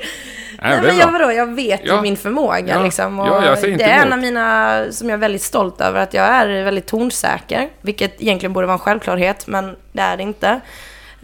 Nej, 0.62 0.82
men 0.82 0.98
jag, 0.98 1.12
vadå, 1.12 1.32
jag 1.32 1.56
vet 1.56 1.82
Ja. 1.84 1.96
ju 1.96 2.02
min 2.02 2.18
förmåga 2.18 2.64
Ja. 2.76 2.84
liksom. 2.84 3.20
Och 3.20 3.28
Ja, 3.28 3.56
det 3.62 3.84
är 3.84 3.90
en 3.90 4.02
emot. 4.02 4.14
av 4.14 4.20
mina, 4.20 4.84
som 4.92 5.10
jag 5.10 5.14
är 5.18 5.22
väldigt 5.22 5.42
stolt 5.42 5.82
över, 5.82 6.00
att 6.00 6.14
jag 6.14 6.26
är 6.26 6.64
väldigt 6.64 6.88
tonsäker. 6.88 7.70
Vilket 7.82 8.22
egentligen 8.22 8.54
borde 8.54 8.68
vara 8.68 8.74
en 8.74 8.80
självklarhet, 8.80 9.48
men 9.48 9.76
det 9.92 10.02
är 10.02 10.18
det 10.18 10.24
inte. 10.24 10.60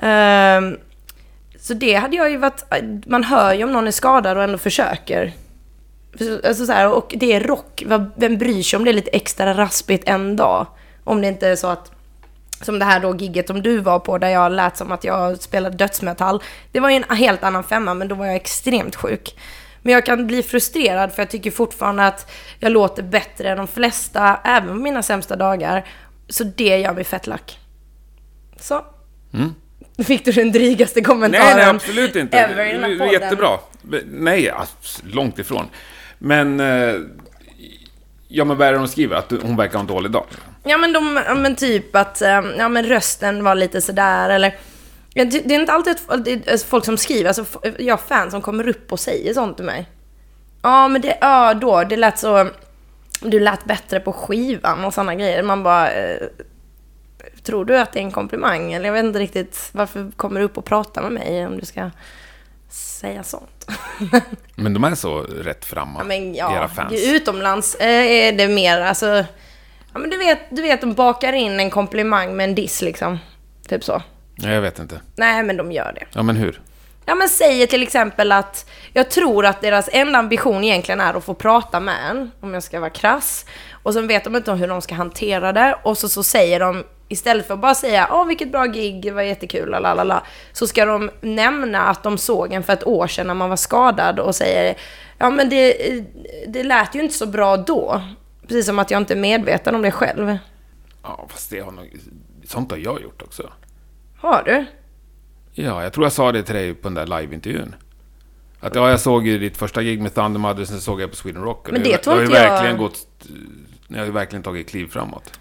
Ehm, 0.01 0.77
så 1.59 1.73
det 1.73 1.93
hade 1.93 2.15
jag 2.15 2.29
ju 2.29 2.37
varit, 2.37 2.63
man 3.05 3.23
hör 3.23 3.53
ju 3.53 3.63
om 3.63 3.71
någon 3.71 3.87
är 3.87 3.91
skadad 3.91 4.37
och 4.37 4.43
ändå 4.43 4.57
försöker. 4.57 5.33
Alltså 6.45 6.65
så 6.65 6.71
här, 6.71 6.93
och 6.93 7.13
det 7.17 7.33
är 7.33 7.39
rock, 7.39 7.83
vem 8.15 8.37
bryr 8.37 8.63
sig 8.63 8.77
om 8.77 8.83
det 8.83 8.91
är 8.91 8.93
lite 8.93 9.11
extra 9.11 9.53
raspigt 9.53 10.09
en 10.09 10.35
dag? 10.35 10.67
Om 11.03 11.21
det 11.21 11.27
inte 11.27 11.47
är 11.47 11.55
så 11.55 11.67
att 11.67 11.91
som 12.61 12.79
det 12.79 12.85
här 12.85 12.99
då 12.99 13.15
gigget 13.15 13.47
som 13.47 13.61
du 13.61 13.77
var 13.77 13.99
på 13.99 14.17
där 14.17 14.29
jag 14.29 14.51
lät 14.51 14.77
som 14.77 14.91
att 14.91 15.03
jag 15.03 15.41
spelade 15.41 15.77
dödsmetall. 15.77 16.43
Det 16.71 16.79
var 16.79 16.89
ju 16.89 16.95
en 16.95 17.17
helt 17.17 17.43
annan 17.43 17.63
femma 17.63 17.93
men 17.93 18.07
då 18.07 18.15
var 18.15 18.25
jag 18.25 18.35
extremt 18.35 18.95
sjuk. 18.95 19.39
Men 19.81 19.93
jag 19.93 20.05
kan 20.05 20.27
bli 20.27 20.43
frustrerad 20.43 21.11
för 21.11 21.21
jag 21.21 21.29
tycker 21.29 21.51
fortfarande 21.51 22.07
att 22.07 22.31
jag 22.59 22.71
låter 22.71 23.03
bättre 23.03 23.49
än 23.49 23.57
de 23.57 23.67
flesta, 23.67 24.39
även 24.43 24.69
på 24.69 24.75
mina 24.75 25.03
sämsta 25.03 25.35
dagar. 25.35 25.85
Så 26.29 26.43
det 26.43 26.77
gör 26.77 26.93
mig 26.93 27.03
fett 27.03 27.27
lack. 27.27 27.59
Så. 28.59 28.85
Mm. 29.33 29.55
Då 29.99 30.05
fick 30.05 30.25
du 30.25 30.31
den 30.31 30.51
drygaste 30.51 31.01
kommentaren 31.01 31.45
Nej, 31.45 31.55
nej, 31.55 31.65
absolut 31.65 32.15
inte. 32.15 32.37
ever 32.37 32.65
i 32.65 32.71
den 32.71 32.83
här 32.83 32.97
podden. 32.97 33.13
Jättebra. 33.13 33.57
Nej, 34.05 34.51
abs- 34.51 35.01
långt 35.13 35.39
ifrån. 35.39 35.65
Men... 36.17 36.59
Eh, 36.59 36.95
ja, 38.27 38.45
men 38.45 38.57
vad 38.57 38.67
är 38.67 38.71
det 38.71 38.77
de 38.77 38.87
skriver? 38.87 39.15
Att 39.15 39.31
hon 39.41 39.55
verkar 39.55 39.73
ha 39.73 39.79
en 39.79 39.87
dålig 39.87 40.11
dag? 40.11 40.25
Ja 40.63 40.77
men, 40.77 40.93
de, 40.93 41.21
ja, 41.27 41.35
men 41.35 41.55
typ 41.55 41.95
att 41.95 42.21
eh, 42.21 42.41
ja, 42.57 42.69
men 42.69 42.85
rösten 42.85 43.43
var 43.43 43.55
lite 43.55 43.81
sådär 43.81 44.29
eller... 44.29 44.55
Det, 45.13 45.25
det 45.25 45.55
är 45.55 45.59
inte 45.59 45.71
alltid 45.73 45.95
att, 46.07 46.61
folk 46.61 46.85
som 46.85 46.97
skriver, 46.97 47.27
alltså 47.27 47.45
jag 47.79 47.99
fans 47.99 48.31
som 48.31 48.41
kommer 48.41 48.67
upp 48.67 48.91
och 48.91 48.99
säger 48.99 49.33
sånt 49.33 49.57
till 49.57 49.65
mig. 49.65 49.89
Ja 50.61 50.87
men 50.87 51.01
det, 51.01 51.17
ja 51.21 51.53
då, 51.53 51.83
det 51.83 51.97
lät 51.97 52.19
så... 52.19 52.49
Du 53.21 53.39
lät 53.39 53.65
bättre 53.65 53.99
på 53.99 54.13
skivan 54.13 54.85
och 54.85 54.93
sådana 54.93 55.15
grejer. 55.15 55.43
Man 55.43 55.63
bara... 55.63 55.89
Tror 57.49 57.65
du 57.65 57.77
att 57.77 57.93
det 57.93 57.99
är 57.99 58.03
en 58.03 58.11
komplimang? 58.11 58.73
Eller 58.73 58.85
jag 58.85 58.93
vet 58.93 59.05
inte 59.05 59.19
riktigt 59.19 59.69
varför 59.71 60.11
kommer 60.15 60.39
du 60.39 60.45
upp 60.45 60.57
och 60.57 60.65
pratar 60.65 61.01
med 61.01 61.11
mig 61.11 61.45
om 61.45 61.57
du 61.59 61.65
ska 61.65 61.89
säga 62.69 63.23
sånt. 63.23 63.69
Men 64.55 64.73
de 64.73 64.83
är 64.83 64.95
så 64.95 65.21
rätt 65.21 65.65
framma, 65.65 65.99
Ja, 65.99 66.03
men 66.03 66.35
era 66.35 66.53
ja, 66.53 66.67
fans. 66.67 66.93
utomlands 66.93 67.75
eh, 67.75 67.87
är 68.05 68.31
det 68.31 68.47
mer, 68.47 68.81
alltså... 68.81 69.25
Ja, 69.93 69.99
men 69.99 70.09
du 70.09 70.17
vet, 70.17 70.39
du 70.49 70.61
vet, 70.61 70.81
de 70.81 70.93
bakar 70.93 71.33
in 71.33 71.59
en 71.59 71.69
komplimang 71.69 72.35
med 72.35 72.43
en 72.43 72.55
diss 72.55 72.81
liksom. 72.81 73.17
Typ 73.67 73.83
så. 73.83 74.01
Nej, 74.35 74.53
jag 74.53 74.61
vet 74.61 74.79
inte. 74.79 75.01
Nej, 75.15 75.43
men 75.43 75.57
de 75.57 75.71
gör 75.71 75.93
det. 75.95 76.05
Ja, 76.13 76.23
men 76.23 76.35
hur? 76.35 76.61
Ja, 77.05 77.15
men 77.15 77.29
säger 77.29 77.67
till 77.67 77.83
exempel 77.83 78.31
att 78.31 78.69
jag 78.93 79.09
tror 79.11 79.45
att 79.45 79.61
deras 79.61 79.89
enda 79.91 80.19
ambition 80.19 80.63
egentligen 80.63 81.01
är 81.01 81.13
att 81.13 81.23
få 81.23 81.33
prata 81.33 81.79
med 81.79 82.09
en, 82.09 82.31
om 82.39 82.53
jag 82.53 82.63
ska 82.63 82.79
vara 82.79 82.89
krass. 82.89 83.45
Och 83.71 83.93
sen 83.93 84.07
vet 84.07 84.23
de 84.23 84.35
inte 84.35 84.51
hur 84.51 84.67
de 84.67 84.81
ska 84.81 84.95
hantera 84.95 85.53
det. 85.53 85.75
Och 85.83 85.97
så, 85.97 86.09
så 86.09 86.23
säger 86.23 86.59
de, 86.59 86.83
istället 87.09 87.47
för 87.47 87.53
att 87.53 87.59
bara 87.59 87.75
säga 87.75 88.07
åh 88.11 88.25
vilket 88.27 88.51
bra 88.51 88.65
gig, 88.65 89.01
det 89.01 89.11
var 89.11 89.21
jättekul, 89.21 89.69
lalala, 89.69 90.23
så 90.53 90.67
ska 90.67 90.85
de 90.85 91.11
nämna 91.21 91.81
att 91.83 92.03
de 92.03 92.17
såg 92.17 92.53
en 92.53 92.63
för 92.63 92.73
ett 92.73 92.87
år 92.87 93.07
sedan 93.07 93.27
när 93.27 93.33
man 93.33 93.49
var 93.49 93.55
skadad 93.55 94.19
och 94.19 94.35
säger 94.35 94.75
ja 95.17 95.29
men 95.29 95.49
det, 95.49 95.73
det 96.47 96.63
lät 96.63 96.95
ju 96.95 96.99
inte 97.01 97.13
så 97.17 97.25
bra 97.25 97.57
då. 97.57 98.01
Precis 98.41 98.65
som 98.65 98.79
att 98.79 98.91
jag 98.91 99.01
inte 99.01 99.13
är 99.13 99.17
medveten 99.17 99.75
om 99.75 99.81
det 99.81 99.91
själv. 99.91 100.37
Ja, 101.03 101.27
fast 101.29 101.49
det 101.49 101.59
har 101.59 101.71
nog... 101.71 101.97
Sånt 102.45 102.71
har 102.71 102.77
jag 102.77 103.01
gjort 103.01 103.21
också. 103.21 103.49
Har 104.17 104.43
du? 104.43 104.65
Ja, 105.53 105.83
jag 105.83 105.93
tror 105.93 106.05
jag 106.05 106.13
sa 106.13 106.31
det 106.31 106.43
till 106.43 106.55
dig 106.55 106.73
på 106.73 106.87
den 106.89 106.93
där 106.93 107.05
liveintervjun. 107.21 107.75
Att 108.59 108.75
ja, 108.75 108.89
jag 108.89 108.99
såg 108.99 109.27
ju 109.27 109.39
ditt 109.39 109.57
första 109.57 109.81
gig 109.83 110.01
med 110.01 110.13
Thunder 110.15 110.39
Mother, 110.39 110.65
sen 110.65 110.81
såg 110.81 111.01
jag 111.01 111.09
på 111.09 111.15
Sweden 111.15 111.43
Rock. 111.43 111.71
Men 111.71 111.83
det 111.83 111.97
tror 111.97 112.13
har 112.13 112.21
ju 112.21 112.25
jag- 112.27 112.31
verkligen 112.49 112.77
gått... 112.77 113.07
Ni 113.87 113.97
har 113.97 114.05
ju 114.05 114.11
verkligen 114.11 114.43
tagit 114.43 114.69
kliv 114.69 114.87
framåt. 114.87 115.39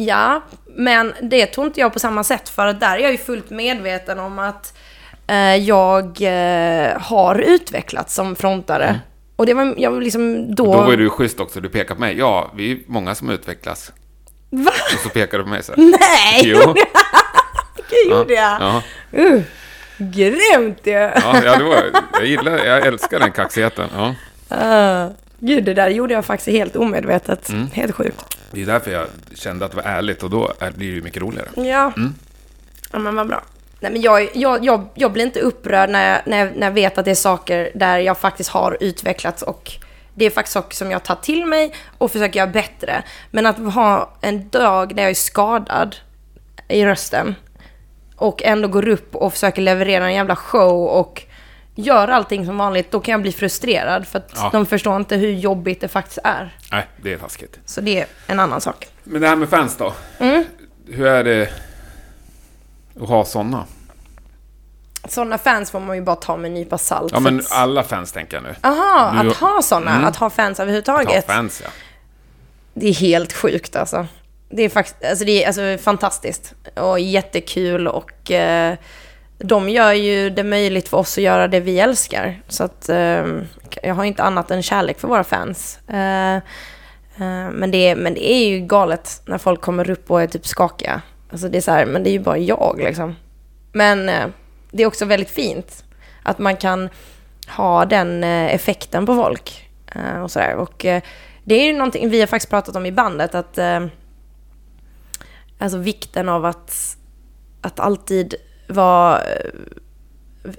Ja, 0.00 0.42
men 0.66 1.14
det 1.22 1.46
tror 1.46 1.66
inte 1.66 1.80
jag 1.80 1.92
på 1.92 1.98
samma 1.98 2.24
sätt 2.24 2.48
för 2.48 2.66
att 2.66 2.80
där 2.80 2.96
är 2.96 2.98
jag 2.98 3.12
ju 3.12 3.18
fullt 3.18 3.50
medveten 3.50 4.18
om 4.18 4.38
att 4.38 4.78
eh, 5.26 5.56
jag 5.56 6.04
eh, 6.20 7.00
har 7.00 7.38
utvecklats 7.38 8.14
som 8.14 8.36
frontare. 8.36 9.00
Och 9.36 9.46
det 9.46 9.54
var, 9.54 9.74
jag 9.76 10.02
liksom 10.02 10.54
då... 10.54 10.64
Då 10.64 10.80
var 10.80 10.96
du 10.96 11.10
schysst 11.10 11.40
också, 11.40 11.60
du 11.60 11.68
pekade 11.68 11.94
på 11.94 12.00
mig. 12.00 12.18
Ja, 12.18 12.52
vi 12.56 12.72
är 12.72 12.78
många 12.86 13.14
som 13.14 13.30
utvecklas. 13.30 13.92
Va? 14.50 14.72
Och 14.94 15.00
så 15.00 15.08
pekade 15.08 15.38
du 15.38 15.42
på 15.42 15.50
mig 15.50 15.62
så 15.62 15.72
här. 15.72 15.82
Nej! 15.82 16.42
Jo. 16.44 16.74
Gjorde 18.10 18.34
jag. 18.34 18.60
Ja, 18.60 18.82
Uh, 19.18 19.42
grymt 19.98 20.80
ju! 20.86 20.92
ja, 20.92 21.42
ja 21.44 21.56
det 21.56 21.64
var, 21.64 21.84
jag 22.12 22.26
gillar, 22.26 22.64
jag 22.64 22.86
älskar 22.86 23.18
den 23.18 23.32
kaxigheten. 23.32 23.88
Ja. 23.96 24.14
Uh, 24.52 25.10
gud, 25.40 25.64
det 25.64 25.74
där 25.74 25.88
gjorde 25.88 26.14
jag 26.14 26.24
faktiskt 26.24 26.56
helt 26.56 26.76
omedvetet. 26.76 27.48
Mm. 27.48 27.66
Helt 27.70 27.94
sjukt. 27.94 28.38
Det 28.50 28.62
är 28.62 28.66
därför 28.66 28.90
jag 28.90 29.06
kände 29.34 29.64
att 29.64 29.70
det 29.70 29.76
var 29.76 29.84
ärligt 29.84 30.22
och 30.22 30.30
då 30.30 30.52
blir 30.58 30.88
det 30.88 30.94
ju 30.94 31.02
mycket 31.02 31.22
roligare. 31.22 31.48
Ja. 31.54 31.92
Ja, 32.92 32.98
men 32.98 33.16
vad 33.16 33.28
bra. 33.28 33.42
Nej, 33.80 33.92
men 33.92 34.00
jag, 34.00 34.28
jag, 34.34 34.64
jag, 34.64 34.88
jag 34.94 35.12
blir 35.12 35.24
inte 35.24 35.40
upprörd 35.40 35.90
när 35.90 36.12
jag, 36.12 36.20
när, 36.26 36.38
jag, 36.38 36.56
när 36.56 36.66
jag 36.66 36.74
vet 36.74 36.98
att 36.98 37.04
det 37.04 37.10
är 37.10 37.14
saker 37.14 37.70
där 37.74 37.98
jag 37.98 38.18
faktiskt 38.18 38.50
har 38.50 38.76
utvecklats 38.80 39.42
och 39.42 39.72
det 40.14 40.24
är 40.24 40.30
faktiskt 40.30 40.52
saker 40.52 40.76
som 40.76 40.90
jag 40.90 41.02
tar 41.02 41.14
till 41.14 41.46
mig 41.46 41.74
och 41.98 42.12
försöker 42.12 42.38
göra 42.40 42.50
bättre. 42.50 43.02
Men 43.30 43.46
att 43.46 43.58
ha 43.58 44.12
en 44.20 44.48
dag 44.48 44.96
där 44.96 45.02
jag 45.02 45.10
är 45.10 45.14
skadad 45.14 45.96
i 46.68 46.84
rösten 46.84 47.34
och 48.16 48.42
ändå 48.42 48.68
går 48.68 48.88
upp 48.88 49.14
och 49.14 49.32
försöker 49.32 49.62
leverera 49.62 50.04
en 50.04 50.14
jävla 50.14 50.36
show 50.36 50.86
och 50.86 51.22
gör 51.80 52.08
allting 52.08 52.46
som 52.46 52.56
vanligt, 52.58 52.90
då 52.90 53.00
kan 53.00 53.12
jag 53.12 53.22
bli 53.22 53.32
frustrerad 53.32 54.06
för 54.08 54.18
att 54.18 54.30
Ja. 54.34 54.48
de 54.52 54.66
förstår 54.66 54.96
inte 54.96 55.16
hur 55.16 55.32
jobbigt 55.32 55.80
det 55.80 55.88
faktiskt 55.88 56.18
är. 56.24 56.56
Nej, 56.72 56.86
det 57.02 57.12
är 57.12 57.18
taskigt. 57.18 57.58
Så 57.66 57.80
det 57.80 58.00
är 58.00 58.06
en 58.26 58.40
annan 58.40 58.60
sak. 58.60 58.86
Men 59.04 59.20
det 59.22 59.28
här 59.28 59.36
med 59.36 59.48
fans 59.48 59.76
då? 59.76 59.92
Mm. 60.18 60.44
Hur 60.88 61.06
är 61.06 61.24
det 61.24 61.48
att 63.02 63.08
ha 63.08 63.24
sådana? 63.24 63.64
Sådana 65.08 65.38
fans 65.38 65.70
får 65.70 65.80
man 65.80 65.96
ju 65.96 66.02
bara 66.02 66.16
ta 66.16 66.36
med 66.36 66.48
en 66.48 66.54
nypa 66.54 66.78
salt. 66.78 67.12
Ja, 67.12 67.20
men 67.20 67.42
alla 67.50 67.82
fans 67.82 68.12
tänker 68.12 68.36
jag 68.36 68.42
nu. 68.44 68.54
Aha, 68.62 69.22
Du- 69.22 69.30
att 69.30 69.36
ha 69.36 69.62
sådana, 69.62 69.90
Mm. 69.94 70.04
att 70.04 70.16
ha 70.16 70.30
fans 70.30 70.50
Att 70.50 70.56
ha 70.58 70.62
överhuvudtaget. 70.62 71.26
fans, 71.26 71.60
ja. 71.64 71.70
Det 72.74 72.88
är 72.88 72.94
helt 72.94 73.32
sjukt 73.32 73.76
alltså. 73.76 74.06
Det 74.50 74.62
är 74.62 74.68
faktiskt, 74.68 75.04
alltså 75.04 75.24
det 75.24 75.44
är 75.44 75.46
alltså 75.46 75.84
fantastiskt 75.84 76.54
och 76.76 77.00
jättekul 77.00 77.88
och 77.88 78.30
eh, 78.30 78.76
de 79.40 79.68
gör 79.68 79.92
ju 79.92 80.30
det 80.30 80.44
möjligt 80.44 80.88
för 80.88 80.96
oss 80.96 81.18
att 81.18 81.24
göra 81.24 81.48
det 81.48 81.60
vi 81.60 81.80
älskar. 81.80 82.42
Så 82.48 82.64
att 82.64 82.88
eh, 82.88 83.26
jag 83.82 83.94
har 83.94 84.04
inte 84.04 84.22
annat 84.22 84.50
än 84.50 84.62
kärlek 84.62 84.98
för 84.98 85.08
våra 85.08 85.24
fans. 85.24 85.78
Eh, 85.88 86.34
eh, 86.36 87.50
men, 87.52 87.70
det, 87.70 87.94
men 87.94 88.14
det 88.14 88.30
är 88.30 88.48
ju 88.48 88.60
galet 88.60 89.22
när 89.26 89.38
folk 89.38 89.60
kommer 89.60 89.90
upp 89.90 90.10
och 90.10 90.22
är 90.22 90.26
typ 90.26 90.46
skakiga. 90.46 91.02
Alltså 91.30 91.48
det 91.48 91.58
är 91.58 91.62
så 91.62 91.70
här, 91.70 91.86
men 91.86 92.02
det 92.02 92.10
är 92.10 92.12
ju 92.12 92.20
bara 92.20 92.38
jag 92.38 92.80
liksom. 92.84 93.16
Men 93.72 94.08
eh, 94.08 94.26
det 94.70 94.82
är 94.82 94.86
också 94.86 95.04
väldigt 95.04 95.30
fint 95.30 95.84
att 96.22 96.38
man 96.38 96.56
kan 96.56 96.88
ha 97.48 97.84
den 97.84 98.24
eh, 98.24 98.54
effekten 98.54 99.06
på 99.06 99.14
folk. 99.14 99.70
Eh, 99.94 100.22
och 100.22 100.30
sådär. 100.30 100.54
Och 100.54 100.84
eh, 100.84 101.02
det 101.44 101.54
är 101.54 101.64
ju 101.64 101.72
någonting 101.72 102.10
vi 102.10 102.20
har 102.20 102.26
faktiskt 102.26 102.50
pratat 102.50 102.76
om 102.76 102.86
i 102.86 102.92
bandet, 102.92 103.34
att 103.34 103.58
eh, 103.58 103.86
alltså 105.58 105.78
vikten 105.78 106.28
av 106.28 106.44
att, 106.44 106.96
att 107.60 107.80
alltid 107.80 108.34
vara, 108.70 109.20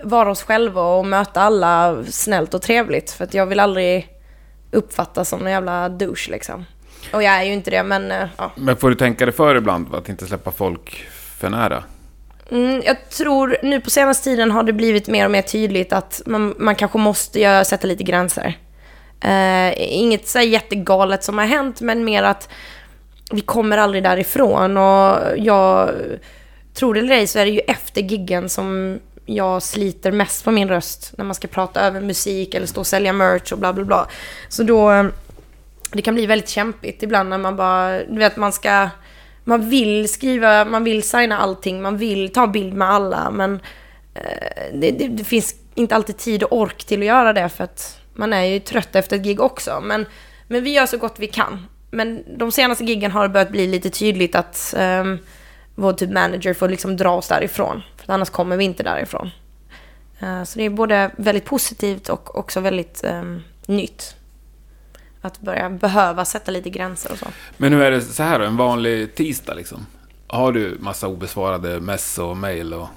vara 0.04 0.32
oss 0.32 0.44
själva 0.44 0.82
och 0.82 1.06
möta 1.06 1.42
alla 1.42 2.04
snällt 2.04 2.54
och 2.54 2.62
trevligt. 2.62 3.12
För 3.12 3.24
att 3.24 3.34
jag 3.34 3.46
vill 3.46 3.60
aldrig 3.60 4.08
uppfattas 4.72 5.30
som 5.30 5.46
en 5.46 5.52
jävla 5.52 5.90
douche 5.90 6.32
liksom. 6.32 6.66
Och 7.14 7.24
jag 7.24 7.34
är 7.34 7.44
ju 7.44 7.54
inte 7.54 7.72
det, 7.72 7.84
men 7.84 8.12
eh, 8.12 8.28
ja. 8.38 8.52
Men 8.56 8.78
får 8.78 8.90
du 8.90 8.96
tänka 8.96 9.26
dig 9.26 9.34
för 9.34 9.56
ibland, 9.56 9.96
att 9.96 10.10
inte 10.10 10.28
släppa 10.28 10.52
folk 10.52 11.08
för 11.38 11.50
nära? 11.50 11.84
Mm, 12.52 12.82
jag 12.86 13.10
tror 13.10 13.58
nu 13.64 13.82
på 13.82 13.90
senaste 13.90 14.24
tiden 14.24 14.52
har 14.52 14.64
det 14.64 14.74
blivit 14.74 15.08
mer 15.08 15.26
och 15.26 15.32
mer 15.32 15.42
tydligt 15.42 15.94
att 15.94 16.22
man, 16.26 16.56
man 16.58 16.76
kanske 16.76 16.98
måste 16.98 17.40
göra, 17.40 17.64
sätta 17.64 17.88
lite 17.88 18.04
gränser. 18.04 18.58
Eh, 19.22 19.74
inget 19.78 20.28
så 20.28 20.40
jättegalet 20.40 21.24
som 21.24 21.38
har 21.38 21.46
hänt, 21.46 21.82
men 21.82 22.04
mer 22.04 22.24
att 22.24 22.50
vi 23.32 23.42
kommer 23.42 23.78
aldrig 23.78 24.04
därifrån. 24.04 24.78
Och 24.78 25.18
jag 25.38 25.90
tror 26.74 26.94
det 26.94 27.00
eller 27.00 27.16
ej 27.16 27.28
så 27.28 27.40
är 27.40 27.46
det 27.46 27.52
ju 27.52 27.60
efter 27.60 28.02
giggen 28.02 28.50
som 28.50 29.00
jag 29.26 29.64
sliter 29.64 30.12
mest 30.12 30.44
på 30.44 30.52
min 30.52 30.70
röst. 30.70 31.14
När 31.18 31.26
man 31.26 31.36
ska 31.36 31.48
prata 31.48 31.82
över 31.82 32.02
musik 32.02 32.54
eller 32.54 32.68
stå 32.68 32.80
och 32.80 32.88
sälja 32.88 33.14
merch 33.14 33.52
och 33.52 33.60
bla 33.60 33.74
bla 33.74 33.84
bla. 33.84 34.08
Så 34.50 34.64
då, 34.64 34.92
eh, 34.92 35.06
det 35.92 36.02
kan 36.02 36.14
bli 36.14 36.26
väldigt 36.26 36.50
kämpigt 36.50 37.04
ibland 37.04 37.30
när 37.30 37.38
man 37.38 37.56
bara, 37.56 38.04
du 38.04 38.20
vet 38.20 38.38
man 38.38 38.52
ska, 38.52 38.90
man 39.44 39.70
vill 39.70 40.10
skriva, 40.14 40.66
man 40.66 40.84
vill 40.84 41.04
signa 41.04 41.38
allting, 41.38 41.82
man 41.82 41.98
vill 41.98 42.34
ta 42.34 42.48
bild 42.48 42.74
med 42.74 42.90
alla 42.90 43.32
men 43.32 43.60
eh, 44.14 44.74
det, 44.74 44.92
det, 44.92 45.08
det 45.08 45.24
finns 45.24 45.56
inte 45.76 45.96
alltid 45.96 46.18
tid 46.18 46.44
och 46.44 46.58
ork 46.58 46.84
till 46.84 47.00
att 47.00 47.06
göra 47.06 47.34
det 47.34 47.50
för 47.50 47.64
att 47.64 48.00
man 48.14 48.34
är 48.34 48.44
ju 48.44 48.60
trött 48.60 48.96
efter 48.96 49.16
ett 49.16 49.24
gig 49.24 49.42
också. 49.42 49.82
Men, 49.84 50.06
men 50.48 50.64
vi 50.64 50.74
gör 50.74 50.86
så 50.86 50.98
gott 50.98 51.16
vi 51.20 51.28
kan. 51.28 51.68
Men 51.92 52.24
de 52.38 52.52
senaste 52.52 52.84
giggen 52.84 53.12
har 53.12 53.24
det 53.24 53.30
börjat 53.30 53.52
bli 53.52 53.68
lite 53.68 53.90
tydligt 53.90 54.36
att 54.36 54.74
um, 54.78 55.20
vår 55.82 55.94
typ 55.94 56.10
manager 56.10 56.54
får 56.54 56.70
liksom 56.70 56.98
dra 56.98 57.12
oss 57.12 57.28
därifrån. 57.28 57.82
För 57.98 58.14
annars 58.14 58.30
kommer 58.30 58.58
vi 58.58 58.64
inte 58.64 58.84
därifrån. 58.84 59.32
Uh, 60.24 60.44
så 60.44 60.60
det 60.60 60.66
är 60.66 60.70
både 60.70 61.12
väldigt 61.18 61.46
positivt 61.46 62.10
och 62.10 62.38
också 62.38 62.60
väldigt 62.60 63.04
um, 63.04 63.44
nytt. 63.66 64.16
Att 65.22 65.42
börja 65.42 65.70
behöva 65.70 66.26
sätta 66.26 66.52
lite 66.52 66.70
gränser 66.70 67.12
och 67.12 67.18
så. 67.18 67.26
Men 67.58 67.74
hur 67.74 67.82
är 67.82 67.92
det 67.92 68.02
så 68.02 68.24
här 68.24 68.40
då, 68.40 68.46
en 68.46 68.58
vanlig 68.58 69.16
tisdag 69.16 69.54
liksom? 69.54 69.86
Har 70.28 70.52
du 70.52 70.78
massa 70.80 71.08
obesvarade 71.08 71.80
mess 71.80 72.18
och 72.18 72.38
mail 72.38 72.74
och... 72.74 72.88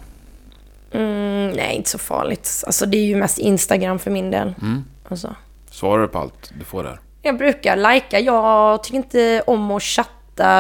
Mm, 0.93 1.51
nej, 1.51 1.77
inte 1.77 1.91
så 1.91 1.99
farligt. 1.99 2.65
Alltså 2.67 2.87
det 2.87 2.97
är 2.97 3.05
ju 3.05 3.17
mest 3.17 3.39
Instagram 3.39 3.99
för 3.99 4.11
min 4.11 4.31
del. 4.31 4.55
Mm. 4.63 4.85
Alltså. 5.09 5.35
Svarar 5.71 6.03
du 6.03 6.09
på 6.09 6.19
allt 6.19 6.53
du 6.59 6.65
får 6.65 6.83
där? 6.83 7.01
Jag 7.23 7.39
brukar 7.39 7.77
lajka. 7.77 8.21
Jag 8.21 8.83
tycker 8.83 8.97
inte 8.97 9.43
om 9.47 9.71
att 9.71 9.83
chatta, 9.83 10.11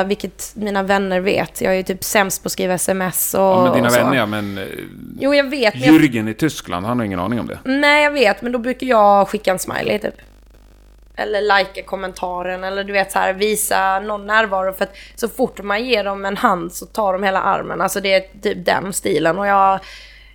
vilket 0.06 0.52
mina 0.56 0.82
vänner 0.82 1.20
vet. 1.20 1.60
Jag 1.60 1.72
är 1.72 1.76
ju 1.76 1.82
typ 1.82 2.04
sämst 2.04 2.42
på 2.42 2.46
att 2.46 2.52
skriva 2.52 2.74
sms 2.74 3.34
och 3.34 3.40
Ja, 3.40 3.62
men 3.64 3.72
dina 3.72 3.86
och 3.86 3.92
så. 3.92 3.98
vänner 3.98 4.16
ja, 4.16 4.26
men... 4.26 4.58
eh, 4.58 4.64
Jo, 5.20 5.34
jag 5.34 5.50
vet. 5.50 5.74
Men 5.74 5.82
jag, 5.82 5.94
Jürgen 5.94 6.28
i 6.30 6.34
Tyskland, 6.34 6.86
han 6.86 6.98
har 6.98 7.06
ingen 7.06 7.20
aning 7.20 7.40
om 7.40 7.46
det. 7.46 7.58
nej, 7.64 8.04
jag 8.04 8.10
vet. 8.10 8.42
Men 8.42 8.52
då 8.52 8.58
brukar 8.58 8.86
jag 8.86 9.28
skicka 9.28 9.50
en 9.50 9.58
smiley 9.58 9.98
typ. 9.98 10.14
Eller 11.16 11.40
lajka 11.42 11.82
kommentaren 11.82 12.64
eller 12.64 12.84
du 12.84 12.92
vet 12.92 13.12
så 13.12 13.18
här 13.18 13.32
visa 13.32 14.00
någon 14.00 14.26
närvaro. 14.26 14.72
För 14.72 14.84
att 14.84 14.96
så 15.14 15.28
fort 15.28 15.62
man 15.62 15.84
ger 15.84 16.04
dem 16.04 16.24
en 16.24 16.36
hand 16.36 16.72
så 16.72 16.86
tar 16.86 17.12
de 17.12 17.22
hela 17.22 17.40
armen. 17.42 17.80
Alltså 17.80 18.00
det 18.00 18.14
är 18.14 18.40
typ 18.42 18.66
den 18.66 18.92
stilen. 18.92 19.38
Och 19.38 19.46
jag, 19.46 19.80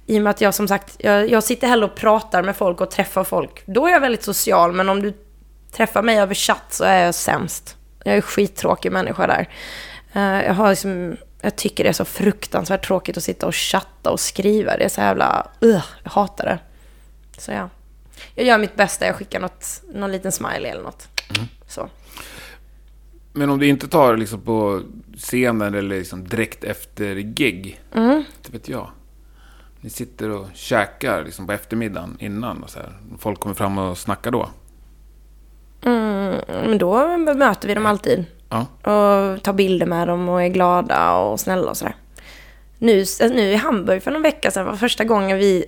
i 0.06 0.18
och 0.20 0.22
med 0.24 0.32
att 0.32 0.42
jag 0.42 0.54
som 0.54 0.68
sagt, 0.68 0.96
jag, 1.00 1.30
jag 1.32 1.44
sitter 1.44 1.68
hellre 1.68 1.86
och 1.86 1.96
pratar 1.96 2.44
med 2.44 2.56
folk 2.56 2.82
och 2.82 2.92
träffar 2.92 3.24
folk. 3.24 3.64
Då 3.66 3.88
är 3.88 3.92
jag 3.92 4.00
väldigt 4.00 4.24
social. 4.24 4.72
Men 4.74 4.90
om 4.90 5.02
du 5.02 5.14
träffar 5.72 6.02
mig 6.02 6.20
över 6.20 6.36
chatt 6.36 6.66
så 6.70 6.84
är 6.84 7.06
jag 7.06 7.16
sämst. 7.16 7.76
Jag 8.04 8.18
är 8.18 8.22
skittråkig 8.22 8.92
människa 8.92 9.28
där. 9.28 9.50
Eh, 10.14 10.46
jag 10.46 10.54
har 10.54 10.70
liksom, 10.70 11.18
jag 11.42 11.56
tycker 11.56 11.84
det 11.84 11.90
är 11.90 11.94
så 11.94 12.06
fruktansvärt 12.06 12.86
tråkigt 12.86 13.18
att 13.18 13.24
sitta 13.24 13.48
och 13.48 13.56
chatta 13.56 14.12
och 14.12 14.20
skriva. 14.20 14.78
Det 14.78 14.84
är 14.84 14.90
så 14.90 15.02
jävla, 15.02 15.48
uh, 15.64 15.82
jag 16.04 16.12
hatar 16.12 16.46
det. 16.46 16.60
Så 17.38 17.52
ja. 17.52 17.70
Jag 18.36 18.46
gör 18.46 18.58
mitt 18.58 18.76
bästa, 18.76 19.06
jag 19.06 19.16
skickar 19.16 19.40
något, 19.40 19.82
någon 19.94 20.12
liten 20.12 20.32
smiley 20.32 20.72
eller 20.72 20.84
något. 20.84 21.08
Så. 21.68 21.90
Men 23.34 23.50
om 23.50 23.60
du 23.60 23.68
inte 23.68 23.88
tar 23.88 24.18
liksom 24.18 24.42
på 24.42 24.82
scenen 25.18 25.74
eller 25.76 25.98
liksom 25.98 26.28
direkt 26.28 26.64
efter 26.64 27.16
gig. 27.16 27.82
Mm. 27.94 28.18
Inte 28.38 28.52
vet 28.52 28.70
jag. 28.70 28.92
Ni 29.82 29.90
sitter 29.90 30.30
och 30.30 30.48
käkar 30.54 31.24
liksom 31.24 31.48
på 31.48 31.54
eftermiddagen 31.54 32.18
innan 32.20 32.64
och 32.64 32.70
så 32.70 32.80
här. 32.80 32.94
Folk 33.20 33.40
kommer 33.40 33.56
fram 33.56 33.78
och 33.78 33.98
snackar 33.98 34.32
då. 34.32 34.50
Mm, 35.86 36.42
men 36.48 36.78
då 36.78 37.18
möter 37.18 37.68
vi 37.68 37.74
dem 37.74 37.86
alltid. 37.86 38.26
Ja. 38.50 38.60
Och 38.92 39.44
tar 39.44 39.54
bilder 39.54 39.86
med 39.86 40.08
dem 40.08 40.30
och 40.30 40.44
är 40.44 40.48
glada 40.48 41.14
och 41.14 41.40
snälla 41.40 41.70
och 41.70 41.78
sådär. 41.78 41.96
Nu, 42.78 43.06
nu 43.20 43.42
i 43.42 43.56
Hamburg 43.56 44.04
för 44.04 44.12
någon 44.12 44.22
vecka 44.22 44.52
sedan 44.52 44.66
var 44.66 44.76
första 44.76 45.04
gången 45.04 45.38
vi, 45.38 45.66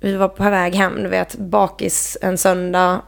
vi 0.00 0.16
var 0.16 0.28
på 0.28 0.42
väg 0.42 0.74
hem, 0.74 1.02
du 1.02 1.08
vet, 1.08 1.38
bakis 1.38 2.18
en 2.22 2.38
söndag. 2.38 3.00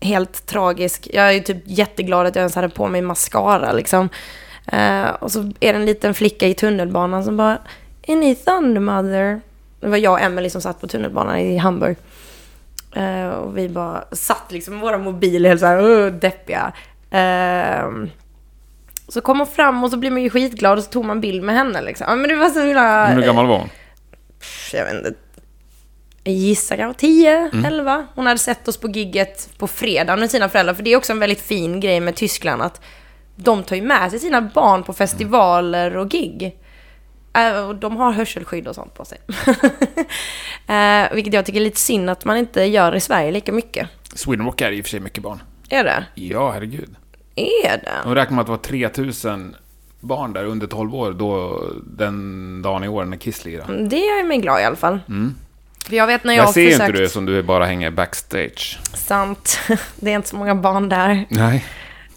Helt 0.00 0.46
tragisk. 0.46 1.08
Jag 1.12 1.34
är 1.34 1.40
typ 1.40 1.62
jätteglad 1.64 2.26
att 2.26 2.36
jag 2.36 2.40
ens 2.40 2.54
hade 2.54 2.68
på 2.68 2.88
mig 2.88 3.02
mascara 3.02 3.72
liksom. 3.72 4.08
Eh, 4.66 5.08
och 5.08 5.32
så 5.32 5.40
är 5.40 5.72
det 5.72 5.78
en 5.78 5.86
liten 5.86 6.14
flicka 6.14 6.46
i 6.46 6.54
tunnelbanan 6.54 7.24
som 7.24 7.36
bara 7.36 7.58
Är 8.02 8.16
ni 8.16 8.34
Thundermother? 8.34 9.40
Det 9.80 9.88
var 9.88 9.96
jag 9.96 10.12
och 10.12 10.20
Emelie 10.20 10.50
som 10.50 10.60
satt 10.60 10.80
på 10.80 10.86
tunnelbanan 10.86 11.38
i 11.38 11.56
Hamburg. 11.56 11.96
Eh, 12.96 13.28
och 13.28 13.58
vi 13.58 13.68
bara 13.68 14.04
satt 14.12 14.52
liksom 14.52 14.74
med 14.74 14.82
våra 14.82 14.98
mobiler 14.98 15.48
helt 15.48 15.60
såhär 15.60 15.82
uh, 15.82 16.12
deppiga. 16.12 16.72
Ehm, 17.10 18.10
så 19.08 19.20
kom 19.20 19.38
hon 19.38 19.46
fram 19.46 19.84
och 19.84 19.90
så 19.90 19.96
blev 19.96 20.12
man 20.12 20.22
ju 20.22 20.30
skitglad 20.30 20.78
och 20.78 20.84
så 20.84 20.90
tog 20.90 21.04
man 21.04 21.20
bild 21.20 21.42
med 21.42 21.54
henne 21.54 21.82
liksom. 21.82 22.06
Ja, 22.08 22.16
Men 22.16 22.28
det 22.28 22.36
var 22.36 22.48
så 22.48 22.60
himla... 22.60 23.06
Hur 23.06 23.22
gammal 23.22 23.46
var 23.46 23.58
hon? 23.58 23.68
Jag 24.72 24.84
vet 24.84 24.94
inte. 24.94 25.14
Jag 26.24 26.34
gissar 26.34 26.76
kanske 26.76 27.00
10, 27.00 27.50
11. 27.66 28.06
Hon 28.14 28.26
hade 28.26 28.38
sett 28.38 28.68
oss 28.68 28.76
på 28.76 28.88
gigget 28.88 29.58
på 29.58 29.66
fredag 29.66 30.16
med 30.16 30.30
sina 30.30 30.48
föräldrar. 30.48 30.74
För 30.74 30.82
det 30.82 30.92
är 30.92 30.96
också 30.96 31.12
en 31.12 31.18
väldigt 31.18 31.40
fin 31.40 31.80
grej 31.80 32.00
med 32.00 32.14
Tyskland 32.14 32.62
att 32.62 32.80
de 33.36 33.62
tar 33.62 33.76
ju 33.76 33.82
med 33.82 34.10
sig 34.10 34.20
sina 34.20 34.40
barn 34.40 34.82
på 34.82 34.92
festivaler 34.92 35.96
och 35.96 36.10
gig. 36.10 36.56
Eh, 37.36 37.68
och 37.68 37.74
de 37.74 37.96
har 37.96 38.12
hörselskydd 38.12 38.68
och 38.68 38.74
sånt 38.74 38.94
på 38.94 39.04
sig. 39.04 39.18
Eh, 40.68 41.14
vilket 41.14 41.34
jag 41.34 41.46
tycker 41.46 41.60
är 41.60 41.64
lite 41.64 41.80
synd 41.80 42.10
att 42.10 42.24
man 42.24 42.36
inte 42.36 42.64
gör 42.64 42.94
i 42.94 43.00
Sverige 43.00 43.30
lika 43.30 43.52
mycket. 43.52 43.88
Sweden 44.14 44.46
Rock 44.46 44.60
är 44.60 44.72
i 44.72 44.80
och 44.80 44.84
för 44.84 44.90
sig 44.90 45.00
mycket 45.00 45.22
barn. 45.22 45.42
Är 45.68 45.84
det? 45.84 46.04
Ja, 46.14 46.50
herregud. 46.50 46.96
Är 47.34 47.70
det? 47.70 47.90
De 48.04 48.14
räknar 48.14 48.34
med 48.34 48.40
att 48.40 48.46
det 48.46 48.50
var 48.50 48.58
3000 48.58 49.56
barn 50.00 50.32
där 50.32 50.44
under 50.44 50.66
12 50.66 50.94
år 50.94 51.12
då 51.12 51.62
den 51.86 52.62
dagen 52.62 52.84
i 52.84 52.88
år 52.88 53.04
när 53.04 53.16
Kiss 53.16 53.44
lirade. 53.44 53.88
Det 53.88 53.96
gör 53.96 54.24
mig 54.26 54.38
glad 54.38 54.60
i 54.60 54.64
alla 54.64 54.76
fall. 54.76 54.98
För 55.84 55.96
jag 55.96 56.06
vet 56.06 56.24
när 56.24 56.32
jag, 56.34 56.42
Jag 56.42 56.46
har 56.46 56.52
ser 56.52 56.70
försökt... 56.70 56.88
inte 56.88 57.02
du 57.02 57.08
som 57.08 57.26
du 57.26 57.42
bara 57.42 57.64
hänger 57.64 57.90
backstage. 57.90 58.78
Sant. 58.94 59.58
Det 59.96 60.10
är 60.10 60.14
inte 60.16 60.28
så 60.28 60.36
många 60.36 60.54
barn 60.54 60.88
där. 60.88 61.24
Nej. 61.28 61.64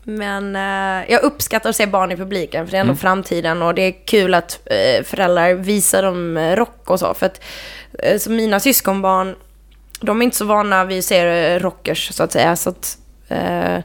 Men 0.09 0.55
eh, 0.55 1.11
jag 1.11 1.23
uppskattar 1.23 1.69
att 1.69 1.75
se 1.75 1.85
barn 1.85 2.11
i 2.11 2.15
publiken, 2.17 2.65
för 2.65 2.71
det 2.71 2.77
är 2.77 2.81
Mm. 2.81 2.89
ändå 2.89 2.99
framtiden 2.99 3.61
och 3.61 3.75
det 3.75 3.81
är 3.81 4.05
kul 4.05 4.33
att 4.33 4.59
eh, 4.65 5.03
föräldrar 5.03 5.53
visar 5.53 6.03
dem 6.03 6.37
eh, 6.37 6.55
rock 6.55 6.89
och 6.89 6.99
så. 6.99 7.13
För 7.13 7.25
att 7.25 7.41
eh, 7.99 8.17
så 8.17 8.31
mina 8.31 8.59
syskonbarn, 8.59 9.35
de 10.01 10.21
är 10.21 10.25
inte 10.25 10.37
så 10.37 10.45
vana 10.45 10.85
vid 10.85 10.99
att 10.99 11.05
se 11.05 11.19
eh, 11.53 11.59
rockers 11.59 12.13
så 12.13 12.23
att 12.23 12.31
säga. 12.31 12.55
Så 12.55 12.69
att, 12.69 12.97
eh, 13.27 13.77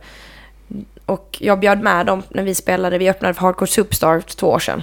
och 1.07 1.37
jag 1.41 1.61
bjöd 1.61 1.83
med 1.83 2.07
dem 2.07 2.23
när 2.29 2.43
vi 2.43 2.55
spelade, 2.55 2.99
vi 2.99 3.11
öppnade 3.11 3.35
för 3.35 3.41
Hardcore 3.41 3.71
Superstar 3.71 4.21
för 4.21 4.37
två 4.37 4.47
år 4.49 4.59
sedan. 4.59 4.83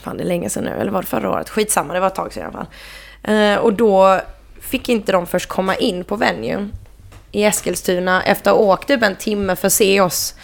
Fan, 0.00 0.16
det 0.16 0.22
är 0.22 0.26
länge 0.26 0.50
sedan 0.50 0.64
nu, 0.64 0.70
eller 0.70 0.90
var 0.92 1.02
det 1.02 1.08
förra 1.08 1.30
året? 1.30 1.50
Skitsamma, 1.50 1.94
det 1.94 2.00
var 2.00 2.06
ett 2.06 2.14
tag 2.14 2.32
sedan 2.32 2.42
i 2.42 2.46
alla 2.46 2.52
fall. 2.52 3.58
Och 3.64 3.72
då 3.72 4.20
fick 4.60 4.88
inte 4.88 5.12
de 5.12 5.26
först 5.26 5.48
komma 5.48 5.74
in 5.76 6.04
på 6.04 6.16
venue 6.16 6.68
i 7.32 7.44
Eskilstuna 7.44 8.22
efter 8.22 8.50
att 8.50 8.56
ha 8.56 8.64
åkt 8.64 8.88
typ 8.88 9.02
en 9.02 9.16
timme 9.16 9.56
för 9.56 9.66
att 9.66 9.72
se 9.72 10.00
oss. 10.00 10.34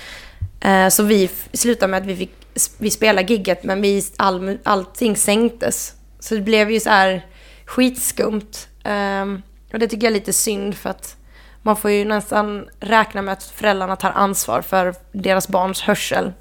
Eh, 0.61 0.89
så 0.89 1.03
vi 1.03 1.31
slutade 1.53 1.91
med 1.91 2.01
att 2.01 2.07
vi 2.07 2.17
fick 2.17 2.43
vi 2.79 2.91
spela 2.91 3.23
gigget 3.23 3.65
men 3.65 3.83
vi, 3.83 4.05
all, 4.17 4.59
allting 4.63 5.17
sänktes. 5.17 5.95
Så 6.21 6.35
det 6.35 6.41
blev 6.41 6.71
ju 6.71 6.81
så 6.81 6.91
här 6.91 7.27
skitskumt. 7.67 8.69
Ehm, 8.85 9.43
och 9.73 9.79
det 9.79 9.89
tycker 9.89 10.07
jag 10.07 10.11
är 10.11 10.15
lite 10.15 10.33
synd 10.33 10.75
för 10.75 10.91
att 10.91 11.17
man 11.63 11.77
får 11.77 11.91
ju 11.91 12.05
nästan 12.05 12.69
räkna 12.81 13.23
med 13.23 13.33
att 13.33 13.43
föräldrarna 13.45 13.97
tar 13.97 14.11
ansvar 14.11 14.63
för 14.63 14.95
deras 15.13 15.49
barns 15.49 15.83
hörsel. 15.83 16.33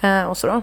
Eh, 0.00 0.22
och 0.22 0.36
så 0.38 0.46
då. 0.46 0.62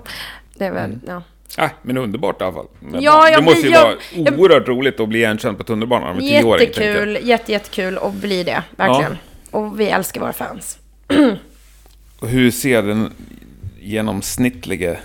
Det 0.54 0.66
är 0.66 0.72
väl, 0.72 1.00
ja. 1.08 1.22
Ah, 1.58 1.70
men 1.82 1.98
underbart 1.98 2.42
i 2.42 2.44
alla 2.44 2.54
fall. 2.54 2.68
Men 2.80 3.02
Ja, 3.04 3.30
jag 3.30 3.40
det 3.40 3.44
måste 3.46 3.68
ju 3.68 3.74
jag- 3.74 3.84
vara 3.84 3.96
jag- 4.16 4.40
oerhört 4.40 4.68
roligt 4.68 5.00
att 5.00 5.10
bli 5.10 5.20
igenkänd 5.20 5.58
på 5.58 5.64
tunnelbanan 5.64 6.20
tioåring. 6.20 6.66
tänker 6.66 6.82
jag. 6.82 6.90
Jättekul, 7.08 7.28
jätte, 7.30 7.52
jättekul 7.52 7.98
att 7.98 8.14
bli 8.14 8.44
det, 8.44 8.64
verkligen. 8.76 9.18
Och 9.52 9.80
vi 9.80 9.90
älskar 9.90 10.22
våra 10.22 10.34
fans. 10.34 10.78
Hur 12.22 12.52
ser 12.52 12.82
den 12.84 13.12
genomsnittlige 13.80 14.98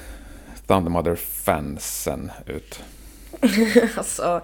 Thundermother-fansen 0.66 2.30
ut? 2.46 2.80
alltså, 3.96 4.40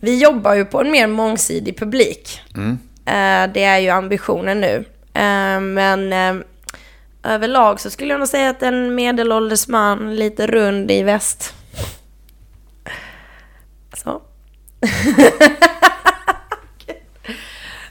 vi 0.00 0.22
jobbar 0.22 0.54
ju 0.54 0.64
på 0.64 0.80
en 0.80 0.90
mer 0.90 1.06
mångsidig 1.06 1.78
publik. 1.78 2.40
Eh, 3.04 3.52
det 3.54 3.62
är 3.64 3.78
ju 3.78 3.88
ambitionen 3.88 4.60
nu. 4.60 4.84
Eh, 5.14 5.60
men 5.60 6.12
eh, 6.12 6.44
överlag 7.22 7.80
så 7.80 7.90
skulle 7.90 8.10
jag 8.10 8.18
nog 8.18 8.28
säga 8.28 8.50
att 8.50 8.62
en 8.62 8.94
medelålders 8.94 9.68
man, 9.68 10.16
lite 10.16 10.46
rund 10.46 10.90
i 10.90 11.02
väst. 11.02 11.54
Så. 13.94 14.22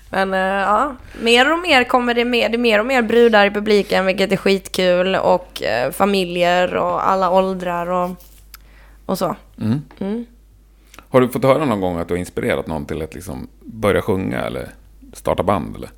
Men 0.10 0.34
eh, 0.34 0.40
ja, 0.40 0.95
mer 1.22 1.54
och 1.54 1.60
mer 1.60 1.84
kommer 1.84 2.14
det 2.14 2.26
mer, 2.26 2.49
det 2.49 2.56
är 2.56 2.60
mer 2.60 2.80
och 2.80 2.86
mer 2.86 3.02
brudar 3.02 3.45
i 3.45 3.52
publiken 3.52 4.06
vilket 4.06 4.32
är 4.32 4.38
skitkul 4.38 5.16
och 5.16 5.64
eh, 5.64 5.91
familjer 5.91 6.76
och 6.76 7.10
alla 7.10 7.32
åldrar 7.32 7.90
och, 7.90 8.10
och 9.06 9.18
så. 9.18 9.36
Har 11.10 11.22
du 11.22 11.30
fått 11.30 11.44
höra 11.44 11.66
någon 11.66 11.82
gång 11.82 11.98
att 11.98 12.08
du 12.08 12.14
har 12.14 12.20
inspirerat 12.20 12.68
någon 12.68 12.86
till 12.86 13.02
att 13.02 13.16
liksom 13.16 13.48
börja 13.60 14.02
sjunga 14.02 14.41
eller 14.41 14.70
starta 15.14 15.44
band? 15.44 15.76
Eller? 15.76 15.90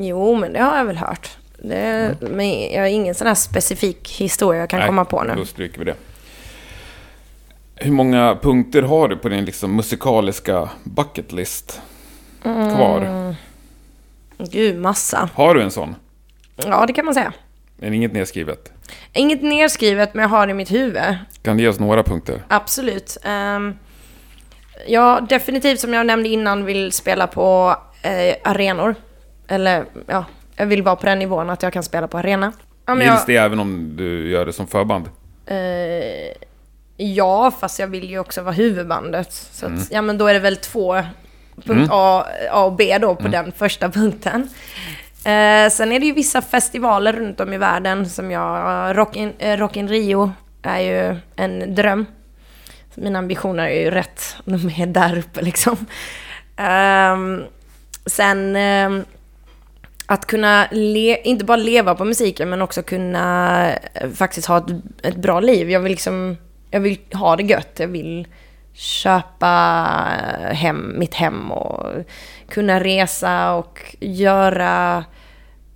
Jo, 0.00 0.34
men 0.34 0.52
det 0.52 0.62
har 0.62 0.76
jag 0.76 0.84
väl 0.84 0.96
hört. 0.96 1.36
Det, 1.68 2.16
Men 2.20 2.72
jag 2.72 2.80
har 2.80 2.88
ingen 2.88 3.14
sån 3.14 3.26
här 3.26 3.34
specifik 3.34 4.10
historia 4.10 4.60
jag 4.60 4.70
kan 4.70 4.78
Nej, 4.78 4.88
komma 4.88 5.04
på 5.04 5.22
nu. 5.22 5.34
Då 5.36 5.44
stryker 5.44 5.78
vi 5.78 5.84
det. 5.84 5.94
Hur 7.76 7.92
många 7.92 8.38
punkter 8.42 8.82
har 8.82 9.08
du 9.08 9.16
på 9.16 9.28
din 9.28 9.44
liksom 9.44 9.76
musikaliska 9.76 10.70
bucket 10.84 11.32
list 11.32 11.80
kvar? 12.42 13.00
Mm. 13.00 13.34
Gud, 14.38 14.76
massa. 14.76 15.28
Har 15.34 15.54
du 15.54 15.62
en 15.62 15.70
sån? 15.70 15.96
Ja, 16.56 16.86
det 16.86 16.92
kan 16.92 17.04
man 17.04 17.14
säga. 17.14 17.32
Det 17.76 17.94
inget 17.94 18.12
nedskrivet? 18.12 18.72
Inget 19.12 19.42
nedskrivet, 19.42 20.14
men 20.14 20.22
jag 20.22 20.28
har 20.28 20.46
det 20.46 20.50
i 20.50 20.54
mitt 20.54 20.72
huvud. 20.72 21.16
Kan 21.42 21.56
du 21.56 21.62
ge 21.62 21.68
oss 21.68 21.80
några 21.80 22.02
punkter? 22.02 22.42
Absolut. 22.48 23.16
Um, 23.24 23.78
jag 24.86 25.28
definitivt, 25.28 25.80
som 25.80 25.92
jag 25.92 26.06
nämnde 26.06 26.28
innan, 26.28 26.64
vill 26.64 26.92
spela 26.92 27.26
på 27.26 27.76
eh, 28.02 28.36
arenor. 28.44 28.94
Eller, 29.48 29.84
ja, 30.06 30.24
jag 30.56 30.66
vill 30.66 30.82
vara 30.82 30.96
på 30.96 31.06
den 31.06 31.18
nivån 31.18 31.50
att 31.50 31.62
jag 31.62 31.72
kan 31.72 31.82
spela 31.82 32.08
på 32.08 32.18
arena. 32.18 32.52
Ja, 32.86 32.94
men 32.94 33.06
Gills 33.06 33.18
jag, 33.18 33.26
det 33.26 33.36
även 33.36 33.58
om 33.58 33.96
du 33.96 34.30
gör 34.30 34.46
det 34.46 34.52
som 34.52 34.66
förband? 34.66 35.08
eh, 35.46 36.46
ja, 36.96 37.50
fast 37.50 37.78
jag 37.78 37.86
vill 37.86 38.10
ju 38.10 38.18
också 38.18 38.42
vara 38.42 38.54
huvudbandet. 38.54 39.32
Så 39.32 39.66
att, 39.66 39.90
ja, 39.90 40.02
men 40.02 40.18
då 40.18 40.26
är 40.26 40.34
det 40.34 40.40
väl 40.40 40.56
två, 40.56 41.02
punkt 41.64 41.88
A, 41.92 42.24
A 42.50 42.64
och 42.64 42.72
B 42.72 42.98
då 42.98 43.14
på 43.14 43.28
den 43.28 43.52
första 43.52 43.88
punkten. 43.88 44.48
Eh, 45.24 45.70
sen 45.70 45.92
är 45.92 46.00
det 46.00 46.06
ju 46.06 46.12
vissa 46.12 46.42
festivaler 46.42 47.12
runt 47.12 47.40
om 47.40 47.52
i 47.52 47.58
världen 47.58 48.08
som 48.08 48.30
jag... 48.30 48.96
Rock 48.96 49.16
in, 49.16 49.32
eh, 49.38 49.56
Rock 49.56 49.76
in 49.76 49.88
Rio 49.88 50.32
är 50.62 50.80
ju 50.80 51.16
en 51.36 51.74
dröm. 51.74 52.06
Så 52.94 53.00
mina 53.00 53.18
ambitioner 53.18 53.66
är 53.68 53.80
ju 53.80 53.90
rätt, 53.90 54.36
de 54.44 54.54
är 54.54 54.86
där 54.86 55.18
uppe 55.18 55.42
liksom. 55.42 55.76
Ehm, 56.56 57.42
sen 58.06 58.56
ehm, 58.56 59.04
att 60.06 60.26
kunna 60.26 60.68
le- 60.70 61.22
inte 61.24 61.44
bara 61.44 61.56
leva 61.56 61.94
på 61.94 62.04
musiken 62.04 62.50
men 62.50 62.62
också 62.62 62.82
kunna 62.82 63.66
eh, 63.94 64.10
faktiskt 64.10 64.48
ha 64.48 64.58
ett, 64.58 64.70
ett 65.02 65.16
bra 65.16 65.40
liv. 65.40 65.70
Jag 65.70 65.80
vill 65.80 65.90
liksom, 65.92 66.36
jag 66.70 66.80
vill 66.80 66.98
ha 67.12 67.36
det 67.36 67.42
gött. 67.42 67.72
Jag 67.76 67.88
vill 67.88 68.26
köpa 68.72 69.46
hem, 70.52 70.98
mitt 70.98 71.14
hem 71.14 71.52
och 71.52 71.86
kunna 72.48 72.80
resa 72.80 73.52
och 73.52 73.96
göra... 74.00 75.04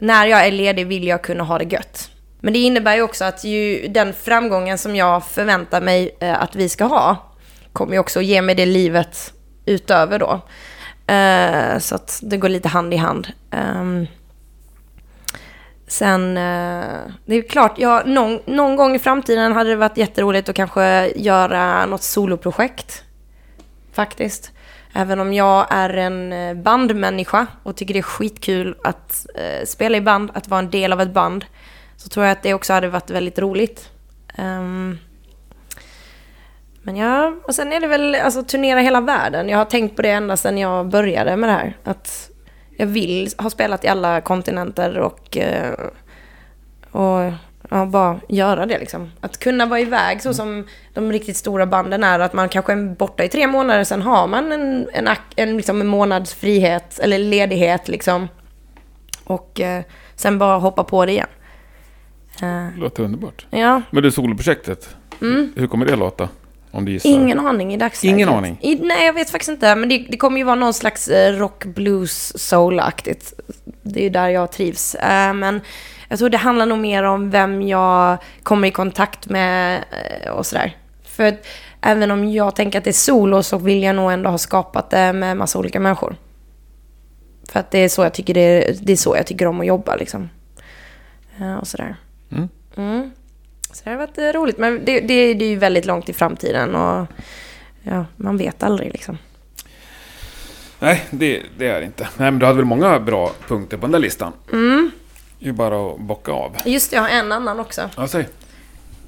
När 0.00 0.26
jag 0.26 0.46
är 0.46 0.52
ledig 0.52 0.86
vill 0.86 1.06
jag 1.06 1.22
kunna 1.22 1.44
ha 1.44 1.58
det 1.58 1.72
gött. 1.72 2.10
Men 2.40 2.52
det 2.52 2.58
innebär 2.58 2.96
ju 2.96 3.02
också 3.02 3.24
att 3.24 3.44
ju, 3.44 3.88
den 3.88 4.14
framgången 4.14 4.78
som 4.78 4.96
jag 4.96 5.26
förväntar 5.26 5.80
mig 5.80 6.16
eh, 6.20 6.42
att 6.42 6.56
vi 6.56 6.68
ska 6.68 6.84
ha 6.84 7.16
kommer 7.72 7.92
ju 7.92 7.98
också 7.98 8.22
ge 8.22 8.42
mig 8.42 8.54
det 8.54 8.66
livet 8.66 9.32
utöver 9.66 10.18
då. 10.18 10.40
Eh, 11.14 11.78
så 11.78 11.94
att 11.94 12.20
det 12.22 12.36
går 12.36 12.48
lite 12.48 12.68
hand 12.68 12.94
i 12.94 12.96
hand. 12.96 13.28
Ehm, 13.50 14.06
Sen, 15.88 16.36
eh, 16.36 17.12
det 17.26 17.34
är 17.34 17.48
klart, 17.48 17.78
ja, 17.78 18.02
någon, 18.06 18.40
någon 18.46 18.76
gång 18.76 18.94
i 18.94 18.98
framtiden 18.98 19.52
hade 19.52 19.70
det 19.70 19.76
varit 19.76 19.96
jätteroligt 19.96 20.48
att 20.48 20.56
kanske 20.56 21.12
göra 21.16 21.86
något 21.86 22.02
soloprojekt. 22.02 23.04
Faktiskt. 23.92 24.52
Även 24.92 25.20
om 25.20 25.32
jag 25.32 25.66
är 25.70 25.90
en 25.90 26.32
eh, 26.32 26.54
bandmänniska 26.54 27.46
och 27.62 27.76
tycker 27.76 27.94
det 27.94 28.00
är 28.00 28.02
skitkul 28.02 28.76
att 28.84 29.26
eh, 29.34 29.66
spela 29.66 29.96
i 29.96 30.00
band, 30.00 30.30
att 30.34 30.48
vara 30.48 30.58
en 30.58 30.70
del 30.70 30.92
av 30.92 31.00
ett 31.00 31.12
band, 31.12 31.44
så 31.96 32.08
tror 32.08 32.26
jag 32.26 32.32
att 32.32 32.42
det 32.42 32.54
också 32.54 32.72
hade 32.72 32.88
varit 32.88 33.10
väldigt 33.10 33.38
roligt. 33.38 33.90
Um, 34.38 34.98
men 36.82 36.96
ja, 36.96 37.34
och 37.44 37.54
sen 37.54 37.72
är 37.72 37.80
det 37.80 37.86
väl 37.86 38.14
alltså 38.14 38.42
turnera 38.42 38.80
hela 38.80 39.00
världen. 39.00 39.48
Jag 39.48 39.58
har 39.58 39.64
tänkt 39.64 39.96
på 39.96 40.02
det 40.02 40.10
ända 40.10 40.36
sedan 40.36 40.58
jag 40.58 40.88
började 40.88 41.36
med 41.36 41.48
det 41.48 41.52
här. 41.52 41.76
Att 41.84 42.30
jag 42.80 42.86
vill 42.86 43.28
ha 43.38 43.50
spelat 43.50 43.84
i 43.84 43.88
alla 43.88 44.20
kontinenter 44.20 44.98
och, 44.98 45.36
eh, 45.36 45.72
och 46.90 47.32
ja, 47.70 47.86
bara 47.86 48.20
göra 48.28 48.66
det 48.66 48.78
liksom. 48.78 49.10
Att 49.20 49.38
kunna 49.38 49.66
vara 49.66 49.80
iväg 49.80 50.22
så 50.22 50.34
som 50.34 50.66
de 50.94 51.12
riktigt 51.12 51.36
stora 51.36 51.66
banden 51.66 52.04
är. 52.04 52.18
Att 52.18 52.32
man 52.32 52.48
kanske 52.48 52.72
är 52.72 52.94
borta 52.94 53.24
i 53.24 53.28
tre 53.28 53.46
månader, 53.46 53.84
sen 53.84 54.02
har 54.02 54.26
man 54.26 54.52
en, 54.52 54.88
en, 54.92 55.08
en, 55.36 55.56
liksom 55.56 55.80
en 55.80 55.86
månads 55.86 56.34
frihet 56.34 56.98
eller 56.98 57.18
ledighet 57.18 57.88
liksom. 57.88 58.28
Och 59.24 59.60
eh, 59.60 59.82
sen 60.14 60.38
bara 60.38 60.58
hoppa 60.58 60.84
på 60.84 61.06
det 61.06 61.12
igen. 61.12 61.28
Eh, 62.42 62.78
Låter 62.78 63.02
underbart. 63.02 63.46
ja, 63.50 63.82
Men 63.90 64.02
du, 64.02 64.10
soloprojektet. 64.10 64.96
Hur 65.56 65.66
kommer 65.66 65.86
det 65.86 65.96
låta? 65.96 66.28
Om 66.78 66.84
du 66.84 66.92
gissar. 66.92 67.10
Ingen 67.10 67.40
aning 67.40 67.74
i 67.74 67.76
dagsläget. 67.76 68.14
Ingen 68.14 68.28
aning? 68.28 68.58
I, 68.60 68.74
nej, 68.74 69.06
jag 69.06 69.12
vet 69.12 69.30
faktiskt 69.30 69.48
inte. 69.48 69.74
Men 69.74 69.88
det, 69.88 70.06
det 70.08 70.16
kommer 70.16 70.38
ju 70.38 70.44
vara 70.44 70.56
någon 70.56 70.74
slags 70.74 71.08
eh, 71.08 71.32
rock, 71.36 71.64
blues, 71.64 72.38
soul-aktigt. 72.38 73.32
Det 73.82 74.00
är 74.00 74.04
ju 74.04 74.10
där 74.10 74.28
jag 74.28 74.52
trivs. 74.52 74.94
Eh, 74.94 75.34
men 75.34 75.60
jag 76.08 76.18
tror 76.18 76.28
det 76.28 76.38
handlar 76.38 76.66
nog 76.66 76.78
mer 76.78 77.02
om 77.02 77.30
vem 77.30 77.62
jag 77.62 78.18
kommer 78.42 78.68
i 78.68 78.70
kontakt 78.70 79.28
med 79.28 79.84
eh, 80.22 80.30
och 80.30 80.46
sådär. 80.46 80.76
För 81.04 81.24
att 81.24 81.46
även 81.80 82.10
om 82.10 82.30
jag 82.32 82.56
tänker 82.56 82.78
att 82.78 82.84
det 82.84 82.90
är 82.90 82.92
solo 82.92 83.42
så 83.42 83.58
vill 83.58 83.82
jag 83.82 83.96
nog 83.96 84.12
ändå 84.12 84.30
ha 84.30 84.38
skapat 84.38 84.90
det 84.90 85.12
med 85.12 85.36
massa 85.36 85.58
olika 85.58 85.80
människor. 85.80 86.16
För 87.48 87.60
att 87.60 87.70
det 87.70 87.78
är 87.78 87.88
så 87.88 88.02
jag 88.02 88.14
tycker, 88.14 88.34
det, 88.34 88.76
det 88.86 88.92
är 88.92 88.96
så 88.96 89.16
jag 89.16 89.26
tycker 89.26 89.46
om 89.46 89.60
att 89.60 89.66
jobba 89.66 89.96
liksom. 89.96 90.28
Och 91.60 91.66
sådär. 91.66 91.96
Mm. 92.30 92.48
Mm. 92.76 93.10
Så 93.72 93.84
det 93.84 93.90
har 93.90 93.96
varit 93.96 94.18
eh, 94.18 94.24
roligt. 94.24 94.58
Men 94.58 94.84
det, 94.84 95.00
det, 95.00 95.34
det 95.34 95.44
är 95.44 95.50
ju 95.50 95.56
väldigt 95.56 95.86
långt 95.86 96.08
i 96.08 96.12
framtiden 96.12 96.74
och 96.74 97.06
ja, 97.82 98.04
man 98.16 98.36
vet 98.36 98.62
aldrig 98.62 98.92
liksom. 98.92 99.18
Nej, 100.78 101.06
det, 101.10 101.42
det 101.58 101.66
är 101.66 101.80
det 101.80 101.86
inte. 101.86 102.08
Nej, 102.16 102.30
men 102.30 102.38
du 102.38 102.46
hade 102.46 102.56
väl 102.56 102.64
många 102.64 103.00
bra 103.00 103.32
punkter 103.48 103.76
på 103.76 103.80
den 103.80 103.92
där 103.92 103.98
listan? 103.98 104.32
Mm. 104.52 104.90
Det 105.38 105.44
är 105.44 105.46
ju 105.46 105.52
bara 105.52 105.92
att 105.92 106.00
bocka 106.00 106.32
av. 106.32 106.56
Just 106.64 106.90
det, 106.90 106.96
jag 106.96 107.02
har 107.02 107.08
en 107.08 107.32
annan 107.32 107.60
också. 107.60 107.90
Ja, 107.96 108.08
säg. 108.08 108.28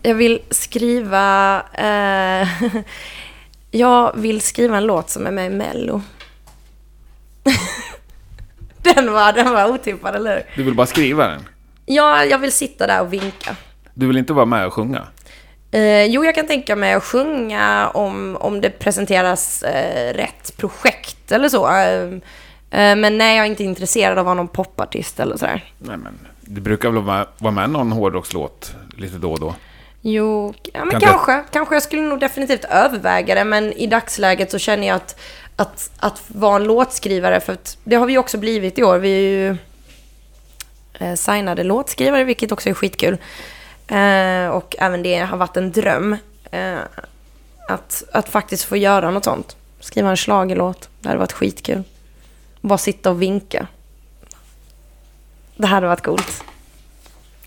Jag 0.02 0.14
vill 0.14 0.40
skriva... 0.50 1.62
Eh, 1.74 2.48
jag 3.70 4.16
vill 4.16 4.40
skriva 4.40 4.76
en 4.76 4.86
låt 4.86 5.10
som 5.10 5.26
är 5.26 5.30
med 5.30 5.46
i 5.46 5.54
Mello. 5.54 6.02
den, 8.82 9.12
var, 9.12 9.32
den 9.32 9.52
var 9.52 9.68
otippad, 9.68 10.16
eller 10.16 10.34
hur? 10.34 10.44
Du 10.56 10.62
vill 10.62 10.74
bara 10.74 10.86
skriva 10.86 11.28
den? 11.28 11.48
Ja, 11.86 12.24
jag 12.24 12.38
vill 12.38 12.52
sitta 12.52 12.86
där 12.86 13.00
och 13.00 13.12
vinka. 13.12 13.56
Du 13.94 14.06
vill 14.06 14.16
inte 14.16 14.32
vara 14.32 14.46
med 14.46 14.66
och 14.66 14.72
sjunga? 14.72 15.06
Eh, 15.70 16.04
jo, 16.04 16.24
jag 16.24 16.34
kan 16.34 16.46
tänka 16.46 16.76
mig 16.76 16.92
att 16.92 17.04
sjunga 17.04 17.90
om, 17.94 18.36
om 18.40 18.60
det 18.60 18.70
presenteras 18.70 19.62
eh, 19.62 20.14
rätt 20.14 20.56
projekt 20.56 21.32
eller 21.32 21.48
så. 21.48 21.68
Eh, 21.68 22.02
eh, 22.80 22.96
men 22.96 23.18
nej, 23.18 23.36
jag 23.36 23.46
är 23.46 23.50
inte 23.50 23.64
intresserad 23.64 24.12
av 24.12 24.18
att 24.18 24.24
vara 24.24 24.34
någon 24.34 24.48
popartist 24.48 25.20
eller 25.20 25.36
sådär. 25.36 25.72
Nej, 25.78 25.96
men 25.96 26.18
du 26.40 26.60
brukar 26.60 26.90
väl 26.90 27.02
vara 27.02 27.26
vara 27.38 27.52
med 27.52 27.70
någon 27.70 27.92
hårdrockslåt 27.92 28.74
lite 28.96 29.18
då 29.18 29.32
och 29.32 29.40
då? 29.40 29.54
Jo, 30.00 30.54
ja, 30.72 30.84
men 30.84 30.90
Kan 30.90 31.00
kanske. 31.00 31.44
Kanske 31.50 31.74
jag 31.74 31.82
skulle 31.82 32.02
nog 32.02 32.20
definitivt 32.20 32.64
överväga 32.64 33.34
det, 33.34 33.44
men 33.44 33.72
i 33.72 33.86
dagsläget 33.86 34.50
så 34.50 34.58
känner 34.58 34.86
jag 34.86 34.96
att, 34.96 35.20
att, 35.56 35.90
att 35.98 36.22
vara 36.26 36.56
en 36.56 36.64
låtskrivare, 36.64 37.40
för 37.40 37.56
det 37.84 37.96
har 37.96 38.06
vi 38.06 38.18
också 38.18 38.38
blivit 38.38 38.78
i 38.78 38.82
år. 38.82 38.98
Vi 38.98 39.12
är 39.12 39.20
ju 39.20 39.56
eh, 40.98 41.14
signade 41.14 41.64
låtskrivare, 41.64 42.24
vilket 42.24 42.52
också 42.52 42.68
är 42.68 42.74
skitkul. 42.74 43.18
Eh, 43.90 44.48
och 44.48 44.74
även 44.78 45.02
det 45.02 45.16
har 45.18 45.36
varit 45.36 45.56
en 45.56 45.72
dröm. 45.72 46.16
Eh, 46.50 46.78
att, 47.68 48.02
att 48.12 48.28
faktiskt 48.28 48.64
få 48.64 48.76
göra 48.76 49.10
något 49.10 49.24
sånt. 49.24 49.56
Skriva 49.80 50.10
en 50.10 50.16
schlagerlåt. 50.16 50.88
Det 51.00 51.08
hade 51.08 51.18
varit 51.18 51.32
skitkul. 51.32 51.82
Bara 52.60 52.78
sitta 52.78 53.10
och 53.10 53.22
vinka. 53.22 53.66
Det 55.56 55.66
hade 55.66 55.86
varit 55.86 56.02
coolt. 56.02 56.44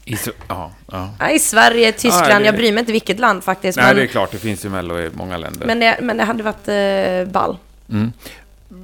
I, 0.06 0.18
så- 0.18 0.32
ja, 0.48 0.72
ja. 0.91 1.10
Ja, 1.20 1.30
I 1.30 1.40
Sverige, 1.40 1.91
Tyskland, 1.91 2.32
Ja, 2.32 2.40
det- 2.40 2.45
jag 2.45 2.56
bryr 2.56 2.72
mig 2.72 2.80
inte 2.80 2.91
vilket 2.91 3.20
land 3.20 3.44
faktiskt. 3.44 3.78
Nej, 3.78 3.86
men, 3.88 3.95
det 3.95 4.02
är 4.03 4.07
klart. 4.07 4.32
Det 4.32 4.38
finns 4.38 4.65
ju 4.65 4.70
Mello 4.70 4.99
i 4.99 5.10
många 5.14 5.38
länder. 5.38 5.68
Men, 5.68 5.80
det, 5.80 5.98
men 6.02 6.18
det 6.18 6.24
hade 6.24 6.44
varit 6.44 6.68
eh, 6.68 7.34
ball. 7.34 7.57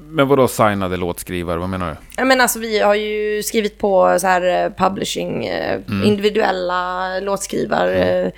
Men 0.09 0.27
vadå 0.27 0.47
signade 0.47 0.97
låtskrivare? 0.97 1.57
Vad 1.59 1.69
menar 1.69 1.89
du? 1.89 1.95
Ja, 2.17 2.25
men 2.25 2.41
alltså 2.41 2.59
vi 2.59 2.79
har 2.79 2.95
ju 2.95 3.43
skrivit 3.43 3.77
på 3.77 4.17
så 4.19 4.27
här 4.27 4.65
eh, 4.65 4.71
publishing, 4.77 5.45
eh, 5.45 5.79
Mm. 5.87 6.03
individuella 6.03 7.19
låtskrivare, 7.19 8.21
eh, 8.25 8.31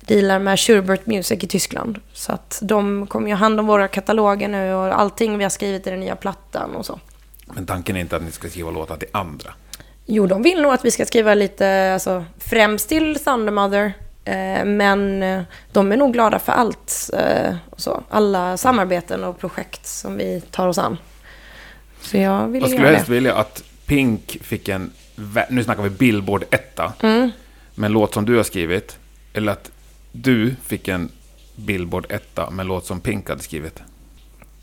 dealar 0.00 0.38
med 0.38 0.58
Schubert 0.60 1.06
Music 1.06 1.44
i 1.44 1.46
Tyskland. 1.46 1.98
Så 2.12 2.32
att 2.32 2.58
de 2.62 3.06
kommer 3.06 3.28
ju 3.28 3.34
hand 3.34 3.60
om 3.60 3.66
våra 3.66 3.88
kataloger 3.88 4.48
nu 4.48 4.74
och 4.74 5.00
allting 5.00 5.38
vi 5.38 5.44
har 5.44 5.50
skrivit 5.50 5.86
i 5.86 5.90
den 5.90 6.00
nya 6.00 6.16
plattan 6.16 6.76
och 6.76 6.86
så. 6.86 7.00
Men 7.46 7.66
tanken 7.66 7.96
är 7.96 8.00
inte 8.00 8.16
att 8.16 8.22
ni 8.22 8.30
ska 8.30 8.48
skriva 8.48 8.70
låtar 8.70 8.96
till 8.96 9.08
andra? 9.12 9.50
Jo, 10.06 10.26
de 10.26 10.42
vill 10.42 10.62
nog 10.62 10.72
att 10.72 10.84
vi 10.84 10.90
ska 10.90 11.04
skriva 11.04 11.34
lite, 11.34 11.90
alltså 11.94 12.24
främst 12.38 12.88
till 12.88 13.18
Thundermother. 13.24 13.92
Eh, 14.24 14.64
men 14.64 15.20
de 15.72 15.92
är 15.92 15.96
nog 15.96 16.12
glada 16.12 16.38
för 16.38 16.52
allt. 16.52 17.10
Eh, 17.12 17.54
och 17.70 17.80
så. 17.80 18.02
Alla 18.10 18.56
samarbeten 18.56 19.24
och 19.24 19.38
projekt 19.40 19.86
som 19.86 20.16
vi 20.16 20.40
tar 20.50 20.68
oss 20.68 20.78
an. 20.78 20.96
Så 22.00 22.16
jag 22.16 22.48
vill 22.48 22.60
Vad 22.60 22.70
skulle 22.70 22.86
helst 22.88 23.06
det. 23.06 23.12
vilja 23.12 23.34
att 23.34 23.62
Pink 23.86 24.38
fick 24.42 24.68
en, 24.68 24.90
nu 25.50 25.64
snackar 25.64 25.82
vi 25.82 25.90
Billboard 25.90 26.44
etta, 26.50 26.92
Mm. 27.00 27.30
med 27.74 27.86
en 27.88 27.92
låt 27.92 28.14
som 28.14 28.24
du 28.24 28.36
har 28.36 28.42
skrivit, 28.44 28.98
eller 29.32 29.52
att 29.52 29.70
du 30.12 30.54
fick 30.66 30.88
en 30.88 31.08
Billboard 31.56 32.06
etta 32.08 32.50
med 32.50 32.60
en 32.64 32.66
låt 32.66 32.86
som 32.86 33.00
Pink 33.00 33.28
hade 33.28 33.42
skrivit? 33.42 33.82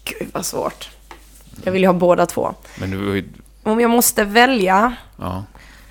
Gud 0.03 0.27
vad 0.33 0.45
svårt. 0.45 0.89
Jag 1.63 1.71
vill 1.71 1.81
ju 1.81 1.87
ha 1.87 1.93
båda 1.93 2.25
två. 2.25 2.53
Men 2.79 2.91
du, 2.91 3.25
Om 3.63 3.79
jag 3.79 3.89
måste 3.89 4.23
välja. 4.23 4.93
ja. 5.19 5.43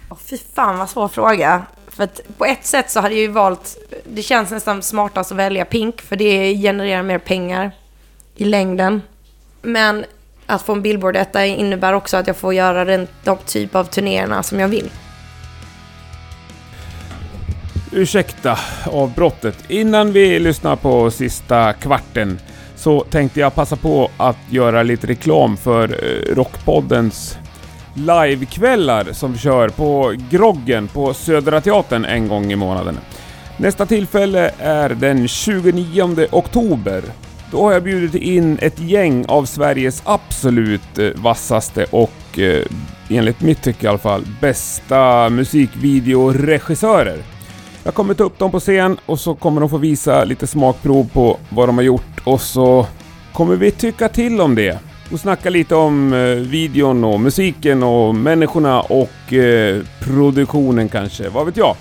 Oh, 0.08 0.16
fy 0.18 0.38
fan 0.54 0.78
vad 0.78 0.90
svår 0.90 1.08
fråga. 1.08 1.66
För 1.88 2.04
att 2.04 2.20
på 2.38 2.44
ett 2.44 2.66
sätt 2.66 2.90
så 2.90 3.00
hade 3.00 3.14
jag 3.14 3.22
ju 3.22 3.28
valt, 3.28 3.76
det 4.04 4.22
känns 4.22 4.50
nästan 4.50 4.82
smartast 4.82 5.32
att 5.32 5.38
välja 5.38 5.64
Pink 5.64 6.00
för 6.02 6.16
det 6.16 6.54
genererar 6.56 7.02
mer 7.02 7.18
pengar 7.18 7.70
i 8.36 8.44
längden. 8.44 9.02
Men 9.62 10.04
att 10.46 10.62
få 10.62 10.72
en 10.72 10.82
Billboard 10.82 11.14
detta 11.14 11.46
innebär 11.46 11.92
också 11.92 12.16
att 12.16 12.26
jag 12.26 12.36
får 12.36 12.54
göra 12.54 12.84
den, 12.84 13.08
de 13.24 13.38
typ 13.46 13.74
av 13.74 13.84
turnéerna 13.84 14.42
som 14.42 14.60
jag 14.60 14.68
vill. 14.68 14.90
Ursäkta 17.92 18.58
avbrottet. 18.86 19.64
Innan 19.68 20.12
vi 20.12 20.38
lyssnar 20.38 20.76
på 20.76 21.10
sista 21.10 21.72
kvarten 21.72 22.38
så 22.76 23.00
tänkte 23.00 23.40
jag 23.40 23.54
passa 23.54 23.76
på 23.76 24.10
att 24.16 24.38
göra 24.50 24.82
lite 24.82 25.06
reklam 25.06 25.56
för 25.56 25.88
eh, 25.88 26.34
Rockpoddens 26.34 27.38
livekvällar 27.94 29.12
som 29.12 29.32
vi 29.32 29.38
kör 29.38 29.68
på 29.68 30.14
Groggen 30.30 30.88
på 30.88 31.14
Södra 31.14 31.60
Teatern 31.60 32.04
en 32.04 32.28
gång 32.28 32.52
i 32.52 32.56
månaden. 32.56 32.98
Nästa 33.56 33.86
tillfälle 33.86 34.50
är 34.58 34.88
den 34.88 35.28
29 35.28 36.26
oktober. 36.30 37.02
Då 37.54 37.62
har 37.62 37.72
jag 37.72 37.82
bjudit 37.82 38.14
in 38.14 38.58
ett 38.62 38.80
gäng 38.80 39.24
av 39.28 39.44
Sveriges 39.44 40.02
absolut 40.04 40.98
eh, 40.98 41.08
vassaste 41.14 41.86
och, 41.90 42.38
eh, 42.38 42.64
enligt 43.08 43.40
mitt 43.40 43.62
tycke 43.62 43.86
i 43.86 43.88
alla 43.88 43.98
fall, 43.98 44.24
bästa 44.40 45.30
musikvideoregissörer. 45.30 47.18
Jag 47.84 47.94
kommer 47.94 48.14
ta 48.14 48.24
upp 48.24 48.38
dem 48.38 48.50
på 48.50 48.60
scen 48.60 48.96
och 49.06 49.20
så 49.20 49.34
kommer 49.34 49.60
de 49.60 49.70
få 49.70 49.76
visa 49.76 50.24
lite 50.24 50.46
smakprov 50.46 51.10
på 51.12 51.38
vad 51.48 51.68
de 51.68 51.78
har 51.78 51.84
gjort 51.84 52.20
och 52.24 52.40
så 52.40 52.86
kommer 53.32 53.56
vi 53.56 53.70
tycka 53.70 54.08
till 54.08 54.40
om 54.40 54.54
det. 54.54 54.78
Och 55.12 55.20
snacka 55.20 55.50
lite 55.50 55.74
om 55.74 56.12
eh, 56.12 56.18
videon 56.28 57.04
och 57.04 57.20
musiken 57.20 57.82
och 57.82 58.14
människorna 58.14 58.80
och 58.80 59.32
eh, 59.32 59.82
produktionen 60.00 60.88
kanske, 60.88 61.28
vad 61.28 61.46
vet 61.46 61.56
jag. 61.56 61.76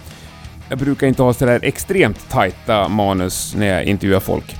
Jag 0.69 0.77
brukar 0.79 1.07
inte 1.07 1.23
ha 1.23 1.33
sådär 1.33 1.59
extremt 1.63 2.29
tajta 2.29 2.87
manus 2.87 3.55
när 3.57 3.67
jag 3.67 3.83
intervjuar 3.83 4.19
folk. 4.19 4.55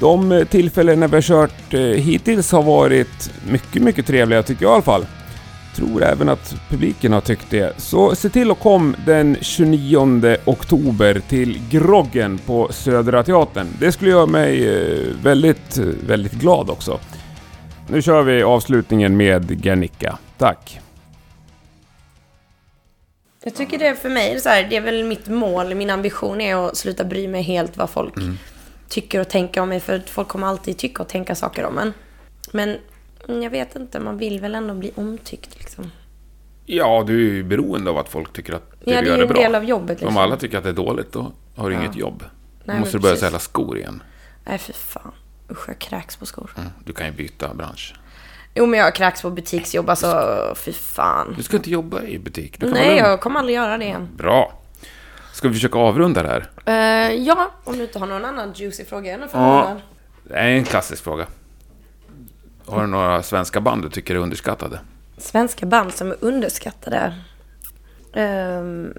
De 0.00 0.32
eh, 0.32 0.44
tillfällen 0.44 1.00
när 1.00 1.08
vi 1.08 1.14
har 1.14 1.22
kört 1.22 1.74
eh, 1.74 1.80
hittills 1.80 2.52
har 2.52 2.62
varit 2.62 3.30
mycket, 3.50 3.82
mycket 3.82 4.06
trevliga 4.06 4.42
tycker 4.42 4.64
jag 4.64 4.70
i 4.70 4.74
alla 4.74 4.82
fall. 4.82 5.06
Tror 5.76 6.04
även 6.04 6.28
att 6.28 6.56
publiken 6.68 7.12
har 7.12 7.20
tyckt 7.20 7.50
det. 7.50 7.80
Så 7.80 8.14
se 8.14 8.28
till 8.28 8.50
att 8.50 8.60
kom 8.60 8.96
den 9.06 9.36
29 9.40 10.36
oktober 10.44 11.22
till 11.28 11.60
Groggen 11.70 12.38
på 12.38 12.68
Södra 12.72 13.22
Teatern. 13.22 13.66
Det 13.80 13.92
skulle 13.92 14.10
göra 14.10 14.26
mig 14.26 14.68
eh, 14.68 15.14
väldigt, 15.22 15.78
väldigt 16.06 16.32
glad 16.32 16.70
också. 16.70 17.00
Nu 17.88 18.02
kör 18.02 18.22
vi 18.22 18.42
avslutningen 18.42 19.16
med 19.16 19.66
Gernicka. 19.66 20.18
Tack! 20.38 20.80
Jag 23.44 23.54
tycker 23.54 23.78
det 23.78 23.94
för 23.94 24.08
mig, 24.08 24.30
är 24.30 24.34
det, 24.34 24.40
så 24.40 24.48
här, 24.48 24.66
det 24.70 24.76
är 24.76 24.80
väl 24.80 25.04
mitt 25.04 25.28
mål, 25.28 25.74
min 25.74 25.90
ambition 25.90 26.40
är 26.40 26.68
att 26.68 26.76
sluta 26.76 27.04
bry 27.04 27.28
mig 27.28 27.42
helt 27.42 27.76
vad 27.76 27.90
folk 27.90 28.14
tycker 28.88 29.20
och 29.20 29.28
tänker 29.28 29.60
om 29.60 29.68
mig. 29.68 29.80
För 29.80 30.02
folk 30.06 30.28
kommer 30.28 30.46
alltid 30.46 30.78
tycka 30.78 31.02
och 31.02 31.08
tänka 31.08 31.34
saker 31.34 31.64
om 31.64 31.78
en. 31.78 31.92
Men 32.52 32.76
mm, 33.28 33.42
jag 33.42 33.50
vet 33.50 33.76
inte, 33.76 34.00
man 34.00 34.18
vill 34.18 34.40
väl 34.40 34.54
ändå 34.54 34.74
bli 34.74 34.92
omtyckt 34.94 35.58
liksom. 35.58 35.90
Ja, 36.66 37.04
du 37.06 37.28
är 37.30 37.32
ju 37.34 37.42
beroende 37.44 37.90
av 37.90 37.98
att 37.98 38.08
folk 38.08 38.32
tycker 38.32 38.52
att 38.52 38.70
det 38.84 38.90
Ja, 38.92 39.00
du 39.00 39.04
det 39.04 39.06
gör 39.08 39.14
är 39.14 39.16
ju 39.18 39.22
är 39.22 39.26
en 39.26 39.32
bra. 39.32 39.42
del 39.42 39.54
av 39.54 39.64
jobbet 39.64 39.88
liksom. 40.00 40.08
Om 40.08 40.16
alla 40.16 40.36
tycker 40.36 40.58
att 40.58 40.64
det 40.64 40.70
är 40.70 40.74
dåligt, 40.74 41.12
då 41.12 41.32
har 41.56 41.70
du 41.70 41.76
Ja. 41.76 41.82
inget 41.82 41.96
jobb. 41.96 42.18
Då 42.64 42.72
Nej, 42.72 42.80
måste 42.80 42.96
du 42.96 43.02
börja 43.02 43.16
sälja 43.16 43.38
skor 43.38 43.78
igen. 43.78 44.02
Nej, 44.44 44.58
för 44.58 44.72
fan. 44.72 45.12
Usch, 45.50 45.68
jag 45.68 45.78
kräks 45.78 46.16
på 46.16 46.26
skor. 46.26 46.50
Mm, 46.56 46.68
Du 46.84 46.92
kan 46.92 47.06
ju 47.06 47.12
byta 47.12 47.54
bransch. 47.54 47.94
Jo, 48.54 48.66
men 48.66 48.80
jag 48.80 48.94
kräks 48.94 49.22
på 49.22 49.30
butiksjobb, 49.30 49.90
alltså 49.90 50.52
fy 50.56 50.72
fan. 50.72 51.34
Du 51.36 51.42
ska 51.42 51.56
inte 51.56 51.70
jobba 51.70 52.02
i 52.02 52.18
butik. 52.18 52.56
Nej, 52.60 52.96
jag 52.96 53.20
kommer 53.20 53.38
aldrig 53.40 53.56
göra 53.56 53.78
det 53.78 53.84
igen. 53.84 54.08
Bra. 54.16 54.58
Ska 55.36 55.48
vi 55.48 55.54
försöka 55.54 55.78
avrunda 55.78 56.22
det 56.22 56.28
här? 56.28 56.46
Eh, 57.08 57.12
ja, 57.14 57.50
om 57.64 57.76
du 57.78 57.82
inte 57.84 57.98
har 57.98 58.06
någon 58.06 58.24
annan 58.24 58.52
juicy 58.52 58.84
fråga 58.84 59.14
än 59.14 59.20
Ja. 59.20 59.28
förvånad. 59.28 59.80
Det 60.24 60.34
är 60.34 60.46
en 60.48 60.64
klassisk 60.64 61.04
fråga. 61.04 61.26
Har 62.66 62.80
du 62.80 62.86
några 62.86 63.22
svenska 63.22 63.60
band 63.60 63.82
du 63.82 63.90
tycker 63.90 64.14
är 64.14 64.18
underskattade? 64.18 64.80
Svenska 65.18 65.66
band 65.66 65.94
som 65.94 66.10
är 66.10 66.16
underskattade. 66.20 67.14
Ehm, 68.14 68.94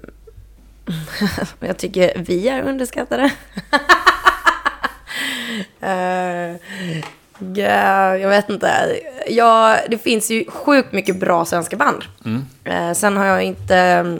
jag 1.60 1.76
tycker 1.78 2.12
vi 2.18 2.48
är 2.48 2.62
underskattade. 2.62 3.30
Eh, 5.80 6.56
ja, 7.54 8.16
jag 8.16 8.28
vet 8.28 8.50
inte. 8.50 8.70
Ja, 9.28 9.76
det 9.88 9.98
finns 9.98 10.30
ju 10.30 10.44
sjukt 10.50 10.92
mycket 10.92 11.20
bra 11.20 11.44
svenska 11.44 11.76
band. 11.76 12.04
Eh, 12.64 12.92
sen 12.92 13.16
har 13.16 13.24
jag 13.24 13.42
inte 13.42 14.18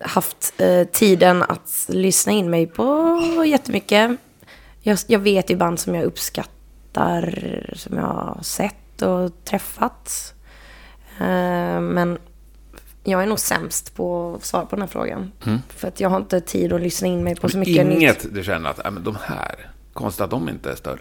haft 0.00 0.60
eh, 0.60 0.84
tiden 0.84 1.42
att 1.42 1.86
lyssna 1.88 2.32
in 2.32 2.50
mig 2.50 2.66
på 2.66 3.20
jättemycket. 3.46 4.10
Jag, 4.80 4.98
jag 5.06 5.18
vet 5.18 5.50
ju 5.50 5.56
band 5.56 5.80
som 5.80 5.94
jag 5.94 6.04
uppskattar, 6.04 7.64
som 7.76 7.96
jag 7.96 8.02
har 8.04 8.38
sett 8.42 9.02
och 9.02 9.44
träffat. 9.44 10.34
Eh, 11.20 11.80
men 11.80 12.18
jag 13.04 13.22
är 13.22 13.26
nog 13.26 13.38
sämst 13.38 13.94
på 13.96 14.34
att 14.34 14.44
svara 14.44 14.66
på 14.66 14.76
den 14.76 14.82
här 14.82 14.88
frågan. 14.88 15.32
För 15.76 15.88
att 15.88 16.00
jag 16.00 16.08
har 16.10 16.16
inte 16.16 16.40
tid 16.40 16.72
att 16.72 16.80
lyssna 16.80 17.08
in 17.08 17.24
mig 17.24 17.36
på 17.36 17.48
så 17.48 17.58
mycket 17.58 17.86
nytt. 17.86 17.96
Inget 17.98 18.34
du 18.34 18.44
känner 18.44 18.70
att, 18.70 18.80
"Ja, 18.84 18.90
men 18.90 19.04
de 19.04 19.16
här, 19.22 19.70
konstigt 19.92 20.20
att 20.20 20.30
de 20.30 20.48
inte 20.48 20.70
är 20.70 20.76
större. 20.76 21.00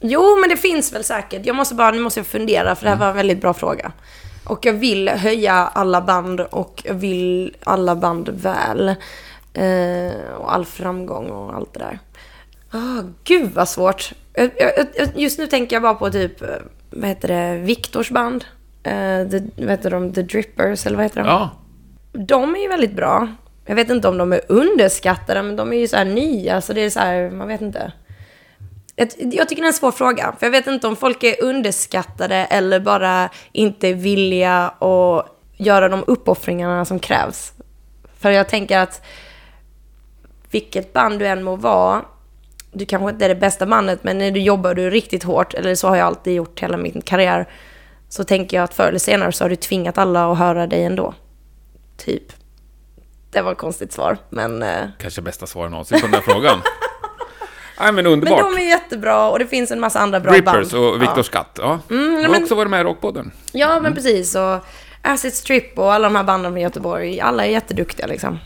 Jo, 0.00 0.36
men 0.40 0.50
det 0.50 0.56
finns 0.56 0.92
väl 0.92 1.04
säkert. 1.04 1.46
Jag 1.46 1.56
måste 1.56 1.74
bara, 1.74 1.90
nu 1.90 2.00
måste 2.00 2.20
jag 2.20 2.26
fundera, 2.26 2.74
för 2.74 2.84
det 2.84 2.90
här 2.90 2.98
var 2.98 3.08
en 3.08 3.16
väldigt 3.16 3.40
bra 3.40 3.54
fråga. 3.54 3.92
Och 4.44 4.66
jag 4.66 4.72
vill 4.72 5.08
höja 5.08 5.52
alla 5.54 6.00
band 6.00 6.40
och 6.40 6.82
jag 6.84 6.94
vill 6.94 7.56
alla 7.64 7.96
band 7.96 8.28
väl. 8.28 8.88
Eh, 9.52 10.32
och 10.38 10.52
all 10.54 10.64
framgång 10.64 11.30
och 11.30 11.54
allt 11.54 11.72
det 11.74 11.78
där. 11.80 11.98
Ah, 12.72 13.02
gud 13.24 13.50
vad 13.54 13.68
svårt. 13.68 14.12
Jag- 14.34 14.50
jag- 14.56 14.86
jag- 14.94 15.08
Just 15.16 15.38
nu 15.38 15.46
tänker 15.46 15.76
jag 15.76 15.82
bara 15.82 15.94
på 15.94 16.10
typ, 16.10 16.42
eh, 16.42 16.48
vad 16.90 17.08
heter 17.08 17.28
det, 17.28 17.58
Viktors 17.58 18.10
band. 18.10 18.44
Eh, 18.82 19.28
the, 19.28 19.40
vad 19.56 19.70
heter 19.70 19.90
de, 19.90 20.12
The 20.12 20.22
Drippers, 20.22 20.86
eller 20.86 20.96
vad 20.96 21.04
heter 21.04 21.20
de? 21.20 21.26
Ja, 21.26 21.50
De 22.12 22.54
är 22.54 22.60
ju 22.60 22.68
väldigt 22.68 22.96
bra. 22.96 23.28
Jag 23.66 23.74
vet 23.74 23.90
inte 23.90 24.08
om 24.08 24.18
de 24.18 24.32
är 24.32 24.40
underskattade, 24.48 25.42
men 25.42 25.56
de 25.56 25.72
är 25.72 25.76
ju 25.76 25.88
så 25.88 25.96
här 25.96 26.04
nya, 26.04 26.60
så 26.60 26.72
det 26.72 26.80
är 26.80 26.90
så 26.90 27.00
här, 27.00 27.30
man 27.30 27.48
vet 27.48 27.60
inte. 27.60 27.92
Jag, 29.00 29.08
jag 29.18 29.48
tycker 29.48 29.62
det 29.62 29.66
är 29.66 29.68
en 29.68 29.72
svår 29.72 29.92
fråga, 29.92 30.34
för 30.38 30.46
jag 30.46 30.50
vet 30.50 30.66
inte 30.66 30.86
om 30.86 30.96
folk 30.96 31.22
är 31.22 31.42
underskattade 31.42 32.36
eller 32.36 32.80
bara 32.80 33.28
inte 33.52 33.92
villiga 33.92 34.68
att 34.68 35.26
göra 35.56 35.88
de 35.88 36.04
uppoffringarna 36.06 36.84
som 36.84 36.98
krävs. 36.98 37.52
För 38.18 38.30
jag 38.30 38.48
tänker 38.48 38.78
att 38.78 39.02
vilket 40.50 40.92
band 40.92 41.18
du 41.18 41.26
än 41.26 41.42
må 41.42 41.56
vara, 41.56 42.02
du 42.72 42.86
kanske 42.86 43.10
inte 43.10 43.24
är 43.24 43.28
det 43.28 43.34
bästa 43.34 43.66
bandet, 43.66 44.04
men 44.04 44.18
när 44.18 44.30
du 44.30 44.40
jobbar 44.40 44.74
du 44.74 44.90
riktigt 44.90 45.22
hårt, 45.22 45.54
eller 45.54 45.74
så 45.74 45.88
har 45.88 45.96
jag 45.96 46.06
alltid 46.06 46.34
gjort 46.34 46.62
hela 46.62 46.76
min 46.76 47.02
karriär, 47.04 47.48
så 48.08 48.24
tänker 48.24 48.56
jag 48.56 48.64
att 48.64 48.74
förr 48.74 48.88
eller 48.88 48.98
senare 48.98 49.32
så 49.32 49.44
har 49.44 49.50
du 49.50 49.56
tvingat 49.56 49.98
alla 49.98 50.32
att 50.32 50.38
höra 50.38 50.66
dig 50.66 50.84
ändå. 50.84 51.14
Typ. 51.96 52.32
Det 53.30 53.42
var 53.42 53.52
ett 53.52 53.58
konstigt 53.58 53.92
svar, 53.92 54.18
men... 54.30 54.62
eh, 54.62 54.88
kanske 54.98 55.22
bästa 55.22 55.46
svaret 55.46 55.70
någonsin 55.70 56.00
på 56.00 56.06
den 56.06 56.14
här 56.14 56.22
frågan. 56.22 56.58
Nej, 57.80 57.92
men 57.92 57.94
Men 57.94 58.06
underbart. 58.06 58.40
de 58.40 58.62
är 58.62 58.68
jättebra 58.68 59.28
och 59.28 59.38
det 59.38 59.46
finns 59.46 59.70
en 59.70 59.80
massa 59.80 60.00
andra 60.00 60.20
bra 60.20 60.32
Rippers 60.32 60.70
band. 60.72 60.84
och 60.84 61.02
Viktor 61.02 61.16
Ja. 61.18 61.22
Skatt. 61.22 61.58
Ja. 61.62 61.78
Mm, 61.90 62.14
har 62.22 62.28
men- 62.30 62.42
också 62.42 62.54
varit 62.54 62.70
med 62.70 62.80
i 62.80 62.84
Rockpodden. 62.84 63.30
Ja, 63.52 63.80
men 63.80 63.94
precis. 63.94 64.34
Och 64.34 64.64
Acid 65.02 65.34
Strip 65.34 65.78
och 65.78 65.92
alla 65.92 66.08
de 66.08 66.16
här 66.16 66.24
banden 66.24 66.52
från 66.52 66.60
Göteborg. 66.60 67.20
Alla 67.20 67.46
är 67.46 67.50
jätteduktiga 67.50 68.06
liksom. 68.06 68.38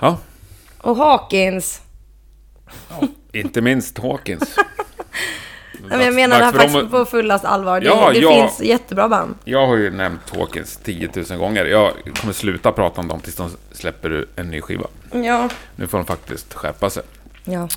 Ja, 0.00 0.18
Och 0.78 0.96
Hawkins. 0.96 1.80
inte 3.32 3.60
minst 3.60 3.98
Hawkins. 3.98 4.56
men 5.88 6.00
jag 6.00 6.14
menar 6.14 6.38
det 6.38 6.44
här 6.44 6.52
faktiskt 6.52 6.74
dem 6.74 6.90
på 6.90 7.04
fullast 7.04 7.44
allvar. 7.44 7.80
Det, 7.80 7.86
Ja, 7.86 8.10
det 8.12 8.18
ja. 8.18 8.30
finns 8.32 8.60
jättebra 8.68 9.08
band. 9.08 9.34
Jag 9.44 9.66
har 9.66 9.76
ju 9.76 9.90
nämnt 9.90 10.36
Hawkins 10.36 10.76
10 10.84 11.10
000 11.30 11.38
gånger. 11.38 11.64
Jag 11.64 11.92
kommer 12.20 12.32
sluta 12.32 12.72
prata 12.72 13.00
om 13.00 13.08
dem 13.08 13.20
tills 13.20 13.36
de 13.36 13.50
släpper 13.72 14.26
en 14.36 14.50
ny 14.50 14.60
skiva. 14.60 14.86
Ja. 15.12 15.48
Nu 15.76 15.86
får 15.86 15.98
de 15.98 16.06
faktiskt 16.06 16.54
skärpa 16.54 16.90
sig. 16.90 17.02
ja. 17.44 17.68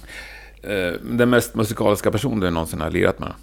Eh, 0.64 0.94
Den 1.02 1.30
mest 1.30 1.56
musikaliska 1.56 2.11
person 2.11 2.40
du 2.40 2.49
någonsin 2.49 2.81
har 2.81 2.91
lirat 2.91 3.19
med? 3.19 3.34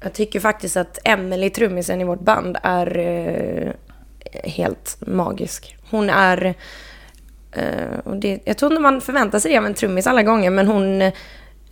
Jag 0.00 0.12
tycker 0.12 0.40
faktiskt 0.40 0.76
att 0.76 0.98
Emily, 1.04 1.50
trummisen 1.50 2.00
i 2.00 2.04
vårt 2.04 2.20
band, 2.20 2.56
är 2.62 2.98
eh, 2.98 3.72
helt 4.50 4.96
magisk. 5.00 5.76
Hon 5.90 6.10
är... 6.10 6.54
Eh, 7.52 7.98
och 8.04 8.16
det, 8.16 8.40
jag 8.44 8.58
tror 8.58 8.72
inte 8.72 8.82
man 8.82 9.00
förväntar 9.00 9.38
sig 9.38 9.50
det 9.52 9.58
av 9.58 9.66
en 9.66 9.74
trummis 9.74 10.06
alla 10.06 10.22
gånger, 10.22 10.50
men 10.50 10.66
hon 10.66 11.02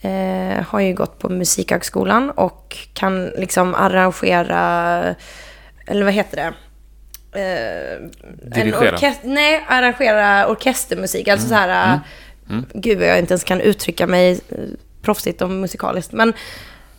eh, 0.01 0.65
har 0.67 0.81
ju 0.81 0.95
gått 0.95 1.19
på 1.19 1.29
Musikhögskolan 1.29 2.31
och 2.31 2.77
kan 2.95 3.25
liksom 3.27 3.75
arrangera... 3.75 5.15
Eller 5.87 6.05
vad 6.05 6.13
heter 6.15 6.37
det? 6.37 6.55
Eh, 7.41 8.01
Dirigera. 8.51 9.13
Nej, 9.23 9.65
arrangera 9.69 10.49
orkestermusik. 10.49 11.29
Alltså 11.29 11.49
så 11.49 11.55
här... 11.55 12.01
Gud, 12.75 12.99
vad 12.99 13.09
jag 13.09 13.19
inte 13.19 13.33
ens 13.33 13.45
kan 13.45 13.61
uttrycka 13.61 14.07
mig 14.07 14.41
eh, 14.49 14.59
proffsigt 15.03 15.43
och 15.43 15.51
musikaliskt. 15.51 16.13
Men 16.13 16.33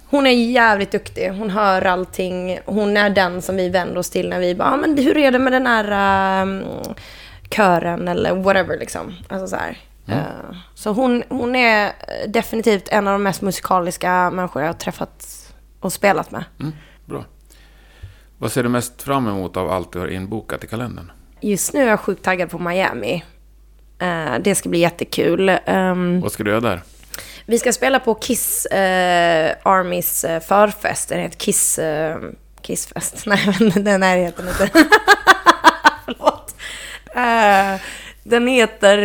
hon 0.08 0.28
är 0.28 0.32
jävligt 0.32 0.92
duktig. 0.92 1.30
Hon 1.30 1.50
hör 1.50 1.82
allting. 1.82 2.60
Hon 2.66 2.98
är 2.98 3.10
den 3.10 3.42
som 3.42 3.56
vi 3.56 3.70
vänder 3.70 3.98
oss 3.98 4.10
till 4.10 4.30
när 4.30 4.40
vi 4.40 4.56
bara, 4.56 4.74
ah, 4.74 4.78
men 4.78 4.98
hur 4.98 5.18
är 5.18 5.32
det 5.32 5.40
med 5.40 5.54
den 5.54 5.68
här 5.68 6.42
um, 6.42 6.64
kören 7.50 8.08
eller 8.08 8.36
whatever 8.36 8.80
liksom. 8.80 9.14
Alltså 9.30 9.48
så 9.48 9.56
här. 9.56 9.78
Eh, 10.08 10.56
så 10.76 10.92
hon, 10.92 11.24
hon 11.30 11.56
är 11.56 11.92
definitivt 12.28 12.90
en 12.90 13.08
av 13.08 13.14
de 13.14 13.24
mest 13.24 13.42
musikaliska 13.42 14.32
människor 14.32 14.62
jag 14.62 14.70
har 14.70 14.74
träffat 14.74 15.26
och 15.80 15.94
spelat 15.94 16.32
med. 16.32 16.44
Mm, 16.60 16.74
bra. 17.06 17.26
Vad 18.38 18.52
ser 18.52 18.64
du 18.64 18.70
mest 18.70 19.02
fram 19.02 19.28
emot 19.28 19.58
av 19.58 19.72
allt 19.72 19.94
du 19.94 20.00
har 20.00 20.08
inbokat 20.08 20.64
i 20.64 20.68
kalendern? 20.68 21.12
Just 21.42 21.74
nu 21.74 21.82
är 21.82 21.88
jag 21.88 22.00
sjukt 22.00 22.24
taggad 22.24 22.50
på 22.50 22.60
Miami. 22.60 23.24
Eh, 24.00 24.40
det 24.40 24.56
ska 24.56 24.70
bli 24.70 24.80
jättekul. 24.80 25.50
Ehm, 25.66 26.22
Vad 26.22 26.32
ska 26.32 26.44
du 26.44 26.50
göra 26.50 26.62
där? 26.62 26.82
Vi 27.46 27.60
ska 27.60 27.74
spela 27.74 28.00
på 28.00 28.16
Kiss 28.16 28.66
eh, 28.66 29.56
Armys 29.64 30.24
eh, 30.24 30.40
förfest. 30.40 31.10
Den 31.10 31.20
heter 31.20 31.38
Kiss... 31.38 31.80
Eh, 31.80 32.18
Kissfest. 32.62 33.24
Nej, 33.26 33.56
men 33.60 33.84
den 33.84 34.04
här 34.04 34.18
heter 34.18 34.44
den 34.44 34.52
inte. 34.52 34.70
Förlåt. 36.06 36.56
Eh, 37.16 37.82
den 38.24 38.48
heter... 38.48 38.98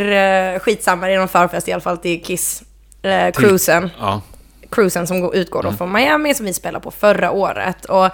Eh, 0.54 0.58
skitsamma, 0.60 1.06
det 1.06 1.12
är 1.12 1.18
någon 1.18 1.28
förfest 1.28 1.68
i 1.68 1.72
alla 1.72 1.80
fall 1.80 1.98
till 1.98 2.22
Kiss. 2.24 2.62
Eh, 3.02 3.30
cruisen. 3.32 3.90
Ja. 4.00 4.20
Cruisen 4.70 5.06
som 5.06 5.20
går, 5.20 5.34
utgår 5.36 5.62
då 5.62 5.72
från 5.72 5.92
Miami 5.92 6.34
som 6.34 6.46
vi 6.46 6.52
spelade 6.54 6.82
på 6.82 6.90
förra 6.90 7.30
året. 7.30 7.84
Och 7.84 8.10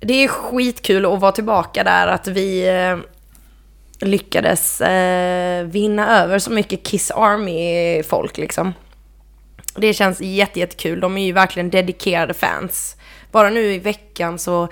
det 0.00 0.24
är 0.24 0.28
skitkul 0.28 1.06
att 1.06 1.20
vara 1.20 1.32
tillbaka 1.32 1.84
där. 1.84 2.06
Att 2.06 2.26
vi 2.28 2.68
eh, 2.68 2.96
lyckades 4.02 4.80
eh, 4.80 5.64
vinna 5.64 6.22
över 6.22 6.38
så 6.38 6.50
mycket 6.50 6.82
Kiss 6.82 7.10
Army-folk 7.10 8.38
liksom. 8.38 8.72
Det 9.76 9.94
känns 9.94 10.20
jätte, 10.20 10.60
jättekul. 10.60 11.00
De 11.00 11.18
är 11.18 11.26
ju 11.26 11.32
verkligen 11.32 11.70
dedikerade 11.70 12.34
fans. 12.34 12.96
Bara 13.30 13.50
nu 13.50 13.74
i 13.74 13.78
veckan 13.78 14.38
så 14.38 14.62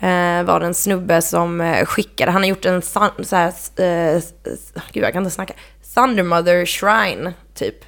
eh, 0.00 0.42
var 0.42 0.60
det 0.60 0.66
en 0.66 0.74
snubbe 0.74 1.22
som 1.22 1.60
eh, 1.60 1.84
skickade, 1.84 2.32
han 2.32 2.42
har 2.42 2.48
gjort 2.48 2.64
en 2.64 2.82
sån 2.82 3.10
så 3.22 3.36
här, 3.36 3.52
eh, 3.76 4.22
gud 4.92 5.04
jag 5.04 5.12
kan 5.12 5.22
inte 5.22 5.34
snacka, 5.34 5.54
Thundermother 5.94 6.66
Shrine 6.66 7.32
typ. 7.54 7.84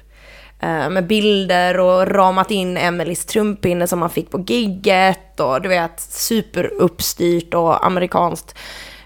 Eh, 0.61 0.89
med 0.89 1.07
bilder 1.07 1.79
och 1.79 2.07
ramat 2.07 2.51
in 2.51 2.77
Emelies 2.77 3.25
trumpinne 3.25 3.87
som 3.87 3.99
man 3.99 4.09
fick 4.09 4.31
på 4.31 4.39
gigget 4.47 5.39
och 5.39 5.61
du 5.61 5.69
vet 5.69 5.99
superuppstyrt 5.99 7.53
och 7.53 7.85
amerikanskt. 7.85 8.55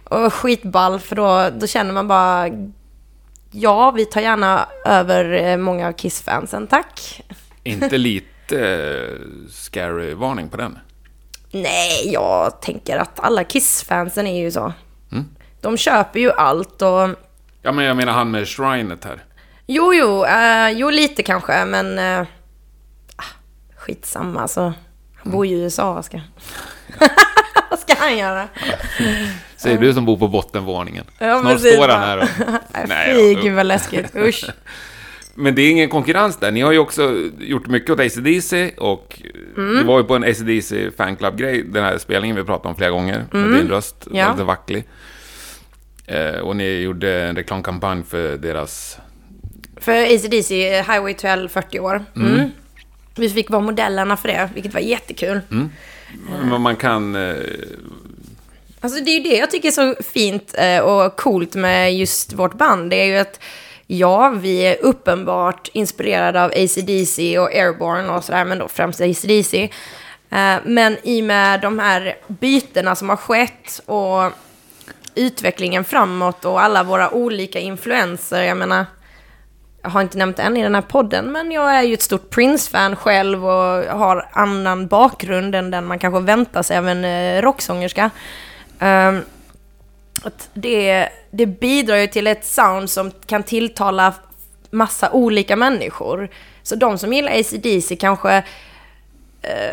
Och 0.03 0.33
skitball 0.33 0.99
för 0.99 1.15
då, 1.15 1.49
då 1.59 1.67
känner 1.67 1.93
man 1.93 2.07
bara 2.07 2.49
Ja, 3.55 3.91
vi 3.91 4.05
tar 4.05 4.21
gärna 4.21 4.67
över 4.85 5.31
eh, 5.31 5.57
många 5.57 5.87
av 5.87 5.91
Kiss-fansen, 5.91 6.67
tack. 6.67 7.21
Inte 7.63 7.97
lite 7.97 8.59
eh, 8.59 9.49
scary-varning 9.49 10.49
på 10.49 10.57
den? 10.57 10.79
Nej, 11.51 12.11
jag 12.13 12.61
tänker 12.61 12.97
att 12.97 13.19
alla 13.19 13.43
Kiss-fansen 13.43 14.27
är 14.27 14.41
ju 14.41 14.51
så. 14.51 14.73
De 15.61 15.77
köper 15.77 16.19
ju 16.19 16.31
allt 16.31 16.81
och... 16.81 17.09
Ja, 17.61 17.71
men 17.71 17.85
jag 17.85 17.97
menar 17.97 18.13
han 18.13 18.31
med 18.31 18.47
shrinet 18.47 19.03
här. 19.03 19.23
Jo, 19.65 19.93
jo, 19.93 20.25
eh, 20.25 20.69
jo 20.69 20.89
lite 20.89 21.23
kanske, 21.23 21.65
men... 21.65 21.99
Eh, 21.99 22.27
ah, 23.15 23.23
skitsamma, 23.75 24.41
alltså. 24.41 24.73
Han 25.15 25.31
bor 25.31 25.45
ju 25.45 25.55
i 25.55 25.59
USA, 25.61 25.93
vad 25.93 26.05
ska... 26.05 26.19
vad 27.69 27.79
ska 27.79 27.95
han 27.99 28.17
göra? 28.17 28.47
Säger 29.63 29.77
du 29.77 29.93
som 29.93 30.05
bor 30.05 30.17
på 30.17 30.27
bottenvåningen. 30.27 31.03
Ja, 31.19 31.39
Snart 31.41 31.53
precis, 31.53 31.73
står 31.75 31.87
han 31.87 31.99
här 32.01 32.17
och... 32.17 32.27
Nej, 32.87 33.15
fy, 33.15 33.41
gud 33.41 33.53
vad 33.55 33.65
läskigt. 33.65 34.15
Usch. 34.15 34.45
Men 35.35 35.55
det 35.55 35.61
är 35.61 35.71
ingen 35.71 35.89
konkurrens 35.89 36.37
där. 36.37 36.51
Ni 36.51 36.61
har 36.61 36.71
ju 36.71 36.79
också 36.79 37.15
gjort 37.39 37.67
mycket 37.67 37.89
åt 37.89 37.99
ACDC 37.99 38.71
och 38.77 39.19
Mm. 39.57 39.77
det 39.77 39.83
var 39.83 39.97
ju 39.99 40.03
på 40.03 40.15
en 40.15 40.23
ACDC 40.23 40.91
fanclub-grej, 40.97 41.63
den 41.63 41.83
här 41.83 41.97
spelningen 41.97 42.35
vi 42.37 42.43
pratade 42.43 42.69
om 42.69 42.75
flera 42.75 42.89
gånger, 42.91 43.25
med 43.31 43.43
din 43.59 43.67
röst, 43.69 44.07
Mm. 44.07 44.19
Ja. 44.19 44.25
var 44.25 44.33
lite 44.33 44.43
vacklig. 44.43 44.83
Eh, 46.07 46.39
och 46.39 46.55
ni 46.55 46.79
gjorde 46.81 47.23
en 47.23 47.35
reklamkampanj 47.35 48.03
för 48.09 48.37
deras... 48.37 48.97
För 49.77 49.91
ACDC, 50.15 50.81
Highway 50.81 51.13
12, 51.13 51.49
40 51.49 51.79
år. 51.79 52.05
Mm. 52.15 52.49
Vi 53.15 53.29
fick 53.29 53.49
vara 53.49 53.61
modellerna 53.61 54.17
för 54.17 54.27
det, 54.27 54.49
vilket 54.53 54.73
var 54.73 54.81
jättekul. 54.81 55.39
Men 56.43 56.61
man 56.61 56.75
kan... 56.75 57.15
Eh, 57.15 57.35
Alltså 58.83 59.03
det 59.03 59.11
är 59.11 59.17
ju 59.17 59.23
det 59.23 59.37
jag 59.37 59.51
tycker 59.51 59.67
är 59.67 59.71
så 59.71 60.03
fint 60.03 60.55
eh, 60.57 60.79
och 60.79 61.15
coolt 61.15 61.55
med 61.55 61.95
just 61.95 62.33
vårt 62.33 62.53
band. 62.53 62.89
Det 62.89 62.95
är 62.95 63.05
ju 63.05 63.17
att 63.17 63.39
ja, 63.87 64.29
vi 64.29 64.59
är 64.59 64.77
uppenbart 64.81 65.69
inspirerade 65.73 66.43
av 66.43 66.51
ACDC 66.51 67.39
och 67.39 67.53
Airborne 67.53 68.09
och 68.09 68.23
sådär, 68.23 68.45
men 68.45 68.57
då 68.57 68.67
främst 68.67 69.01
ACDC. 69.01 69.63
Eh, 70.29 70.55
men 70.63 70.97
i 71.03 71.21
och 71.21 71.25
med 71.25 71.61
de 71.61 71.79
här 71.79 72.17
bytena 72.27 72.95
som 72.95 73.09
har 73.09 73.15
skett 73.15 73.81
och 73.85 74.31
utvecklingen 75.15 75.83
framåt 75.83 76.45
och 76.45 76.61
alla 76.61 76.83
våra 76.83 77.11
olika 77.13 77.59
influenser, 77.59 78.41
jag 78.43 78.57
menar, 78.57 78.85
jag 79.81 79.89
har 79.89 80.01
inte 80.01 80.17
nämnt 80.17 80.37
det 80.37 80.43
än 80.43 80.57
i 80.57 80.63
den 80.63 80.75
här 80.75 80.81
podden, 80.81 81.31
men 81.31 81.51
jag 81.51 81.75
är 81.75 81.81
ju 81.81 81.93
ett 81.93 82.01
stort 82.01 82.29
Prince-fan 82.29 82.95
själv 82.95 83.45
och 83.45 83.83
har 83.83 84.29
annan 84.33 84.87
bakgrund 84.87 85.55
än 85.55 85.71
den 85.71 85.85
man 85.85 85.99
kanske 85.99 86.19
väntar 86.19 86.63
sig 86.63 86.77
av 86.77 86.87
en 86.87 87.05
eh, 87.05 87.41
rocksångerska. 87.41 88.09
Um, 88.83 89.25
att 90.23 90.49
det, 90.53 91.09
det 91.31 91.45
bidrar 91.45 91.97
ju 91.97 92.07
till 92.07 92.27
ett 92.27 92.45
sound 92.45 92.89
som 92.89 93.11
kan 93.25 93.43
tilltala 93.43 94.13
massa 94.69 95.11
olika 95.11 95.55
människor. 95.55 96.29
Så 96.63 96.75
de 96.75 96.97
som 96.97 97.13
gillar 97.13 97.31
ACDC 97.31 97.95
kanske... 97.95 98.37
Uh, 98.37 98.43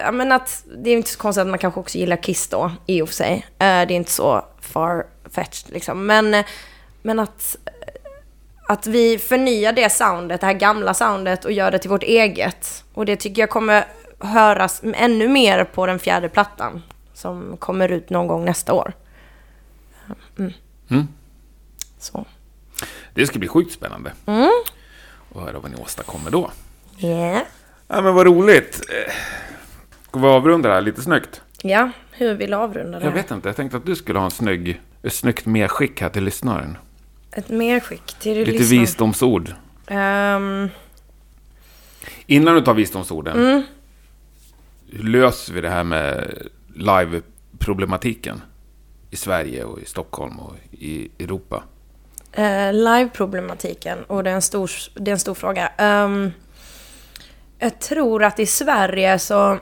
Ja, 0.02 0.12
men 0.12 0.32
att 0.32 0.64
det 0.76 0.90
är 0.90 0.96
inte 0.96 1.10
så 1.10 1.18
konstigt 1.18 1.42
att 1.42 1.48
man 1.48 1.58
kanske 1.58 1.80
också 1.80 1.98
gillar 1.98 2.16
Kiss 2.16 2.48
då, 2.48 2.72
i 2.86 3.02
och 3.02 3.08
för 3.08 3.14
sig. 3.14 3.34
Uh, 3.34 3.46
det 3.58 3.64
är 3.64 3.90
inte 3.90 4.10
så 4.10 4.44
far-fetched 4.60 5.72
liksom. 5.72 6.06
Men, 6.06 6.44
men 7.02 7.18
att, 7.18 7.56
att 8.68 8.86
vi 8.86 9.18
förnyar 9.18 9.72
det 9.72 9.90
soundet, 9.92 10.40
det 10.40 10.46
här 10.46 10.54
gamla 10.54 10.94
soundet 10.94 11.44
och 11.44 11.52
gör 11.52 11.70
det 11.70 11.78
till 11.78 11.90
vårt 11.90 12.02
eget. 12.02 12.84
Och 12.94 13.06
det 13.06 13.16
tycker 13.16 13.42
jag 13.42 13.50
kommer 13.50 13.84
höras 14.18 14.82
ännu 14.94 15.28
mer 15.28 15.64
på 15.64 15.86
den 15.86 15.98
fjärde 15.98 16.28
plattan 16.28 16.82
som 17.14 17.56
kommer 17.56 17.88
ut 17.88 18.10
någon 18.10 18.26
gång 18.26 18.44
nästa 18.44 18.72
år. 18.72 18.92
Mm. 20.38 20.52
Mm. 20.88 21.08
Så. 21.98 22.26
det 23.14 23.26
ska 23.26 23.38
bli 23.38 23.48
sjukt 23.48 23.72
spännande. 23.72 24.12
Mm. 24.26 24.50
Och 25.32 25.42
höra 25.42 25.58
vad 25.58 25.70
ni 25.70 25.76
åstadkommer 25.76 26.30
då. 26.30 26.50
Yeah. 26.98 27.42
Ja, 27.88 28.00
men 28.00 28.14
vad 28.14 28.26
roligt. 28.26 28.80
Eh, 28.88 29.12
Ska 30.08 30.20
vi 30.20 30.26
avrunda 30.26 30.68
det 30.68 30.74
här 30.74 30.82
lite 30.82 31.02
snyggt? 31.02 31.42
Ja, 31.62 31.90
hur 32.10 32.34
vill 32.34 32.50
du 32.50 32.56
avrunda 32.56 32.98
det? 32.98 33.04
Jag 33.04 33.10
här? 33.12 33.22
vet 33.22 33.30
inte, 33.30 33.48
jag 33.48 33.56
tänkte 33.56 33.76
att 33.76 33.86
du 33.86 33.96
skulle 33.96 34.18
ha 34.18 34.24
en 34.24 34.30
snygg, 34.30 34.80
ett 35.02 35.12
snyggt 35.14 35.46
medskick 35.46 36.00
här 36.00 36.08
till 36.08 36.24
lyssnaren. 36.24 36.78
Ett 37.32 37.48
medskick 37.48 38.06
till 38.18 38.38
Lite 38.38 38.50
lyssnaren. 38.50 38.80
visdomsord. 38.80 39.54
Ehm, 39.86 40.68
Innan 42.26 42.54
du 42.54 42.60
tar 42.60 42.74
visdomsorden. 42.74 43.36
Mm. 43.40 43.62
Hur 44.92 45.02
löser 45.04 45.52
vi 45.52 45.60
det 45.60 45.70
här 45.70 45.84
med 45.84 46.32
live-problematiken? 46.74 48.42
I 49.10 49.16
Sverige 49.16 49.64
och 49.64 49.78
i 49.78 49.84
Stockholm 49.84 50.40
och 50.40 50.54
i 50.70 51.10
Europa. 51.18 51.62
Uh, 52.38 52.72
Live-problematiken, 52.72 54.04
och 54.04 54.24
det 54.24 54.30
är 54.30 54.34
en 54.34 54.42
stor, 54.42 54.70
det 54.94 55.10
är 55.10 55.12
en 55.12 55.18
stor 55.18 55.34
fråga. 55.34 55.72
Um, 55.78 56.32
jag 57.58 57.78
tror 57.78 58.24
att 58.24 58.38
i 58.38 58.46
Sverige 58.46 59.18
så... 59.18 59.58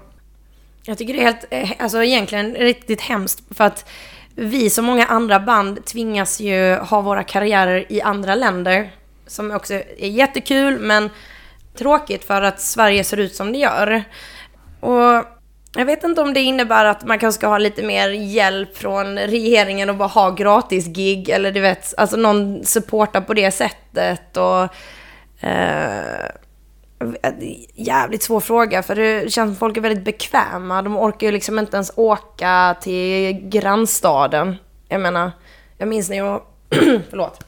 Jag 0.82 0.98
tycker 0.98 1.14
det 1.14 1.20
är 1.20 1.24
helt, 1.24 1.44
eh, 1.50 1.70
alltså 1.78 2.02
egentligen 2.02 2.54
riktigt 2.54 3.00
hemskt 3.00 3.42
för 3.50 3.64
att 3.64 3.88
vi 4.34 4.70
som 4.70 4.84
många 4.84 5.06
andra 5.06 5.40
band 5.40 5.84
tvingas 5.84 6.40
ju 6.40 6.74
ha 6.74 7.00
våra 7.00 7.22
karriärer 7.22 7.92
i 7.92 8.02
andra 8.02 8.34
länder. 8.34 8.90
Som 9.26 9.50
också 9.50 9.74
är 9.74 10.08
jättekul 10.08 10.78
men 10.78 11.10
tråkigt 11.74 12.24
för 12.24 12.42
att 12.42 12.60
Sverige 12.60 13.04
ser 13.04 13.16
ut 13.16 13.34
som 13.34 13.52
det 13.52 13.58
gör. 13.58 14.04
Och 14.80 15.24
jag 15.78 15.86
vet 15.86 16.04
inte 16.04 16.20
om 16.20 16.34
det 16.34 16.40
innebär 16.40 16.84
att 16.84 17.04
man 17.04 17.18
kanske 17.18 17.38
ska 17.38 17.46
ha 17.46 17.58
lite 17.58 17.82
mer 17.82 18.08
hjälp 18.08 18.76
från 18.76 19.18
regeringen 19.18 19.90
och 19.90 19.96
bara 19.96 20.08
ha 20.08 20.30
gratis 20.30 20.86
gig 20.86 21.28
eller 21.28 21.52
du 21.52 21.60
vet, 21.60 21.94
alltså 21.96 22.16
någon 22.16 22.64
supportar 22.64 23.20
på 23.20 23.34
det 23.34 23.50
sättet 23.50 24.36
och... 24.36 24.62
Eh, 25.44 26.30
jävligt 27.74 28.22
svår 28.22 28.40
fråga 28.40 28.82
för 28.82 28.94
det 28.94 29.32
känns 29.32 29.50
som 29.50 29.56
folk 29.56 29.76
är 29.76 29.80
väldigt 29.80 30.04
bekväma. 30.04 30.82
De 30.82 30.96
orkar 30.96 31.26
ju 31.26 31.32
liksom 31.32 31.58
inte 31.58 31.76
ens 31.76 31.92
åka 31.96 32.76
till 32.80 33.32
grannstaden. 33.32 34.56
Jag 34.88 35.00
menar, 35.00 35.30
jag 35.76 35.88
minns 35.88 36.10
när 36.10 36.16
jag, 36.16 36.42
förlåt, 37.10 37.44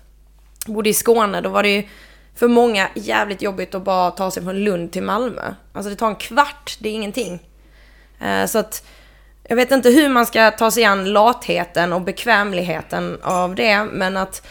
bodde 0.66 0.90
i 0.90 0.94
Skåne, 0.94 1.40
då 1.40 1.48
var 1.48 1.62
det 1.62 1.68
ju 1.68 1.88
för 2.34 2.48
många 2.48 2.88
jävligt 2.94 3.42
jobbigt 3.42 3.74
att 3.74 3.84
bara 3.84 4.10
ta 4.10 4.30
sig 4.30 4.42
från 4.42 4.64
Lund 4.64 4.92
till 4.92 5.02
Malmö. 5.02 5.54
Alltså 5.72 5.90
det 5.90 5.96
tar 5.96 6.08
en 6.08 6.16
kvart, 6.16 6.76
det 6.80 6.88
är 6.88 6.92
ingenting. 6.92 7.40
Eh, 8.20 8.46
så 8.46 8.58
att 8.58 8.86
jag 9.42 9.56
vet 9.56 9.70
inte 9.70 9.90
hur 9.90 10.08
man 10.08 10.26
ska 10.26 10.50
ta 10.50 10.70
sig 10.70 10.84
an 10.84 11.12
latheten 11.12 11.92
och 11.92 12.00
bekvämligheten 12.00 13.18
av 13.22 13.54
det, 13.54 13.84
men 13.84 14.16
att 14.16 14.46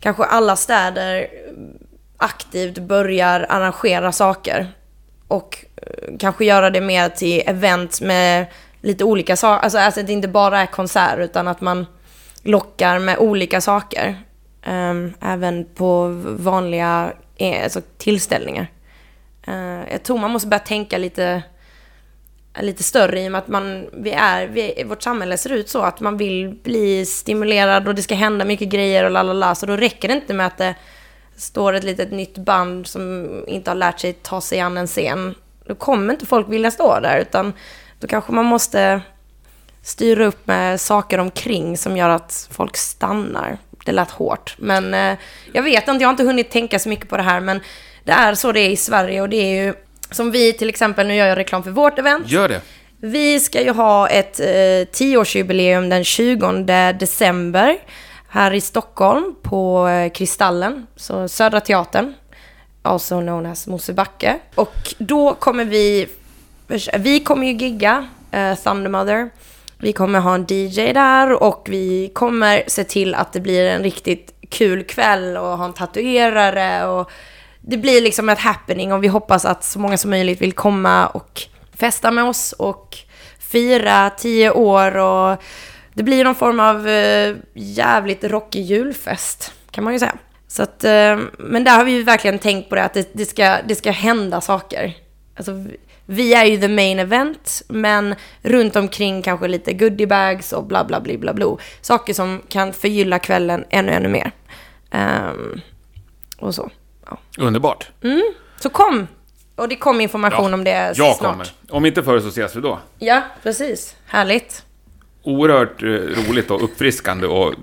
kanske 0.00 0.24
alla 0.24 0.56
städer 0.56 1.26
aktivt 2.16 2.78
börjar 2.78 3.46
arrangera 3.48 4.12
saker. 4.12 4.68
Och 5.28 5.64
eh, 5.76 6.16
kanske 6.18 6.44
göra 6.44 6.70
det 6.70 6.80
mer 6.80 7.08
till 7.08 7.42
event 7.46 8.00
med 8.00 8.46
lite 8.80 9.04
olika 9.04 9.36
saker. 9.36 9.64
Alltså, 9.64 9.78
alltså 9.78 10.00
att 10.00 10.06
det 10.06 10.12
inte 10.12 10.28
bara 10.28 10.60
är 10.60 10.66
konsert 10.66 11.18
utan 11.18 11.48
att 11.48 11.60
man 11.60 11.86
lockar 12.42 12.98
med 12.98 13.18
olika 13.18 13.60
saker. 13.60 14.16
Um, 14.66 15.14
även 15.20 15.64
på 15.74 16.08
vanliga 16.24 17.12
eh, 17.36 17.64
alltså, 17.64 17.80
tillställningar. 17.98 18.66
Uh, 19.48 19.92
jag 19.92 20.02
tror 20.02 20.18
man 20.18 20.30
måste 20.30 20.48
börja 20.48 20.58
tänka 20.60 20.98
lite, 20.98 21.42
lite 22.58 22.82
större 22.82 23.20
i 23.20 23.28
och 23.28 23.32
med 23.32 23.38
att 23.38 23.48
man, 23.48 23.86
vi 23.92 24.10
är, 24.10 24.46
vi, 24.46 24.84
vårt 24.86 25.02
samhälle 25.02 25.36
ser 25.36 25.52
ut 25.52 25.68
så 25.68 25.82
att 25.82 26.00
man 26.00 26.16
vill 26.16 26.48
bli 26.62 27.06
stimulerad 27.06 27.88
och 27.88 27.94
det 27.94 28.02
ska 28.02 28.14
hända 28.14 28.44
mycket 28.44 28.68
grejer 28.68 29.04
och 29.04 29.10
lalala. 29.10 29.54
Så 29.54 29.66
då 29.66 29.76
räcker 29.76 30.08
det 30.08 30.14
inte 30.14 30.34
med 30.34 30.46
att 30.46 30.58
det 30.58 30.74
står 31.36 31.72
ett 31.72 31.84
litet 31.84 32.12
nytt 32.12 32.38
band 32.38 32.86
som 32.86 33.28
inte 33.46 33.70
har 33.70 33.74
lärt 33.74 34.00
sig 34.00 34.12
ta 34.12 34.40
sig 34.40 34.60
an 34.60 34.76
en 34.76 34.86
scen. 34.86 35.34
Då 35.64 35.74
kommer 35.74 36.12
inte 36.12 36.26
folk 36.26 36.48
vilja 36.48 36.70
stå 36.70 37.00
där 37.00 37.18
utan 37.18 37.52
då 37.98 38.06
kanske 38.06 38.32
man 38.32 38.44
måste 38.44 39.00
styra 39.82 40.26
upp 40.26 40.46
med 40.46 40.80
saker 40.80 41.18
omkring 41.18 41.78
som 41.78 41.96
gör 41.96 42.08
att 42.08 42.48
folk 42.50 42.76
stannar. 42.76 43.58
Det 43.84 43.92
lät 43.92 44.10
hårt, 44.10 44.56
men 44.58 44.94
eh, 44.94 45.18
jag 45.52 45.62
vet 45.62 45.88
inte, 45.88 46.02
jag 46.02 46.08
har 46.08 46.12
inte 46.12 46.24
hunnit 46.24 46.50
tänka 46.50 46.78
så 46.78 46.88
mycket 46.88 47.08
på 47.08 47.16
det 47.16 47.22
här, 47.22 47.40
men 47.40 47.60
det 48.04 48.12
är 48.12 48.34
så 48.34 48.52
det 48.52 48.60
är 48.60 48.70
i 48.70 48.76
Sverige 48.76 49.22
och 49.22 49.28
det 49.28 49.36
är 49.36 49.64
ju 49.64 49.74
som 50.10 50.30
vi 50.30 50.52
till 50.52 50.68
exempel, 50.68 51.06
nu 51.06 51.14
gör 51.14 51.26
jag 51.26 51.38
reklam 51.38 51.62
för 51.62 51.70
vårt 51.70 51.98
event. 51.98 52.28
Gör 52.28 52.48
det. 52.48 52.60
Vi 53.02 53.40
ska 53.40 53.62
ju 53.62 53.70
ha 53.70 54.08
ett 54.08 54.40
eh, 54.40 54.92
tioårsjubileum 54.92 55.88
den 55.88 56.04
20 56.04 56.92
december 56.92 57.78
här 58.28 58.54
i 58.54 58.60
Stockholm 58.60 59.34
på 59.42 59.88
eh, 59.88 60.12
Kristallen, 60.12 60.86
så 60.96 61.28
Södra 61.28 61.60
Teatern, 61.60 62.14
also 62.82 63.20
known 63.20 63.46
as 63.46 63.66
Mosebacke. 63.66 64.38
Och 64.54 64.94
då 64.98 65.34
kommer 65.34 65.64
vi, 65.64 66.08
vi 66.98 67.20
kommer 67.20 67.46
ju 67.46 67.52
gigga 67.52 68.08
uh, 68.34 68.54
Thundermother. 68.54 69.30
Vi 69.78 69.92
kommer 69.92 70.20
ha 70.20 70.34
en 70.34 70.46
DJ 70.48 70.92
där 70.92 71.42
och 71.42 71.66
vi 71.70 72.10
kommer 72.14 72.62
se 72.66 72.84
till 72.84 73.14
att 73.14 73.32
det 73.32 73.40
blir 73.40 73.66
en 73.66 73.82
riktigt 73.82 74.34
kul 74.48 74.84
kväll 74.84 75.36
och 75.36 75.58
ha 75.58 75.64
en 75.64 75.72
tatuerare 75.72 76.86
och 76.86 77.10
det 77.60 77.76
blir 77.76 78.00
liksom 78.00 78.28
ett 78.28 78.38
happening 78.38 78.92
och 78.92 79.04
vi 79.04 79.08
hoppas 79.08 79.44
att 79.44 79.64
så 79.64 79.78
många 79.78 79.96
som 79.96 80.10
möjligt 80.10 80.42
vill 80.42 80.52
komma 80.52 81.06
och 81.06 81.42
festa 81.74 82.10
med 82.10 82.24
oss 82.24 82.52
och 82.52 82.96
fira 83.38 84.10
tio 84.10 84.50
år 84.50 84.96
och 84.96 85.42
det 85.94 86.02
blir 86.02 86.24
någon 86.24 86.34
form 86.34 86.60
av 86.60 86.88
eh, 86.88 87.36
jävligt 87.54 88.24
rockig 88.24 88.62
julfest, 88.62 89.52
kan 89.70 89.84
man 89.84 89.92
ju 89.92 89.98
säga. 89.98 90.16
Så 90.48 90.62
att, 90.62 90.84
eh, 90.84 91.18
men 91.38 91.64
där 91.64 91.76
har 91.76 91.84
vi 91.84 91.92
ju 91.92 92.02
verkligen 92.02 92.38
tänkt 92.38 92.68
på 92.68 92.74
det, 92.74 92.82
att 92.82 92.94
det, 92.94 93.10
det, 93.12 93.26
ska, 93.26 93.58
det 93.68 93.74
ska 93.74 93.90
hända 93.90 94.40
saker. 94.40 94.96
Alltså, 95.36 95.52
vi 96.06 96.34
är 96.34 96.44
ju 96.44 96.60
the 96.60 96.68
main 96.68 96.98
event, 96.98 97.62
men 97.68 98.14
runt 98.42 98.76
omkring 98.76 99.22
kanske 99.22 99.48
lite 99.48 99.72
goodiebags 99.72 100.52
och 100.52 100.64
bla 100.64 100.84
bla 100.84 101.00
bla 101.00 101.18
bla 101.18 101.34
bla. 101.34 101.56
Saker 101.80 102.14
som 102.14 102.42
kan 102.48 102.72
förgylla 102.72 103.18
kvällen 103.18 103.64
ännu, 103.70 103.92
ännu 103.92 104.08
mer. 104.08 104.32
Um, 104.90 105.60
och 106.38 106.54
så. 106.54 106.70
Ja. 107.10 107.18
Underbart. 107.38 107.90
Mm, 108.02 108.22
så 108.60 108.70
kom! 108.70 109.06
Och 109.56 109.68
det 109.68 109.76
kom 109.76 110.00
information 110.00 110.48
Ja, 110.50 110.54
om 110.54 110.64
det 110.64 110.70
Jag 110.70 110.96
snart. 110.96 111.18
kommer. 111.18 111.48
Om 111.70 111.86
inte 111.86 112.02
förr 112.02 112.20
så 112.20 112.28
ses 112.28 112.56
vi 112.56 112.60
då. 112.60 112.78
Ja, 112.98 113.22
precis. 113.42 113.96
Härligt. 114.06 114.64
Oerhört 115.22 115.82
eh, 115.82 115.86
roligt 115.88 116.50
och 116.50 116.64
uppfriskande 116.64 117.26
att 117.26 117.54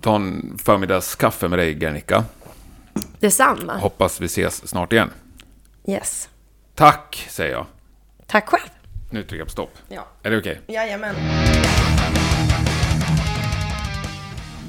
ta 0.00 0.16
en 0.16 0.58
förmiddagskaffe 0.64 1.48
med 1.48 1.58
dig, 1.58 1.78
Gernika. 1.82 2.24
Detsamma. 3.20 3.76
Hoppas 3.76 4.20
vi 4.20 4.26
ses 4.26 4.68
snart 4.68 4.92
igen. 4.92 5.10
Yes. 5.88 6.28
Tack, 6.74 7.26
säger 7.30 7.52
jag. 7.52 7.66
Tack 8.26 8.48
själv. 8.48 8.68
Nu 9.10 9.22
trycker 9.22 9.36
jag 9.36 9.46
på 9.46 9.52
stopp. 9.52 9.74
Ja. 9.88 10.06
Är 10.22 10.30
det 10.30 10.38
okej? 10.38 10.60
Jajamän. 10.66 11.14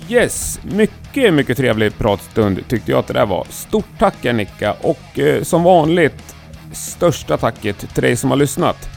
Yes, 0.09 0.59
mycket, 0.63 1.33
mycket 1.33 1.57
trevlig 1.57 1.97
pratstund 1.97 2.67
tyckte 2.67 2.91
jag 2.91 2.99
att 2.99 3.07
det 3.07 3.13
där 3.13 3.25
var. 3.25 3.47
Stort 3.49 3.85
tack 3.99 4.25
Annika 4.25 4.73
och 4.81 5.19
eh, 5.19 5.43
som 5.43 5.63
vanligt 5.63 6.35
största 6.71 7.37
tacket 7.37 7.93
till 7.93 8.03
dig 8.03 8.15
som 8.15 8.29
har 8.29 8.37
lyssnat. 8.37 8.89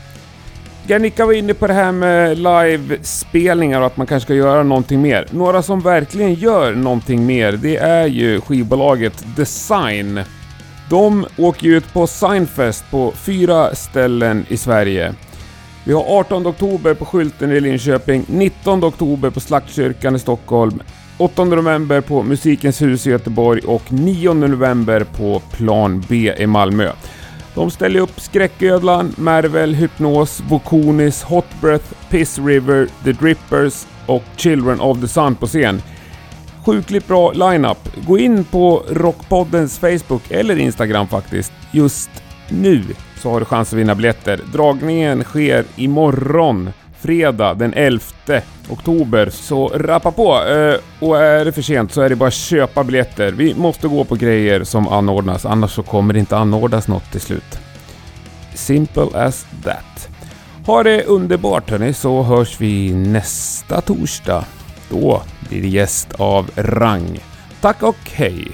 Annika 0.90 1.26
var 1.26 1.32
inne 1.32 1.55
på 1.55 1.66
det 1.66 1.72
här 1.72 1.93
med 1.93 2.39
livespelningar 2.39 3.80
och 3.80 3.86
att 3.86 3.97
man 3.97 4.06
kanske 4.06 4.26
ska 4.26 4.35
göra 4.35 4.62
någonting 4.62 5.02
mer. 5.02 5.26
Några 5.30 5.62
som 5.62 5.80
verkligen 5.80 6.35
gör 6.35 6.74
någonting 6.74 7.26
mer, 7.26 7.52
det 7.52 7.76
är 7.76 8.06
ju 8.06 8.40
skivbolaget 8.40 9.24
Design. 9.36 10.20
De 10.90 11.26
åker 11.36 11.66
ju 11.66 11.76
ut 11.76 11.93
på 11.93 12.06
Signfest 12.06 12.85
på 12.90 13.12
fyra 13.12 13.74
ställen 13.74 14.47
i 14.48 14.56
Sverige. 14.56 15.14
Vi 15.85 15.93
har 15.93 16.05
18 16.18 16.47
oktober 16.47 16.94
på 16.94 17.05
Skylten 17.05 17.52
i 17.52 17.60
Linköping, 17.60 18.24
19 18.28 18.85
oktober 18.85 19.30
på 19.30 19.40
Slaktkyrkan 19.40 20.16
i 20.16 20.18
Stockholm, 20.18 20.82
8 21.19 21.45
november 21.45 22.01
på 22.01 22.23
Musikens 22.23 22.82
hus 22.82 23.07
i 23.07 23.11
Göteborg 23.11 23.61
och 23.66 23.93
9 23.93 24.35
november 24.35 25.05
på 25.05 25.43
Plan 25.53 26.05
B 26.09 26.35
i 26.39 26.47
Malmö. 26.47 26.93
De 27.55 27.70
ställer 27.70 28.01
upp 28.01 28.20
Skräcködlan, 28.20 29.15
Marvel, 29.16 29.74
Hypnos, 29.74 30.43
Vokonis, 30.49 31.23
Hot 31.23 31.61
Breath, 31.61 31.85
Piss 32.11 32.39
River, 32.39 32.89
The 33.05 33.12
Drippers 33.12 33.86
och 34.07 34.23
Children 34.36 34.81
of 34.81 35.01
the 35.01 35.09
Sun 35.09 35.35
på 35.35 35.47
scen. 35.47 35.82
Sjukligt 36.65 37.09
bra 37.09 37.32
lineup. 37.32 37.89
Gå 38.07 38.19
in 38.19 38.45
på 38.45 38.82
Rockpoddens 38.89 39.78
Facebook 39.78 40.31
eller 40.31 40.59
Instagram 40.59 41.09
faktiskt. 41.09 41.53
Just 41.73 42.11
nu 42.49 42.85
så 43.16 43.31
har 43.31 43.40
du 43.40 43.47
chans 43.47 43.73
att 43.73 43.78
vinna 43.78 43.95
biljetter. 43.95 44.40
Dragningen 44.53 45.24
sker 45.24 45.65
imorgon, 45.77 46.70
fredag 47.01 47.55
den 47.55 47.75
11 47.75 48.01
oktober. 48.70 49.31
Så 49.31 49.69
rappa 49.69 50.12
på! 50.12 50.43
eh, 50.45 50.75
Och 51.01 51.19
är 51.23 51.45
det 51.45 51.53
för 51.53 51.62
sent 51.62 51.93
så 51.93 52.01
är 52.01 52.09
det 52.09 52.16
bara 52.16 52.27
att 52.29 52.35
köpa 52.35 52.85
biljetter. 52.85 53.33
Vi 53.33 53.55
måste 53.55 53.89
gå 53.89 54.05
på 54.05 54.15
grejer 54.15 54.65
som 54.65 54.89
anordnas, 54.89 55.47
annars 55.47 55.70
så 55.70 55.83
kommer 55.83 56.12
det 56.15 56.20
inte 56.20 56.37
anordnas 56.37 56.89
något 56.89 57.11
till 57.12 57.20
slut. 57.20 57.59
Simple 58.55 59.07
as 59.15 59.47
that. 59.65 60.09
Ha 60.66 60.83
det 60.83 61.05
underbart 61.05 61.70
hörni, 61.70 61.93
så 61.93 62.23
hörs 62.23 62.61
vi 62.61 62.93
nästa 62.95 63.81
torsdag. 63.81 64.45
Då 64.91 65.23
blir 65.49 65.62
det 65.62 65.69
gäst 65.69 66.12
av 66.19 66.51
rang. 66.57 67.19
Tack 67.61 67.83
och 67.83 67.97
hej! 68.12 68.49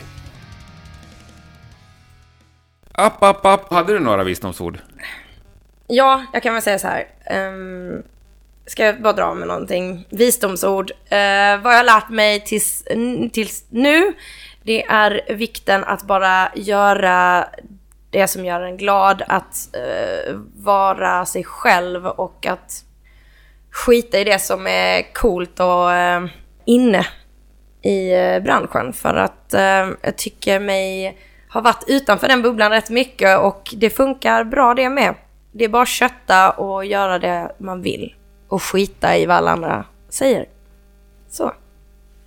App, 2.93 3.23
app, 3.23 3.45
app. 3.47 3.73
Hade 3.73 3.93
du 3.93 3.99
några 4.01 4.25
visdomsord? 4.25 4.79
Ja, 5.87 6.23
jag 6.33 6.43
kan 6.43 6.53
väl 6.55 6.63
säga 6.63 6.79
så 6.79 6.89
här. 6.89 7.05
Um, 7.49 8.03
ska 8.67 8.85
jag 8.85 9.03
bara 9.03 9.13
dra 9.13 9.35
med 9.35 9.49
någonting? 9.49 10.07
Visdomsord. 10.11 10.91
Eh, 10.91 11.61
vad 11.63 11.73
jag 11.73 11.79
har 11.79 11.85
lärt 11.85 12.09
mig 12.09 12.41
tills, 12.41 12.85
tills 13.33 13.65
nu, 13.71 14.13
det 14.63 14.85
är 14.85 15.35
vikten 15.35 15.85
att 15.85 16.03
bara 16.03 16.49
göra 16.55 17.47
det 18.11 18.29
som 18.29 18.45
gör 18.45 18.61
en 18.61 18.77
glad, 18.77 19.23
att 19.29 19.69
eh, 19.75 20.35
vara 20.57 21.27
sig 21.27 21.45
själv 21.45 22.07
och 22.07 22.47
att 22.47 22.85
skita 23.71 24.19
i 24.19 24.25
det 24.25 24.39
som 24.39 24.67
är 24.67 25.15
coolt 25.15 25.61
och 25.61 25.93
eh, 25.93 26.25
inne 26.65 27.07
i 27.83 28.13
eh, 28.13 28.43
branschen. 28.43 28.93
För 28.93 29.15
att 29.15 29.55
eh, 29.55 29.89
jag 30.03 30.17
tycker 30.17 30.61
mig 30.61 31.19
ha 31.53 31.61
varit 31.61 31.85
utanför 31.87 32.29
den 32.29 32.43
bubblan 32.43 32.71
rätt 32.71 32.91
mycket 32.91 33.39
och 33.39 33.75
det 33.77 33.91
funkar 33.91 34.45
bra 34.45 34.75
det 34.75 34.89
med. 34.89 35.15
Det 35.53 35.65
är 35.65 35.69
bara 35.69 35.83
att 35.83 35.89
kötta 35.89 36.51
och 36.51 36.85
göra 36.85 37.19
det 37.19 37.55
man 37.59 37.83
vill 37.83 38.15
och 38.49 38.63
skita 38.63 39.17
i 39.17 39.27
vad 39.27 39.37
alla 39.37 39.51
andra 39.51 39.85
säger. 40.09 40.47
Så. 41.29 41.53